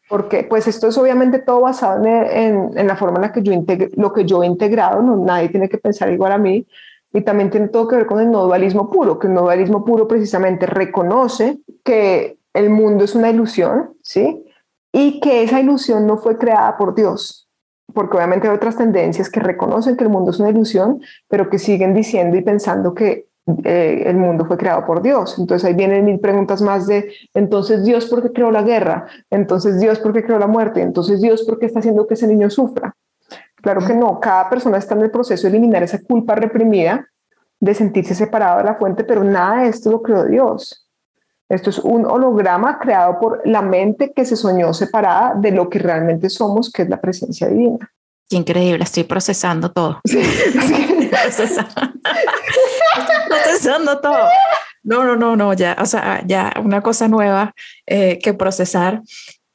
Porque 0.09 0.43
pues 0.43 0.67
esto 0.67 0.87
es 0.87 0.97
obviamente 0.97 1.39
todo 1.39 1.61
basado 1.61 2.03
en, 2.05 2.77
en, 2.77 2.87
la 2.87 2.95
forma 2.95 3.17
en 3.17 3.21
la 3.23 3.31
que 3.31 3.41
yo 3.41 3.53
integro, 3.53 3.89
lo 3.95 4.13
que 4.13 4.25
yo 4.25 4.43
he 4.43 4.47
integrado, 4.47 5.01
no, 5.01 5.15
nadie 5.17 5.49
tiene 5.49 5.69
que 5.69 5.77
pensar 5.77 6.11
igual 6.11 6.31
a 6.31 6.37
mí, 6.37 6.65
y 7.13 7.21
también 7.21 7.49
tiene 7.49 7.69
todo 7.69 7.87
que 7.87 7.95
ver 7.95 8.05
con 8.05 8.19
el 8.19 8.29
no 8.29 8.43
dualismo 8.43 8.89
puro, 8.89 9.17
que 9.17 9.27
el 9.27 9.33
no 9.33 9.41
dualismo 9.41 9.85
puro 9.85 10.07
precisamente 10.07 10.65
reconoce 10.65 11.59
que 11.83 12.37
el 12.53 12.69
mundo 12.69 13.05
es 13.05 13.15
una 13.15 13.29
ilusión, 13.29 13.93
¿sí? 14.03 14.43
Y 14.91 15.19
que 15.19 15.43
esa 15.43 15.59
ilusión 15.59 16.05
no 16.05 16.17
fue 16.17 16.37
creada 16.37 16.77
por 16.77 16.93
Dios, 16.93 17.47
porque 17.93 18.17
obviamente 18.17 18.47
hay 18.47 18.55
otras 18.55 18.77
tendencias 18.77 19.29
que 19.29 19.39
reconocen 19.39 19.95
que 19.95 20.03
el 20.03 20.09
mundo 20.09 20.31
es 20.31 20.39
una 20.39 20.49
ilusión, 20.49 21.01
pero 21.27 21.49
que 21.49 21.59
siguen 21.59 21.93
diciendo 21.93 22.35
y 22.35 22.41
pensando 22.41 22.93
que 22.93 23.27
eh, 23.63 24.03
el 24.05 24.17
mundo 24.17 24.45
fue 24.45 24.57
creado 24.57 24.85
por 24.85 25.01
Dios. 25.01 25.37
Entonces 25.39 25.67
ahí 25.67 25.73
vienen 25.73 26.05
mil 26.05 26.19
preguntas 26.19 26.61
más 26.61 26.87
de, 26.87 27.13
entonces 27.33 27.83
Dios, 27.83 28.05
¿por 28.07 28.21
qué 28.21 28.31
creó 28.31 28.51
la 28.51 28.61
guerra? 28.61 29.07
Entonces 29.29 29.79
Dios, 29.79 29.99
¿por 29.99 30.13
qué 30.13 30.23
creó 30.23 30.37
la 30.37 30.47
muerte? 30.47 30.81
Entonces 30.81 31.21
Dios, 31.21 31.43
¿por 31.43 31.57
qué 31.57 31.65
está 31.65 31.79
haciendo 31.79 32.07
que 32.07 32.15
ese 32.15 32.27
niño 32.27 32.49
sufra? 32.49 32.95
Claro 33.55 33.85
que 33.85 33.95
no, 33.95 34.19
cada 34.19 34.49
persona 34.49 34.77
está 34.77 34.95
en 34.95 35.01
el 35.01 35.11
proceso 35.11 35.43
de 35.43 35.49
eliminar 35.49 35.81
esa 35.83 36.01
culpa 36.01 36.35
reprimida, 36.35 37.07
de 37.59 37.73
sentirse 37.73 38.13
separado 38.13 38.59
de 38.59 38.65
la 38.65 38.75
fuente, 38.75 39.03
pero 39.03 39.23
nada 39.23 39.63
de 39.63 39.69
esto 39.69 39.91
lo 39.91 40.01
creó 40.01 40.25
Dios. 40.25 40.87
Esto 41.49 41.69
es 41.69 41.79
un 41.79 42.05
holograma 42.05 42.77
creado 42.77 43.19
por 43.19 43.41
la 43.45 43.61
mente 43.61 44.11
que 44.13 44.25
se 44.25 44.35
soñó 44.35 44.73
separada 44.73 45.33
de 45.35 45.51
lo 45.51 45.69
que 45.69 45.79
realmente 45.79 46.29
somos, 46.29 46.71
que 46.71 46.81
es 46.81 46.89
la 46.89 46.99
presencia 46.99 47.47
divina. 47.47 47.91
Increíble, 48.29 48.83
estoy 48.83 49.03
procesando 49.03 49.71
todo. 49.71 50.01
Sí, 50.07 51.09
procesando. 51.09 51.93
procesando 53.27 53.99
todo. 53.99 54.27
No, 54.83 55.03
no, 55.03 55.15
no, 55.15 55.35
no, 55.35 55.53
ya, 55.53 55.75
o 55.79 55.85
sea, 55.85 56.21
ya 56.25 56.53
una 56.63 56.81
cosa 56.81 57.07
nueva 57.07 57.53
eh, 57.85 58.19
que 58.21 58.33
procesar 58.33 59.01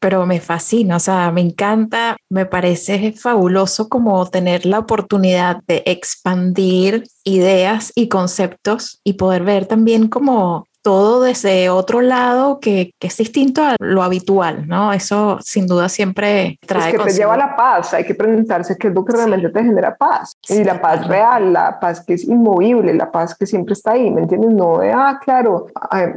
pero 0.03 0.27
me 0.27 0.41
fascina, 0.41 0.97
o 0.97 0.99
sea, 0.99 1.31
me 1.31 1.43
encanta, 1.43 2.17
me 2.29 2.45
parece 2.45 3.13
fabuloso 3.13 3.89
como 3.89 4.29
tener 4.29 4.67
la 4.67 4.81
oportunidad 4.81 5.63
de 5.69 5.85
expandir 5.87 7.05
ideas 7.23 7.93
y 7.95 8.09
conceptos 8.09 9.01
y 9.05 9.13
poder 9.13 9.45
ver 9.45 9.67
también 9.67 10.09
como 10.09 10.67
todo 10.83 11.23
desde 11.23 11.71
otro 11.71 12.01
lado 12.01 12.61
que, 12.61 12.95
que, 12.99 13.07
es 13.07 13.17
distinto 13.17 13.63
a 13.63 13.77
lo 13.79 14.03
habitual, 14.03 14.67
¿no? 14.67 14.93
Eso 14.93 15.39
sin 15.41 15.67
duda 15.67 15.89
siempre 15.89 16.59
trae. 16.67 16.91
Es 16.91 16.99
que 16.99 17.05
te 17.05 17.13
lleva 17.13 17.35
a 17.35 17.39
la 17.39 17.57
paz, 17.57 17.95
hay 17.95 18.05
que 18.05 18.15
preguntarse 18.15 18.77
qué 18.77 18.89
es 18.89 18.95
lo 18.95 19.05
que 19.05 19.13
realmente 19.13 19.49
te 19.49 19.63
genera 19.63 19.97
paz. 19.97 20.37
y 20.49 20.65
la 20.65 20.81
paz 20.81 21.07
real, 21.07 21.53
la 21.53 21.79
paz 21.81 22.05
que 22.05 22.15
es 22.15 22.25
inmovible, 22.25 22.93
la 22.95 23.11
paz 23.11 23.35
que 23.35 23.47
siempre 23.47 23.75
está 23.75 23.93
ahí, 23.93 24.11
¿me 24.11 24.23
entiendes? 24.23 24.53
No 24.53 24.79
de, 24.79 24.93
ah, 24.93 25.19
claro, 25.23 25.67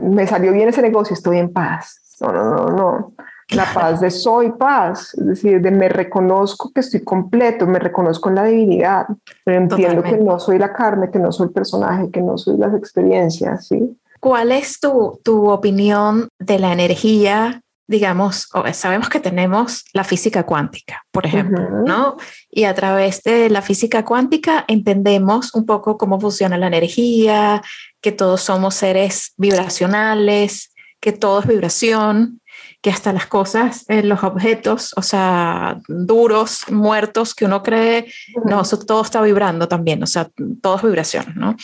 me 0.02 0.26
salió 0.28 0.52
bien 0.52 0.70
ese 0.70 0.82
negocio, 0.82 1.14
estoy 1.14 1.38
en 1.38 1.54
paz. 1.54 2.02
No, 2.22 2.32
no, 2.32 2.44
no, 2.44 2.66
no 2.70 3.14
la 3.50 3.66
paz 3.74 4.02
de 4.02 4.10
soy 4.10 4.52
paz, 4.54 5.14
es 5.14 5.26
decir, 5.26 5.62
de 5.62 5.70
me 5.70 5.88
reconozco 5.88 6.72
que 6.74 6.80
estoy 6.80 7.04
completo, 7.04 7.68
me 7.68 7.80
reconozco 7.80 8.30
en 8.30 8.36
la 8.36 8.46
divinidad, 8.46 9.06
pero 9.44 9.60
entiendo 9.60 10.02
que 10.02 10.18
no 10.18 10.40
soy 10.40 10.58
la 10.58 10.74
carne, 10.74 11.12
que 11.12 11.20
no 11.20 11.32
soy 11.32 11.48
el 11.48 11.54
personaje, 11.54 12.10
que 12.10 12.22
no 12.22 12.38
soy 12.38 12.58
las 12.58 12.74
experiencias, 12.74 13.68
¿sí? 13.68 13.98
¿Cuál 14.26 14.52
es 14.52 14.80
tu, 14.80 15.22
tu 15.24 15.52
opinión 15.52 16.30
de 16.40 16.58
la 16.58 16.74
energía? 16.74 17.62
Digamos, 17.88 18.50
sabemos 18.74 19.08
que 19.08 19.20
tenemos 19.20 19.86
la 19.94 20.04
física 20.04 20.48
cuántica, 20.48 21.04
por 21.12 21.28
ejemplo, 21.28 21.62
¿no? 21.86 22.18
Y 22.50 22.64
a 22.64 22.74
través 22.74 23.22
de 23.22 23.52
la 23.52 23.62
física 23.62 24.04
cuántica 24.04 24.66
entendemos 24.68 25.54
un 25.54 25.68
poco 25.68 26.00
cómo 26.00 26.20
funciona 26.20 26.58
la 26.58 26.66
energía, 26.66 27.62
que 28.02 28.12
todos 28.12 28.42
somos 28.42 28.74
seres 28.74 29.34
vibracionales, 29.38 30.74
que 31.00 31.12
todo 31.12 31.42
es 31.42 31.46
vibración, 31.46 32.42
que 32.82 32.90
hasta 32.90 33.14
las 33.14 33.28
cosas, 33.28 33.86
eh, 33.90 34.02
los 34.02 34.24
objetos, 34.24 34.94
o 34.98 35.04
sea, 35.04 35.80
duros, 35.88 36.64
muertos, 36.72 37.36
que 37.36 37.46
uno 37.46 37.62
cree, 37.62 38.12
no, 38.44 38.64
eso 38.64 38.80
todo 38.80 39.04
está 39.04 39.22
vibrando 39.22 39.68
también, 39.68 40.02
o 40.02 40.08
sea, 40.08 40.32
todo 40.64 40.78
es 40.78 40.82
vibración, 40.82 41.34
¿no? 41.36 41.56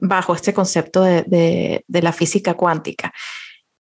Bajo 0.00 0.34
este 0.34 0.54
concepto 0.54 1.02
de, 1.02 1.84
de 1.86 2.02
la 2.02 2.12
física 2.12 2.54
cuántica. 2.54 3.12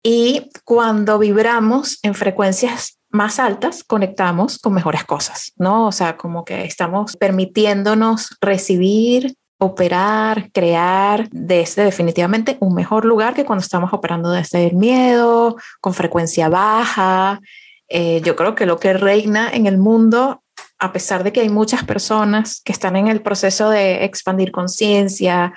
Y 0.03 0.49
cuando 0.65 1.17
vibramos 1.17 1.99
en 2.03 2.13
frecuencias 2.13 2.99
más 3.09 3.39
altas, 3.39 3.83
conectamos 3.83 4.59
con 4.59 4.73
mejores 4.73 5.05
cosas, 5.05 5.53
¿no? 5.55 5.87
O 5.87 5.91
sea, 5.91 6.17
como 6.17 6.43
que 6.43 6.65
estamos 6.65 7.15
permitiéndonos 7.15 8.35
recibir 8.41 9.35
operar, 9.63 10.51
crear 10.51 11.29
desde 11.31 11.85
definitivamente 11.85 12.57
un 12.59 12.75
mejor 12.75 13.05
lugar 13.05 13.33
que 13.33 13.45
cuando 13.45 13.63
estamos 13.63 13.93
operando 13.93 14.29
desde 14.31 14.67
el 14.67 14.75
miedo, 14.75 15.55
con 15.79 15.93
frecuencia 15.93 16.49
baja. 16.49 17.39
Eh, 17.87 18.21
yo 18.23 18.35
creo 18.35 18.55
que 18.55 18.65
lo 18.65 18.77
que 18.79 18.93
reina 18.93 19.49
en 19.51 19.65
el 19.65 19.77
mundo, 19.77 20.43
a 20.79 20.91
pesar 20.91 21.23
de 21.23 21.31
que 21.31 21.41
hay 21.41 21.49
muchas 21.49 21.83
personas 21.85 22.61
que 22.63 22.71
están 22.71 22.95
en 22.95 23.07
el 23.07 23.21
proceso 23.21 23.69
de 23.69 24.03
expandir 24.03 24.51
conciencia, 24.51 25.53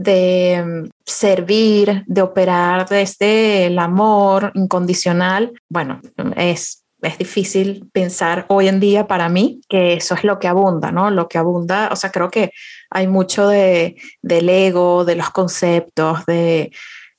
de 0.00 0.88
servir, 1.04 2.04
de 2.06 2.22
operar 2.22 2.88
desde 2.88 3.66
el 3.66 3.78
amor 3.78 4.50
incondicional, 4.54 5.52
bueno, 5.68 6.00
es 6.36 6.80
es 7.02 7.18
difícil 7.18 7.88
pensar 7.92 8.46
hoy 8.48 8.68
en 8.68 8.80
día 8.80 9.06
para 9.06 9.28
mí 9.28 9.60
que 9.68 9.94
eso 9.94 10.14
es 10.14 10.24
lo 10.24 10.38
que 10.38 10.48
abunda, 10.48 10.92
¿no? 10.92 11.10
Lo 11.10 11.28
que 11.28 11.38
abunda, 11.38 11.88
o 11.92 11.96
sea, 11.96 12.10
creo 12.10 12.30
que 12.30 12.52
hay 12.90 13.06
mucho 13.06 13.48
de, 13.48 13.96
del 14.22 14.48
ego, 14.48 15.04
de 15.04 15.16
los 15.16 15.30
conceptos, 15.30 16.26
de 16.26 16.70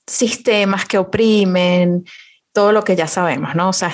sistemas 0.05 0.85
que 0.85 0.97
oprimen, 0.97 2.05
todo 2.53 2.71
lo 2.71 2.83
que 2.83 2.95
ya 2.95 3.07
sabemos, 3.07 3.55
¿no? 3.55 3.69
O 3.69 3.73
sea, 3.73 3.91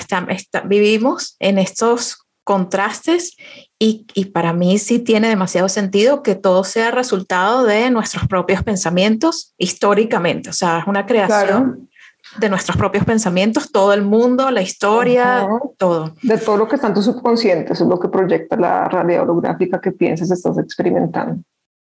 vivimos 0.64 1.36
en 1.38 1.58
estos 1.58 2.18
contrastes 2.44 3.36
y, 3.78 4.06
y, 4.14 4.26
para 4.26 4.52
mí 4.52 4.78
sí 4.78 4.98
tiene 4.98 5.28
demasiado 5.28 5.68
sentido 5.68 6.22
que 6.22 6.34
todo 6.34 6.64
sea 6.64 6.90
resultado 6.90 7.64
de 7.64 7.90
nuestros 7.90 8.26
propios 8.26 8.62
pensamientos 8.62 9.54
históricamente, 9.56 10.50
o 10.50 10.52
sea, 10.52 10.80
es 10.80 10.86
una 10.86 11.06
creación 11.06 11.88
de 12.36 12.48
nuestros 12.48 12.76
propios 12.76 13.04
pensamientos, 13.04 13.72
todo 13.72 13.92
el 13.92 14.02
mundo, 14.02 14.50
la 14.50 14.62
historia, 14.62 15.48
todo. 15.76 16.14
De 16.22 16.38
todo 16.38 16.56
lo 16.56 16.68
que 16.68 16.76
está 16.76 16.88
en 16.88 16.94
tu 16.94 17.02
subconsciente, 17.02 17.72
eso 17.72 17.84
es 17.84 17.90
lo 17.90 17.98
que 17.98 18.08
proyecta 18.08 18.56
la 18.56 18.88
realidad 18.88 19.22
holográfica 19.22 19.80
que 19.80 19.92
piensas 19.92 20.30
estás 20.30 20.58
experimentando. 20.58 21.42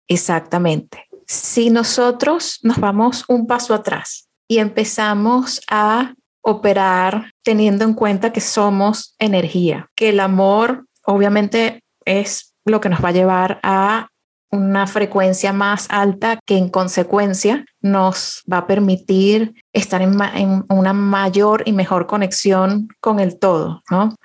Exactamente. 0.08 1.06
Si 1.26 1.70
nosotros 1.70 2.60
nos 2.64 2.80
vamos 2.80 3.24
un 3.28 3.48
paso 3.48 3.74
atrás 3.74 4.28
y 4.48 4.60
empezamos 4.60 5.62
a 5.70 6.14
operar 6.42 7.32
teniendo 7.44 7.86
en 7.86 7.94
cuenta 7.94 8.32
que 8.32 8.42
somos 8.42 9.16
energía, 9.18 9.90
que 9.96 10.10
el 10.10 10.20
amor 10.20 10.86
obviamente 11.06 11.82
es 12.06 12.54
lo 12.66 12.82
que 12.82 12.90
nos 12.90 13.04
va 13.04 13.10
a 13.10 13.14
llevar 13.14 13.60
a 13.64 14.08
una 14.52 14.88
frecuencia 14.88 15.54
más 15.54 15.88
alta 15.90 16.40
que 16.46 16.58
en 16.58 16.70
consecuencia 16.70 17.66
nos 17.82 18.44
va 18.52 18.60
a 18.60 18.68
permitir 18.68 19.54
estar 19.74 20.02
en, 20.02 20.66
una 20.70 20.94
mayor 20.94 21.64
y 21.66 21.74
mejor 21.74 22.08
conexión 22.08 22.88
con 23.02 23.20
el 23.20 23.38
todo, 23.38 23.82
¿no? 23.90 24.16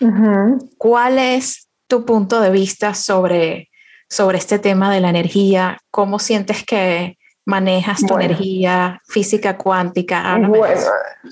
¿Cuál 0.79 1.19
es 1.19 1.69
tu 1.89 2.05
punto 2.05 2.41
de 2.41 2.51
vista 2.51 2.95
sobre, 2.95 3.71
sobre 4.09 4.39
este 4.39 4.59
tema 4.59 4.93
de 4.93 5.01
la 5.01 5.11
energía? 5.11 5.79
¿Cómo 5.91 6.19
sientes 6.19 6.65
que 6.65 7.17
manejas 7.47 8.01
tu 8.07 8.15
energía 8.15 9.01
física 9.05 9.57
cuántica? 9.57 10.39
bueno, 10.39 10.81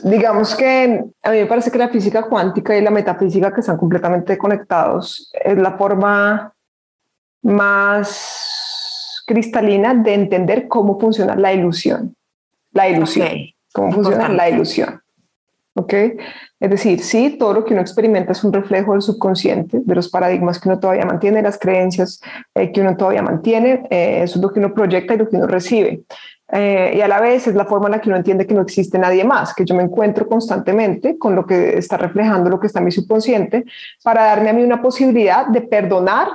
digamos 0.04 0.54
que 0.54 1.04
a 1.22 1.30
mí 1.30 1.38
me 1.38 1.46
parece 1.46 1.70
que 1.70 1.78
la 1.78 1.88
física 1.88 2.22
cuántica 2.22 2.76
y 2.76 2.80
la 2.80 2.90
metafísica 2.90 3.52
que 3.52 3.60
están 3.60 3.76
completamente 3.76 4.36
conectados 4.36 5.30
es 5.32 5.56
la 5.58 5.76
forma 5.76 6.52
más 7.42 9.22
cristalina 9.26 9.94
de 9.94 10.14
entender 10.14 10.68
cómo 10.68 10.98
funciona 10.98 11.36
la 11.36 11.52
ilusión. 11.52 12.16
La 12.72 12.88
ilusión. 12.88 13.28
Cómo 13.72 13.92
funciona 13.92 14.28
la 14.28 14.48
ilusión. 14.48 15.00
¿Ok? 15.78 15.94
Es 16.58 16.70
decir, 16.70 16.98
sí, 17.04 17.36
todo 17.38 17.52
lo 17.52 17.64
que 17.64 17.72
uno 17.72 17.80
experimenta 17.80 18.32
es 18.32 18.42
un 18.42 18.52
reflejo 18.52 18.92
del 18.92 19.02
subconsciente, 19.02 19.78
de 19.80 19.94
los 19.94 20.08
paradigmas 20.08 20.58
que 20.58 20.68
uno 20.68 20.80
todavía 20.80 21.04
mantiene, 21.04 21.40
las 21.40 21.56
creencias 21.56 22.20
eh, 22.56 22.72
que 22.72 22.80
uno 22.80 22.96
todavía 22.96 23.22
mantiene, 23.22 23.86
eh, 23.88 24.22
eso 24.24 24.38
es 24.38 24.42
lo 24.42 24.52
que 24.52 24.58
uno 24.58 24.74
proyecta 24.74 25.14
y 25.14 25.18
lo 25.18 25.28
que 25.28 25.36
uno 25.36 25.46
recibe. 25.46 26.02
Eh, 26.50 26.94
y 26.96 27.00
a 27.00 27.06
la 27.06 27.20
vez 27.20 27.46
es 27.46 27.54
la 27.54 27.64
forma 27.64 27.86
en 27.86 27.92
la 27.92 28.00
que 28.00 28.08
uno 28.08 28.16
entiende 28.16 28.44
que 28.44 28.54
no 28.54 28.62
existe 28.62 28.98
nadie 28.98 29.22
más, 29.22 29.54
que 29.54 29.64
yo 29.64 29.76
me 29.76 29.84
encuentro 29.84 30.26
constantemente 30.26 31.16
con 31.16 31.36
lo 31.36 31.46
que 31.46 31.78
está 31.78 31.96
reflejando 31.96 32.50
lo 32.50 32.58
que 32.58 32.66
está 32.66 32.80
en 32.80 32.86
mi 32.86 32.90
subconsciente, 32.90 33.64
para 34.02 34.24
darme 34.24 34.50
a 34.50 34.52
mí 34.52 34.64
una 34.64 34.82
posibilidad 34.82 35.46
de 35.46 35.60
perdonar 35.60 36.26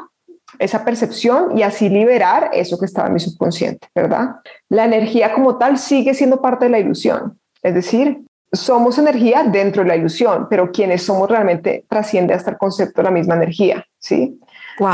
esa 0.58 0.86
percepción 0.86 1.58
y 1.58 1.64
así 1.64 1.89
liberar 1.89 2.50
eso 2.54 2.80
que 2.80 2.86
estaba 2.86 3.08
en 3.08 3.16
mi 3.16 3.20
subconsciente, 3.20 3.89
¿verdad? 3.94 4.36
La 4.70 4.86
energía 4.86 5.34
como 5.34 5.58
tal 5.58 5.78
sigue 5.78 6.14
siendo 6.14 6.41
parte 6.41 6.66
de 6.66 6.72
la 6.72 6.80
ilusión, 6.80 7.39
es 7.62 7.74
decir, 7.74 8.22
somos 8.54 8.99
energía 8.99 9.43
dentro 9.43 9.82
de 9.82 9.89
la 9.89 9.95
ilusión, 9.95 10.47
pero 10.49 10.72
quienes 10.72 11.04
somos 11.04 11.30
realmente 11.30 11.86
trasciende 11.89 12.34
hasta 12.34 12.51
el 12.51 12.58
concepto 12.58 13.01
de 13.01 13.06
la 13.06 13.12
misma 13.12 13.36
energía, 13.36 13.86
¿sí? 13.99 14.39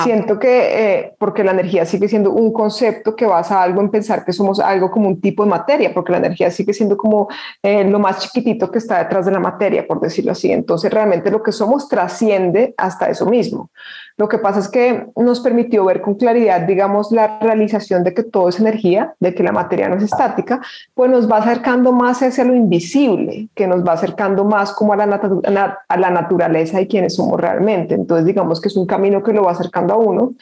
Siento 0.03 0.37
que, 0.37 0.97
eh, 0.97 1.15
porque 1.17 1.43
la 1.43 1.51
energía 1.51 1.85
sigue 1.85 2.09
siendo 2.09 2.31
un 2.31 2.51
concepto 2.51 3.15
que 3.15 3.25
basa 3.25 3.63
algo 3.63 3.79
en 3.79 3.89
pensar 3.89 4.25
que 4.25 4.33
somos 4.33 4.59
algo 4.59 4.91
como 4.91 5.07
un 5.07 5.21
tipo 5.21 5.43
de 5.43 5.49
materia, 5.49 5.93
porque 5.93 6.11
la 6.11 6.17
energía 6.17 6.51
sigue 6.51 6.73
siendo 6.73 6.97
como 6.97 7.29
eh, 7.63 7.85
lo 7.85 7.97
más 7.97 8.19
chiquitito 8.19 8.69
que 8.69 8.79
está 8.79 8.99
detrás 8.99 9.25
de 9.25 9.31
la 9.31 9.39
materia, 9.39 9.87
por 9.87 10.01
decirlo 10.01 10.33
así. 10.33 10.51
Entonces, 10.51 10.91
realmente 10.91 11.31
lo 11.31 11.41
que 11.41 11.53
somos 11.53 11.87
trasciende 11.87 12.73
hasta 12.77 13.09
eso 13.09 13.25
mismo. 13.25 13.71
Lo 14.19 14.27
que 14.27 14.37
pasa 14.37 14.59
es 14.59 14.67
que 14.67 15.07
nos 15.15 15.39
permitió 15.39 15.85
ver 15.85 16.01
con 16.01 16.15
claridad, 16.15 16.59
digamos, 16.63 17.09
la 17.13 17.39
realización 17.39 18.03
de 18.03 18.13
que 18.13 18.23
todo 18.23 18.49
es 18.49 18.59
energía, 18.59 19.13
de 19.21 19.33
que 19.33 19.43
la 19.43 19.53
materia 19.53 19.87
no 19.87 19.95
es 19.95 20.03
estática, 20.03 20.59
pues 20.93 21.09
nos 21.09 21.31
va 21.31 21.37
acercando 21.37 21.93
más 21.93 22.21
hacia 22.21 22.43
lo 22.43 22.53
invisible, 22.53 23.47
que 23.55 23.65
nos 23.65 23.81
va 23.81 23.93
acercando 23.93 24.43
más 24.43 24.73
como 24.73 24.91
a 24.91 24.97
la, 24.97 25.79
a 25.87 25.97
la 25.97 26.09
naturaleza 26.09 26.81
y 26.81 26.87
quienes 26.89 27.15
somos 27.15 27.39
realmente. 27.39 27.95
Entonces, 27.95 28.25
digamos 28.25 28.59
que 28.59 28.67
es 28.67 28.75
un 28.75 28.85
camino 28.85 29.23
que 29.23 29.31
lo 29.31 29.43
va 29.43 29.53
acercando 29.53 29.93
a 29.93 29.97
uno 29.97 30.33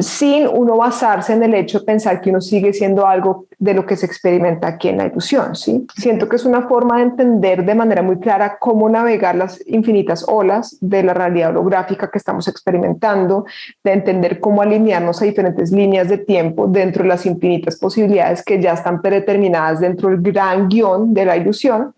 sin 0.00 0.48
uno 0.48 0.78
basarse 0.78 1.34
en 1.34 1.42
el 1.42 1.54
hecho 1.54 1.80
de 1.80 1.84
pensar 1.84 2.20
que 2.20 2.30
uno 2.30 2.40
sigue 2.40 2.72
siendo 2.72 3.06
algo 3.06 3.46
de 3.58 3.74
lo 3.74 3.84
que 3.84 3.96
se 3.96 4.06
experimenta 4.06 4.66
aquí 4.66 4.88
en 4.88 4.96
la 4.96 5.06
ilusión. 5.06 5.54
¿sí? 5.54 5.86
Siento 5.94 6.28
que 6.28 6.36
es 6.36 6.44
una 6.46 6.62
forma 6.62 6.96
de 6.96 7.04
entender 7.04 7.64
de 7.64 7.74
manera 7.74 8.02
muy 8.02 8.18
clara 8.18 8.56
cómo 8.58 8.88
navegar 8.88 9.34
las 9.34 9.62
infinitas 9.66 10.24
olas 10.26 10.78
de 10.80 11.02
la 11.02 11.12
realidad 11.12 11.50
holográfica 11.50 12.10
que 12.10 12.18
estamos 12.18 12.48
experimentando, 12.48 13.44
de 13.82 13.92
entender 13.92 14.40
cómo 14.40 14.62
alinearnos 14.62 15.20
a 15.20 15.26
diferentes 15.26 15.70
líneas 15.70 16.08
de 16.08 16.18
tiempo 16.18 16.66
dentro 16.66 17.02
de 17.02 17.10
las 17.10 17.26
infinitas 17.26 17.78
posibilidades 17.78 18.42
que 18.42 18.60
ya 18.60 18.72
están 18.72 19.02
predeterminadas 19.02 19.80
dentro 19.80 20.08
del 20.08 20.22
gran 20.22 20.68
guion 20.68 21.12
de 21.12 21.26
la 21.26 21.36
ilusión. 21.36 21.94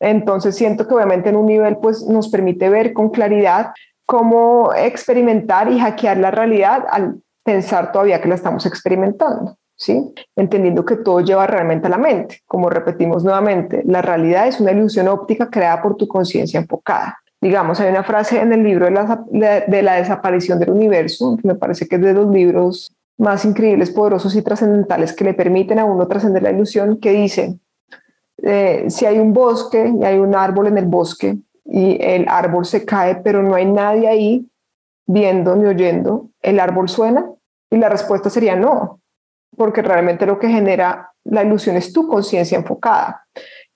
Entonces 0.00 0.56
siento 0.56 0.88
que 0.88 0.94
obviamente 0.94 1.28
en 1.28 1.36
un 1.36 1.46
nivel 1.46 1.76
pues 1.78 2.02
nos 2.02 2.28
permite 2.28 2.70
ver 2.70 2.94
con 2.94 3.10
claridad 3.10 3.72
cómo 4.06 4.70
experimentar 4.74 5.70
y 5.70 5.80
hackear 5.80 6.16
la 6.18 6.30
realidad 6.30 6.84
al 6.90 7.20
pensar 7.46 7.92
todavía 7.92 8.20
que 8.20 8.28
la 8.28 8.34
estamos 8.34 8.66
experimentando, 8.66 9.56
¿sí? 9.76 10.12
Entendiendo 10.34 10.84
que 10.84 10.96
todo 10.96 11.20
lleva 11.20 11.46
realmente 11.46 11.86
a 11.86 11.90
la 11.90 11.96
mente. 11.96 12.40
Como 12.46 12.68
repetimos 12.68 13.22
nuevamente, 13.22 13.82
la 13.86 14.02
realidad 14.02 14.48
es 14.48 14.60
una 14.60 14.72
ilusión 14.72 15.06
óptica 15.06 15.48
creada 15.48 15.80
por 15.80 15.96
tu 15.96 16.08
conciencia 16.08 16.58
enfocada. 16.58 17.18
Digamos, 17.40 17.78
hay 17.80 17.90
una 17.90 18.02
frase 18.02 18.40
en 18.40 18.52
el 18.52 18.64
libro 18.64 18.86
de 18.86 18.90
la, 18.90 19.24
de 19.66 19.82
la 19.82 19.94
desaparición 19.94 20.58
del 20.58 20.70
universo, 20.70 21.38
que 21.40 21.46
me 21.46 21.54
parece 21.54 21.86
que 21.86 21.96
es 21.96 22.02
de 22.02 22.14
los 22.14 22.28
libros 22.28 22.92
más 23.16 23.44
increíbles, 23.44 23.90
poderosos 23.90 24.34
y 24.34 24.42
trascendentales 24.42 25.12
que 25.12 25.24
le 25.24 25.32
permiten 25.32 25.78
a 25.78 25.84
uno 25.84 26.08
trascender 26.08 26.42
la 26.42 26.50
ilusión, 26.50 26.98
que 26.98 27.12
dice, 27.12 27.58
eh, 28.42 28.86
si 28.88 29.06
hay 29.06 29.18
un 29.18 29.32
bosque 29.32 29.92
y 30.00 30.04
hay 30.04 30.18
un 30.18 30.34
árbol 30.34 30.66
en 30.66 30.78
el 30.78 30.86
bosque 30.86 31.38
y 31.64 31.98
el 32.02 32.26
árbol 32.28 32.66
se 32.66 32.84
cae, 32.84 33.16
pero 33.16 33.42
no 33.42 33.54
hay 33.54 33.66
nadie 33.66 34.08
ahí 34.08 34.50
viendo 35.06 35.54
ni 35.56 35.66
oyendo, 35.66 36.30
¿el 36.42 36.58
árbol 36.58 36.88
suena? 36.88 37.30
Y 37.70 37.76
la 37.76 37.88
respuesta 37.88 38.30
sería 38.30 38.56
no, 38.56 39.00
porque 39.56 39.82
realmente 39.82 40.26
lo 40.26 40.38
que 40.38 40.48
genera 40.48 41.12
la 41.24 41.42
ilusión 41.42 41.76
es 41.76 41.92
tu 41.92 42.06
conciencia 42.06 42.56
enfocada, 42.56 43.26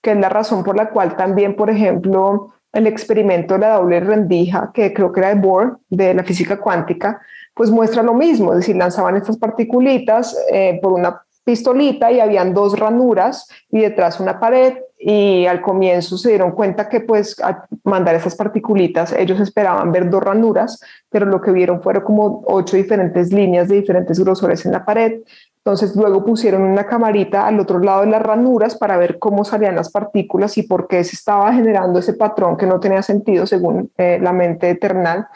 que 0.00 0.12
es 0.12 0.16
la 0.16 0.28
razón 0.28 0.62
por 0.62 0.76
la 0.76 0.90
cual 0.90 1.16
también, 1.16 1.56
por 1.56 1.70
ejemplo, 1.70 2.54
el 2.72 2.86
experimento 2.86 3.54
de 3.54 3.60
la 3.60 3.74
doble 3.74 4.00
rendija, 4.00 4.70
que 4.72 4.92
creo 4.92 5.12
que 5.12 5.20
era 5.20 5.34
de 5.34 5.40
Bohr, 5.40 5.78
de 5.88 6.14
la 6.14 6.22
física 6.22 6.58
cuántica, 6.60 7.20
pues 7.54 7.70
muestra 7.70 8.02
lo 8.02 8.14
mismo, 8.14 8.52
es 8.52 8.60
decir, 8.60 8.76
lanzaban 8.76 9.16
estas 9.16 9.36
particulitas 9.36 10.36
eh, 10.52 10.78
por 10.80 10.92
una 10.92 11.20
pistolita 11.44 12.12
y 12.12 12.20
habían 12.20 12.54
dos 12.54 12.78
ranuras 12.78 13.48
y 13.70 13.80
detrás 13.80 14.20
una 14.20 14.38
pared 14.38 14.74
y 15.02 15.46
al 15.46 15.62
comienzo 15.62 16.18
se 16.18 16.28
dieron 16.28 16.52
cuenta 16.52 16.90
que 16.90 17.00
pues 17.00 17.40
al 17.40 17.62
mandar 17.84 18.14
esas 18.14 18.36
particulitas 18.36 19.14
ellos 19.14 19.40
esperaban 19.40 19.90
ver 19.92 20.10
dos 20.10 20.22
ranuras, 20.22 20.78
pero 21.08 21.24
lo 21.24 21.40
que 21.40 21.52
vieron 21.52 21.82
fueron 21.82 22.04
como 22.04 22.42
ocho 22.44 22.76
diferentes 22.76 23.32
líneas 23.32 23.68
de 23.68 23.76
diferentes 23.76 24.20
grosores 24.20 24.66
en 24.66 24.72
la 24.72 24.84
pared. 24.84 25.20
Entonces 25.64 25.96
luego 25.96 26.22
pusieron 26.22 26.62
una 26.62 26.84
camarita 26.84 27.46
al 27.46 27.58
otro 27.60 27.78
lado 27.78 28.02
de 28.02 28.08
las 28.08 28.22
ranuras 28.22 28.76
para 28.76 28.98
ver 28.98 29.18
cómo 29.18 29.42
salían 29.44 29.74
las 29.74 29.90
partículas 29.90 30.58
y 30.58 30.64
por 30.64 30.86
qué 30.86 31.02
se 31.02 31.16
estaba 31.16 31.50
generando 31.54 31.98
ese 31.98 32.12
patrón 32.12 32.58
que 32.58 32.66
no 32.66 32.78
tenía 32.78 33.02
sentido 33.02 33.46
según 33.46 33.90
eh, 33.96 34.18
la 34.20 34.34
mente 34.34 34.68
eternal 34.68 35.28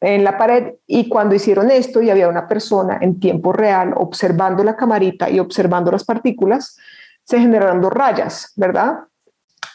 en 0.00 0.24
la 0.24 0.36
pared 0.36 0.74
y 0.86 1.08
cuando 1.08 1.36
hicieron 1.36 1.70
esto 1.70 2.02
y 2.02 2.10
había 2.10 2.28
una 2.28 2.48
persona 2.48 2.98
en 3.00 3.20
tiempo 3.20 3.52
real 3.52 3.94
observando 3.96 4.64
la 4.64 4.76
camarita 4.76 5.30
y 5.30 5.38
observando 5.38 5.90
las 5.90 6.04
partículas, 6.04 6.76
se 7.24 7.38
generaron 7.40 7.80
dos 7.80 7.92
rayas, 7.92 8.52
¿verdad? 8.56 9.04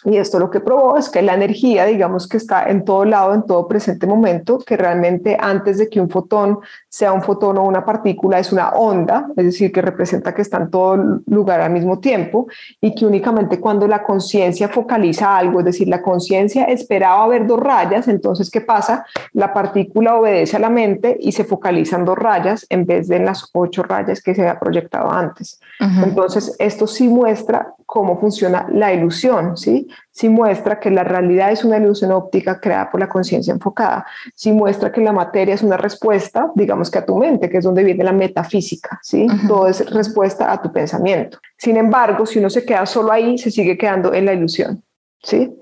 Y 0.06 0.18
esto 0.18 0.40
lo 0.40 0.50
que 0.50 0.60
probó 0.60 0.98
es 0.98 1.10
que 1.10 1.22
la 1.22 1.34
energía, 1.34 1.86
digamos 1.86 2.28
que 2.28 2.38
está 2.38 2.64
en 2.70 2.86
todo 2.86 3.06
lado, 3.06 3.34
en 3.34 3.44
todo 3.44 3.68
presente 3.68 4.08
momento, 4.08 4.60
que 4.60 4.78
realmente 4.78 5.38
antes 5.40 5.78
de 5.78 5.90
que 5.90 6.00
un 6.00 6.10
fotón 6.10 6.60
sea 6.88 7.12
un 7.12 7.22
fotón 7.22 7.58
o 7.58 7.64
una 7.64 7.86
partícula, 7.86 8.40
es 8.40 8.52
una 8.52 8.70
onda, 8.70 9.28
es 9.36 9.46
decir, 9.46 9.72
que 9.72 9.82
representa 9.82 10.34
que 10.34 10.42
está 10.42 10.58
en 10.58 10.70
todo 10.70 11.22
lugar 11.28 11.62
al 11.62 11.72
mismo 11.72 12.00
tiempo 12.00 12.48
y 12.82 12.96
que 12.96 13.06
únicamente 13.06 13.60
cuando 13.60 13.88
la 13.88 14.04
conciencia 14.04 14.70
focaliza 14.70 15.38
algo, 15.38 15.60
es 15.60 15.66
decir, 15.66 15.88
la 15.88 16.02
conciencia 16.02 16.66
esperaba 16.66 17.28
ver 17.28 17.46
dos 17.46 17.60
rayas, 17.60 18.08
entonces, 18.08 18.50
¿qué 18.50 18.62
pasa? 18.62 19.06
La 19.34 19.54
partícula 19.54 20.16
obedece 20.16 20.58
a 20.58 20.60
la 20.60 20.70
mente 20.70 21.18
y 21.20 21.32
se 21.32 21.44
focalizan 21.44 22.06
dos 22.06 22.18
rayas 22.18 22.66
en 22.70 22.86
vez 22.86 23.08
de 23.08 23.20
en 23.20 23.26
las 23.26 23.50
ocho 23.54 23.84
rayas 23.84 24.22
que 24.22 24.34
se 24.34 24.42
había 24.42 24.60
proyectado 24.60 25.12
antes. 25.12 25.60
Entonces, 25.80 26.56
esto 26.60 26.88
sí 26.88 27.08
muestra 27.08 27.74
cómo 27.86 28.20
funciona 28.20 28.68
la 28.72 28.94
ilusión, 28.94 29.58
¿sí? 29.58 29.89
Sí 30.12 30.30
muestra 30.30 30.80
que 30.80 30.92
la 30.92 31.04
realidad 31.04 31.52
es 31.52 31.64
una 31.64 31.78
ilusión 31.78 32.12
óptica 32.12 32.60
creada 32.60 32.90
por 32.90 33.00
la 33.00 33.10
conciencia 33.10 33.54
enfocada. 33.54 34.06
Sí 34.36 34.52
muestra 34.52 34.92
que 34.92 35.02
la 35.02 35.14
materia 35.14 35.56
es 35.56 35.64
una 35.64 35.78
respuesta, 35.78 36.52
digamos 36.56 36.90
que 36.90 37.00
a 37.00 37.06
tu 37.06 37.18
mente, 37.18 37.50
que 37.50 37.58
es 37.58 37.64
donde 37.64 37.84
viene 37.84 38.04
la 38.04 38.12
metafísica, 38.12 39.00
¿sí? 39.02 39.28
Todo 39.48 39.68
es 39.68 39.90
respuesta 39.92 40.52
a 40.52 40.62
tu 40.62 40.72
pensamiento. 40.72 41.40
Sin 41.58 41.78
embargo, 41.78 42.26
si 42.26 42.40
uno 42.40 42.50
se 42.50 42.66
queda 42.66 42.86
solo 42.86 43.12
ahí, 43.12 43.38
se 43.38 43.52
sigue 43.52 43.78
quedando 43.78 44.14
en 44.14 44.26
la 44.26 44.34
ilusión, 44.34 44.84
¿sí? 45.24 45.54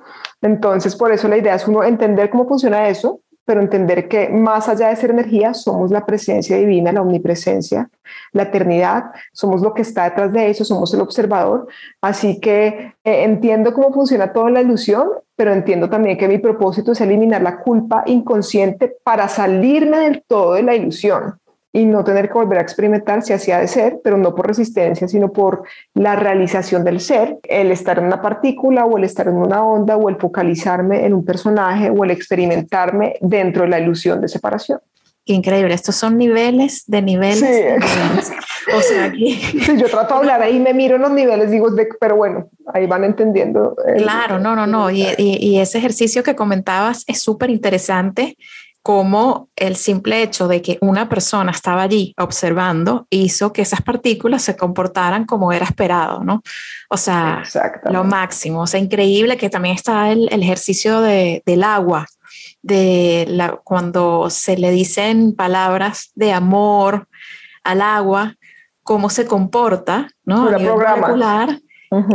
Entonces, 0.41 0.95
por 0.95 1.11
eso 1.11 1.27
la 1.27 1.37
idea 1.37 1.55
es 1.55 1.67
uno 1.67 1.83
entender 1.83 2.29
cómo 2.29 2.47
funciona 2.47 2.87
eso, 2.89 3.21
pero 3.47 3.61
entender 3.61 4.09
que 4.09 4.27
más 4.27 4.67
allá 4.67 4.89
de 4.89 4.97
ser 4.97 5.11
energía, 5.11 5.53
somos 5.53 5.89
la 5.89 6.05
presencia 6.05 6.57
divina, 6.57 6.91
la 6.91 7.01
omnipresencia, 7.01 7.89
la 8.33 8.43
eternidad, 8.43 9.05
somos 9.31 9.61
lo 9.61 9.73
que 9.73 9.83
está 9.83 10.03
detrás 10.03 10.33
de 10.33 10.49
eso, 10.49 10.65
somos 10.65 10.93
el 10.93 10.99
observador. 10.99 11.65
Así 12.01 12.41
que 12.41 12.67
eh, 13.05 13.23
entiendo 13.23 13.73
cómo 13.73 13.93
funciona 13.93 14.33
toda 14.33 14.49
la 14.49 14.59
ilusión, 14.59 15.07
pero 15.37 15.53
entiendo 15.53 15.89
también 15.89 16.17
que 16.17 16.27
mi 16.27 16.39
propósito 16.39 16.91
es 16.91 16.99
eliminar 16.99 17.41
la 17.41 17.61
culpa 17.61 18.03
inconsciente 18.05 18.97
para 19.01 19.29
salirme 19.29 19.99
del 19.99 20.23
todo 20.27 20.55
de 20.55 20.63
la 20.63 20.75
ilusión 20.75 21.39
y 21.77 21.85
no 21.85 22.03
tener 22.03 22.27
que 22.27 22.33
volver 22.33 22.57
a 22.57 22.61
experimentar 22.61 23.21
si 23.21 23.33
hacía 23.33 23.59
de 23.59 23.67
ser, 23.67 23.99
pero 24.03 24.17
no 24.17 24.33
por 24.33 24.47
resistencia, 24.47 25.07
sino 25.07 25.31
por 25.31 25.61
la 25.93 26.15
realización 26.15 26.83
del 26.83 26.99
ser, 26.99 27.37
el 27.43 27.71
estar 27.71 27.99
en 27.99 28.05
una 28.05 28.19
partícula 28.19 28.85
o 28.85 28.97
el 28.97 29.03
estar 29.03 29.27
en 29.27 29.35
una 29.35 29.63
onda 29.63 29.95
o 29.95 30.09
el 30.09 30.15
focalizarme 30.15 31.05
en 31.05 31.13
un 31.13 31.23
personaje 31.23 31.91
o 31.91 32.03
el 32.03 32.09
experimentarme 32.09 33.17
dentro 33.21 33.61
de 33.61 33.69
la 33.69 33.79
ilusión 33.79 34.19
de 34.21 34.27
separación. 34.27 34.79
increíble, 35.25 35.75
estos 35.75 35.95
son 35.95 36.17
niveles 36.17 36.83
de 36.87 37.01
niveles. 37.03 37.41
Sí. 37.41 38.33
O 38.75 38.81
sea, 38.81 39.05
aquí. 39.05 39.35
Sí, 39.65 39.77
yo 39.77 39.85
trato 39.85 40.15
de 40.15 40.19
hablar 40.21 40.41
ahí, 40.41 40.59
me 40.59 40.73
miro 40.73 40.95
en 40.95 41.03
los 41.03 41.11
niveles, 41.11 41.51
digo, 41.51 41.67
pero 41.99 42.15
bueno, 42.15 42.49
ahí 42.73 42.87
van 42.87 43.03
entendiendo. 43.03 43.75
claro, 43.97 44.39
no, 44.39 44.55
no, 44.55 44.65
no. 44.65 44.89
Y, 44.89 45.05
y, 45.17 45.59
ese 45.59 45.77
ejercicio 45.77 46.23
que 46.23 46.35
comentabas 46.35 47.03
es 47.05 47.21
súper 47.21 47.51
interesante 47.51 48.35
cómo 48.87 49.49
el 49.57 49.75
simple 49.75 50.23
hecho 50.23 50.47
de 50.47 50.61
que 50.61 50.77
una 50.79 51.09
persona 51.09 51.51
estaba 51.51 51.81
allí 51.81 52.13
observando 52.17 53.05
hizo 53.09 53.51
que 53.51 53.61
esas 53.61 53.81
partículas 53.81 54.43
se 54.43 54.55
comportaran 54.55 55.25
como 55.25 55.51
era 55.51 55.65
esperado, 55.65 56.23
¿no? 56.23 56.41
O 56.89 56.95
sea, 56.95 57.43
lo 57.91 58.05
máximo. 58.05 58.61
O 58.61 58.65
sea, 58.65 58.79
increíble 58.79 59.35
que 59.35 59.49
también 59.49 59.75
está 59.75 60.09
el, 60.09 60.29
ejercicio 60.31 61.01
de, 61.01 61.43
del 61.45 61.65
agua, 61.65 62.05
de 62.61 63.25
la, 63.27 63.57
cuando 63.61 64.29
se 64.29 64.57
le 64.57 64.71
dicen 64.71 65.35
palabras 65.35 66.11
de 66.15 66.31
amor 66.31 67.09
al 67.65 67.81
agua, 67.81 68.35
cómo 68.83 69.09
se 69.09 69.25
comporta, 69.25 70.07
¿no? 70.23 70.47
A 70.47 70.57
nivel 70.57 70.77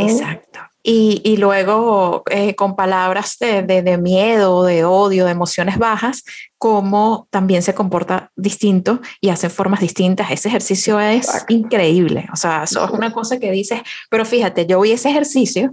Exacto. 0.00 0.60
Y, 0.84 1.36
luego 1.36 2.24
eh, 2.28 2.56
con 2.56 2.74
palabras 2.74 3.36
de, 3.38 3.62
de, 3.62 3.98
miedo, 3.98 4.64
de 4.64 4.84
odio, 4.84 5.26
de 5.26 5.30
emociones 5.30 5.78
bajas, 5.78 6.24
cómo 6.58 7.28
también 7.30 7.62
se 7.62 7.74
comporta 7.74 8.32
distinto 8.34 9.00
y 9.20 9.28
hace 9.28 9.48
formas 9.48 9.80
distintas. 9.80 10.30
Ese 10.32 10.48
ejercicio 10.48 10.98
es 10.98 11.44
increíble. 11.48 12.26
O 12.32 12.36
sea, 12.36 12.64
eso 12.64 12.84
es 12.84 12.90
una 12.90 13.12
cosa 13.12 13.38
que 13.38 13.52
dices, 13.52 13.80
pero 14.10 14.24
fíjate, 14.24 14.66
yo 14.66 14.80
vi 14.80 14.92
ese 14.92 15.10
ejercicio, 15.10 15.70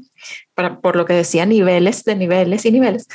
por 0.81 0.95
lo 0.95 1.05
que 1.05 1.13
decía 1.13 1.45
niveles 1.45 2.03
de 2.03 2.15
niveles 2.15 2.65
y 2.65 2.71
niveles. 2.71 3.07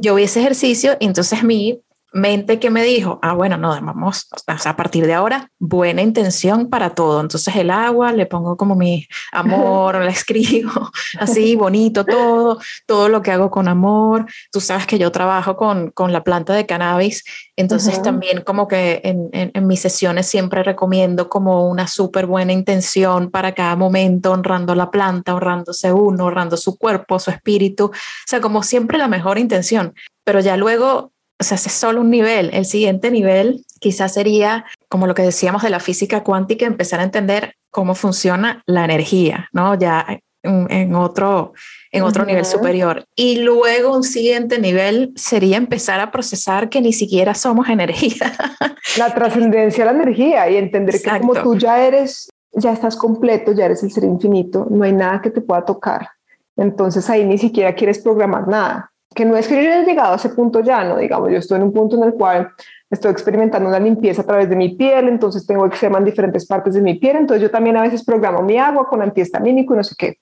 Yo 0.00 0.16
vi 0.16 0.24
ese 0.24 0.40
ejercicio 0.40 0.96
y 0.98 1.06
entonces 1.06 1.44
mí 1.44 1.80
mente 2.12 2.58
que 2.58 2.70
me 2.70 2.82
dijo, 2.82 3.18
ah, 3.22 3.34
bueno, 3.34 3.56
no, 3.56 3.68
vamos, 3.80 4.28
a 4.46 4.76
partir 4.76 5.06
de 5.06 5.14
ahora, 5.14 5.50
buena 5.58 6.02
intención 6.02 6.68
para 6.68 6.90
todo. 6.90 7.20
Entonces 7.20 7.54
el 7.56 7.70
agua, 7.70 8.12
le 8.12 8.26
pongo 8.26 8.56
como 8.56 8.74
mi 8.74 9.06
amor, 9.32 10.00
le 10.00 10.10
escribo 10.10 10.90
así, 11.18 11.54
bonito 11.56 12.04
todo, 12.04 12.58
todo 12.86 13.08
lo 13.08 13.22
que 13.22 13.30
hago 13.30 13.50
con 13.50 13.68
amor. 13.68 14.26
Tú 14.50 14.60
sabes 14.60 14.86
que 14.86 14.98
yo 14.98 15.12
trabajo 15.12 15.56
con, 15.56 15.90
con 15.90 16.12
la 16.12 16.24
planta 16.24 16.52
de 16.52 16.66
cannabis, 16.66 17.24
entonces 17.56 18.02
también 18.02 18.42
como 18.42 18.66
que 18.66 19.00
en, 19.04 19.28
en, 19.32 19.50
en, 19.54 19.66
mis 19.66 19.80
sesiones 19.80 20.26
siempre 20.26 20.62
recomiendo 20.62 21.28
como 21.28 21.68
una 21.68 21.86
súper 21.86 22.26
buena 22.26 22.52
intención 22.52 23.30
para 23.30 23.54
cada 23.54 23.76
momento, 23.76 24.32
honrando 24.32 24.74
la 24.74 24.90
planta, 24.90 25.34
honrándose 25.34 25.92
uno, 25.92 26.24
honrando 26.24 26.56
su 26.56 26.76
cuerpo, 26.76 27.18
su 27.18 27.30
espíritu, 27.30 27.86
o 27.86 27.92
sea, 28.26 28.40
como 28.40 28.62
siempre 28.62 28.98
la 28.98 29.08
mejor 29.08 29.38
intención. 29.38 29.94
Pero 30.24 30.40
ya 30.40 30.56
luego 30.56 31.12
o 31.40 31.44
sea, 31.44 31.56
es 31.56 31.62
solo 31.72 32.02
un 32.02 32.10
nivel. 32.10 32.50
El 32.52 32.66
siguiente 32.66 33.10
nivel 33.10 33.64
quizás 33.80 34.12
sería, 34.12 34.66
como 34.88 35.06
lo 35.06 35.14
que 35.14 35.22
decíamos 35.22 35.62
de 35.62 35.70
la 35.70 35.80
física 35.80 36.22
cuántica, 36.22 36.66
empezar 36.66 37.00
a 37.00 37.04
entender 37.04 37.54
cómo 37.70 37.94
funciona 37.94 38.62
la 38.66 38.84
energía, 38.84 39.48
¿no? 39.52 39.74
Ya 39.74 40.06
en, 40.42 40.94
otro, 40.94 41.54
en 41.92 42.02
otro 42.02 42.24
nivel 42.26 42.44
superior. 42.44 43.04
Y 43.14 43.40
luego 43.40 43.94
un 43.94 44.02
siguiente 44.02 44.58
nivel 44.58 45.12
sería 45.16 45.56
empezar 45.56 46.00
a 46.00 46.10
procesar 46.10 46.68
que 46.68 46.80
ni 46.80 46.92
siquiera 46.92 47.34
somos 47.34 47.68
energía. 47.68 48.32
La 48.98 49.14
trascendencia 49.14 49.86
de 49.86 49.92
la 49.92 50.02
energía 50.02 50.50
y 50.50 50.56
entender 50.56 51.00
que 51.00 51.20
como 51.20 51.34
tú 51.34 51.56
ya 51.56 51.86
eres, 51.86 52.28
ya 52.52 52.72
estás 52.72 52.96
completo, 52.96 53.52
ya 53.52 53.66
eres 53.66 53.82
el 53.82 53.92
ser 53.92 54.04
infinito, 54.04 54.66
no 54.68 54.84
hay 54.84 54.92
nada 54.92 55.20
que 55.20 55.30
te 55.30 55.40
pueda 55.40 55.64
tocar. 55.64 56.08
Entonces 56.56 57.08
ahí 57.08 57.24
ni 57.24 57.38
siquiera 57.38 57.74
quieres 57.74 58.00
programar 58.00 58.48
nada 58.48 58.89
que 59.14 59.24
no 59.24 59.36
es 59.36 59.48
que 59.48 59.54
yo 59.54 59.60
haya 59.60 59.82
llegado 59.82 60.12
a 60.12 60.16
ese 60.16 60.30
punto 60.30 60.60
ya, 60.60 60.84
no, 60.84 60.96
digamos, 60.96 61.30
yo 61.30 61.38
estoy 61.38 61.56
en 61.56 61.64
un 61.64 61.72
punto 61.72 61.96
en 61.96 62.04
el 62.04 62.14
cual 62.14 62.52
estoy 62.90 63.10
experimentando 63.12 63.68
una 63.68 63.78
limpieza 63.78 64.22
a 64.22 64.26
través 64.26 64.48
de 64.48 64.56
mi 64.56 64.70
piel, 64.76 65.08
entonces 65.08 65.46
tengo 65.46 65.66
eczema 65.66 65.98
en 65.98 66.04
diferentes 66.04 66.46
partes 66.46 66.74
de 66.74 66.82
mi 66.82 66.94
piel, 66.94 67.16
entonces 67.16 67.42
yo 67.42 67.50
también 67.50 67.76
a 67.76 67.82
veces 67.82 68.04
programo 68.04 68.42
mi 68.42 68.58
agua 68.58 68.88
con 68.88 69.02
antihistamínico 69.02 69.74
y 69.74 69.76
no 69.76 69.84
sé 69.84 69.94
qué. 69.96 70.18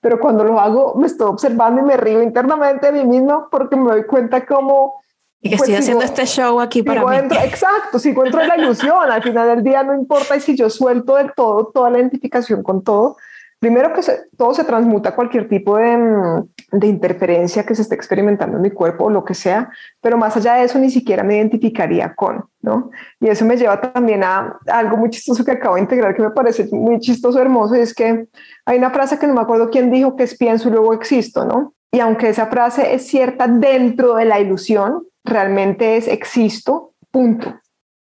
Pero 0.00 0.20
cuando 0.20 0.44
lo 0.44 0.60
hago, 0.60 0.94
me 0.96 1.06
estoy 1.06 1.28
observando 1.28 1.80
y 1.80 1.84
me 1.84 1.96
río 1.96 2.22
internamente 2.22 2.90
de 2.90 3.04
mí 3.04 3.08
mismo 3.08 3.48
porque 3.50 3.76
me 3.76 3.90
doy 3.90 4.04
cuenta 4.04 4.44
cómo... 4.44 5.00
Y 5.40 5.50
que 5.50 5.56
pues, 5.56 5.68
estoy 5.68 5.74
haciendo 5.82 6.04
este 6.04 6.24
show 6.26 6.60
aquí 6.60 6.82
para 6.82 7.04
mí. 7.04 7.16
exacto, 7.42 7.98
sigo 7.98 8.22
dentro 8.22 8.40
de 8.40 8.48
la 8.48 8.56
ilusión. 8.56 9.10
Al 9.10 9.22
final 9.22 9.48
del 9.48 9.62
día 9.62 9.82
no 9.82 9.94
importa 9.94 10.38
si 10.40 10.56
yo 10.56 10.70
suelto 10.70 11.16
del 11.16 11.34
todo 11.34 11.66
toda 11.66 11.90
la 11.90 11.98
identificación 11.98 12.62
con 12.62 12.82
todo, 12.82 13.16
Primero 13.58 13.92
que 13.92 14.02
todo 14.36 14.52
se 14.52 14.64
transmuta 14.64 15.10
a 15.10 15.14
cualquier 15.14 15.48
tipo 15.48 15.78
mm, 15.78 16.48
de, 16.72 16.86
interferencia 16.86 17.64
que 17.64 17.74
se 17.74 17.82
esté 17.82 17.94
experimentando 17.94 18.56
en 18.56 18.62
mi 18.62 18.70
cuerpo 18.70 19.04
o 19.04 19.10
lo 19.10 19.24
que 19.24 19.34
sea, 19.34 19.70
pero 20.00 20.16
más 20.18 20.36
allá 20.36 20.54
de 20.54 20.64
eso 20.64 20.78
ni 20.78 20.90
siquiera 20.90 21.22
me 21.22 21.36
identificaría 21.36 22.14
con, 22.14 22.44
¿no? 22.60 22.90
Y 23.20 23.28
eso 23.28 23.44
me 23.44 23.56
lleva 23.56 23.80
también 23.80 24.22
a, 24.22 24.58
algo 24.66 24.96
muy 24.96 25.10
chistoso 25.10 25.44
que 25.44 25.52
acabo 25.52 25.76
de 25.76 25.82
integrar 25.82 26.14
que 26.14 26.22
me 26.22 26.30
parece 26.30 26.68
muy 26.72 27.00
chistoso, 27.00 27.40
hermoso, 27.40 27.76
y 27.76 27.80
es 27.80 27.94
que 27.94 28.26
hay 28.66 28.78
una 28.78 28.90
frase 28.90 29.18
que 29.18 29.26
no 29.26 29.34
me 29.34 29.40
acuerdo 29.40 29.70
quién 29.70 29.90
dijo 29.90 30.16
que 30.16 30.24
es 30.24 30.36
pienso 30.36 30.68
y 30.68 30.72
luego 30.72 30.92
existo, 30.92 31.44
¿no? 31.44 31.74
Y 31.90 32.00
aunque 32.00 32.28
esa 32.28 32.48
frase 32.48 32.94
es 32.94 33.06
cierta 33.06 33.46
dentro 33.46 34.16
de 34.16 34.24
la 34.24 34.40
ilusión, 34.40 35.06
realmente 35.22 35.96
es 35.96 36.08
existo, 36.08 36.92
punto, 37.10 37.54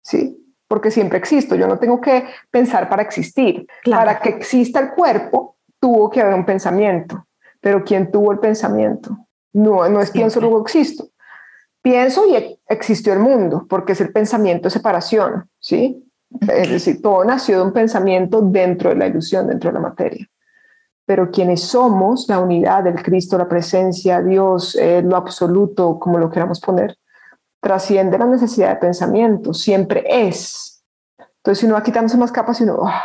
¿sí? 0.01 0.40
Porque 0.71 0.89
siempre 0.89 1.17
existo. 1.17 1.55
Yo 1.55 1.67
no 1.67 1.77
tengo 1.77 1.99
que 1.99 2.23
pensar 2.49 2.87
para 2.87 3.01
existir. 3.01 3.67
Para 3.83 4.17
que 4.21 4.29
exista 4.29 4.79
el 4.79 4.91
cuerpo, 4.91 5.57
tuvo 5.81 6.09
que 6.09 6.21
haber 6.21 6.33
un 6.33 6.45
pensamiento. 6.45 7.27
Pero 7.59 7.83
¿quién 7.83 8.09
tuvo 8.09 8.31
el 8.31 8.39
pensamiento? 8.39 9.17
No, 9.51 9.89
no 9.89 9.99
es 9.99 10.11
pienso, 10.11 10.39
luego 10.39 10.61
existo. 10.61 11.09
Pienso 11.81 12.25
y 12.25 12.57
existió 12.69 13.11
el 13.11 13.19
mundo, 13.19 13.65
porque 13.69 13.91
es 13.91 13.99
el 13.99 14.13
pensamiento 14.13 14.69
de 14.69 14.69
separación, 14.69 15.49
¿sí? 15.59 16.09
Es 16.39 16.69
decir, 16.69 17.01
todo 17.01 17.25
nació 17.25 17.57
de 17.57 17.63
un 17.63 17.73
pensamiento 17.73 18.39
dentro 18.41 18.91
de 18.91 18.95
la 18.95 19.07
ilusión, 19.07 19.47
dentro 19.47 19.71
de 19.71 19.73
la 19.73 19.81
materia. 19.81 20.25
Pero 21.05 21.31
quienes 21.31 21.63
somos, 21.63 22.29
la 22.29 22.39
unidad 22.39 22.85
del 22.85 23.03
Cristo, 23.03 23.37
la 23.37 23.49
presencia, 23.49 24.21
Dios, 24.21 24.77
eh, 24.77 25.01
lo 25.01 25.17
absoluto, 25.17 25.99
como 25.99 26.17
lo 26.17 26.29
queramos 26.29 26.61
poner, 26.61 26.95
trasciende 27.61 28.17
la 28.17 28.25
necesidad 28.25 28.69
de 28.69 28.75
pensamiento, 28.75 29.53
siempre 29.53 30.03
es. 30.07 30.83
Entonces, 31.37 31.59
si 31.59 31.65
uno 31.65 31.75
va 31.75 31.83
quitándose 31.83 32.17
más 32.17 32.31
capas, 32.31 32.59
y 32.59 32.63
uno, 32.63 32.79
ah, 32.83 33.03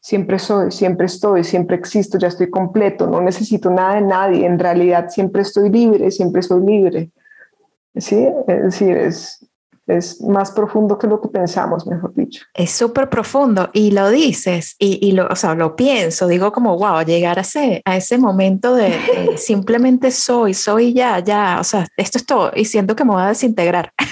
siempre 0.00 0.38
soy, 0.38 0.70
siempre 0.70 1.06
estoy, 1.06 1.42
siempre 1.42 1.76
existo, 1.76 2.18
ya 2.18 2.28
estoy 2.28 2.50
completo, 2.50 3.06
no 3.06 3.20
necesito 3.20 3.70
nada 3.70 3.94
de 3.94 4.02
nadie, 4.02 4.46
en 4.46 4.58
realidad 4.58 5.08
siempre 5.08 5.42
estoy 5.42 5.70
libre, 5.70 6.10
siempre 6.10 6.42
soy 6.42 6.64
libre. 6.64 7.10
¿Sí? 7.96 8.28
Es 8.46 8.62
decir, 8.62 8.96
es, 8.96 9.47
es 9.88 10.20
más 10.20 10.52
profundo 10.52 10.98
que 10.98 11.06
lo 11.06 11.20
que 11.20 11.28
pensamos, 11.28 11.86
mejor 11.86 12.14
dicho. 12.14 12.44
Es 12.54 12.70
súper 12.70 13.08
profundo 13.08 13.70
y 13.72 13.90
lo 13.90 14.10
dices 14.10 14.76
y, 14.78 14.98
y, 15.06 15.12
lo, 15.12 15.26
o 15.26 15.36
sea, 15.36 15.54
lo 15.54 15.76
pienso, 15.76 16.26
digo 16.26 16.52
como, 16.52 16.76
wow, 16.76 17.02
llegar 17.02 17.38
a 17.38 17.42
ese, 17.42 17.82
a 17.84 17.96
ese 17.96 18.18
momento 18.18 18.74
de, 18.74 18.94
simplemente 19.36 20.10
soy, 20.10 20.54
soy 20.54 20.92
ya, 20.92 21.18
ya, 21.20 21.58
o 21.60 21.64
sea, 21.64 21.86
esto 21.96 22.18
es 22.18 22.26
todo 22.26 22.52
y 22.54 22.66
siento 22.66 22.94
que 22.94 23.04
me 23.04 23.12
voy 23.12 23.22
a 23.22 23.28
desintegrar. 23.28 23.92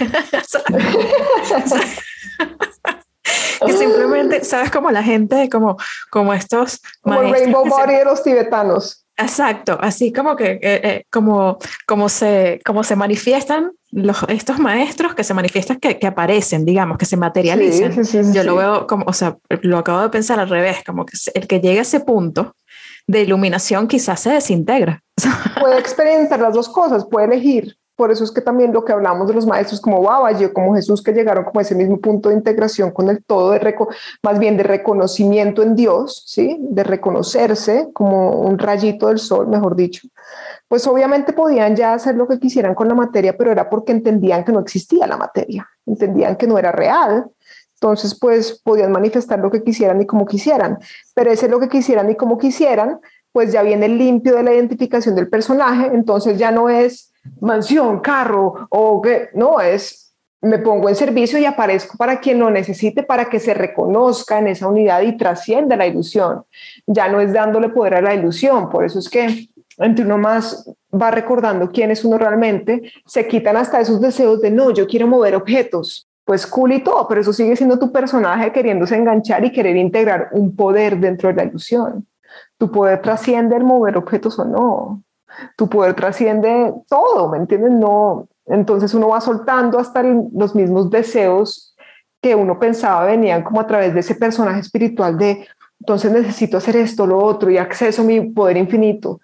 que 3.67 3.73
simplemente, 3.73 4.45
¿sabes? 4.45 4.71
Como 4.71 4.91
la 4.91 5.03
gente, 5.03 5.49
como, 5.51 5.77
como 6.11 6.33
estos... 6.33 6.81
Como 7.03 7.23
el 7.23 7.31
Rainbow 7.31 7.67
Body 7.67 7.95
de 7.95 8.05
los 8.05 8.23
tibetanos. 8.23 9.06
Exacto, 9.19 9.79
así 9.81 10.13
como 10.13 10.37
que, 10.37 10.53
eh, 10.53 10.61
eh, 10.63 11.07
como, 11.11 11.59
como, 11.87 12.09
se, 12.09 12.61
como 12.65 12.85
se 12.85 12.97
manifiestan 12.97 13.73
los, 13.91 14.25
estos 14.29 14.59
maestros 14.59 15.15
que 15.15 15.25
se 15.25 15.33
manifiestan, 15.33 15.79
que, 15.79 15.99
que 15.99 16.07
aparecen, 16.07 16.67
digamos, 16.67 16.99
que 16.99 17.07
se 17.07 17.17
materializan. 17.17 18.33
Yo 18.35 18.43
lo 18.45 18.57
veo 18.57 18.87
como, 18.87 19.05
o 19.07 19.13
sea, 19.15 19.39
lo 19.63 19.79
acabo 19.79 20.03
de 20.03 20.11
pensar 20.11 20.39
al 20.39 20.51
revés, 20.51 20.79
como 20.85 21.07
que 21.07 21.17
el 21.35 21.47
que 21.47 21.61
llega 21.61 21.81
a 21.81 21.83
ese 21.83 22.01
punto 22.01 22.55
de 23.07 23.23
iluminación 23.23 23.89
quizás 23.89 24.21
se 24.21 24.31
desintegra. 24.31 25.03
Puede 25.61 25.79
experimentar 25.79 26.41
las 26.41 26.55
dos 26.55 26.69
cosas, 26.69 27.07
puede 27.07 27.27
elegir. 27.27 27.77
Por 27.97 28.13
eso 28.13 28.25
es 28.25 28.31
que 28.31 28.43
también 28.43 28.75
lo 28.75 28.85
que 28.85 28.93
hablamos 28.93 29.27
de 29.27 29.35
los 29.35 29.47
maestros 29.47 29.81
como 29.81 30.03
Babayo, 30.03 30.53
como 30.53 30.75
Jesús, 30.75 31.03
que 31.03 31.13
llegaron 31.13 31.45
como 31.45 31.61
a 31.61 31.63
ese 31.63 31.75
mismo 31.75 31.99
punto 31.99 32.29
de 32.29 32.35
integración 32.35 32.91
con 32.91 33.09
el 33.09 33.25
todo, 33.25 33.53
de 33.53 33.77
más 34.23 34.39
bien 34.39 34.59
de 34.59 34.63
reconocimiento 34.63 35.63
en 35.63 35.75
Dios, 35.75 36.23
¿sí? 36.27 36.59
de 36.61 36.85
reconocerse 36.85 37.89
como 37.95 38.43
un 38.43 38.59
rayito 38.59 39.09
del 39.09 39.19
sol, 39.19 39.49
mejor 39.49 39.75
dicho, 39.75 40.09
pues 40.69 40.87
obviamente 40.87 41.33
podían 41.33 41.75
ya 41.75 41.95
hacer 41.95 42.17
lo 42.17 42.29
que 42.29 42.39
quisieran 42.39 42.75
con 42.75 42.89
la 42.89 42.95
materia, 42.95 43.37
pero 43.37 43.51
era 43.51 43.69
porque 43.71 43.93
entendían 43.93 44.45
que 44.45 44.53
no 44.53 44.61
existía 44.61 45.07
la 45.07 45.17
materia, 45.17 45.67
entendían 45.87 46.37
que 46.37 46.47
no 46.47 46.59
era 46.59 46.73
real. 46.73 47.27
Entonces, 47.75 48.19
pues 48.19 48.59
podían 48.65 48.91
manifestar 48.91 49.39
lo 49.39 49.51
que 49.51 49.63
quisieran 49.63 50.01
y 50.01 50.07
como 50.07 50.25
quisieran, 50.25 50.79
pero 51.15 51.31
ese 51.31 51.47
lo 51.47 51.61
que 51.61 51.69
quisieran 51.69 52.11
y 52.11 52.15
como 52.15 52.39
quisieran, 52.39 53.01
pues 53.37 53.53
ya 53.53 53.63
viene 53.63 53.87
limpio 53.87 54.37
de 54.37 54.43
la 54.43 54.55
identificación 54.55 55.15
del 55.15 55.29
personaje, 55.29 55.91
entonces 55.93 56.39
ya 56.39 56.51
no 56.51 56.71
es 56.71 57.13
mansión, 57.39 58.01
carro 58.01 58.67
o 58.71 59.03
que 59.03 59.29
no 59.35 59.61
es 59.61 60.15
me 60.41 60.59
pongo 60.59 60.89
en 60.89 60.97
servicio 60.97 61.39
y 61.39 61.45
aparezco 61.45 61.99
para 61.99 62.19
quien 62.19 62.39
lo 62.39 62.49
necesite, 62.49 63.03
para 63.03 63.27
que 63.27 63.39
se 63.39 63.53
reconozca 63.53 64.39
en 64.39 64.47
esa 64.47 64.69
unidad 64.69 65.03
y 65.03 65.19
trascienda 65.19 65.77
la 65.77 65.87
ilusión. 65.87 66.45
Ya 66.87 67.09
no 67.09 67.21
es 67.21 67.35
dándole 67.35 67.69
poder 67.69 67.97
a 67.97 68.01
la 68.01 68.15
ilusión, 68.15 68.71
por 68.71 68.87
eso 68.87 69.01
es 69.01 69.11
que 69.11 69.51
entre 69.77 70.07
uno 70.07 70.17
más 70.17 70.73
va 70.91 71.11
recordando 71.11 71.71
quién 71.71 71.91
es 71.91 72.07
uno 72.07 72.17
realmente, 72.17 72.91
se 73.05 73.29
quitan 73.29 73.59
hasta 73.59 73.83
esos 73.83 74.01
deseos 74.01 74.41
de 74.41 74.51
no, 74.51 74.71
yo 74.71 74.87
quiero 74.87 75.09
mover 75.09 75.35
objetos. 75.35 76.09
Pues 76.25 76.47
cool 76.47 76.73
y 76.73 76.83
todo, 76.83 77.07
pero 77.07 77.21
eso 77.21 77.35
sigue 77.35 77.55
siendo 77.55 77.79
tu 77.79 77.93
personaje 77.93 78.51
queriéndose 78.51 78.97
enganchar 78.97 79.45
y 79.45 79.53
querer 79.53 79.77
integrar 79.77 80.31
un 80.33 80.57
poder 80.57 80.99
dentro 80.99 81.29
de 81.29 81.35
la 81.35 81.45
ilusión. 81.45 82.07
Tu 82.59 82.71
poder 82.71 83.03
trasciende 83.03 83.57
el 83.57 83.65
mover 83.65 83.97
objetos 83.97 84.39
o 84.39 84.45
no 84.45 85.03
tu 85.57 85.69
poder 85.69 85.95
trasciende 85.95 86.73
todo, 86.89 87.29
¿me 87.29 87.39
entiendes? 87.39 87.73
No, 87.73 88.29
entonces 88.47 88.95
uno 88.95 89.09
va 89.09 89.21
soltando 89.21 89.79
hasta 89.79 90.03
los 90.03 90.55
mismos 90.55 90.91
deseos 90.91 91.75
que 92.21 92.35
uno 92.35 92.59
pensaba 92.59 93.05
venían 93.05 93.43
como 93.43 93.61
a 93.61 93.67
través 93.67 93.95
de 93.95 94.01
ese 94.01 94.15
personaje 94.15 94.61
espiritual 94.61 95.19
de, 95.19 95.47
entonces 95.81 96.11
necesito 96.11 96.57
hacer 96.57 96.77
esto, 96.77 97.07
lo 97.07 97.19
otro 97.19 97.51
y 97.51 97.59
acceso 97.59 98.03
a 98.03 98.05
mi 98.05 98.21
poder 98.21 98.57
infinito. 98.57 99.21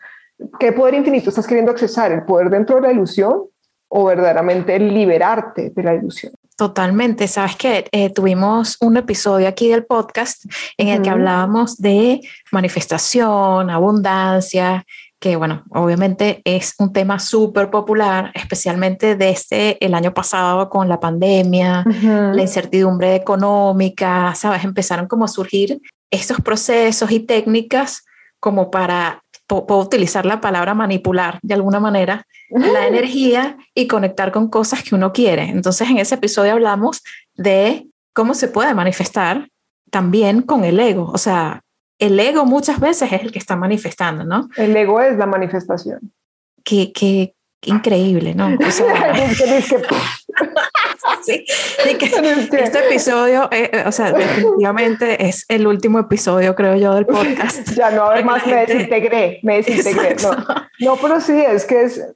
¿Qué 0.59 0.72
poder 0.72 0.95
infinito 0.95 1.30
estás 1.30 1.47
queriendo 1.47 1.72
accesar? 1.72 2.12
¿El 2.12 2.24
poder 2.24 2.51
dentro 2.51 2.76
de 2.76 2.83
la 2.83 2.93
ilusión 2.93 3.45
o 3.89 4.05
verdaderamente 4.05 4.78
liberarte 4.78 5.70
de 5.70 5.83
la 5.83 5.95
ilusión? 5.95 6.33
Totalmente. 6.57 7.26
Sabes 7.28 7.57
que 7.57 7.86
eh, 7.92 8.11
tuvimos 8.11 8.76
un 8.80 8.96
episodio 8.96 9.48
aquí 9.48 9.68
del 9.68 9.84
podcast 9.84 10.44
en 10.76 10.88
el 10.88 11.03
que 11.03 11.11
hablábamos 11.11 11.78
de 11.78 12.20
manifestación, 12.50 13.70
abundancia, 13.70 14.84
que 15.22 15.36
bueno, 15.36 15.62
obviamente 15.70 16.42
es 16.44 16.74
un 16.78 16.92
tema 16.92 17.20
súper 17.20 17.70
popular, 17.70 18.32
especialmente 18.34 19.14
desde 19.14 19.78
el 19.84 19.94
año 19.94 20.12
pasado 20.12 20.68
con 20.68 20.88
la 20.88 20.98
pandemia, 20.98 21.84
la 22.03 22.42
incertidumbre 22.42 23.14
económica, 23.14 24.34
¿sabes? 24.34 24.64
Empezaron 24.64 25.07
como 25.07 25.24
a 25.24 25.28
surgir 25.28 25.80
estos 26.11 26.40
procesos 26.40 27.11
y 27.12 27.20
técnicas 27.20 28.05
como 28.40 28.70
para 28.70 29.22
puedo 29.66 29.80
utilizar 29.80 30.26
la 30.26 30.40
palabra 30.40 30.74
manipular 30.74 31.38
de 31.42 31.55
alguna 31.55 31.80
manera 31.80 32.26
la 32.50 32.86
energía 32.88 33.57
y 33.74 33.86
conectar 33.86 34.32
con 34.32 34.48
cosas 34.48 34.82
que 34.82 34.94
uno 34.94 35.12
quiere. 35.12 35.44
Entonces, 35.44 35.88
en 35.90 35.98
ese 35.98 36.16
episodio 36.16 36.53
hablamos 36.53 37.03
de 37.34 37.86
cómo 38.12 38.34
se 38.34 38.48
puede 38.48 38.74
manifestar 38.74 39.48
también 39.90 40.42
con 40.42 40.64
el 40.64 40.80
ego. 40.80 41.11
O 41.12 41.18
sea, 41.18 41.62
el 41.98 42.18
ego 42.18 42.44
muchas 42.44 42.80
veces 42.80 43.12
es 43.12 43.22
el 43.22 43.30
que 43.30 43.38
está 43.38 43.57
manifestando, 43.57 44.24
¿no? 44.24 44.48
El 44.57 44.76
ego 44.76 45.00
es 45.00 45.16
la 45.16 45.26
manifestación. 45.26 46.12
Qué, 46.64 46.92
qué, 46.92 47.34
increíble, 47.64 48.34
¿no? 48.34 48.57
O 48.66 48.70
sea, 48.70 49.14
sí, 51.22 51.44
este 51.88 52.78
episodio, 52.86 53.48
eh, 53.50 53.70
eh, 53.72 53.84
o 53.86 53.92
sea, 53.92 54.12
definitivamente 54.12 55.26
es 55.26 55.44
el 55.48 55.66
último 55.66 55.98
episodio, 55.98 56.55
creo 56.55 56.76
yo, 56.76 56.94
del 56.94 57.07
podcast. 57.07 57.70
ya 57.74 57.90
no, 57.90 58.05
además 58.05 58.46
me 58.46 58.66
desintegré, 58.66 59.40
me 59.42 59.57
desintegré. 59.57 60.16
No, 60.22 60.32
no, 60.80 60.96
pero 60.96 61.20
sí, 61.20 61.40
es 61.40 61.64
que 61.64 61.82
es 61.82 62.07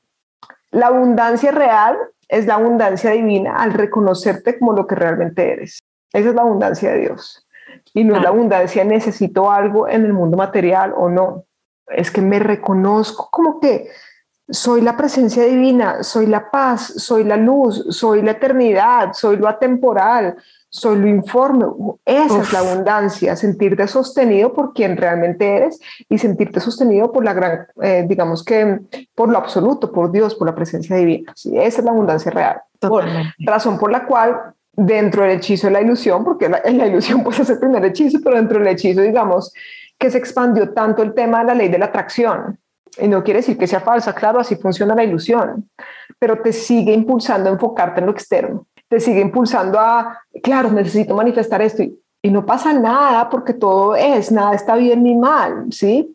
la 0.71 0.89
abundancia 0.89 1.51
real, 1.53 1.97
es 2.29 2.47
la 2.47 2.55
abundancia 2.55 3.11
divina 3.11 3.57
al 3.57 3.73
reconocerte 3.73 4.59
como 4.59 4.73
lo 4.73 4.87
que 4.87 4.95
realmente 4.95 5.53
eres. 5.53 5.79
Esa 6.13 6.31
es 6.31 6.35
la 6.35 6.43
abundancia 6.43 6.93
de 6.93 7.01
Dios. 7.01 7.47
Y 7.95 8.05
no 8.05 8.17
es 8.17 8.23
la 8.23 8.29
abundancia, 8.29 8.85
necesito 8.85 9.51
algo 9.51 9.89
en 9.89 10.05
el 10.05 10.13
mundo 10.13 10.37
material 10.37 10.93
o 10.97 11.09
no. 11.09 11.45
Es 11.89 12.11
que 12.11 12.21
me 12.21 12.39
reconozco 12.39 13.29
como 13.31 13.61
que 13.61 13.89
soy 14.49 14.81
la 14.81 14.97
presencia 14.97 15.45
divina, 15.45 16.03
soy 16.03 16.27
la 16.27 16.51
paz, 16.51 16.95
soy 16.97 17.25
la 17.25 17.37
luz, 17.37 17.85
soy 17.91 18.23
la 18.23 18.33
eternidad, 18.33 19.13
soy 19.13 19.37
lo 19.37 19.49
atemporal, 19.49 20.37
soy 20.69 20.99
lo 20.99 21.09
informe. 21.09 21.65
Esa 22.05 22.43
es 22.43 22.53
la 22.53 22.61
abundancia, 22.61 23.35
sentirte 23.35 23.89
sostenido 23.89 24.53
por 24.53 24.73
quien 24.73 24.97
realmente 24.97 25.57
eres 25.57 25.81
y 26.09 26.19
sentirte 26.19 26.61
sostenido 26.61 27.11
por 27.11 27.25
la 27.25 27.33
gran, 27.33 27.67
eh, 27.83 28.05
digamos 28.09 28.45
que 28.45 28.81
por 29.15 29.29
lo 29.29 29.39
absoluto, 29.39 29.91
por 29.91 30.13
Dios, 30.13 30.35
por 30.37 30.47
la 30.47 30.55
presencia 30.55 30.97
divina. 30.97 31.33
esa 31.35 31.81
es 31.81 31.85
la 31.85 31.91
abundancia 31.91 32.31
real. 32.31 32.61
razón 33.41 33.79
por 33.79 33.91
la 33.91 34.07
cual 34.07 34.55
dentro 34.73 35.23
del 35.23 35.39
hechizo 35.39 35.67
de 35.67 35.73
la 35.73 35.81
ilusión, 35.81 36.23
porque 36.23 36.51
en 36.65 36.79
la 36.79 36.87
ilusión 36.87 37.25
puede 37.25 37.45
ser 37.45 37.55
el 37.55 37.61
primer 37.61 37.85
hechizo, 37.85 38.19
pero 38.23 38.37
dentro 38.37 38.59
del 38.59 38.69
hechizo, 38.69 39.01
digamos, 39.01 39.53
que 39.99 40.11
se 40.11 40.19
expandió 40.19 40.73
tanto 40.73 41.03
el 41.03 41.15
tema 41.15 41.41
de 41.41 41.47
la 41.47 41.55
ley 41.55 41.69
de 41.69 41.79
la 41.79 41.87
atracción 41.87 42.59
y 42.99 43.09
no 43.09 43.23
quiere 43.23 43.41
decir 43.41 43.59
que 43.59 43.67
sea 43.67 43.81
falsa, 43.81 44.15
claro, 44.15 44.41
así 44.41 44.57
funciona 44.57 44.95
la 44.95 45.05
ilusión, 45.05 45.69
pero 46.19 46.41
te 46.41 46.53
sigue 46.53 46.93
impulsando 46.93 47.51
a 47.51 47.53
enfocarte 47.53 48.01
en 48.01 48.07
lo 48.07 48.13
externo, 48.13 48.67
te 48.89 49.01
sigue 49.01 49.21
impulsando 49.21 49.79
a, 49.79 50.21
claro, 50.43 50.71
necesito 50.71 51.15
manifestar 51.15 51.63
esto 51.63 51.83
y, 51.83 51.99
no 52.27 52.45
pasa 52.45 52.73
nada 52.73 53.31
porque 53.31 53.55
todo 53.55 53.95
es, 53.95 54.33
nada 54.33 54.53
está 54.53 54.75
bien 54.75 55.05
ni 55.05 55.15
mal, 55.15 55.67
¿sí? 55.71 56.13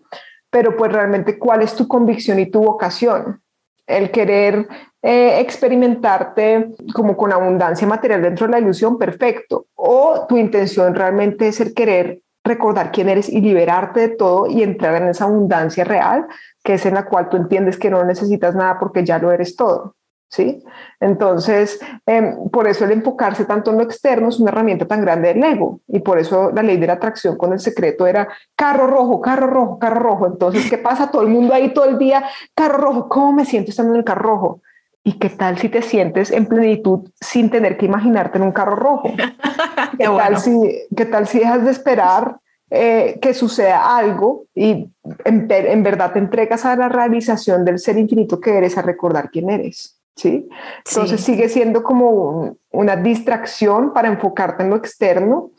Pero 0.49 0.75
pues 0.75 0.91
realmente, 0.91 1.39
¿cuál 1.39 1.61
es 1.61 1.73
tu 1.73 1.87
convicción 1.87 2.37
y 2.37 2.47
tu 2.47 2.61
vocación? 2.61 3.41
El 3.87 4.11
querer 4.11 4.67
eh, 5.01 5.39
experimentarte 5.39 6.75
como 6.93 7.15
con 7.15 7.31
abundancia 7.31 7.87
material 7.87 8.23
dentro 8.23 8.45
de 8.45 8.51
la 8.51 8.59
ilusión, 8.59 8.97
perfecto. 8.97 9.67
O 9.73 10.25
tu 10.27 10.35
intención 10.35 10.93
realmente 10.93 11.47
es 11.47 11.61
el 11.61 11.73
querer 11.73 12.19
recordar 12.43 12.91
quién 12.91 13.09
eres 13.09 13.29
y 13.29 13.41
liberarte 13.41 13.99
de 14.01 14.09
todo 14.09 14.47
y 14.47 14.63
entrar 14.63 15.01
en 15.01 15.09
esa 15.09 15.25
abundancia 15.25 15.83
real 15.83 16.27
que 16.63 16.75
es 16.75 16.85
en 16.85 16.95
la 16.95 17.05
cual 17.05 17.29
tú 17.29 17.37
entiendes 17.37 17.77
que 17.77 17.89
no 17.89 18.03
necesitas 18.03 18.55
nada 18.55 18.79
porque 18.79 19.05
ya 19.05 19.19
lo 19.19 19.31
eres 19.31 19.55
todo. 19.55 19.95
¿Sí? 20.33 20.63
Entonces, 21.01 21.77
em, 22.05 22.49
por 22.51 22.65
eso 22.65 22.85
el 22.85 22.91
enfocarse 22.91 23.43
tanto 23.43 23.71
en 23.71 23.77
lo 23.79 23.83
externo 23.83 24.29
es 24.29 24.39
una 24.39 24.49
herramienta 24.49 24.87
tan 24.87 25.01
grande 25.01 25.33
del 25.33 25.43
ego 25.43 25.81
y 25.89 25.99
por 25.99 26.19
eso 26.19 26.51
la 26.51 26.63
ley 26.63 26.77
de 26.77 26.87
la 26.87 26.93
atracción 26.93 27.35
con 27.35 27.51
el 27.51 27.59
secreto 27.59 28.07
era 28.07 28.29
carro 28.55 28.87
rojo, 28.87 29.19
carro 29.19 29.47
rojo, 29.47 29.77
carro 29.77 29.99
rojo. 29.99 30.27
Entonces, 30.27 30.69
¿qué 30.69 30.77
pasa? 30.77 31.11
Todo 31.11 31.23
el 31.23 31.27
mundo 31.27 31.53
ahí 31.53 31.73
todo 31.73 31.83
el 31.83 31.97
día, 31.97 32.23
carro 32.55 32.77
rojo, 32.77 33.09
¿cómo 33.09 33.33
me 33.33 33.43
siento 33.43 33.71
estando 33.71 33.91
en 33.91 33.99
el 33.99 34.05
carro 34.05 34.21
rojo? 34.21 34.61
¿Y 35.03 35.13
qué 35.13 35.29
tal 35.29 35.57
si 35.57 35.69
te 35.69 35.81
sientes 35.81 36.31
en 36.31 36.45
plenitud 36.45 37.09
sin 37.19 37.49
tener 37.49 37.77
que 37.77 37.85
imaginarte 37.85 38.37
en 38.37 38.43
un 38.43 38.51
carro 38.51 38.75
rojo? 38.75 39.13
¿Qué, 39.97 40.05
tal, 40.05 40.37
si, 40.37 40.51
¿qué 40.95 41.05
tal 41.05 41.27
si 41.27 41.39
dejas 41.39 41.65
de 41.65 41.71
esperar 41.71 42.37
eh, 42.73 43.19
que 43.21 43.33
suceda 43.33 43.97
algo 43.97 44.45
y 44.55 44.89
en, 45.25 45.83
verdad 45.83 46.13
te 46.13 46.19
entregas 46.19 46.63
a 46.65 46.77
la 46.77 46.87
realización 46.87 47.65
del 47.65 47.79
ser 47.79 47.97
infinito 47.97 48.39
que 48.39 48.57
eres, 48.57 48.77
a 48.77 48.81
recordar 48.81 49.29
quién 49.29 49.49
eres. 49.49 49.99
¿sí? 50.15 50.47
Entonces 50.87 51.19
sigue 51.19 51.49
siendo 51.49 51.83
como 51.83 52.55
una 52.71 52.95
distracción 52.95 53.91
para 53.91 54.07
enfocarte 54.07 54.63
en 54.63 54.69
lo 54.69 54.77
externo 54.77 55.51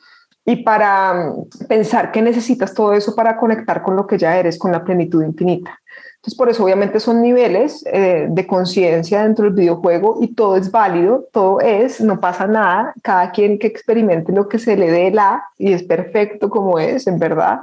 y 0.47 0.63
para 0.63 1.13
mm, 1.13 1.67
pensar 1.69 2.13
que 2.13 2.23
necesitas 2.23 2.73
todo 2.73 2.95
eso 2.95 3.15
para 3.15 3.37
conectar 3.37 3.83
con 3.83 3.95
lo 3.95 4.07
que 4.07 4.17
ya 4.17 4.39
eres, 4.39 4.59
con 4.59 4.73
la 4.73 4.83
plenitud 4.83 5.23
infinita. 5.23 5.79
Entonces, 6.23 6.39
por 6.39 6.49
eso 6.49 6.63
obviamente 6.63 7.01
son 7.01 7.21
niveles 7.21 7.85
eh, 7.93 8.29
de 8.31 8.47
conciencia 8.47 9.25
dentro 9.25 9.47
del 9.47 9.55
videojuego 9.55 10.19
y 10.21 10.37
todo 10.37 10.55
es 10.55 10.71
válido, 10.71 11.27
todo 11.33 11.61
es, 11.61 12.01
no 12.01 12.21
pasa 12.21 12.47
nada, 12.47 12.95
cada 13.03 13.33
quien 13.33 13.59
que 13.59 13.67
experimente 13.67 14.31
lo 14.31 14.49
que 14.49 14.61
se 14.61 14.77
le 14.77 14.89
dé 14.89 15.11
la 15.11 15.43
y 15.59 15.73
es 15.73 15.83
perfecto 15.83 16.49
como 16.49 16.79
es, 16.79 17.09
en 17.09 17.19
verdad. 17.19 17.63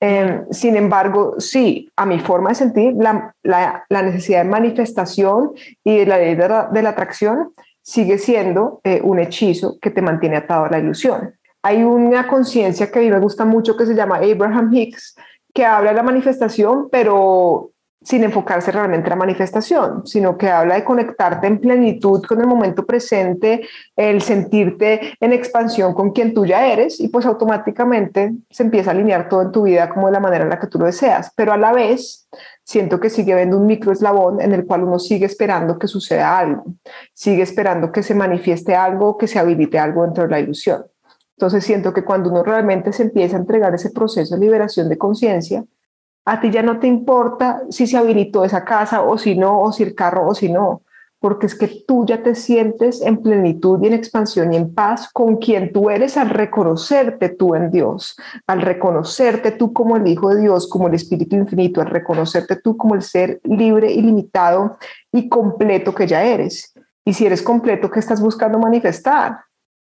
Em, 0.00 0.44
sin 0.50 0.76
embargo, 0.76 1.36
sí, 1.38 1.90
a 1.96 2.04
mi 2.04 2.20
forma 2.20 2.50
de 2.50 2.56
sentir, 2.56 2.92
la, 2.98 3.34
la, 3.42 3.86
la 3.88 4.02
necesidad 4.02 4.44
de 4.44 4.50
manifestación 4.50 5.52
y 5.82 6.00
de 6.00 6.04
la 6.04 6.18
ley 6.18 6.34
de 6.34 6.82
la, 6.82 6.90
atracción 6.90 7.54
sigue 7.80 8.18
siendo 8.18 8.82
eh, 8.84 9.00
un 9.02 9.18
hechizo 9.18 9.78
que 9.80 9.88
te 9.88 10.02
mantiene 10.02 10.36
atado 10.36 10.66
a 10.66 10.70
la 10.70 10.78
ilusión. 10.78 11.36
Hay 11.62 11.82
una 11.82 12.28
conciencia 12.28 12.90
que 12.90 12.98
a 12.98 13.02
mí 13.02 13.10
me 13.10 13.18
gusta 13.18 13.46
mucho 13.46 13.78
que 13.78 13.86
se 13.86 13.94
llama 13.94 14.16
Abraham 14.16 14.70
Hicks, 14.74 15.16
que 15.54 15.64
habla 15.64 15.90
de 15.90 15.96
la 15.96 16.02
manifestación, 16.02 16.90
pero 16.90 17.70
sin 18.04 18.22
enfocarse 18.22 18.70
realmente 18.70 19.06
en 19.06 19.10
la 19.10 19.16
manifestación, 19.16 20.06
sino 20.06 20.36
que 20.36 20.50
habla 20.50 20.74
de 20.74 20.84
conectarte 20.84 21.46
en 21.46 21.58
plenitud 21.58 22.22
con 22.22 22.40
el 22.40 22.46
momento 22.46 22.84
presente, 22.84 23.66
el 23.96 24.20
sentirte 24.20 25.14
en 25.18 25.32
expansión 25.32 25.94
con 25.94 26.12
quien 26.12 26.34
tú 26.34 26.44
ya 26.44 26.66
eres 26.70 27.00
y 27.00 27.08
pues 27.08 27.24
automáticamente 27.24 28.32
se 28.50 28.62
empieza 28.62 28.90
a 28.90 28.94
alinear 28.94 29.28
todo 29.28 29.42
en 29.42 29.52
tu 29.52 29.62
vida 29.62 29.88
como 29.88 30.06
de 30.06 30.12
la 30.12 30.20
manera 30.20 30.44
en 30.44 30.50
la 30.50 30.60
que 30.60 30.66
tú 30.66 30.78
lo 30.78 30.84
deseas, 30.84 31.32
pero 31.34 31.52
a 31.52 31.56
la 31.56 31.72
vez 31.72 32.28
siento 32.62 33.00
que 33.00 33.08
sigue 33.08 33.34
viendo 33.34 33.56
un 33.56 33.66
micro 33.66 33.90
eslabón 33.90 34.40
en 34.40 34.52
el 34.52 34.66
cual 34.66 34.84
uno 34.84 34.98
sigue 34.98 35.24
esperando 35.24 35.78
que 35.78 35.88
suceda 35.88 36.38
algo, 36.38 36.64
sigue 37.14 37.42
esperando 37.42 37.90
que 37.90 38.02
se 38.02 38.14
manifieste 38.14 38.74
algo, 38.74 39.16
que 39.16 39.26
se 39.26 39.38
habilite 39.38 39.78
algo 39.78 40.04
dentro 40.04 40.24
de 40.24 40.30
la 40.30 40.40
ilusión. 40.40 40.84
Entonces 41.36 41.64
siento 41.64 41.92
que 41.92 42.04
cuando 42.04 42.30
uno 42.30 42.42
realmente 42.42 42.92
se 42.92 43.02
empieza 43.02 43.36
a 43.36 43.40
entregar 43.40 43.74
ese 43.74 43.90
proceso 43.90 44.34
de 44.34 44.40
liberación 44.40 44.88
de 44.88 44.98
conciencia, 44.98 45.64
a 46.24 46.40
ti 46.40 46.50
ya 46.50 46.62
no 46.62 46.78
te 46.78 46.86
importa 46.86 47.62
si 47.70 47.86
se 47.86 47.96
habilitó 47.96 48.44
esa 48.44 48.64
casa 48.64 49.02
o 49.02 49.18
si 49.18 49.36
no, 49.36 49.60
o 49.60 49.72
si 49.72 49.82
el 49.82 49.94
carro 49.94 50.26
o 50.26 50.34
si 50.34 50.50
no, 50.50 50.82
porque 51.24 51.46
es 51.46 51.54
que 51.54 51.84
tú 51.86 52.04
ya 52.04 52.22
te 52.22 52.34
sientes 52.34 53.00
en 53.00 53.22
plenitud 53.22 53.82
y 53.82 53.86
en 53.86 53.94
expansión 53.94 54.52
y 54.52 54.56
en 54.56 54.74
paz 54.74 55.08
con 55.10 55.36
quien 55.36 55.72
tú 55.72 55.88
eres 55.88 56.18
al 56.18 56.28
reconocerte 56.28 57.30
tú 57.30 57.54
en 57.54 57.70
Dios, 57.70 58.14
al 58.46 58.60
reconocerte 58.60 59.50
tú 59.50 59.72
como 59.72 59.96
el 59.96 60.06
Hijo 60.06 60.28
de 60.34 60.42
Dios, 60.42 60.68
como 60.68 60.88
el 60.88 60.94
Espíritu 60.94 61.36
Infinito, 61.36 61.80
al 61.80 61.86
reconocerte 61.86 62.56
tú 62.56 62.76
como 62.76 62.94
el 62.94 63.00
ser 63.00 63.40
libre, 63.44 63.90
ilimitado 63.90 64.76
y 65.12 65.30
completo 65.30 65.94
que 65.94 66.06
ya 66.06 66.22
eres. 66.24 66.74
Y 67.06 67.14
si 67.14 67.24
eres 67.24 67.42
completo, 67.42 67.90
¿qué 67.90 68.00
estás 68.00 68.20
buscando 68.20 68.58
manifestar? 68.58 69.40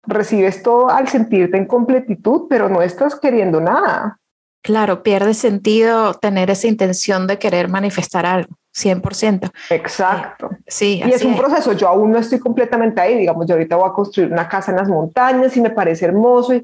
Recibes 0.04 0.62
todo 0.62 0.88
al 0.88 1.08
sentirte 1.08 1.56
en 1.56 1.66
completitud, 1.66 2.46
pero 2.48 2.68
no 2.68 2.80
estás 2.80 3.18
queriendo 3.18 3.60
nada. 3.60 4.20
Claro, 4.64 5.02
pierde 5.02 5.34
sentido 5.34 6.14
tener 6.14 6.48
esa 6.48 6.66
intención 6.68 7.26
de 7.26 7.38
querer 7.38 7.68
manifestar 7.68 8.24
algo, 8.24 8.56
100%. 8.74 9.52
Exacto. 9.68 10.48
Sí, 10.66 11.02
y 11.04 11.10
es 11.10 11.22
un 11.22 11.36
proceso. 11.36 11.74
Yo 11.74 11.86
aún 11.86 12.10
no 12.10 12.18
estoy 12.18 12.38
completamente 12.38 12.98
ahí. 12.98 13.18
Digamos, 13.18 13.46
yo 13.46 13.56
ahorita 13.56 13.76
voy 13.76 13.90
a 13.90 13.92
construir 13.92 14.32
una 14.32 14.48
casa 14.48 14.70
en 14.70 14.78
las 14.78 14.88
montañas 14.88 15.54
y 15.54 15.60
me 15.60 15.68
parece 15.68 16.06
hermoso, 16.06 16.54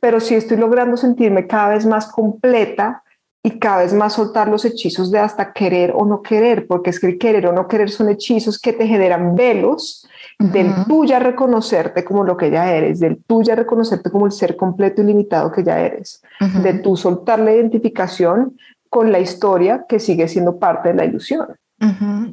pero 0.00 0.18
sí 0.18 0.34
estoy 0.34 0.56
logrando 0.56 0.96
sentirme 0.96 1.46
cada 1.46 1.68
vez 1.68 1.86
más 1.86 2.08
completa 2.10 3.04
y 3.40 3.60
cada 3.60 3.84
vez 3.84 3.94
más 3.94 4.14
soltar 4.14 4.48
los 4.48 4.64
hechizos 4.64 5.12
de 5.12 5.20
hasta 5.20 5.52
querer 5.52 5.92
o 5.94 6.04
no 6.04 6.22
querer, 6.22 6.66
porque 6.66 6.90
es 6.90 6.98
que 6.98 7.06
el 7.06 7.18
querer 7.18 7.46
o 7.46 7.52
no 7.52 7.68
querer 7.68 7.88
son 7.88 8.08
hechizos 8.08 8.58
que 8.58 8.72
te 8.72 8.88
generan 8.88 9.36
velos 9.36 10.08
del 10.38 10.72
tuya 10.86 11.18
reconocerte 11.18 12.04
como 12.04 12.22
lo 12.22 12.36
que 12.36 12.50
ya 12.50 12.72
eres, 12.72 13.00
del 13.00 13.22
tuya 13.24 13.56
reconocerte 13.56 14.10
como 14.10 14.26
el 14.26 14.32
ser 14.32 14.56
completo 14.56 15.02
y 15.02 15.06
limitado 15.06 15.50
que 15.50 15.64
ya 15.64 15.80
eres, 15.80 16.22
de 16.62 16.74
tú 16.74 16.96
soltar 16.96 17.40
la 17.40 17.52
identificación 17.52 18.56
con 18.88 19.10
la 19.10 19.18
historia 19.18 19.84
que 19.88 19.98
sigue 19.98 20.28
siendo 20.28 20.58
parte 20.58 20.90
de 20.90 20.94
la 20.94 21.04
ilusión. 21.04 21.48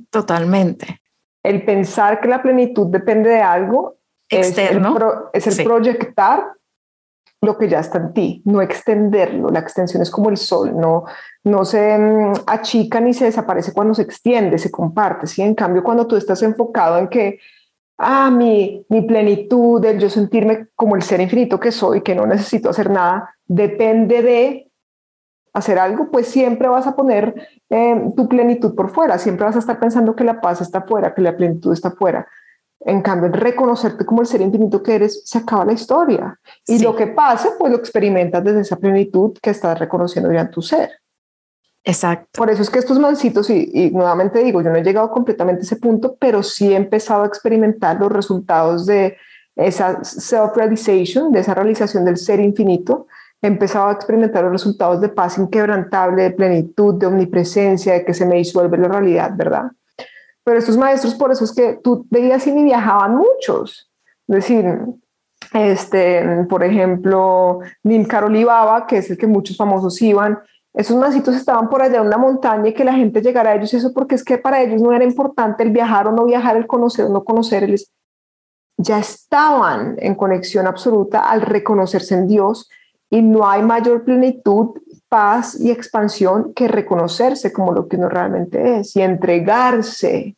Totalmente. 0.10 1.02
El 1.44 1.66
pensar 1.66 2.22
que 2.22 2.28
la 2.28 2.42
plenitud 2.42 2.88
depende 2.88 3.30
de 3.30 3.42
algo 3.42 3.98
externo 4.30 5.30
es 5.34 5.60
el, 5.60 5.66
proyectar 5.66 6.46
lo 7.42 7.58
que 7.58 7.70
ya 7.70 7.80
está 7.80 8.00
en 8.00 8.14
ti, 8.14 8.42
no 8.46 8.62
extenderlo. 8.62 9.50
La 9.50 9.60
extensión 9.60 10.02
es 10.02 10.10
como 10.10 10.30
el 10.30 10.38
sol, 10.38 10.76
no, 10.76 11.06
no 11.44 11.64
se 11.66 11.98
mm, 11.98 12.34
achica 12.48 13.00
ni 13.00 13.14
se 13.14 13.26
desaparece 13.26 13.74
cuando 13.74 13.94
se 13.94 14.02
extiende, 14.02 14.58
se 14.58 14.72
comparte. 14.72 15.28
¿sí? 15.28 15.42
En 15.42 15.54
cambio, 15.54 15.84
cuando 15.84 16.08
tú 16.08 16.16
estás 16.16 16.42
enfocado 16.42 16.98
en 16.98 17.08
que 17.08 17.40
ah, 17.98 18.30
mi, 18.32 18.86
mi 18.90 19.02
plenitud, 19.02 19.84
el 19.86 20.00
yo 20.00 20.10
sentirme 20.10 20.68
como 20.76 20.96
el 20.96 21.04
ser 21.04 21.22
infinito 21.22 21.60
que 21.60 21.72
soy, 21.72 22.02
que 22.02 22.16
no 22.16 22.26
necesito 22.26 22.70
hacer 22.70 22.90
nada, 22.90 23.36
depende 23.46 24.22
de 24.22 24.72
hacer 25.54 25.80
algo, 25.80 26.12
pues 26.12 26.28
siempre 26.28 26.68
vas 26.68 26.86
a 26.86 26.96
poner 26.96 27.34
eh, 27.70 28.12
tu 28.16 28.28
plenitud 28.28 28.76
por 28.76 28.90
fuera, 28.90 29.18
siempre 29.18 29.46
vas 29.46 29.56
a 29.56 29.60
estar 29.60 29.80
pensando 29.80 30.16
que 30.16 30.26
la 30.26 30.42
paz 30.42 30.62
está 30.62 30.82
fuera, 30.82 31.14
que 31.14 31.22
la 31.22 31.36
plenitud 31.36 31.72
está 31.72 31.92
fuera. 31.92 32.28
En 32.82 33.02
cambio, 33.02 33.32
reconocerte 33.32 34.06
como 34.06 34.22
el 34.22 34.28
ser 34.28 34.42
infinito 34.42 34.84
que 34.84 34.96
eres, 34.96 35.22
se 35.26 35.38
acaba 35.40 35.66
la 35.66 35.74
historia. 35.74 36.40
Y 36.68 36.80
lo 36.80 36.96
que 36.96 37.08
pase, 37.08 37.50
pues 37.58 37.72
lo 37.72 37.78
experimentas 37.78 38.44
desde 38.44 38.62
esa 38.62 38.76
plenitud 38.76 39.36
que 39.42 39.50
estás 39.50 39.80
reconociendo 39.80 40.32
ya 40.32 40.42
en 40.42 40.52
tu 40.52 40.62
ser. 40.62 40.92
Exacto. 41.88 42.28
Por 42.34 42.50
eso 42.50 42.64
es 42.64 42.70
que 42.72 42.80
estos 42.80 42.98
mancitos, 42.98 43.50
y, 43.52 43.70
y, 43.72 43.92
nuevamente 43.92 44.44
digo, 44.44 44.62
yo 44.62 44.72
no 44.72 44.76
he 44.76 44.84
llegado 44.84 45.12
completamente 45.12 45.62
a 45.62 45.66
ese 45.66 45.76
punto, 45.76 46.18
pero 46.20 46.42
sí 46.42 46.74
he 46.74 46.76
empezado 46.76 47.24
a 47.24 47.28
experimentar 47.28 48.00
los 48.00 48.12
resultados 48.12 48.88
de 48.88 49.18
esa 49.56 50.04
self-realization, 50.04 51.32
de 51.32 51.40
esa 51.40 51.54
realización 51.54 52.04
del 52.04 52.18
ser 52.18 52.40
infinito. 52.40 53.08
He 53.40 53.48
empezado 53.48 53.88
a 53.88 53.92
experimentar 53.94 54.44
los 54.44 54.52
resultados 54.52 55.00
de 55.00 55.10
paz 55.10 55.38
inquebrantable, 55.38 56.24
de 56.24 56.32
plenitud, 56.32 56.96
de 56.96 57.06
omnipresencia, 57.06 57.94
de 57.94 58.04
que 58.04 58.16
se 58.16 58.26
me 58.26 58.38
disuelve 58.38 58.80
la 58.80 58.88
realidad, 58.88 59.32
¿verdad? 59.36 59.72
Pero 60.44 60.58
estos 60.58 60.78
maestros, 60.78 61.14
por 61.14 61.32
eso 61.32 61.46
es 61.46 61.54
que 61.54 61.80
tú 61.84 62.06
veías 62.10 62.46
y 62.48 62.52
ni 62.52 62.64
viajaban 62.64 63.16
muchos. 63.16 63.92
Es 64.28 64.36
decir, 64.36 64.80
este, 65.54 66.46
por 66.50 66.64
ejemplo, 66.64 67.60
Nim 67.84 68.06
Karolibaba, 68.06 68.88
que 68.88 68.98
es 68.98 69.10
el 69.12 69.18
que 69.18 69.28
muchos 69.28 69.56
famosos 69.56 70.02
iban, 70.02 70.40
esos 70.76 70.98
mancitos 70.98 71.36
estaban 71.36 71.70
por 71.70 71.82
allá 71.82 71.98
en 71.98 72.08
una 72.08 72.18
montaña 72.18 72.70
y 72.70 72.74
que 72.74 72.84
la 72.84 72.94
gente 72.94 73.22
llegara 73.22 73.52
a 73.52 73.56
ellos, 73.56 73.74
eso 73.74 73.94
porque 73.94 74.16
es 74.16 74.24
que 74.24 74.38
para 74.38 74.62
ellos 74.62 74.82
no 74.82 74.92
era 74.92 75.06
importante 75.06 75.64
el 75.64 75.72
viajar 75.72 76.08
o 76.08 76.12
no 76.12 76.26
viajar, 76.26 76.58
el 76.58 76.68
conocer 76.68 77.06
o 77.06 77.10
no 77.10 77.24
conocer, 77.24 77.64
ellos 77.64 77.90
ya 78.78 79.00
estaban 79.00 79.96
en 80.00 80.16
conexión 80.16 80.68
absoluta 80.68 81.22
al 81.22 81.42
reconocerse 81.42 82.16
en 82.16 82.28
Dios 82.28 82.70
y 83.10 83.22
no 83.22 83.48
hay 83.48 83.62
mayor 83.62 84.04
plenitud, 84.04 84.82
paz 85.08 85.58
y 85.60 85.72
expansión 85.72 86.54
que 86.54 86.68
reconocerse 86.68 87.54
como 87.54 87.72
lo 87.72 87.88
que 87.88 87.96
uno 87.96 88.10
realmente 88.10 88.80
es 88.80 88.96
y 88.98 89.02
entregarse 89.02 90.36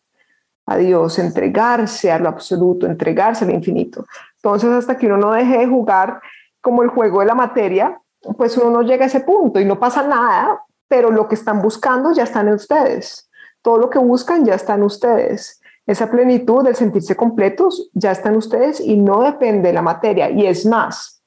a 0.68 0.78
Dios, 0.78 1.18
entregarse 1.18 2.12
a 2.12 2.20
lo 2.20 2.30
absoluto, 2.30 2.86
entregarse 2.86 3.46
al 3.46 3.52
infinito. 3.52 4.06
Entonces, 4.36 4.70
hasta 4.70 4.98
que 4.98 5.08
uno 5.08 5.18
no 5.18 5.32
deje 5.32 5.58
de 5.58 5.68
jugar 5.68 6.22
como 6.62 6.84
el 6.84 6.90
juego 6.90 7.22
de 7.22 7.26
la 7.26 7.36
materia, 7.36 8.00
pues 8.38 8.58
uno 8.58 8.70
no 8.70 8.82
llega 8.82 9.06
a 9.06 9.08
ese 9.08 9.22
punto 9.22 9.60
y 9.60 9.66
no 9.66 9.80
pasa 9.80 10.08
nada, 10.08 10.64
pero 10.88 11.12
lo 11.12 11.28
que 11.28 11.36
están 11.36 11.62
buscando 11.62 12.12
ya 12.12 12.24
está 12.24 12.42
en 12.42 12.50
ustedes. 12.50 13.30
Todo 13.62 13.78
lo 13.78 13.90
que 13.90 14.00
buscan 14.00 14.46
ya 14.46 14.56
está 14.56 14.76
en 14.76 14.84
ustedes. 14.84 15.62
Esa 15.86 16.10
plenitud 16.10 16.64
del 16.64 16.76
sentirse 16.76 17.16
completos 17.16 17.90
ya 17.94 18.12
está 18.12 18.30
en 18.30 18.38
ustedes 18.38 18.80
y 18.80 18.98
no 18.98 19.24
depende 19.24 19.70
de 19.70 19.74
la 19.74 19.82
materia. 19.82 20.30
Y 20.30 20.46
es 20.46 20.66
más, 20.66 21.18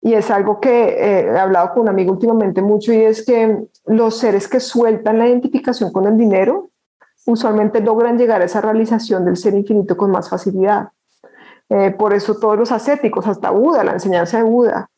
y 0.00 0.14
es 0.14 0.30
algo 0.30 0.60
que 0.60 0.88
eh, 0.88 1.26
he 1.26 1.38
hablado 1.38 1.70
con 1.72 1.82
un 1.82 1.88
amigo 1.88 2.12
últimamente 2.12 2.60
mucho, 2.60 2.92
y 2.92 3.02
es 3.02 3.24
que 3.24 3.64
los 3.86 4.18
seres 4.18 4.48
que 4.48 4.58
sueltan 4.58 5.18
la 5.18 5.28
identificación 5.28 5.92
con 5.92 6.06
el 6.06 6.16
dinero 6.16 6.70
usualmente 7.24 7.80
logran 7.80 8.18
llegar 8.18 8.42
a 8.42 8.46
esa 8.46 8.60
realización 8.60 9.24
del 9.24 9.36
ser 9.36 9.54
infinito 9.54 9.96
con 9.96 10.10
más 10.10 10.28
facilidad. 10.28 10.88
Eh, 11.68 11.92
por 11.92 12.12
eso 12.12 12.36
todos 12.36 12.58
los 12.58 12.72
ascéticos, 12.72 13.28
hasta 13.28 13.50
Buda, 13.50 13.84
la 13.84 13.92
enseñanza 13.92 14.38
de 14.38 14.42
Buda, 14.42 14.90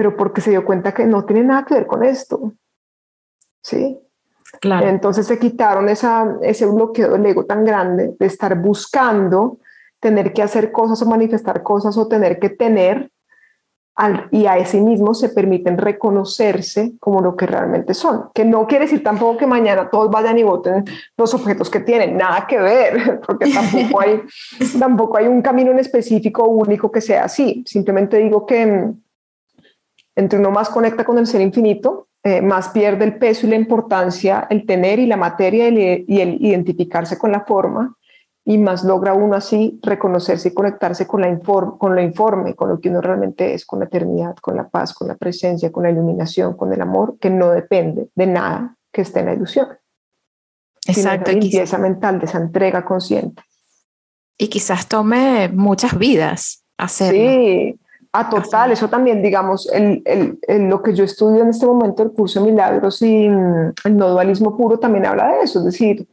pero 0.00 0.16
porque 0.16 0.40
se 0.40 0.48
dio 0.48 0.64
cuenta 0.64 0.94
que 0.94 1.04
no 1.04 1.26
tiene 1.26 1.44
nada 1.44 1.66
que 1.66 1.74
ver 1.74 1.86
con 1.86 2.02
esto. 2.02 2.54
¿Sí? 3.62 4.00
Claro. 4.58 4.88
Entonces 4.88 5.26
se 5.26 5.38
quitaron 5.38 5.90
esa, 5.90 6.38
ese 6.40 6.64
bloqueo 6.64 7.12
del 7.12 7.26
ego 7.26 7.44
tan 7.44 7.66
grande 7.66 8.16
de 8.18 8.26
estar 8.26 8.58
buscando 8.58 9.58
tener 10.00 10.32
que 10.32 10.42
hacer 10.42 10.72
cosas 10.72 11.02
o 11.02 11.06
manifestar 11.06 11.62
cosas 11.62 11.98
o 11.98 12.08
tener 12.08 12.38
que 12.38 12.48
tener 12.48 13.10
al, 13.94 14.26
y 14.30 14.46
a 14.46 14.64
sí 14.64 14.80
mismos 14.80 15.20
se 15.20 15.28
permiten 15.28 15.76
reconocerse 15.76 16.94
como 16.98 17.20
lo 17.20 17.36
que 17.36 17.44
realmente 17.44 17.92
son. 17.92 18.30
Que 18.32 18.46
no 18.46 18.66
quiere 18.66 18.86
decir 18.86 19.02
tampoco 19.02 19.36
que 19.36 19.46
mañana 19.46 19.90
todos 19.90 20.10
vayan 20.10 20.38
y 20.38 20.44
voten 20.44 20.82
los 21.18 21.34
objetos 21.34 21.68
que 21.68 21.80
tienen, 21.80 22.16
nada 22.16 22.46
que 22.46 22.58
ver, 22.58 23.20
porque 23.26 23.52
tampoco 23.52 24.00
hay, 24.00 24.22
tampoco 24.78 25.18
hay 25.18 25.26
un 25.26 25.42
camino 25.42 25.72
en 25.72 25.78
específico 25.78 26.48
único 26.48 26.90
que 26.90 27.02
sea 27.02 27.24
así. 27.24 27.62
Simplemente 27.66 28.16
digo 28.16 28.46
que 28.46 28.94
entre 30.20 30.38
uno 30.38 30.50
más 30.50 30.68
conecta 30.68 31.04
con 31.04 31.18
el 31.18 31.26
ser 31.26 31.40
infinito, 31.40 32.08
eh, 32.22 32.42
más 32.42 32.68
pierde 32.68 33.04
el 33.06 33.16
peso 33.18 33.46
y 33.46 33.50
la 33.50 33.56
importancia 33.56 34.46
el 34.50 34.66
tener 34.66 34.98
y 34.98 35.06
la 35.06 35.16
materia 35.16 35.68
y 35.68 36.20
el, 36.20 36.36
identificarse 36.44 37.18
con 37.18 37.32
la 37.32 37.40
forma, 37.40 37.96
y 38.44 38.58
más 38.58 38.84
logra 38.84 39.14
uno 39.14 39.36
así 39.36 39.78
reconocerse 39.82 40.48
y 40.48 40.54
conectarse 40.54 41.06
con, 41.06 41.22
la 41.22 41.38
con 41.38 41.94
lo 41.94 42.02
informe, 42.02 42.54
con 42.54 42.68
lo 42.68 42.80
que 42.80 42.90
uno 42.90 43.00
realmente 43.00 43.54
es, 43.54 43.64
con 43.64 43.78
la 43.78 43.86
eternidad, 43.86 44.36
con 44.36 44.56
la 44.56 44.68
paz, 44.68 44.92
con 44.92 45.08
la 45.08 45.16
presencia, 45.16 45.72
con 45.72 45.84
la 45.84 45.90
iluminación, 45.90 46.56
con 46.56 46.72
el 46.72 46.80
amor, 46.80 47.18
que 47.18 47.30
no 47.30 47.50
depende 47.50 48.08
de 48.14 48.26
nada 48.26 48.76
que 48.92 49.02
esté 49.02 49.20
en 49.20 49.26
la 49.26 49.34
ilusión. 49.34 49.68
Exacto. 50.86 51.30
Esa 51.30 51.78
mental, 51.78 52.18
de 52.18 52.26
esa 52.26 52.38
entrega 52.38 52.84
consciente. 52.84 53.42
Y 54.36 54.48
quizás 54.48 54.88
tome 54.88 55.48
muchas 55.48 55.98
vidas 55.98 56.64
hacerlo. 56.76 57.20
Sí, 57.20 57.79
a 58.12 58.28
total, 58.28 58.72
eso 58.72 58.88
también, 58.88 59.22
digamos, 59.22 59.70
el, 59.72 60.02
el, 60.04 60.68
lo 60.68 60.82
que 60.82 60.94
yo 60.94 61.04
estudio 61.04 61.42
en 61.42 61.50
este 61.50 61.66
momento, 61.66 62.02
el 62.02 62.10
curso 62.10 62.40
de 62.40 62.50
milagros 62.50 63.00
y 63.02 63.28
mm, 63.28 63.72
el 63.84 63.96
no 63.96 64.08
dualismo 64.08 64.56
puro 64.56 64.78
también 64.78 65.06
habla 65.06 65.28
de 65.28 65.42
eso, 65.42 65.60
es 65.60 65.66
decir, 65.66 66.08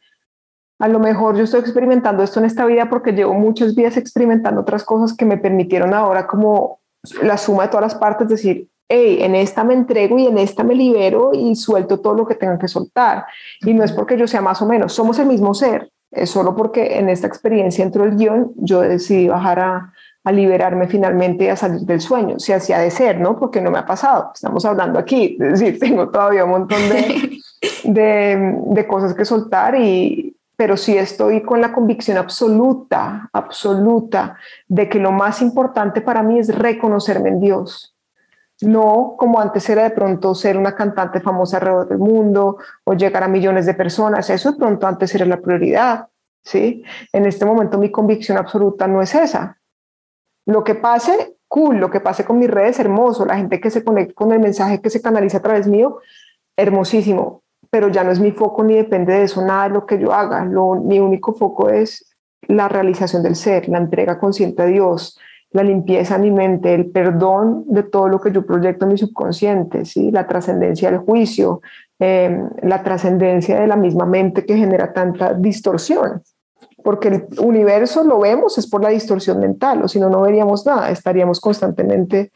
a 0.79 0.87
lo 0.87 0.99
mejor 0.99 1.35
yo 1.35 1.43
estoy 1.43 1.61
experimentando 1.61 2.21
esto 2.21 2.39
en 2.39 2.45
esta 2.45 2.65
vida 2.65 2.87
porque 2.87 3.13
llevo 3.13 3.33
muchas 3.33 3.73
vidas 3.73 3.97
experimentando 3.97 4.61
otras 4.61 4.83
cosas 4.83 5.17
que 5.17 5.25
me 5.25 5.37
permitieron 5.37 5.93
ahora 5.93 6.27
como 6.27 6.79
la 7.23 7.37
suma 7.37 7.63
de 7.63 7.69
todas 7.69 7.93
las 7.93 7.95
partes, 7.95 8.27
decir, 8.27 8.69
hey, 8.87 9.17
en 9.21 9.33
esta 9.33 9.63
me 9.63 9.73
entrego 9.73 10.19
y 10.19 10.27
en 10.27 10.37
esta 10.37 10.63
me 10.63 10.75
libero 10.75 11.31
y 11.33 11.55
suelto 11.55 11.99
todo 11.99 12.13
lo 12.13 12.27
que 12.27 12.35
tengo 12.35 12.59
que 12.59 12.67
soltar. 12.67 13.25
Y 13.61 13.73
no 13.73 13.83
es 13.83 13.91
porque 13.91 14.17
yo 14.17 14.27
sea 14.27 14.41
más 14.41 14.61
o 14.61 14.67
menos, 14.67 14.93
somos 14.93 15.17
el 15.17 15.25
mismo 15.25 15.55
ser, 15.55 15.91
es 16.11 16.29
solo 16.29 16.55
porque 16.55 16.99
en 16.99 17.09
esta 17.09 17.25
experiencia 17.25 17.83
entró 17.83 18.03
el 18.03 18.15
guion, 18.15 18.53
yo 18.55 18.81
decidí 18.81 19.27
bajar 19.27 19.59
a, 19.59 19.93
a 20.27 20.31
liberarme 20.33 20.89
finalmente 20.89 21.45
y 21.45 21.47
a 21.47 21.55
salir 21.55 21.79
del 21.81 22.01
sueño, 22.01 22.37
si 22.37 22.51
hacía 22.51 22.79
de 22.79 22.91
ser, 22.91 23.17
¿no? 23.17 23.39
Porque 23.39 23.61
no 23.61 23.71
me 23.71 23.79
ha 23.79 23.85
pasado, 23.85 24.31
estamos 24.33 24.65
hablando 24.65 24.99
aquí, 24.99 25.37
es 25.39 25.59
decir, 25.61 25.79
tengo 25.79 26.09
todavía 26.09 26.43
un 26.43 26.49
montón 26.51 26.81
de, 26.89 27.39
de, 27.85 28.57
de 28.65 28.87
cosas 28.87 29.13
que 29.13 29.23
soltar 29.23 29.75
y, 29.79 30.35
pero 30.57 30.75
sí 30.75 30.97
estoy 30.97 31.43
con 31.43 31.61
la 31.61 31.71
convicción 31.71 32.17
absoluta, 32.17 33.29
absoluta, 33.31 34.35
de 34.67 34.89
que 34.89 34.99
lo 34.99 35.13
más 35.13 35.41
importante 35.41 36.01
para 36.01 36.21
mí 36.23 36.39
es 36.39 36.53
reconocerme 36.53 37.29
en 37.29 37.39
Dios. 37.39 37.95
No 38.59 39.15
como 39.17 39.39
antes 39.39 39.69
era 39.69 39.83
de 39.83 39.91
pronto 39.91 40.35
ser 40.35 40.57
una 40.57 40.75
cantante 40.75 41.21
famosa 41.21 41.55
alrededor 41.55 41.87
del 41.87 41.99
mundo 41.99 42.57
o 42.83 42.93
llegar 42.95 43.23
a 43.23 43.29
millones 43.29 43.65
de 43.65 43.75
personas. 43.75 44.29
Eso 44.29 44.51
de 44.51 44.57
pronto 44.57 44.87
antes 44.87 45.15
era 45.15 45.25
la 45.25 45.39
prioridad. 45.39 46.07
¿sí? 46.43 46.83
En 47.13 47.25
este 47.25 47.45
momento 47.45 47.77
mi 47.77 47.91
convicción 47.91 48.37
absoluta 48.37 48.87
no 48.87 49.01
es 49.01 49.15
esa. 49.15 49.57
Lo 50.47 50.63
que 50.63 50.75
pase, 50.75 51.35
cool, 51.49 51.77
lo 51.77 51.91
que 51.91 51.99
pase 51.99 52.23
con 52.23 52.39
mis 52.39 52.49
redes, 52.49 52.79
hermoso, 52.79 53.25
la 53.25 53.35
gente 53.35 53.59
que 53.59 53.69
se 53.69 53.83
conecta 53.83 54.13
con 54.13 54.31
el 54.31 54.39
mensaje 54.39 54.79
que 54.79 54.89
se 54.89 55.01
canaliza 55.01 55.39
a 55.39 55.41
través 55.41 55.67
mío, 55.67 55.99
hermosísimo, 56.55 57.43
pero 57.69 57.89
ya 57.89 58.05
no 58.05 58.11
es 58.11 58.21
mi 58.21 58.31
foco 58.31 58.63
ni 58.63 58.75
depende 58.75 59.13
de 59.13 59.23
eso 59.23 59.41
nada 59.41 59.65
de 59.65 59.73
lo 59.73 59.85
que 59.85 59.99
yo 59.99 60.13
haga. 60.13 60.45
Mi 60.45 60.99
único 60.99 61.33
foco 61.33 61.69
es 61.69 62.15
la 62.47 62.69
realización 62.69 63.23
del 63.23 63.35
ser, 63.35 63.67
la 63.67 63.79
entrega 63.79 64.19
consciente 64.19 64.61
a 64.61 64.67
Dios, 64.67 65.19
la 65.51 65.63
limpieza 65.63 66.17
de 66.17 66.21
mi 66.21 66.31
mente, 66.31 66.73
el 66.73 66.91
perdón 66.91 67.65
de 67.67 67.83
todo 67.83 68.07
lo 68.07 68.21
que 68.21 68.31
yo 68.31 68.45
proyecto 68.45 68.85
en 68.85 68.93
mi 68.93 68.97
subconsciente, 68.97 69.83
¿sí? 69.83 70.11
la 70.11 70.27
trascendencia 70.27 70.89
del 70.89 71.01
juicio, 71.01 71.59
em, 71.99 72.49
la 72.61 72.83
trascendencia 72.83 73.59
de 73.59 73.67
la 73.67 73.75
misma 73.75 74.05
mente 74.05 74.45
que 74.45 74.55
genera 74.55 74.93
tanta 74.93 75.33
distorsión 75.33 76.21
porque 76.87 77.09
el 77.09 77.27
universo 77.39 78.01
lo 78.05 78.21
vemos 78.21 78.57
es 78.57 78.65
por 78.65 78.81
la 78.81 78.87
distorsión 78.87 79.39
mental, 79.39 79.83
o 79.83 79.89
si 79.89 79.99
no, 79.99 80.09
no 80.09 80.21
veríamos 80.21 80.65
nada, 80.65 80.89
estaríamos 80.89 81.41
constantemente 81.41 82.31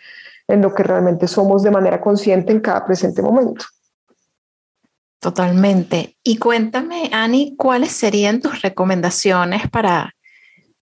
en 0.46 0.62
lo 0.62 0.74
que 0.74 0.84
realmente 0.84 1.30
somos 1.30 1.64
de 1.64 1.72
manera 1.72 2.02
consciente 2.02 2.52
en 2.52 2.60
cada 2.60 2.86
presente 2.86 3.22
momento. 3.22 3.64
Totalmente. 5.22 6.18
Y 6.22 6.36
cuéntame, 6.36 7.10
Ani, 7.14 7.56
¿cuáles 7.56 7.94
serían 7.94 8.42
tus 8.42 8.62
recomendaciones 8.62 9.70
para, 9.70 10.16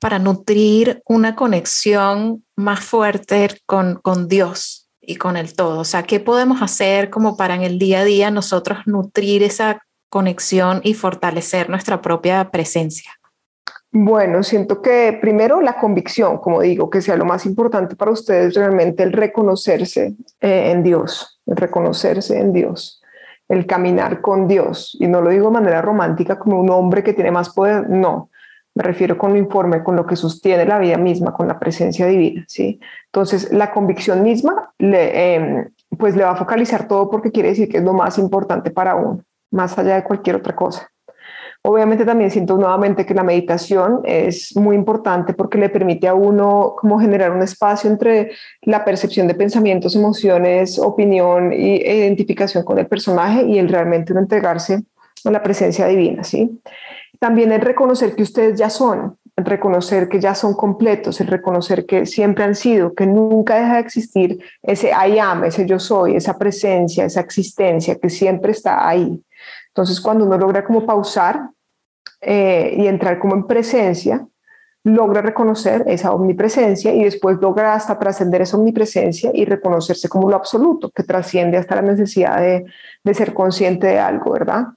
para 0.01 0.19
nutrir 0.19 1.01
una 1.05 1.37
conexión 1.37 2.43
más 2.57 2.81
fuerte 2.81 3.61
con, 3.65 4.01
con 4.01 4.27
Dios 4.27 4.89
y 4.99 5.15
con 5.15 5.37
el 5.37 5.55
todo? 5.55 5.79
O 5.79 5.85
sea, 5.85 6.03
¿qué 6.03 6.19
podemos 6.19 6.61
hacer 6.61 7.09
como 7.09 7.37
para 7.37 7.55
en 7.55 7.61
el 7.61 7.79
día 7.79 8.01
a 8.01 8.03
día 8.03 8.31
nosotros 8.31 8.79
nutrir 8.85 9.43
esa 9.43 9.81
conexión 10.09 10.81
y 10.83 10.93
fortalecer 10.93 11.69
nuestra 11.69 12.01
propia 12.01 12.51
presencia? 12.51 13.13
Bueno, 13.97 14.43
siento 14.43 14.81
que 14.81 15.17
primero 15.21 15.61
la 15.61 15.77
convicción, 15.77 16.39
como 16.39 16.59
digo, 16.59 16.89
que 16.89 17.01
sea 17.01 17.15
lo 17.15 17.23
más 17.23 17.45
importante 17.45 17.95
para 17.95 18.11
ustedes 18.11 18.53
realmente 18.53 19.03
el 19.03 19.13
reconocerse 19.13 20.15
eh, 20.41 20.71
en 20.71 20.83
Dios, 20.83 21.39
el 21.45 21.55
reconocerse 21.55 22.37
en 22.37 22.51
Dios, 22.51 23.01
el 23.47 23.65
caminar 23.65 24.19
con 24.19 24.49
Dios. 24.49 24.97
Y 24.99 25.07
no 25.07 25.21
lo 25.21 25.29
digo 25.29 25.45
de 25.45 25.53
manera 25.53 25.81
romántica 25.81 26.37
como 26.37 26.59
un 26.59 26.69
hombre 26.71 27.05
que 27.05 27.13
tiene 27.13 27.31
más 27.31 27.53
poder, 27.53 27.89
no, 27.89 28.29
me 28.73 28.83
refiero 28.83 29.17
con 29.17 29.31
lo 29.31 29.37
informe, 29.37 29.81
con 29.81 29.95
lo 29.95 30.05
que 30.05 30.17
sostiene 30.17 30.65
la 30.65 30.77
vida 30.77 30.97
misma, 30.97 31.33
con 31.33 31.47
la 31.47 31.57
presencia 31.57 32.05
divina, 32.05 32.43
¿sí? 32.49 32.81
Entonces, 33.05 33.53
la 33.53 33.71
convicción 33.71 34.23
misma 34.23 34.73
le, 34.77 35.35
em, 35.35 35.69
pues 35.97 36.17
le 36.17 36.25
va 36.25 36.31
a 36.31 36.35
focalizar 36.35 36.85
todo 36.89 37.09
porque 37.09 37.31
quiere 37.31 37.47
decir 37.47 37.69
que 37.69 37.77
es 37.77 37.83
lo 37.83 37.93
más 37.93 38.17
importante 38.17 38.71
para 38.71 38.95
uno, 38.95 39.23
más 39.51 39.77
allá 39.77 39.95
de 39.95 40.03
cualquier 40.03 40.35
otra 40.35 40.53
cosa. 40.53 40.91
Obviamente 41.67 42.05
también 42.05 42.29
siento 42.29 42.57
nuevamente 42.57 43.07
que 43.07 43.15
la 43.15 43.23
meditación 43.23 44.01
es 44.03 44.55
muy 44.55 44.75
importante 44.75 45.33
porque 45.33 45.57
le 45.57 45.69
permite 45.69 46.07
a 46.07 46.13
uno 46.13 46.75
como 46.77 46.99
generar 46.99 47.31
un 47.31 47.41
espacio 47.41 47.89
entre 47.89 48.33
la 48.61 48.85
percepción 48.85 49.27
de 49.27 49.33
pensamientos, 49.33 49.95
emociones, 49.95 50.77
opinión 50.77 51.51
e 51.51 51.97
identificación 51.97 52.63
con 52.63 52.77
el 52.77 52.85
personaje 52.85 53.47
y 53.47 53.57
el 53.57 53.67
realmente 53.67 54.13
uno 54.13 54.21
entregarse 54.21 54.83
a 55.23 55.31
la 55.31 55.41
presencia 55.41 55.87
divina, 55.87 56.23
¿sí? 56.23 56.61
También 57.17 57.51
el 57.51 57.61
reconocer 57.61 58.15
que 58.15 58.21
ustedes 58.21 58.59
ya 58.59 58.69
son, 58.69 59.17
el 59.35 59.45
reconocer 59.45 60.07
que 60.07 60.19
ya 60.19 60.35
son 60.35 60.53
completos, 60.53 61.19
el 61.19 61.27
reconocer 61.27 61.87
que 61.87 62.05
siempre 62.05 62.43
han 62.43 62.53
sido, 62.53 62.93
que 62.93 63.07
nunca 63.07 63.55
deja 63.55 63.73
de 63.73 63.79
existir 63.79 64.39
ese 64.61 64.89
I 64.89 65.17
am, 65.17 65.43
ese 65.43 65.65
yo 65.65 65.79
soy, 65.79 66.15
esa 66.15 66.37
presencia, 66.37 67.05
esa 67.05 67.21
existencia 67.21 67.95
que 67.95 68.11
siempre 68.11 68.51
está 68.51 68.87
ahí. 68.87 69.19
Entonces, 69.75 69.99
cuando 69.99 70.23
uno 70.23 70.37
logra 70.37 70.63
como 70.63 70.85
pausar 70.85 71.49
eh, 72.21 72.75
y 72.77 72.87
entrar 72.87 73.19
como 73.19 73.35
en 73.35 73.45
presencia, 73.45 74.25
logra 74.85 75.21
reconocer 75.21 75.83
esa 75.87 76.13
omnipresencia 76.13 76.93
y 76.93 77.03
después 77.03 77.39
logra 77.41 77.73
hasta 77.73 77.99
trascender 77.99 78.41
esa 78.41 78.55
omnipresencia 78.55 79.31
y 79.33 79.43
reconocerse 79.43 80.07
como 80.07 80.29
lo 80.29 80.37
absoluto, 80.37 80.91
que 80.91 81.03
trasciende 81.03 81.57
hasta 81.57 81.75
la 81.75 81.81
necesidad 81.81 82.39
de, 82.39 82.65
de 83.03 83.13
ser 83.13 83.33
consciente 83.33 83.87
de 83.87 83.99
algo, 83.99 84.31
¿verdad? 84.31 84.67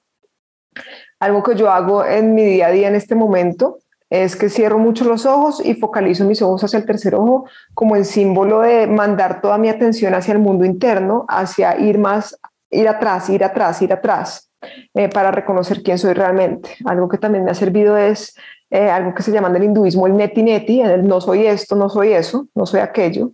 Algo 1.20 1.44
que 1.44 1.54
yo 1.54 1.70
hago 1.70 2.04
en 2.04 2.34
mi 2.34 2.44
día 2.44 2.66
a 2.66 2.70
día 2.70 2.88
en 2.88 2.96
este 2.96 3.14
momento 3.14 3.78
es 4.10 4.34
que 4.34 4.48
cierro 4.48 4.78
mucho 4.78 5.04
los 5.04 5.26
ojos 5.26 5.64
y 5.64 5.74
focalizo 5.74 6.24
mis 6.24 6.42
ojos 6.42 6.64
hacia 6.64 6.78
el 6.80 6.86
tercer 6.86 7.14
ojo 7.14 7.44
como 7.72 7.94
el 7.94 8.04
símbolo 8.04 8.62
de 8.62 8.88
mandar 8.88 9.40
toda 9.40 9.58
mi 9.58 9.68
atención 9.68 10.14
hacia 10.14 10.32
el 10.32 10.40
mundo 10.40 10.64
interno, 10.64 11.24
hacia 11.28 11.78
ir 11.78 11.98
más, 11.98 12.36
ir 12.70 12.88
atrás, 12.88 13.28
ir 13.28 13.44
atrás, 13.44 13.80
ir 13.82 13.92
atrás, 13.92 14.47
eh, 14.94 15.08
para 15.08 15.30
reconocer 15.30 15.82
quién 15.82 15.98
soy 15.98 16.14
realmente. 16.14 16.76
Algo 16.84 17.08
que 17.08 17.18
también 17.18 17.44
me 17.44 17.50
ha 17.50 17.54
servido 17.54 17.96
es 17.96 18.34
eh, 18.70 18.90
algo 18.90 19.14
que 19.14 19.22
se 19.22 19.32
llama 19.32 19.48
en 19.48 19.56
el 19.56 19.64
hinduismo 19.64 20.06
el 20.06 20.16
neti 20.16 20.42
neti, 20.42 20.80
el 20.80 21.06
no 21.06 21.20
soy 21.20 21.46
esto, 21.46 21.74
no 21.74 21.88
soy 21.88 22.12
eso, 22.12 22.48
no 22.54 22.66
soy 22.66 22.80
aquello, 22.80 23.32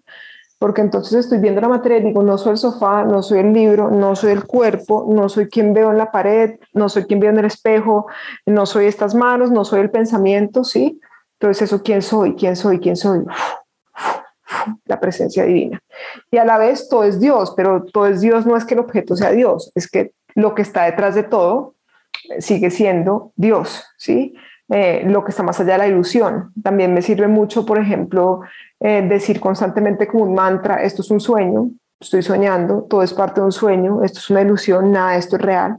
porque 0.59 0.81
entonces 0.81 1.12
estoy 1.12 1.39
viendo 1.39 1.61
la 1.61 1.68
materia 1.68 1.99
y 1.99 2.05
digo, 2.05 2.22
no 2.22 2.39
soy 2.39 2.53
el 2.53 2.59
sofá, 2.59 3.05
no 3.05 3.22
soy 3.22 3.41
el 3.41 3.53
libro, 3.53 3.91
no 3.91 4.14
soy 4.14 4.33
el 4.33 4.45
cuerpo, 4.45 5.07
no 5.09 5.29
soy 5.29 5.49
quien 5.49 5.75
veo 5.75 5.91
en 5.91 5.99
la 5.99 6.12
pared, 6.12 6.59
no 6.72 6.89
soy 6.89 7.05
quien 7.05 7.18
veo 7.18 7.31
en 7.31 7.39
el 7.39 7.47
espejo, 7.47 8.07
no 8.47 8.64
soy 8.64 8.87
estas 8.87 9.14
manos, 9.14 9.51
no 9.51 9.64
soy 9.64 9.81
el 9.81 9.91
pensamiento, 9.91 10.62
¿sí? 10.62 11.01
Entonces 11.41 11.62
eso, 11.62 11.83
¿quién 11.83 12.01
soy? 12.01 12.37
¿Quién 12.37 12.55
soy? 12.55 12.79
¿Quién 12.79 12.97
soy? 12.97 13.25
La 14.87 15.01
presencia 15.01 15.45
divina. 15.45 15.81
Y 16.31 16.39
a 16.39 16.45
la 16.45 16.59
vez 16.59 16.89
todo 16.89 17.03
es 17.03 17.18
Dios, 17.18 17.53
pero 17.57 17.85
todo 17.85 18.07
es 18.07 18.20
Dios 18.20 18.47
no 18.47 18.57
es 18.57 18.64
que 18.64 18.75
el 18.75 18.81
objeto 18.81 19.16
sea 19.16 19.33
Dios, 19.33 19.72
es 19.75 19.91
que 19.91 20.12
lo 20.35 20.55
que 20.55 20.62
está 20.62 20.85
detrás 20.85 21.14
de 21.14 21.22
todo 21.22 21.74
sigue 22.39 22.70
siendo 22.70 23.32
Dios, 23.37 23.85
¿sí? 23.97 24.35
Eh, 24.68 25.05
lo 25.07 25.24
que 25.24 25.30
está 25.30 25.43
más 25.43 25.61
allá 25.61 25.72
de 25.72 25.78
la 25.78 25.89
ilusión. 25.89 26.53
También 26.62 26.95
me 26.95 27.03
sirve 27.03 27.28
mucho, 27.28 27.66
por 27.66 27.78
ejemplo, 27.78 28.41
eh, 28.80 29.03
decir 29.07 29.39
constantemente 29.39 30.07
como 30.07 30.24
un 30.24 30.35
mantra, 30.35 30.82
esto 30.82 31.03
es 31.03 31.11
un 31.11 31.20
sueño, 31.20 31.68
estoy 32.01 32.22
soñando, 32.22 32.87
todo 32.89 33.03
es 33.03 33.12
parte 33.12 33.41
de 33.41 33.47
un 33.47 33.53
sueño, 33.53 34.03
esto 34.03 34.20
es 34.20 34.30
una 34.30 34.41
ilusión, 34.41 34.91
nada 34.91 35.16
esto 35.16 35.37
es 35.37 35.43
real, 35.43 35.76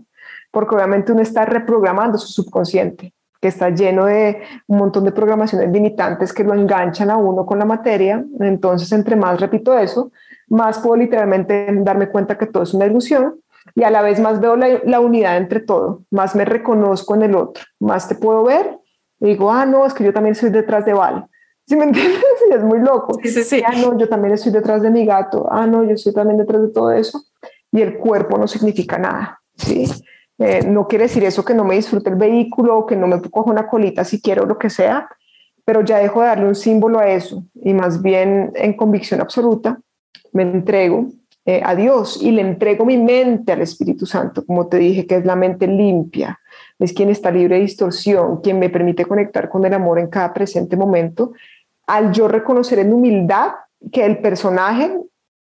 porque 0.51 0.75
obviamente 0.75 1.11
uno 1.11 1.21
está 1.21 1.45
reprogramando 1.45 2.19
su 2.19 2.27
subconsciente, 2.27 3.11
que 3.41 3.47
está 3.47 3.71
lleno 3.71 4.05
de 4.05 4.43
un 4.67 4.77
montón 4.77 5.03
de 5.03 5.11
programaciones 5.11 5.71
limitantes 5.71 6.31
que 6.31 6.43
lo 6.43 6.53
enganchan 6.53 7.09
a 7.09 7.17
uno 7.17 7.45
con 7.45 7.57
la 7.57 7.65
materia. 7.65 8.23
Entonces, 8.39 8.91
entre 8.91 9.15
más 9.15 9.39
repito 9.39 9.75
eso, 9.77 10.11
más 10.47 10.77
puedo 10.77 10.95
literalmente 10.95 11.67
darme 11.81 12.09
cuenta 12.09 12.37
que 12.37 12.45
todo 12.45 12.63
es 12.63 12.73
una 12.73 12.85
ilusión 12.85 13.39
y 13.75 13.83
a 13.83 13.91
la 13.91 14.01
vez 14.01 14.19
más 14.19 14.39
veo 14.39 14.55
la, 14.55 14.99
unidad 14.99 15.37
entre 15.37 15.59
todo, 15.59 16.03
más 16.09 16.35
me 16.35 16.45
reconozco 16.45 17.13
en 17.13 17.23
el 17.23 17.35
otro, 17.35 17.63
más 17.79 18.07
te 18.07 18.15
puedo 18.15 18.43
ver 18.43 18.79
y 19.19 19.27
digo, 19.27 19.51
ah, 19.51 19.65
no, 19.65 19.85
es 19.85 19.93
que 19.93 20.03
yo 20.03 20.13
también 20.13 20.35
soy 20.35 20.49
detrás 20.49 20.85
de 20.85 20.93
Val. 20.93 21.27
¿Sí 21.67 21.75
me 21.75 21.85
entiendes? 21.85 22.21
es 22.51 22.63
muy 22.63 22.79
loco. 22.79 23.17
Sí, 23.23 23.29
sí, 23.29 23.43
sí. 23.43 23.63
Ah, 23.65 23.73
no, 23.75 23.97
yo 23.97 24.07
también 24.07 24.33
estoy 24.33 24.51
detrás 24.51 24.81
de 24.81 24.91
mi 24.91 25.05
gato. 25.05 25.47
Ah, 25.49 25.65
no, 25.65 25.83
yo 25.83 25.91
estoy 25.91 26.13
también 26.13 26.37
detrás 26.37 26.61
de 26.61 26.67
todo 26.67 26.91
eso. 26.91 27.23
Y 27.71 27.81
el 27.81 27.97
cuerpo 27.97 28.37
no 28.37 28.47
significa 28.47 28.97
nada. 28.97 29.41
¿sí? 29.55 29.85
Eh, 30.37 30.67
no 30.67 30.87
quiere 30.87 31.05
decir 31.05 31.23
eso 31.23 31.45
que 31.45 31.53
no 31.53 31.63
me 31.63 31.75
disfrute 31.75 32.09
el 32.09 32.17
vehículo, 32.17 32.85
que 32.85 32.95
no 32.95 33.07
me 33.07 33.21
cojo 33.21 33.49
una 33.49 33.67
colita 33.67 34.03
si 34.03 34.21
quiero, 34.21 34.45
lo 34.45 34.57
que 34.57 34.69
sea, 34.69 35.07
pero 35.63 35.81
ya 35.81 35.97
dejo 35.97 36.21
de 36.21 36.27
darle 36.27 36.47
un 36.47 36.55
símbolo 36.55 36.99
a 36.99 37.07
eso 37.07 37.43
y 37.55 37.73
más 37.73 38.01
bien 38.01 38.51
en 38.55 38.75
convicción 38.75 39.21
absoluta 39.21 39.79
me 40.33 40.43
entrego 40.43 41.07
eh, 41.47 41.61
a 41.63 41.75
Dios 41.75 42.19
y 42.21 42.31
le 42.31 42.41
entrego 42.41 42.85
mi 42.85 42.97
mente 42.97 43.51
al 43.51 43.61
Espíritu 43.61 44.07
Santo, 44.07 44.43
como 44.43 44.67
te 44.67 44.77
dije, 44.77 45.05
que 45.05 45.17
es 45.17 45.25
la 45.25 45.35
mente 45.35 45.67
limpia, 45.67 46.39
es 46.79 46.91
quien 46.91 47.09
está 47.09 47.29
libre 47.29 47.57
de 47.57 47.61
distorsión, 47.61 48.41
quien 48.41 48.57
me 48.57 48.71
permite 48.71 49.05
conectar 49.05 49.47
con 49.47 49.63
el 49.63 49.73
amor 49.75 49.99
en 49.99 50.07
cada 50.07 50.33
presente 50.33 50.75
momento, 50.75 51.33
al 51.85 52.11
yo 52.11 52.27
reconocer 52.27 52.79
en 52.79 52.91
humildad 52.91 53.51
que 53.91 54.05
el 54.05 54.17
personaje 54.17 54.97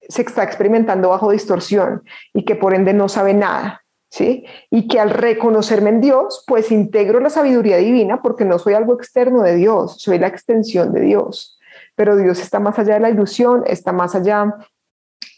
se 0.08 0.22
está 0.22 0.42
experimentando 0.42 1.10
bajo 1.10 1.30
distorsión 1.30 2.02
y 2.34 2.44
que 2.44 2.56
por 2.56 2.74
ende 2.74 2.92
no 2.92 3.08
sabe 3.08 3.32
nada, 3.32 3.84
¿sí? 4.10 4.44
Y 4.70 4.88
que 4.88 4.98
al 4.98 5.10
reconocerme 5.10 5.90
en 5.90 6.00
Dios, 6.00 6.44
pues 6.48 6.72
integro 6.72 7.20
la 7.20 7.30
sabiduría 7.30 7.76
divina 7.76 8.20
porque 8.22 8.44
no 8.44 8.58
soy 8.58 8.74
algo 8.74 8.94
externo 8.94 9.42
de 9.42 9.54
Dios, 9.54 9.96
soy 9.98 10.18
la 10.18 10.26
extensión 10.26 10.92
de 10.92 11.02
Dios. 11.02 11.60
Pero 11.94 12.16
Dios 12.16 12.40
está 12.40 12.58
más 12.58 12.78
allá 12.78 12.94
de 12.94 13.00
la 13.00 13.10
ilusión, 13.10 13.62
está 13.66 13.92
más 13.92 14.16
allá 14.16 14.52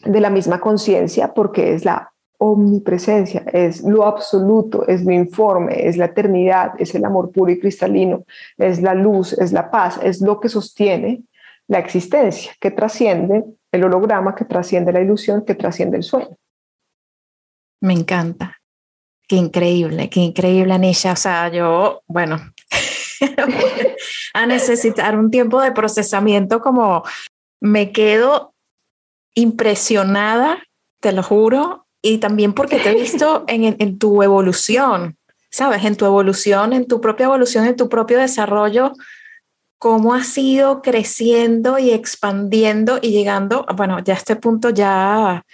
de 0.03 0.21
la 0.21 0.29
misma 0.29 0.59
conciencia 0.59 1.33
porque 1.33 1.73
es 1.73 1.85
la 1.85 2.11
omnipresencia, 2.37 3.43
es 3.53 3.81
lo 3.81 4.05
absoluto, 4.05 4.85
es 4.87 5.03
lo 5.03 5.11
informe, 5.11 5.87
es 5.87 5.97
la 5.97 6.05
eternidad, 6.05 6.73
es 6.77 6.93
el 6.95 7.05
amor 7.05 7.31
puro 7.31 7.51
y 7.51 7.59
cristalino, 7.59 8.25
es 8.57 8.81
la 8.81 8.93
luz, 8.93 9.33
es 9.33 9.53
la 9.53 9.71
paz, 9.71 9.99
es 10.03 10.21
lo 10.21 10.39
que 10.39 10.49
sostiene 10.49 11.23
la 11.67 11.79
existencia, 11.79 12.51
que 12.59 12.71
trasciende 12.71 13.43
el 13.71 13.83
holograma, 13.83 14.35
que 14.35 14.45
trasciende 14.45 14.91
la 14.91 15.01
ilusión, 15.01 15.45
que 15.45 15.55
trasciende 15.55 15.97
el 15.97 16.03
sueño. 16.03 16.35
Me 17.81 17.93
encanta. 17.93 18.57
Qué 19.27 19.37
increíble, 19.37 20.09
qué 20.09 20.19
increíble, 20.19 20.73
Anisha. 20.73 21.13
O 21.13 21.15
sea, 21.15 21.49
yo, 21.49 22.01
bueno, 22.07 22.37
a 24.33 24.45
necesitar 24.45 25.17
un 25.17 25.31
tiempo 25.31 25.61
de 25.61 25.71
procesamiento 25.71 26.61
como 26.61 27.03
me 27.59 27.91
quedo 27.91 28.54
impresionada, 29.35 30.63
te 31.01 31.11
lo 31.11 31.21
juro, 31.21 31.85
y 32.01 32.17
también 32.17 32.53
porque 32.53 32.79
te 32.79 32.91
he 32.91 32.95
visto 32.95 33.45
en, 33.47 33.99
tu 33.99 34.23
evolución, 34.23 35.17
¿sabes? 35.51 35.83
En 35.85 35.95
tu 35.95 36.05
evolución, 36.05 36.73
en 36.73 36.87
tu 36.87 37.01
propia 37.01 37.25
evolución, 37.25 37.65
en 37.65 37.75
tu 37.75 37.89
propio 37.89 38.17
desarrollo, 38.17 38.93
cómo 39.77 40.13
has 40.13 40.37
ido 40.37 40.81
creciendo 40.81 41.77
y 41.77 41.91
expandiendo 41.91 42.99
y 43.01 43.11
llegando, 43.11 43.65
bueno, 43.75 43.99
ya 43.99 44.13
a 44.13 44.17
este 44.17 44.35
punto 44.35 44.69
ya 44.69 45.45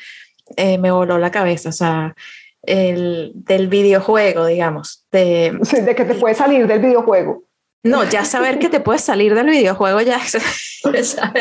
eh, 0.55 0.77
me 0.77 0.91
voló 0.91 1.17
la 1.17 1.31
cabeza, 1.31 1.69
o 1.69 1.73
sea, 1.73 2.15
el, 2.61 3.31
del 3.33 3.67
videojuego, 3.67 4.45
digamos. 4.45 5.05
De, 5.11 5.57
de 5.83 5.95
que 5.95 6.05
te 6.05 6.15
puedes 6.15 6.37
salir 6.37 6.67
del 6.67 6.79
videojuego. 6.79 7.43
No, 7.83 8.03
ya 8.03 8.25
saber 8.25 8.59
que 8.59 8.69
te 8.69 8.79
puedes 8.79 9.01
salir 9.01 9.33
del 9.33 9.49
videojuego 9.49 10.01
ya 10.01 10.17
es, 10.17 10.35
es 10.93 11.17
a 11.17 11.31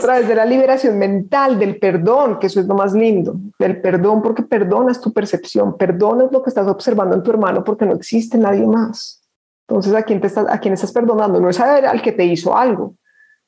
través 0.00 0.26
de 0.26 0.34
la 0.34 0.46
liberación 0.46 0.98
mental, 0.98 1.58
del 1.58 1.78
perdón, 1.78 2.38
que 2.38 2.46
eso 2.46 2.60
es 2.60 2.66
lo 2.66 2.74
más 2.74 2.94
lindo, 2.94 3.36
del 3.58 3.80
perdón 3.80 4.22
porque 4.22 4.42
perdonas 4.42 5.00
tu 5.00 5.12
percepción, 5.12 5.76
perdonas 5.76 6.32
lo 6.32 6.42
que 6.42 6.48
estás 6.48 6.66
observando 6.66 7.14
en 7.14 7.22
tu 7.22 7.30
hermano 7.30 7.62
porque 7.62 7.84
no 7.84 7.92
existe 7.92 8.38
nadie 8.38 8.66
más. 8.66 9.22
Entonces, 9.68 9.94
¿a 9.94 10.02
quién, 10.02 10.20
te 10.20 10.26
estás, 10.26 10.46
a 10.48 10.58
quién 10.58 10.74
estás 10.74 10.92
perdonando? 10.92 11.40
No 11.40 11.48
es 11.50 11.60
al 11.60 12.02
que 12.02 12.12
te 12.12 12.24
hizo 12.24 12.56
algo. 12.56 12.94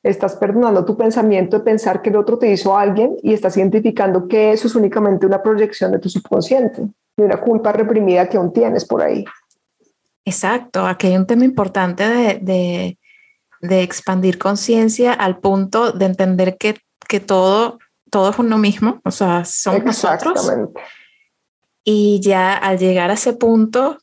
Estás 0.03 0.35
perdonando 0.35 0.85
tu 0.85 0.95
pensamiento 0.95 1.57
de 1.57 1.63
pensar 1.63 2.01
que 2.01 2.09
el 2.09 2.15
otro 2.15 2.37
te 2.37 2.51
hizo 2.51 2.77
a 2.77 2.81
alguien 2.81 3.17
y 3.23 3.33
estás 3.33 3.57
identificando 3.57 4.27
que 4.27 4.51
eso 4.51 4.67
es 4.67 4.75
únicamente 4.75 5.25
una 5.25 5.41
proyección 5.41 5.91
de 5.91 5.99
tu 5.99 6.09
subconsciente, 6.09 6.83
de 7.17 7.23
una 7.23 7.41
culpa 7.41 7.71
reprimida 7.71 8.29
que 8.29 8.37
aún 8.37 8.53
tienes 8.53 8.85
por 8.85 9.01
ahí. 9.01 9.25
Exacto, 10.25 10.87
aquí 10.87 11.07
hay 11.07 11.17
un 11.17 11.27
tema 11.27 11.45
importante 11.45 12.03
de, 12.41 12.97
expandir 13.61 14.37
conciencia 14.37 15.13
al 15.13 15.39
punto 15.39 15.91
de 15.91 16.05
entender 16.05 16.57
que, 16.57 16.75
todo, 17.19 17.79
todo 18.09 18.31
es 18.31 18.39
uno 18.39 18.57
mismo, 18.57 19.01
o 19.05 19.11
sea, 19.11 19.45
somos 19.45 19.85
nosotros. 19.85 20.51
Y 21.83 22.19
ya 22.21 22.57
al 22.57 22.79
llegar 22.79 23.11
a 23.11 23.13
ese 23.13 23.33
punto, 23.33 23.99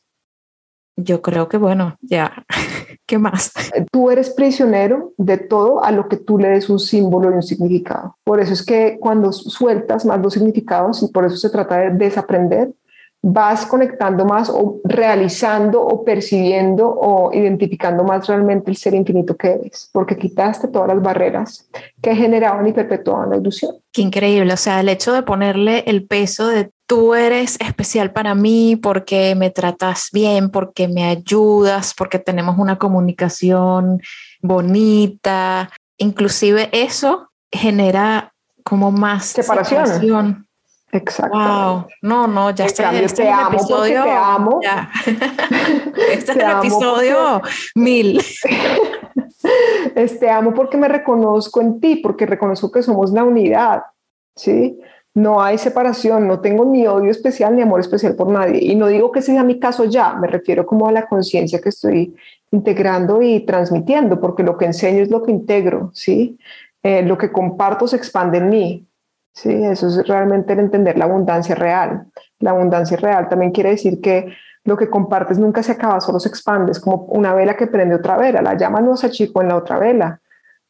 yo 0.95 1.21
creo 1.21 1.49
que 1.49 1.57
bueno, 1.57 1.97
ya, 2.01 2.45
¿qué 3.05 3.17
más? 3.17 3.51
Tú 3.91 4.09
eres 4.09 4.29
prisionero 4.29 5.11
de 5.17 5.37
todo 5.37 5.83
a 5.83 5.91
lo 5.91 6.07
que 6.07 6.15
tú 6.15 6.37
le 6.37 6.49
des 6.49 6.69
un 6.69 6.79
símbolo 6.79 7.31
y 7.31 7.33
un 7.33 7.43
significado. 7.43 8.17
Por 8.23 8.39
eso 8.39 8.53
es 8.53 8.65
que 8.65 8.97
cuando 8.99 9.33
sueltas 9.33 10.05
más 10.05 10.21
los 10.21 10.33
significados, 10.33 11.03
y 11.03 11.07
por 11.09 11.25
eso 11.25 11.35
se 11.35 11.49
trata 11.49 11.77
de 11.77 11.89
desaprender, 11.91 12.73
vas 13.25 13.65
conectando 13.65 14.25
más 14.25 14.49
o 14.49 14.81
realizando 14.83 15.81
o 15.81 16.03
percibiendo 16.03 16.89
o 16.89 17.33
identificando 17.33 18.03
más 18.03 18.27
realmente 18.27 18.69
el 18.69 18.75
ser 18.75 18.93
infinito 18.93 19.37
que 19.37 19.47
eres, 19.47 19.89
porque 19.93 20.17
quitaste 20.17 20.67
todas 20.67 20.89
las 20.89 21.01
barreras 21.01 21.69
que 22.01 22.13
generaban 22.13 22.67
y 22.67 22.73
perpetuaban 22.73 23.29
la 23.29 23.37
ilusión. 23.37 23.77
Qué 23.93 24.01
increíble, 24.01 24.51
o 24.51 24.57
sea, 24.57 24.81
el 24.81 24.89
hecho 24.89 25.13
de 25.13 25.23
ponerle 25.23 25.85
el 25.87 26.05
peso 26.05 26.47
de 26.47 26.71
tú 26.85 27.15
eres 27.15 27.57
especial 27.61 28.11
para 28.11 28.35
mí 28.35 28.75
porque 28.75 29.35
me 29.35 29.49
tratas 29.49 30.09
bien, 30.11 30.49
porque 30.49 30.89
me 30.89 31.05
ayudas, 31.05 31.93
porque 31.97 32.19
tenemos 32.19 32.57
una 32.59 32.77
comunicación 32.77 34.01
bonita, 34.41 35.69
inclusive 35.97 36.69
eso 36.73 37.29
genera 37.49 38.33
como 38.65 38.91
más 38.91 39.27
separación. 39.27 40.42
Exacto. 40.93 41.37
Wow. 41.37 41.87
No, 42.03 42.27
no, 42.27 42.51
ya 42.51 42.65
está. 42.65 42.93
Este 42.93 43.23
te 43.23 43.29
amo 43.29 43.57
episodio. 43.57 44.03
Te 44.03 44.11
amo. 44.11 44.59
este 46.11 46.31
es 46.31 46.37
el 46.37 46.51
episodio 46.57 47.41
mil. 47.75 48.21
Este 49.95 50.29
amo 50.29 50.53
porque 50.53 50.77
me 50.77 50.87
reconozco 50.87 51.59
en 51.59 51.81
ti, 51.81 51.97
porque 51.97 52.25
reconozco 52.25 52.71
que 52.71 52.81
somos 52.81 53.11
la 53.11 53.25
unidad. 53.25 53.83
¿Sí? 54.35 54.79
No 55.13 55.41
hay 55.41 55.57
separación, 55.57 56.27
no 56.27 56.39
tengo 56.39 56.63
ni 56.63 56.87
odio 56.87 57.11
especial 57.11 57.55
ni 57.55 57.61
amor 57.61 57.81
especial 57.81 58.15
por 58.15 58.29
nadie. 58.29 58.63
Y 58.63 58.75
no 58.75 58.87
digo 58.87 59.11
que 59.11 59.21
sea 59.21 59.43
mi 59.43 59.59
caso 59.59 59.83
ya, 59.83 60.13
me 60.13 60.27
refiero 60.27 60.65
como 60.65 60.87
a 60.87 60.91
la 60.91 61.07
conciencia 61.07 61.59
que 61.59 61.69
estoy 61.69 62.15
integrando 62.51 63.21
y 63.21 63.41
transmitiendo, 63.41 64.19
porque 64.19 64.43
lo 64.43 64.57
que 64.57 64.65
enseño 64.65 65.03
es 65.03 65.11
lo 65.11 65.21
que 65.23 65.31
integro, 65.31 65.91
¿sí? 65.93 66.37
Eh, 66.81 67.03
lo 67.03 67.17
que 67.17 67.31
comparto 67.31 67.87
se 67.87 67.97
expande 67.97 68.37
en 68.37 68.49
mí, 68.49 68.87
Sí, 69.33 69.51
eso 69.51 69.87
es 69.87 70.07
realmente 70.07 70.53
el 70.53 70.59
entender 70.59 70.97
la 70.97 71.05
abundancia 71.05 71.55
real. 71.55 72.05
La 72.39 72.51
abundancia 72.51 72.97
real 72.97 73.27
también 73.29 73.51
quiere 73.51 73.71
decir 73.71 73.99
que 73.99 74.31
lo 74.63 74.77
que 74.77 74.89
compartes 74.89 75.39
nunca 75.39 75.63
se 75.63 75.71
acaba, 75.71 75.99
solo 75.99 76.19
se 76.19 76.29
expande. 76.29 76.71
Como 76.79 77.05
una 77.05 77.33
vela 77.33 77.55
que 77.55 77.67
prende 77.67 77.95
otra 77.95 78.15
vela. 78.15 78.41
La 78.41 78.55
llama 78.55 78.79
no 78.79 78.95
se 78.95 79.07
achicó 79.07 79.41
en 79.41 79.49
la 79.49 79.57
otra 79.57 79.79
vela, 79.79 80.21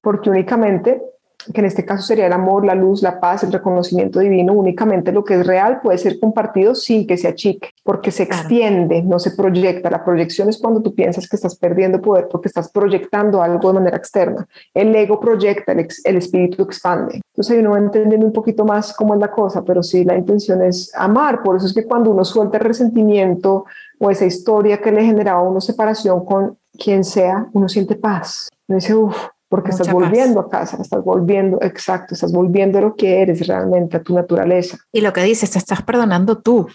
porque 0.01 0.29
únicamente 0.29 1.03
que 1.51 1.61
en 1.61 1.65
este 1.65 1.85
caso 1.85 2.03
sería 2.03 2.27
el 2.27 2.33
amor, 2.33 2.65
la 2.65 2.75
luz, 2.75 3.01
la 3.01 3.19
paz, 3.19 3.43
el 3.43 3.51
reconocimiento 3.51 4.19
divino, 4.19 4.53
únicamente 4.53 5.11
lo 5.11 5.23
que 5.23 5.35
es 5.35 5.47
real 5.47 5.81
puede 5.81 5.97
ser 5.97 6.19
compartido 6.19 6.75
sin 6.75 7.07
que 7.07 7.17
se 7.17 7.27
achique, 7.27 7.69
porque 7.83 8.11
se 8.11 8.23
extiende, 8.23 9.01
no 9.01 9.19
se 9.19 9.31
proyecta. 9.31 9.89
La 9.89 10.03
proyección 10.03 10.49
es 10.49 10.57
cuando 10.57 10.81
tú 10.81 10.93
piensas 10.93 11.27
que 11.27 11.35
estás 11.35 11.55
perdiendo 11.55 12.01
poder 12.01 12.27
porque 12.29 12.47
estás 12.47 12.69
proyectando 12.71 13.41
algo 13.41 13.69
de 13.69 13.79
manera 13.79 13.97
externa. 13.97 14.47
El 14.73 14.95
ego 14.95 15.19
proyecta, 15.19 15.71
el, 15.71 15.87
el 16.03 16.17
espíritu 16.17 16.63
expande. 16.63 17.21
Entonces 17.33 17.59
uno 17.59 17.71
va 17.71 17.79
entendiendo 17.79 18.25
un 18.25 18.33
poquito 18.33 18.65
más 18.65 18.93
cómo 18.93 19.13
es 19.15 19.19
la 19.19 19.31
cosa, 19.31 19.63
pero 19.63 19.81
sí, 19.81 20.03
la 20.03 20.17
intención 20.17 20.61
es 20.63 20.91
amar. 20.95 21.41
Por 21.43 21.57
eso 21.57 21.65
es 21.65 21.73
que 21.73 21.85
cuando 21.85 22.11
uno 22.11 22.23
suelta 22.23 22.57
el 22.57 22.63
resentimiento 22.63 23.65
o 23.99 24.09
esa 24.09 24.25
historia 24.25 24.81
que 24.81 24.91
le 24.91 25.03
generaba 25.03 25.41
una 25.41 25.61
separación 25.61 26.25
con 26.25 26.57
quien 26.77 27.03
sea, 27.03 27.47
uno 27.53 27.69
siente 27.69 27.95
paz. 27.95 28.49
Uno 28.67 28.77
dice, 28.77 28.95
uff, 28.95 29.27
porque 29.53 29.69
estás 29.69 29.93
volviendo 29.93 30.39
a 30.39 30.49
casa, 30.49 30.77
estás 30.81 31.03
volviendo, 31.03 31.59
exacto, 31.61 32.15
estás 32.15 32.33
volviendo 32.33 32.79
a 32.79 32.81
lo 32.81 32.95
que 32.95 33.21
eres 33.21 33.45
realmente, 33.45 33.97
a 33.97 34.01
tu 34.01 34.15
naturaleza. 34.15 34.79
Y 34.91 35.01
lo 35.01 35.13
que 35.13 35.21
dices, 35.21 35.51
te 35.51 35.59
estás 35.59 35.83
perdonando 35.83 36.39
tú. 36.39 36.67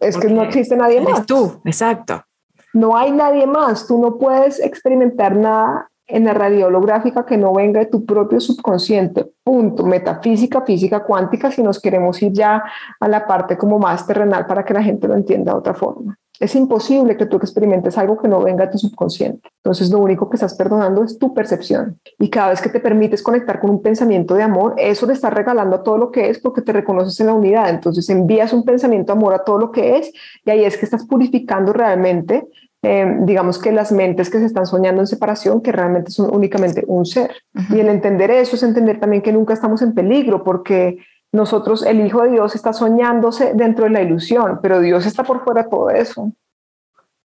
Es 0.00 0.16
que 0.16 0.28
no 0.28 0.42
existe 0.42 0.74
nadie 0.74 1.02
más. 1.02 1.26
Tú, 1.26 1.60
exacto. 1.66 2.24
No 2.72 2.96
hay 2.96 3.12
nadie 3.12 3.46
más, 3.46 3.86
tú 3.86 4.00
no 4.00 4.16
puedes 4.16 4.60
experimentar 4.60 5.36
nada 5.36 5.90
en 6.06 6.24
la 6.24 6.32
radio 6.32 6.68
holográfica 6.68 7.26
que 7.26 7.36
no 7.36 7.52
venga 7.52 7.80
de 7.80 7.86
tu 7.86 8.06
propio 8.06 8.40
subconsciente, 8.40 9.30
punto, 9.44 9.84
metafísica, 9.84 10.62
física 10.62 11.04
cuántica, 11.04 11.50
si 11.50 11.62
nos 11.62 11.82
queremos 11.82 12.22
ir 12.22 12.32
ya 12.32 12.64
a 12.98 13.08
la 13.08 13.26
parte 13.26 13.58
como 13.58 13.78
más 13.78 14.06
terrenal 14.06 14.46
para 14.46 14.64
que 14.64 14.72
la 14.72 14.82
gente 14.82 15.06
lo 15.06 15.16
entienda 15.16 15.52
de 15.52 15.58
otra 15.58 15.74
forma. 15.74 16.18
Es 16.40 16.54
imposible 16.54 17.16
que 17.16 17.26
tú 17.26 17.36
experimentes 17.36 17.96
algo 17.98 18.18
que 18.20 18.28
no 18.28 18.40
venga 18.42 18.66
de 18.66 18.72
tu 18.72 18.78
subconsciente. 18.78 19.48
Entonces 19.58 19.90
lo 19.90 19.98
único 19.98 20.28
que 20.28 20.36
estás 20.36 20.54
perdonando 20.54 21.04
es 21.04 21.18
tu 21.18 21.34
percepción. 21.34 22.00
Y 22.18 22.30
cada 22.30 22.50
vez 22.50 22.60
que 22.60 22.68
te 22.68 22.80
permites 22.80 23.22
conectar 23.22 23.60
con 23.60 23.70
un 23.70 23.82
pensamiento 23.82 24.34
de 24.34 24.42
amor, 24.42 24.74
eso 24.76 25.06
le 25.06 25.12
estás 25.12 25.32
regalando 25.32 25.76
a 25.76 25.82
todo 25.82 25.98
lo 25.98 26.10
que 26.10 26.30
es 26.30 26.38
porque 26.38 26.62
te 26.62 26.72
reconoces 26.72 27.18
en 27.20 27.26
la 27.26 27.34
unidad. 27.34 27.70
Entonces 27.70 28.08
envías 28.08 28.52
un 28.52 28.64
pensamiento 28.64 29.12
de 29.12 29.18
amor 29.18 29.34
a 29.34 29.44
todo 29.44 29.58
lo 29.58 29.70
que 29.70 29.98
es 29.98 30.12
y 30.44 30.50
ahí 30.50 30.64
es 30.64 30.76
que 30.76 30.84
estás 30.84 31.06
purificando 31.06 31.72
realmente 31.72 32.48
eh, 32.84 33.18
digamos 33.20 33.60
que 33.60 33.70
las 33.70 33.92
mentes 33.92 34.28
que 34.28 34.40
se 34.40 34.46
están 34.46 34.66
soñando 34.66 35.00
en 35.00 35.06
separación, 35.06 35.62
que 35.62 35.70
realmente 35.70 36.10
son 36.10 36.34
únicamente 36.34 36.82
un 36.88 37.06
ser. 37.06 37.30
Y 37.70 37.78
el 37.78 37.88
entender 37.88 38.32
eso 38.32 38.56
es 38.56 38.62
entender 38.64 38.98
también 38.98 39.22
que 39.22 39.32
nunca 39.32 39.54
estamos 39.54 39.82
en 39.82 39.94
peligro, 39.94 40.42
porque 40.42 40.98
nosotros, 41.32 41.82
el 41.82 42.04
Hijo 42.06 42.22
de 42.22 42.30
Dios 42.30 42.54
está 42.54 42.74
soñándose 42.74 43.54
dentro 43.54 43.84
de 43.84 43.90
la 43.90 44.02
ilusión, 44.02 44.60
pero 44.62 44.80
Dios 44.80 45.06
está 45.06 45.24
por 45.24 45.42
fuera 45.42 45.62
de 45.62 45.70
todo 45.70 45.88
eso. 45.88 46.30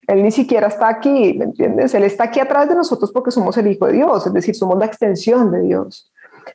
Él 0.07 0.23
ni 0.23 0.31
siquiera 0.31 0.67
está 0.67 0.89
aquí, 0.89 1.35
¿me 1.37 1.45
entiendes? 1.45 1.93
Él 1.93 2.03
está 2.03 2.25
aquí 2.25 2.39
atrás 2.39 2.67
de 2.67 2.75
nosotros 2.75 3.11
porque 3.11 3.29
somos 3.29 3.55
el 3.57 3.67
Hijo 3.67 3.85
de 3.85 3.93
Dios, 3.93 4.25
es 4.25 4.33
decir, 4.33 4.55
somos 4.55 4.77
la 4.79 4.85
extensión 4.85 5.51
de 5.51 5.61
Dios. 5.61 6.11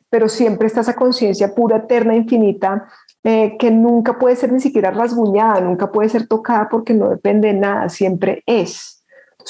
Pero 0.09 0.27
siempre 0.27 0.67
está 0.67 0.81
esa 0.81 0.95
conciencia 0.95 1.55
pura, 1.55 1.77
eterna, 1.77 2.15
infinita, 2.15 2.89
eh, 3.23 3.55
que 3.57 3.71
nunca 3.71 4.19
puede 4.19 4.35
ser 4.35 4.51
ni 4.51 4.59
siquiera 4.59 4.91
rasguñada, 4.91 5.61
nunca 5.61 5.91
puede 5.91 6.09
ser 6.09 6.27
tocada 6.27 6.67
porque 6.69 6.93
no 6.93 7.09
depende 7.09 7.47
de 7.47 7.53
nada, 7.53 7.89
siempre 7.89 8.43
es. 8.45 8.93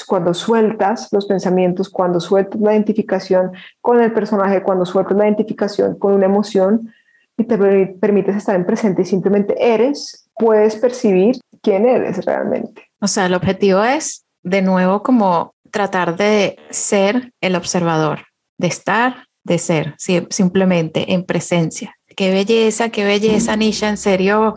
cuando 0.06 0.32
sueltas 0.32 1.12
los 1.12 1.26
pensamientos, 1.26 1.88
cuando 1.88 2.20
sueltas 2.20 2.60
la 2.60 2.72
identificación 2.72 3.50
con 3.80 4.00
el 4.00 4.12
personaje, 4.12 4.62
cuando 4.62 4.86
sueltas 4.86 5.16
la 5.16 5.24
identificación 5.24 5.98
con 5.98 6.12
una 6.12 6.26
emoción, 6.26 6.92
y 7.38 7.44
te 7.44 7.56
permites 8.00 8.36
estar 8.36 8.56
en 8.56 8.66
presente 8.66 9.02
y 9.02 9.04
simplemente 9.04 9.54
eres, 9.58 10.28
puedes 10.34 10.74
percibir 10.76 11.36
quién 11.62 11.86
eres 11.86 12.24
realmente. 12.24 12.90
O 13.00 13.06
sea, 13.06 13.26
el 13.26 13.34
objetivo 13.34 13.82
es, 13.82 14.24
de 14.42 14.60
nuevo, 14.60 15.04
como 15.04 15.54
tratar 15.70 16.16
de 16.16 16.56
ser 16.70 17.32
el 17.40 17.54
observador, 17.54 18.26
de 18.58 18.66
estar, 18.66 19.26
de 19.44 19.58
ser, 19.58 19.94
simplemente 20.30 21.12
en 21.12 21.24
presencia. 21.24 21.94
Qué 22.16 22.32
belleza, 22.32 22.88
qué 22.88 23.04
belleza, 23.04 23.54
Nisha, 23.56 23.88
en 23.88 23.96
serio. 23.96 24.56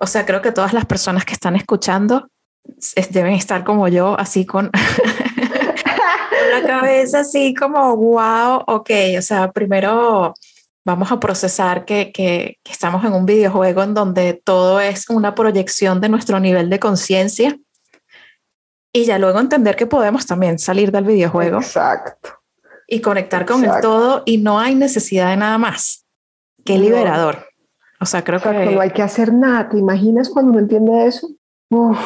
O 0.00 0.06
sea, 0.08 0.26
creo 0.26 0.42
que 0.42 0.50
todas 0.50 0.72
las 0.72 0.84
personas 0.84 1.24
que 1.24 1.32
están 1.32 1.54
escuchando 1.54 2.28
deben 3.10 3.34
estar 3.34 3.62
como 3.62 3.86
yo, 3.86 4.18
así 4.18 4.44
con, 4.44 4.72
la 6.52 6.66
cabeza 6.66 7.20
así 7.20 7.54
como, 7.54 7.96
wow, 7.96 8.64
ok, 8.66 8.90
o 9.16 9.22
sea, 9.22 9.52
primero 9.52 10.34
vamos 10.86 11.10
a 11.10 11.18
procesar 11.18 11.84
que, 11.84 12.58
estamos 12.64 13.04
en 13.04 13.12
un 13.12 13.26
videojuego 13.26 13.82
en 13.82 13.92
donde 13.92 14.40
todo 14.44 14.80
es 14.80 15.10
una 15.10 15.34
proyección 15.34 16.00
de 16.00 16.08
nuestro 16.08 16.38
nivel 16.38 16.70
de 16.70 16.78
conciencia 16.78 17.58
y 18.92 19.04
ya 19.04 19.18
luego 19.18 19.40
entender 19.40 19.74
que 19.74 19.86
podemos 19.86 20.26
también 20.26 20.60
salir 20.60 20.92
del 20.92 21.04
videojuego. 21.04 21.58
Exacto. 21.58 22.30
Y 22.86 23.00
conectar 23.00 23.44
con 23.44 23.64
el 23.64 23.80
todo 23.82 24.22
y 24.24 24.38
no 24.38 24.60
hay 24.60 24.76
necesidad 24.76 25.30
de 25.30 25.36
nada 25.36 25.58
más. 25.58 26.06
Qué 26.64 26.78
liberador. 26.78 27.44
O 28.00 28.06
sea, 28.06 28.22
creo 28.22 28.40
que... 28.40 28.48
No 28.66 28.80
hay 28.80 28.90
que 28.90 29.02
hacer 29.02 29.32
nada. 29.32 29.68
¿Te 29.68 29.78
imaginas 29.78 30.28
cuando 30.28 30.52
uno 30.52 30.60
entiende 30.60 31.06
eso? 31.06 31.28
Uf, 31.68 31.98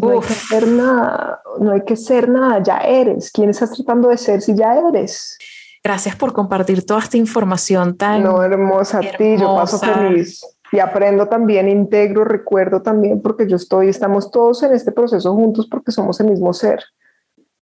no 0.00 0.10
hay 0.10 0.20
que 0.20 0.32
hacer 0.32 0.66
nada, 0.66 1.42
no 1.60 1.72
hay 1.72 1.84
que 1.84 1.96
ser 1.96 2.28
nada, 2.28 2.62
ya 2.62 2.78
eres. 2.78 3.30
¿Quién 3.30 3.50
estás 3.50 3.72
tratando 3.72 4.08
de 4.08 4.16
ser 4.16 4.40
si 4.40 4.54
ya 4.54 4.78
eres? 4.88 5.36
Gracias 5.84 6.14
por 6.14 6.32
compartir 6.32 6.86
toda 6.86 7.00
esta 7.00 7.16
información 7.16 7.96
tan 7.96 8.22
no, 8.22 8.42
hermosa, 8.42 8.98
a 8.98 9.00
ti, 9.00 9.36
yo 9.36 9.56
paso 9.56 9.78
feliz. 9.78 10.40
Y 10.70 10.78
aprendo 10.78 11.26
también, 11.26 11.68
integro, 11.68 12.24
recuerdo 12.24 12.82
también, 12.82 13.20
porque 13.20 13.48
yo 13.48 13.56
estoy, 13.56 13.88
estamos 13.88 14.30
todos 14.30 14.62
en 14.62 14.72
este 14.72 14.92
proceso 14.92 15.34
juntos 15.34 15.66
porque 15.70 15.92
somos 15.92 16.18
el 16.20 16.28
mismo 16.28 16.52
ser, 16.52 16.82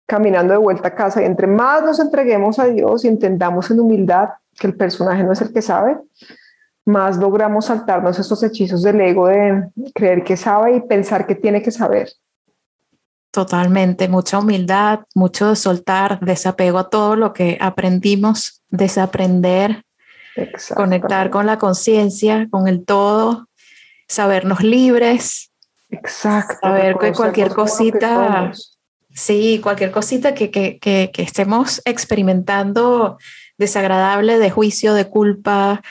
caminando 0.07 0.53
de 0.53 0.59
vuelta 0.59 0.89
a 0.89 0.95
casa. 0.95 1.23
Y 1.23 1.25
entre 1.25 1.47
más 1.47 1.83
nos 1.83 1.99
entreguemos 1.99 2.59
a 2.59 2.67
Dios 2.67 3.05
y 3.05 3.09
entendamos 3.09 3.71
en 3.71 3.81
humildad 3.81 4.29
que 4.59 4.67
el 4.67 4.77
personaje 4.77 5.25
no 5.25 5.33
es 5.33 5.41
el 5.41 5.53
que 5.53 5.63
sabe, 5.63 5.99
más 6.85 7.17
logramos 7.17 7.67
saltarnos 7.67 8.19
esos 8.19 8.43
hechizos 8.43 8.83
del 8.83 9.01
ego 9.01 9.29
de 9.29 9.69
creer 9.95 10.23
que 10.23 10.37
sabe 10.37 10.77
y 10.77 10.81
pensar 10.81 11.27
que 11.27 11.35
tiene 11.35 11.63
que 11.63 11.71
saber. 11.71 12.11
Totalmente, 13.31 14.09
mucha 14.09 14.40
humildad, 14.40 15.01
mucho 15.15 15.51
de 15.51 15.57
soltar, 15.57 16.19
desapego 16.20 16.78
a 16.78 16.90
todo 16.90 17.15
lo 17.15 17.32
que 17.32 17.59
aprendimos, 17.61 18.62
desaprender, 18.70 19.85
conectar 20.74 21.31
con 21.31 21.47
la 21.47 21.57
conciencia, 21.57 22.48
con 22.51 22.66
el 22.66 22.85
todo, 22.85 23.48
sabernos 24.09 24.62
libres. 24.65 25.52
Exacto. 25.90 26.59
Saber 26.61 26.97
que 26.98 27.12
cualquier 27.12 27.55
cosita, 27.55 28.51
sí, 29.15 29.61
cualquier 29.62 29.93
cosita 29.93 30.35
que, 30.35 30.51
que, 30.51 30.81
que, 30.81 31.12
que, 31.12 31.23
estemos 31.23 31.82
experimentando 31.85 33.16
desagradable, 33.59 34.40
de 34.40 34.51
juicio, 34.51 34.93
de 34.93 35.09
culpa, 35.09 35.82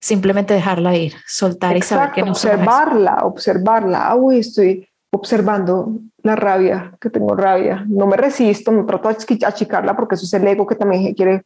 simplemente 0.00 0.54
dejarla 0.54 0.96
ir, 0.96 1.14
soltar 1.26 1.76
y 1.76 1.82
saber 1.82 2.12
que 2.12 2.22
no 2.22 2.30
observarla, 2.30 3.18
observarla. 3.24 4.06
Ah, 4.06 4.16
uy, 4.16 4.38
estoy 4.38 4.88
observando 5.16 5.98
la 6.22 6.36
rabia, 6.36 6.96
que 7.00 7.10
tengo 7.10 7.34
rabia. 7.34 7.84
No 7.88 8.06
me 8.06 8.16
resisto, 8.16 8.70
no 8.72 8.86
trato 8.86 9.08
de 9.08 9.46
achicarla 9.46 9.96
porque 9.96 10.14
eso 10.14 10.24
es 10.24 10.34
el 10.34 10.46
ego 10.46 10.66
que 10.66 10.74
también 10.74 11.14
quiere. 11.14 11.42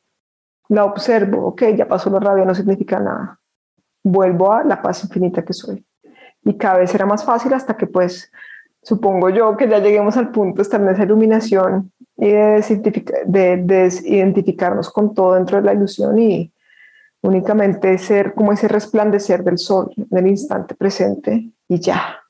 La 0.68 0.84
observo, 0.84 1.48
ok, 1.48 1.62
ya 1.76 1.88
pasó 1.88 2.10
la 2.10 2.20
rabia, 2.20 2.44
no 2.44 2.54
significa 2.54 3.00
nada. 3.00 3.40
Vuelvo 4.02 4.52
a 4.52 4.64
la 4.64 4.80
paz 4.80 5.04
infinita 5.04 5.44
que 5.44 5.52
soy. 5.52 5.84
y 6.42 6.56
cada 6.56 6.78
vez 6.78 6.90
será 6.90 7.04
más 7.04 7.24
fácil 7.24 7.52
hasta 7.52 7.76
que 7.76 7.86
pues 7.86 8.32
supongo 8.82 9.28
yo 9.28 9.56
que 9.58 9.68
ya 9.68 9.78
lleguemos 9.78 10.16
al 10.16 10.30
punto 10.30 10.56
de 10.56 10.62
estar 10.62 10.80
en 10.80 10.88
esa 10.88 11.02
iluminación 11.02 11.92
y 12.16 12.30
de, 12.30 13.62
desidentificarnos 13.62 14.90
con 14.90 15.14
todo 15.14 15.34
dentro 15.34 15.58
de 15.58 15.64
la 15.64 15.74
ilusión 15.74 16.18
y 16.18 16.52
únicamente 17.22 17.98
ser 17.98 18.34
como 18.34 18.52
ese 18.52 18.68
resplandecer 18.68 19.44
del 19.44 19.58
sol 19.58 19.92
en 19.96 20.18
el 20.18 20.26
instante 20.28 20.74
presente 20.74 21.50
y 21.68 21.80
ya 21.80 22.20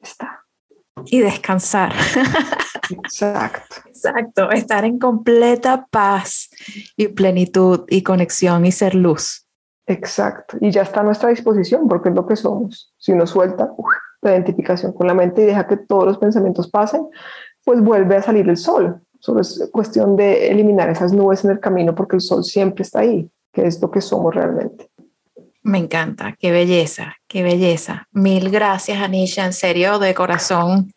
está. 0.00 0.41
Y 1.06 1.20
descansar. 1.20 1.92
Exacto. 2.90 3.76
Exacto, 3.86 4.50
estar 4.50 4.84
en 4.84 4.98
completa 4.98 5.86
paz 5.90 6.50
y 6.96 7.08
plenitud 7.08 7.84
y 7.88 8.02
conexión 8.02 8.66
y 8.66 8.72
ser 8.72 8.94
luz. 8.94 9.46
Exacto, 9.86 10.56
y 10.60 10.70
ya 10.70 10.82
está 10.82 11.00
a 11.00 11.04
nuestra 11.04 11.28
disposición 11.28 11.88
porque 11.88 12.08
es 12.08 12.14
lo 12.14 12.26
que 12.26 12.36
somos. 12.36 12.92
Si 12.98 13.12
uno 13.12 13.26
suelta 13.26 13.70
la 14.22 14.32
identificación 14.32 14.92
con 14.92 15.06
la 15.06 15.14
mente 15.14 15.42
y 15.42 15.46
deja 15.46 15.66
que 15.66 15.76
todos 15.76 16.04
los 16.04 16.18
pensamientos 16.18 16.70
pasen, 16.70 17.06
pues 17.64 17.80
vuelve 17.80 18.16
a 18.16 18.22
salir 18.22 18.48
el 18.48 18.56
sol. 18.56 19.00
Solo 19.18 19.40
es 19.40 19.68
cuestión 19.72 20.16
de 20.16 20.48
eliminar 20.48 20.88
esas 20.90 21.12
nubes 21.12 21.44
en 21.44 21.52
el 21.52 21.60
camino 21.60 21.94
porque 21.94 22.16
el 22.16 22.22
sol 22.22 22.44
siempre 22.44 22.82
está 22.82 23.00
ahí, 23.00 23.30
que 23.52 23.66
es 23.66 23.80
lo 23.80 23.90
que 23.90 24.00
somos 24.00 24.34
realmente. 24.34 24.90
Me 25.62 25.78
encanta, 25.78 26.34
qué 26.38 26.50
belleza, 26.50 27.16
qué 27.28 27.42
belleza. 27.42 28.08
Mil 28.10 28.50
gracias, 28.50 29.00
Anisha, 29.00 29.44
en 29.44 29.52
serio, 29.52 29.98
de 29.98 30.12
corazón. 30.12 30.92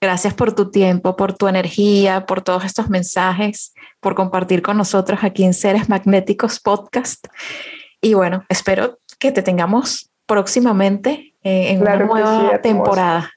Gracias 0.00 0.32
por 0.34 0.54
tu 0.54 0.70
tiempo, 0.70 1.16
por 1.16 1.34
tu 1.34 1.48
energía, 1.48 2.26
por 2.26 2.42
todos 2.42 2.64
estos 2.64 2.88
mensajes, 2.88 3.74
por 4.00 4.14
compartir 4.14 4.62
con 4.62 4.76
nosotros 4.76 5.20
aquí 5.22 5.44
en 5.44 5.52
Seres 5.52 5.88
Magnéticos 5.88 6.60
Podcast. 6.60 7.26
Y 8.00 8.14
bueno, 8.14 8.44
espero 8.48 8.98
que 9.18 9.32
te 9.32 9.42
tengamos 9.42 10.10
próximamente 10.26 11.34
eh, 11.42 11.70
en 11.70 11.82
una 11.82 11.96
nueva 11.96 12.60
temporada. 12.60 13.30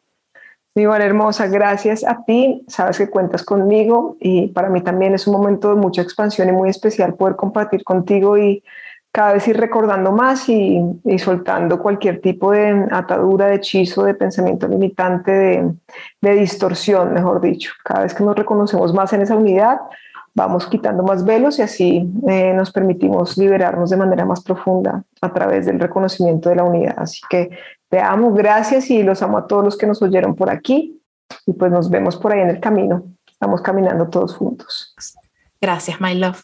Mi 0.76 0.86
buena 0.86 1.06
hermosa, 1.06 1.48
gracias 1.48 2.06
a 2.06 2.24
ti. 2.26 2.64
Sabes 2.68 2.98
que 2.98 3.10
cuentas 3.10 3.44
conmigo 3.44 4.16
y 4.20 4.48
para 4.48 4.70
mí 4.70 4.82
también 4.82 5.14
es 5.14 5.28
un 5.28 5.34
momento 5.34 5.70
de 5.70 5.76
mucha 5.76 6.02
expansión 6.02 6.48
y 6.48 6.54
muy 6.54 6.70
especial 6.70 7.16
poder 7.16 7.36
compartir 7.36 7.84
contigo 7.84 8.38
y 8.38 8.64
cada 9.12 9.34
vez 9.34 9.48
ir 9.48 9.58
recordando 9.58 10.12
más 10.12 10.48
y, 10.50 10.82
soltando 11.18 11.80
cualquier 11.80 12.22
tipo 12.22 12.52
de 12.52 12.88
atadura, 12.92 13.48
de 13.48 13.56
hechizo, 13.56 14.04
de 14.04 14.14
pensamiento 14.14 14.68
limitante, 14.68 15.32
de, 15.32 15.74
de, 16.22 16.36
distorsión, 16.36 17.14
mejor 17.14 17.42
dicho. 17.42 17.72
Cada 17.84 18.04
vez 18.04 18.14
que 18.14 18.24
nos 18.24 18.36
reconocemos 18.36 18.94
más 18.94 19.12
en 19.14 19.22
esa 19.22 19.36
unidad, 19.36 19.80
vamos 20.36 20.68
quitando 20.68 21.04
más 21.04 21.26
velos 21.26 21.60
y 21.60 21.64
así 21.64 22.10
eh, 22.28 22.54
nos 22.54 22.72
permitimos 22.72 23.38
liberarnos 23.38 23.90
de 23.90 23.98
manera 23.98 24.26
más 24.26 24.42
profunda 24.42 25.04
a 25.22 25.34
través 25.34 25.66
del 25.66 25.80
reconocimiento 25.80 26.50
de 26.50 26.56
la 26.56 26.64
unidad. 26.64 26.96
Así 26.98 27.22
que 27.30 27.50
te 27.90 28.00
amo, 28.00 28.34
gracias 28.34 28.90
y 28.90 29.04
los 29.04 29.22
amo 29.24 29.40
a 29.40 29.48
todos 29.48 29.64
los 29.64 29.78
que 29.78 29.88
nos 29.88 30.02
oyeron 30.02 30.36
por 30.36 30.50
aquí 30.50 31.02
y 31.46 31.54
pues 31.54 31.72
nos 31.72 31.90
vemos 31.90 32.16
por 32.16 32.32
ahí 32.32 32.42
en 32.42 32.50
el 32.50 32.60
camino. 32.60 33.04
Estamos 33.30 33.62
caminando 33.62 34.08
todos 34.08 34.36
juntos. 34.36 34.96
Gracias, 35.62 36.00
my 36.00 36.14
love. 36.14 36.44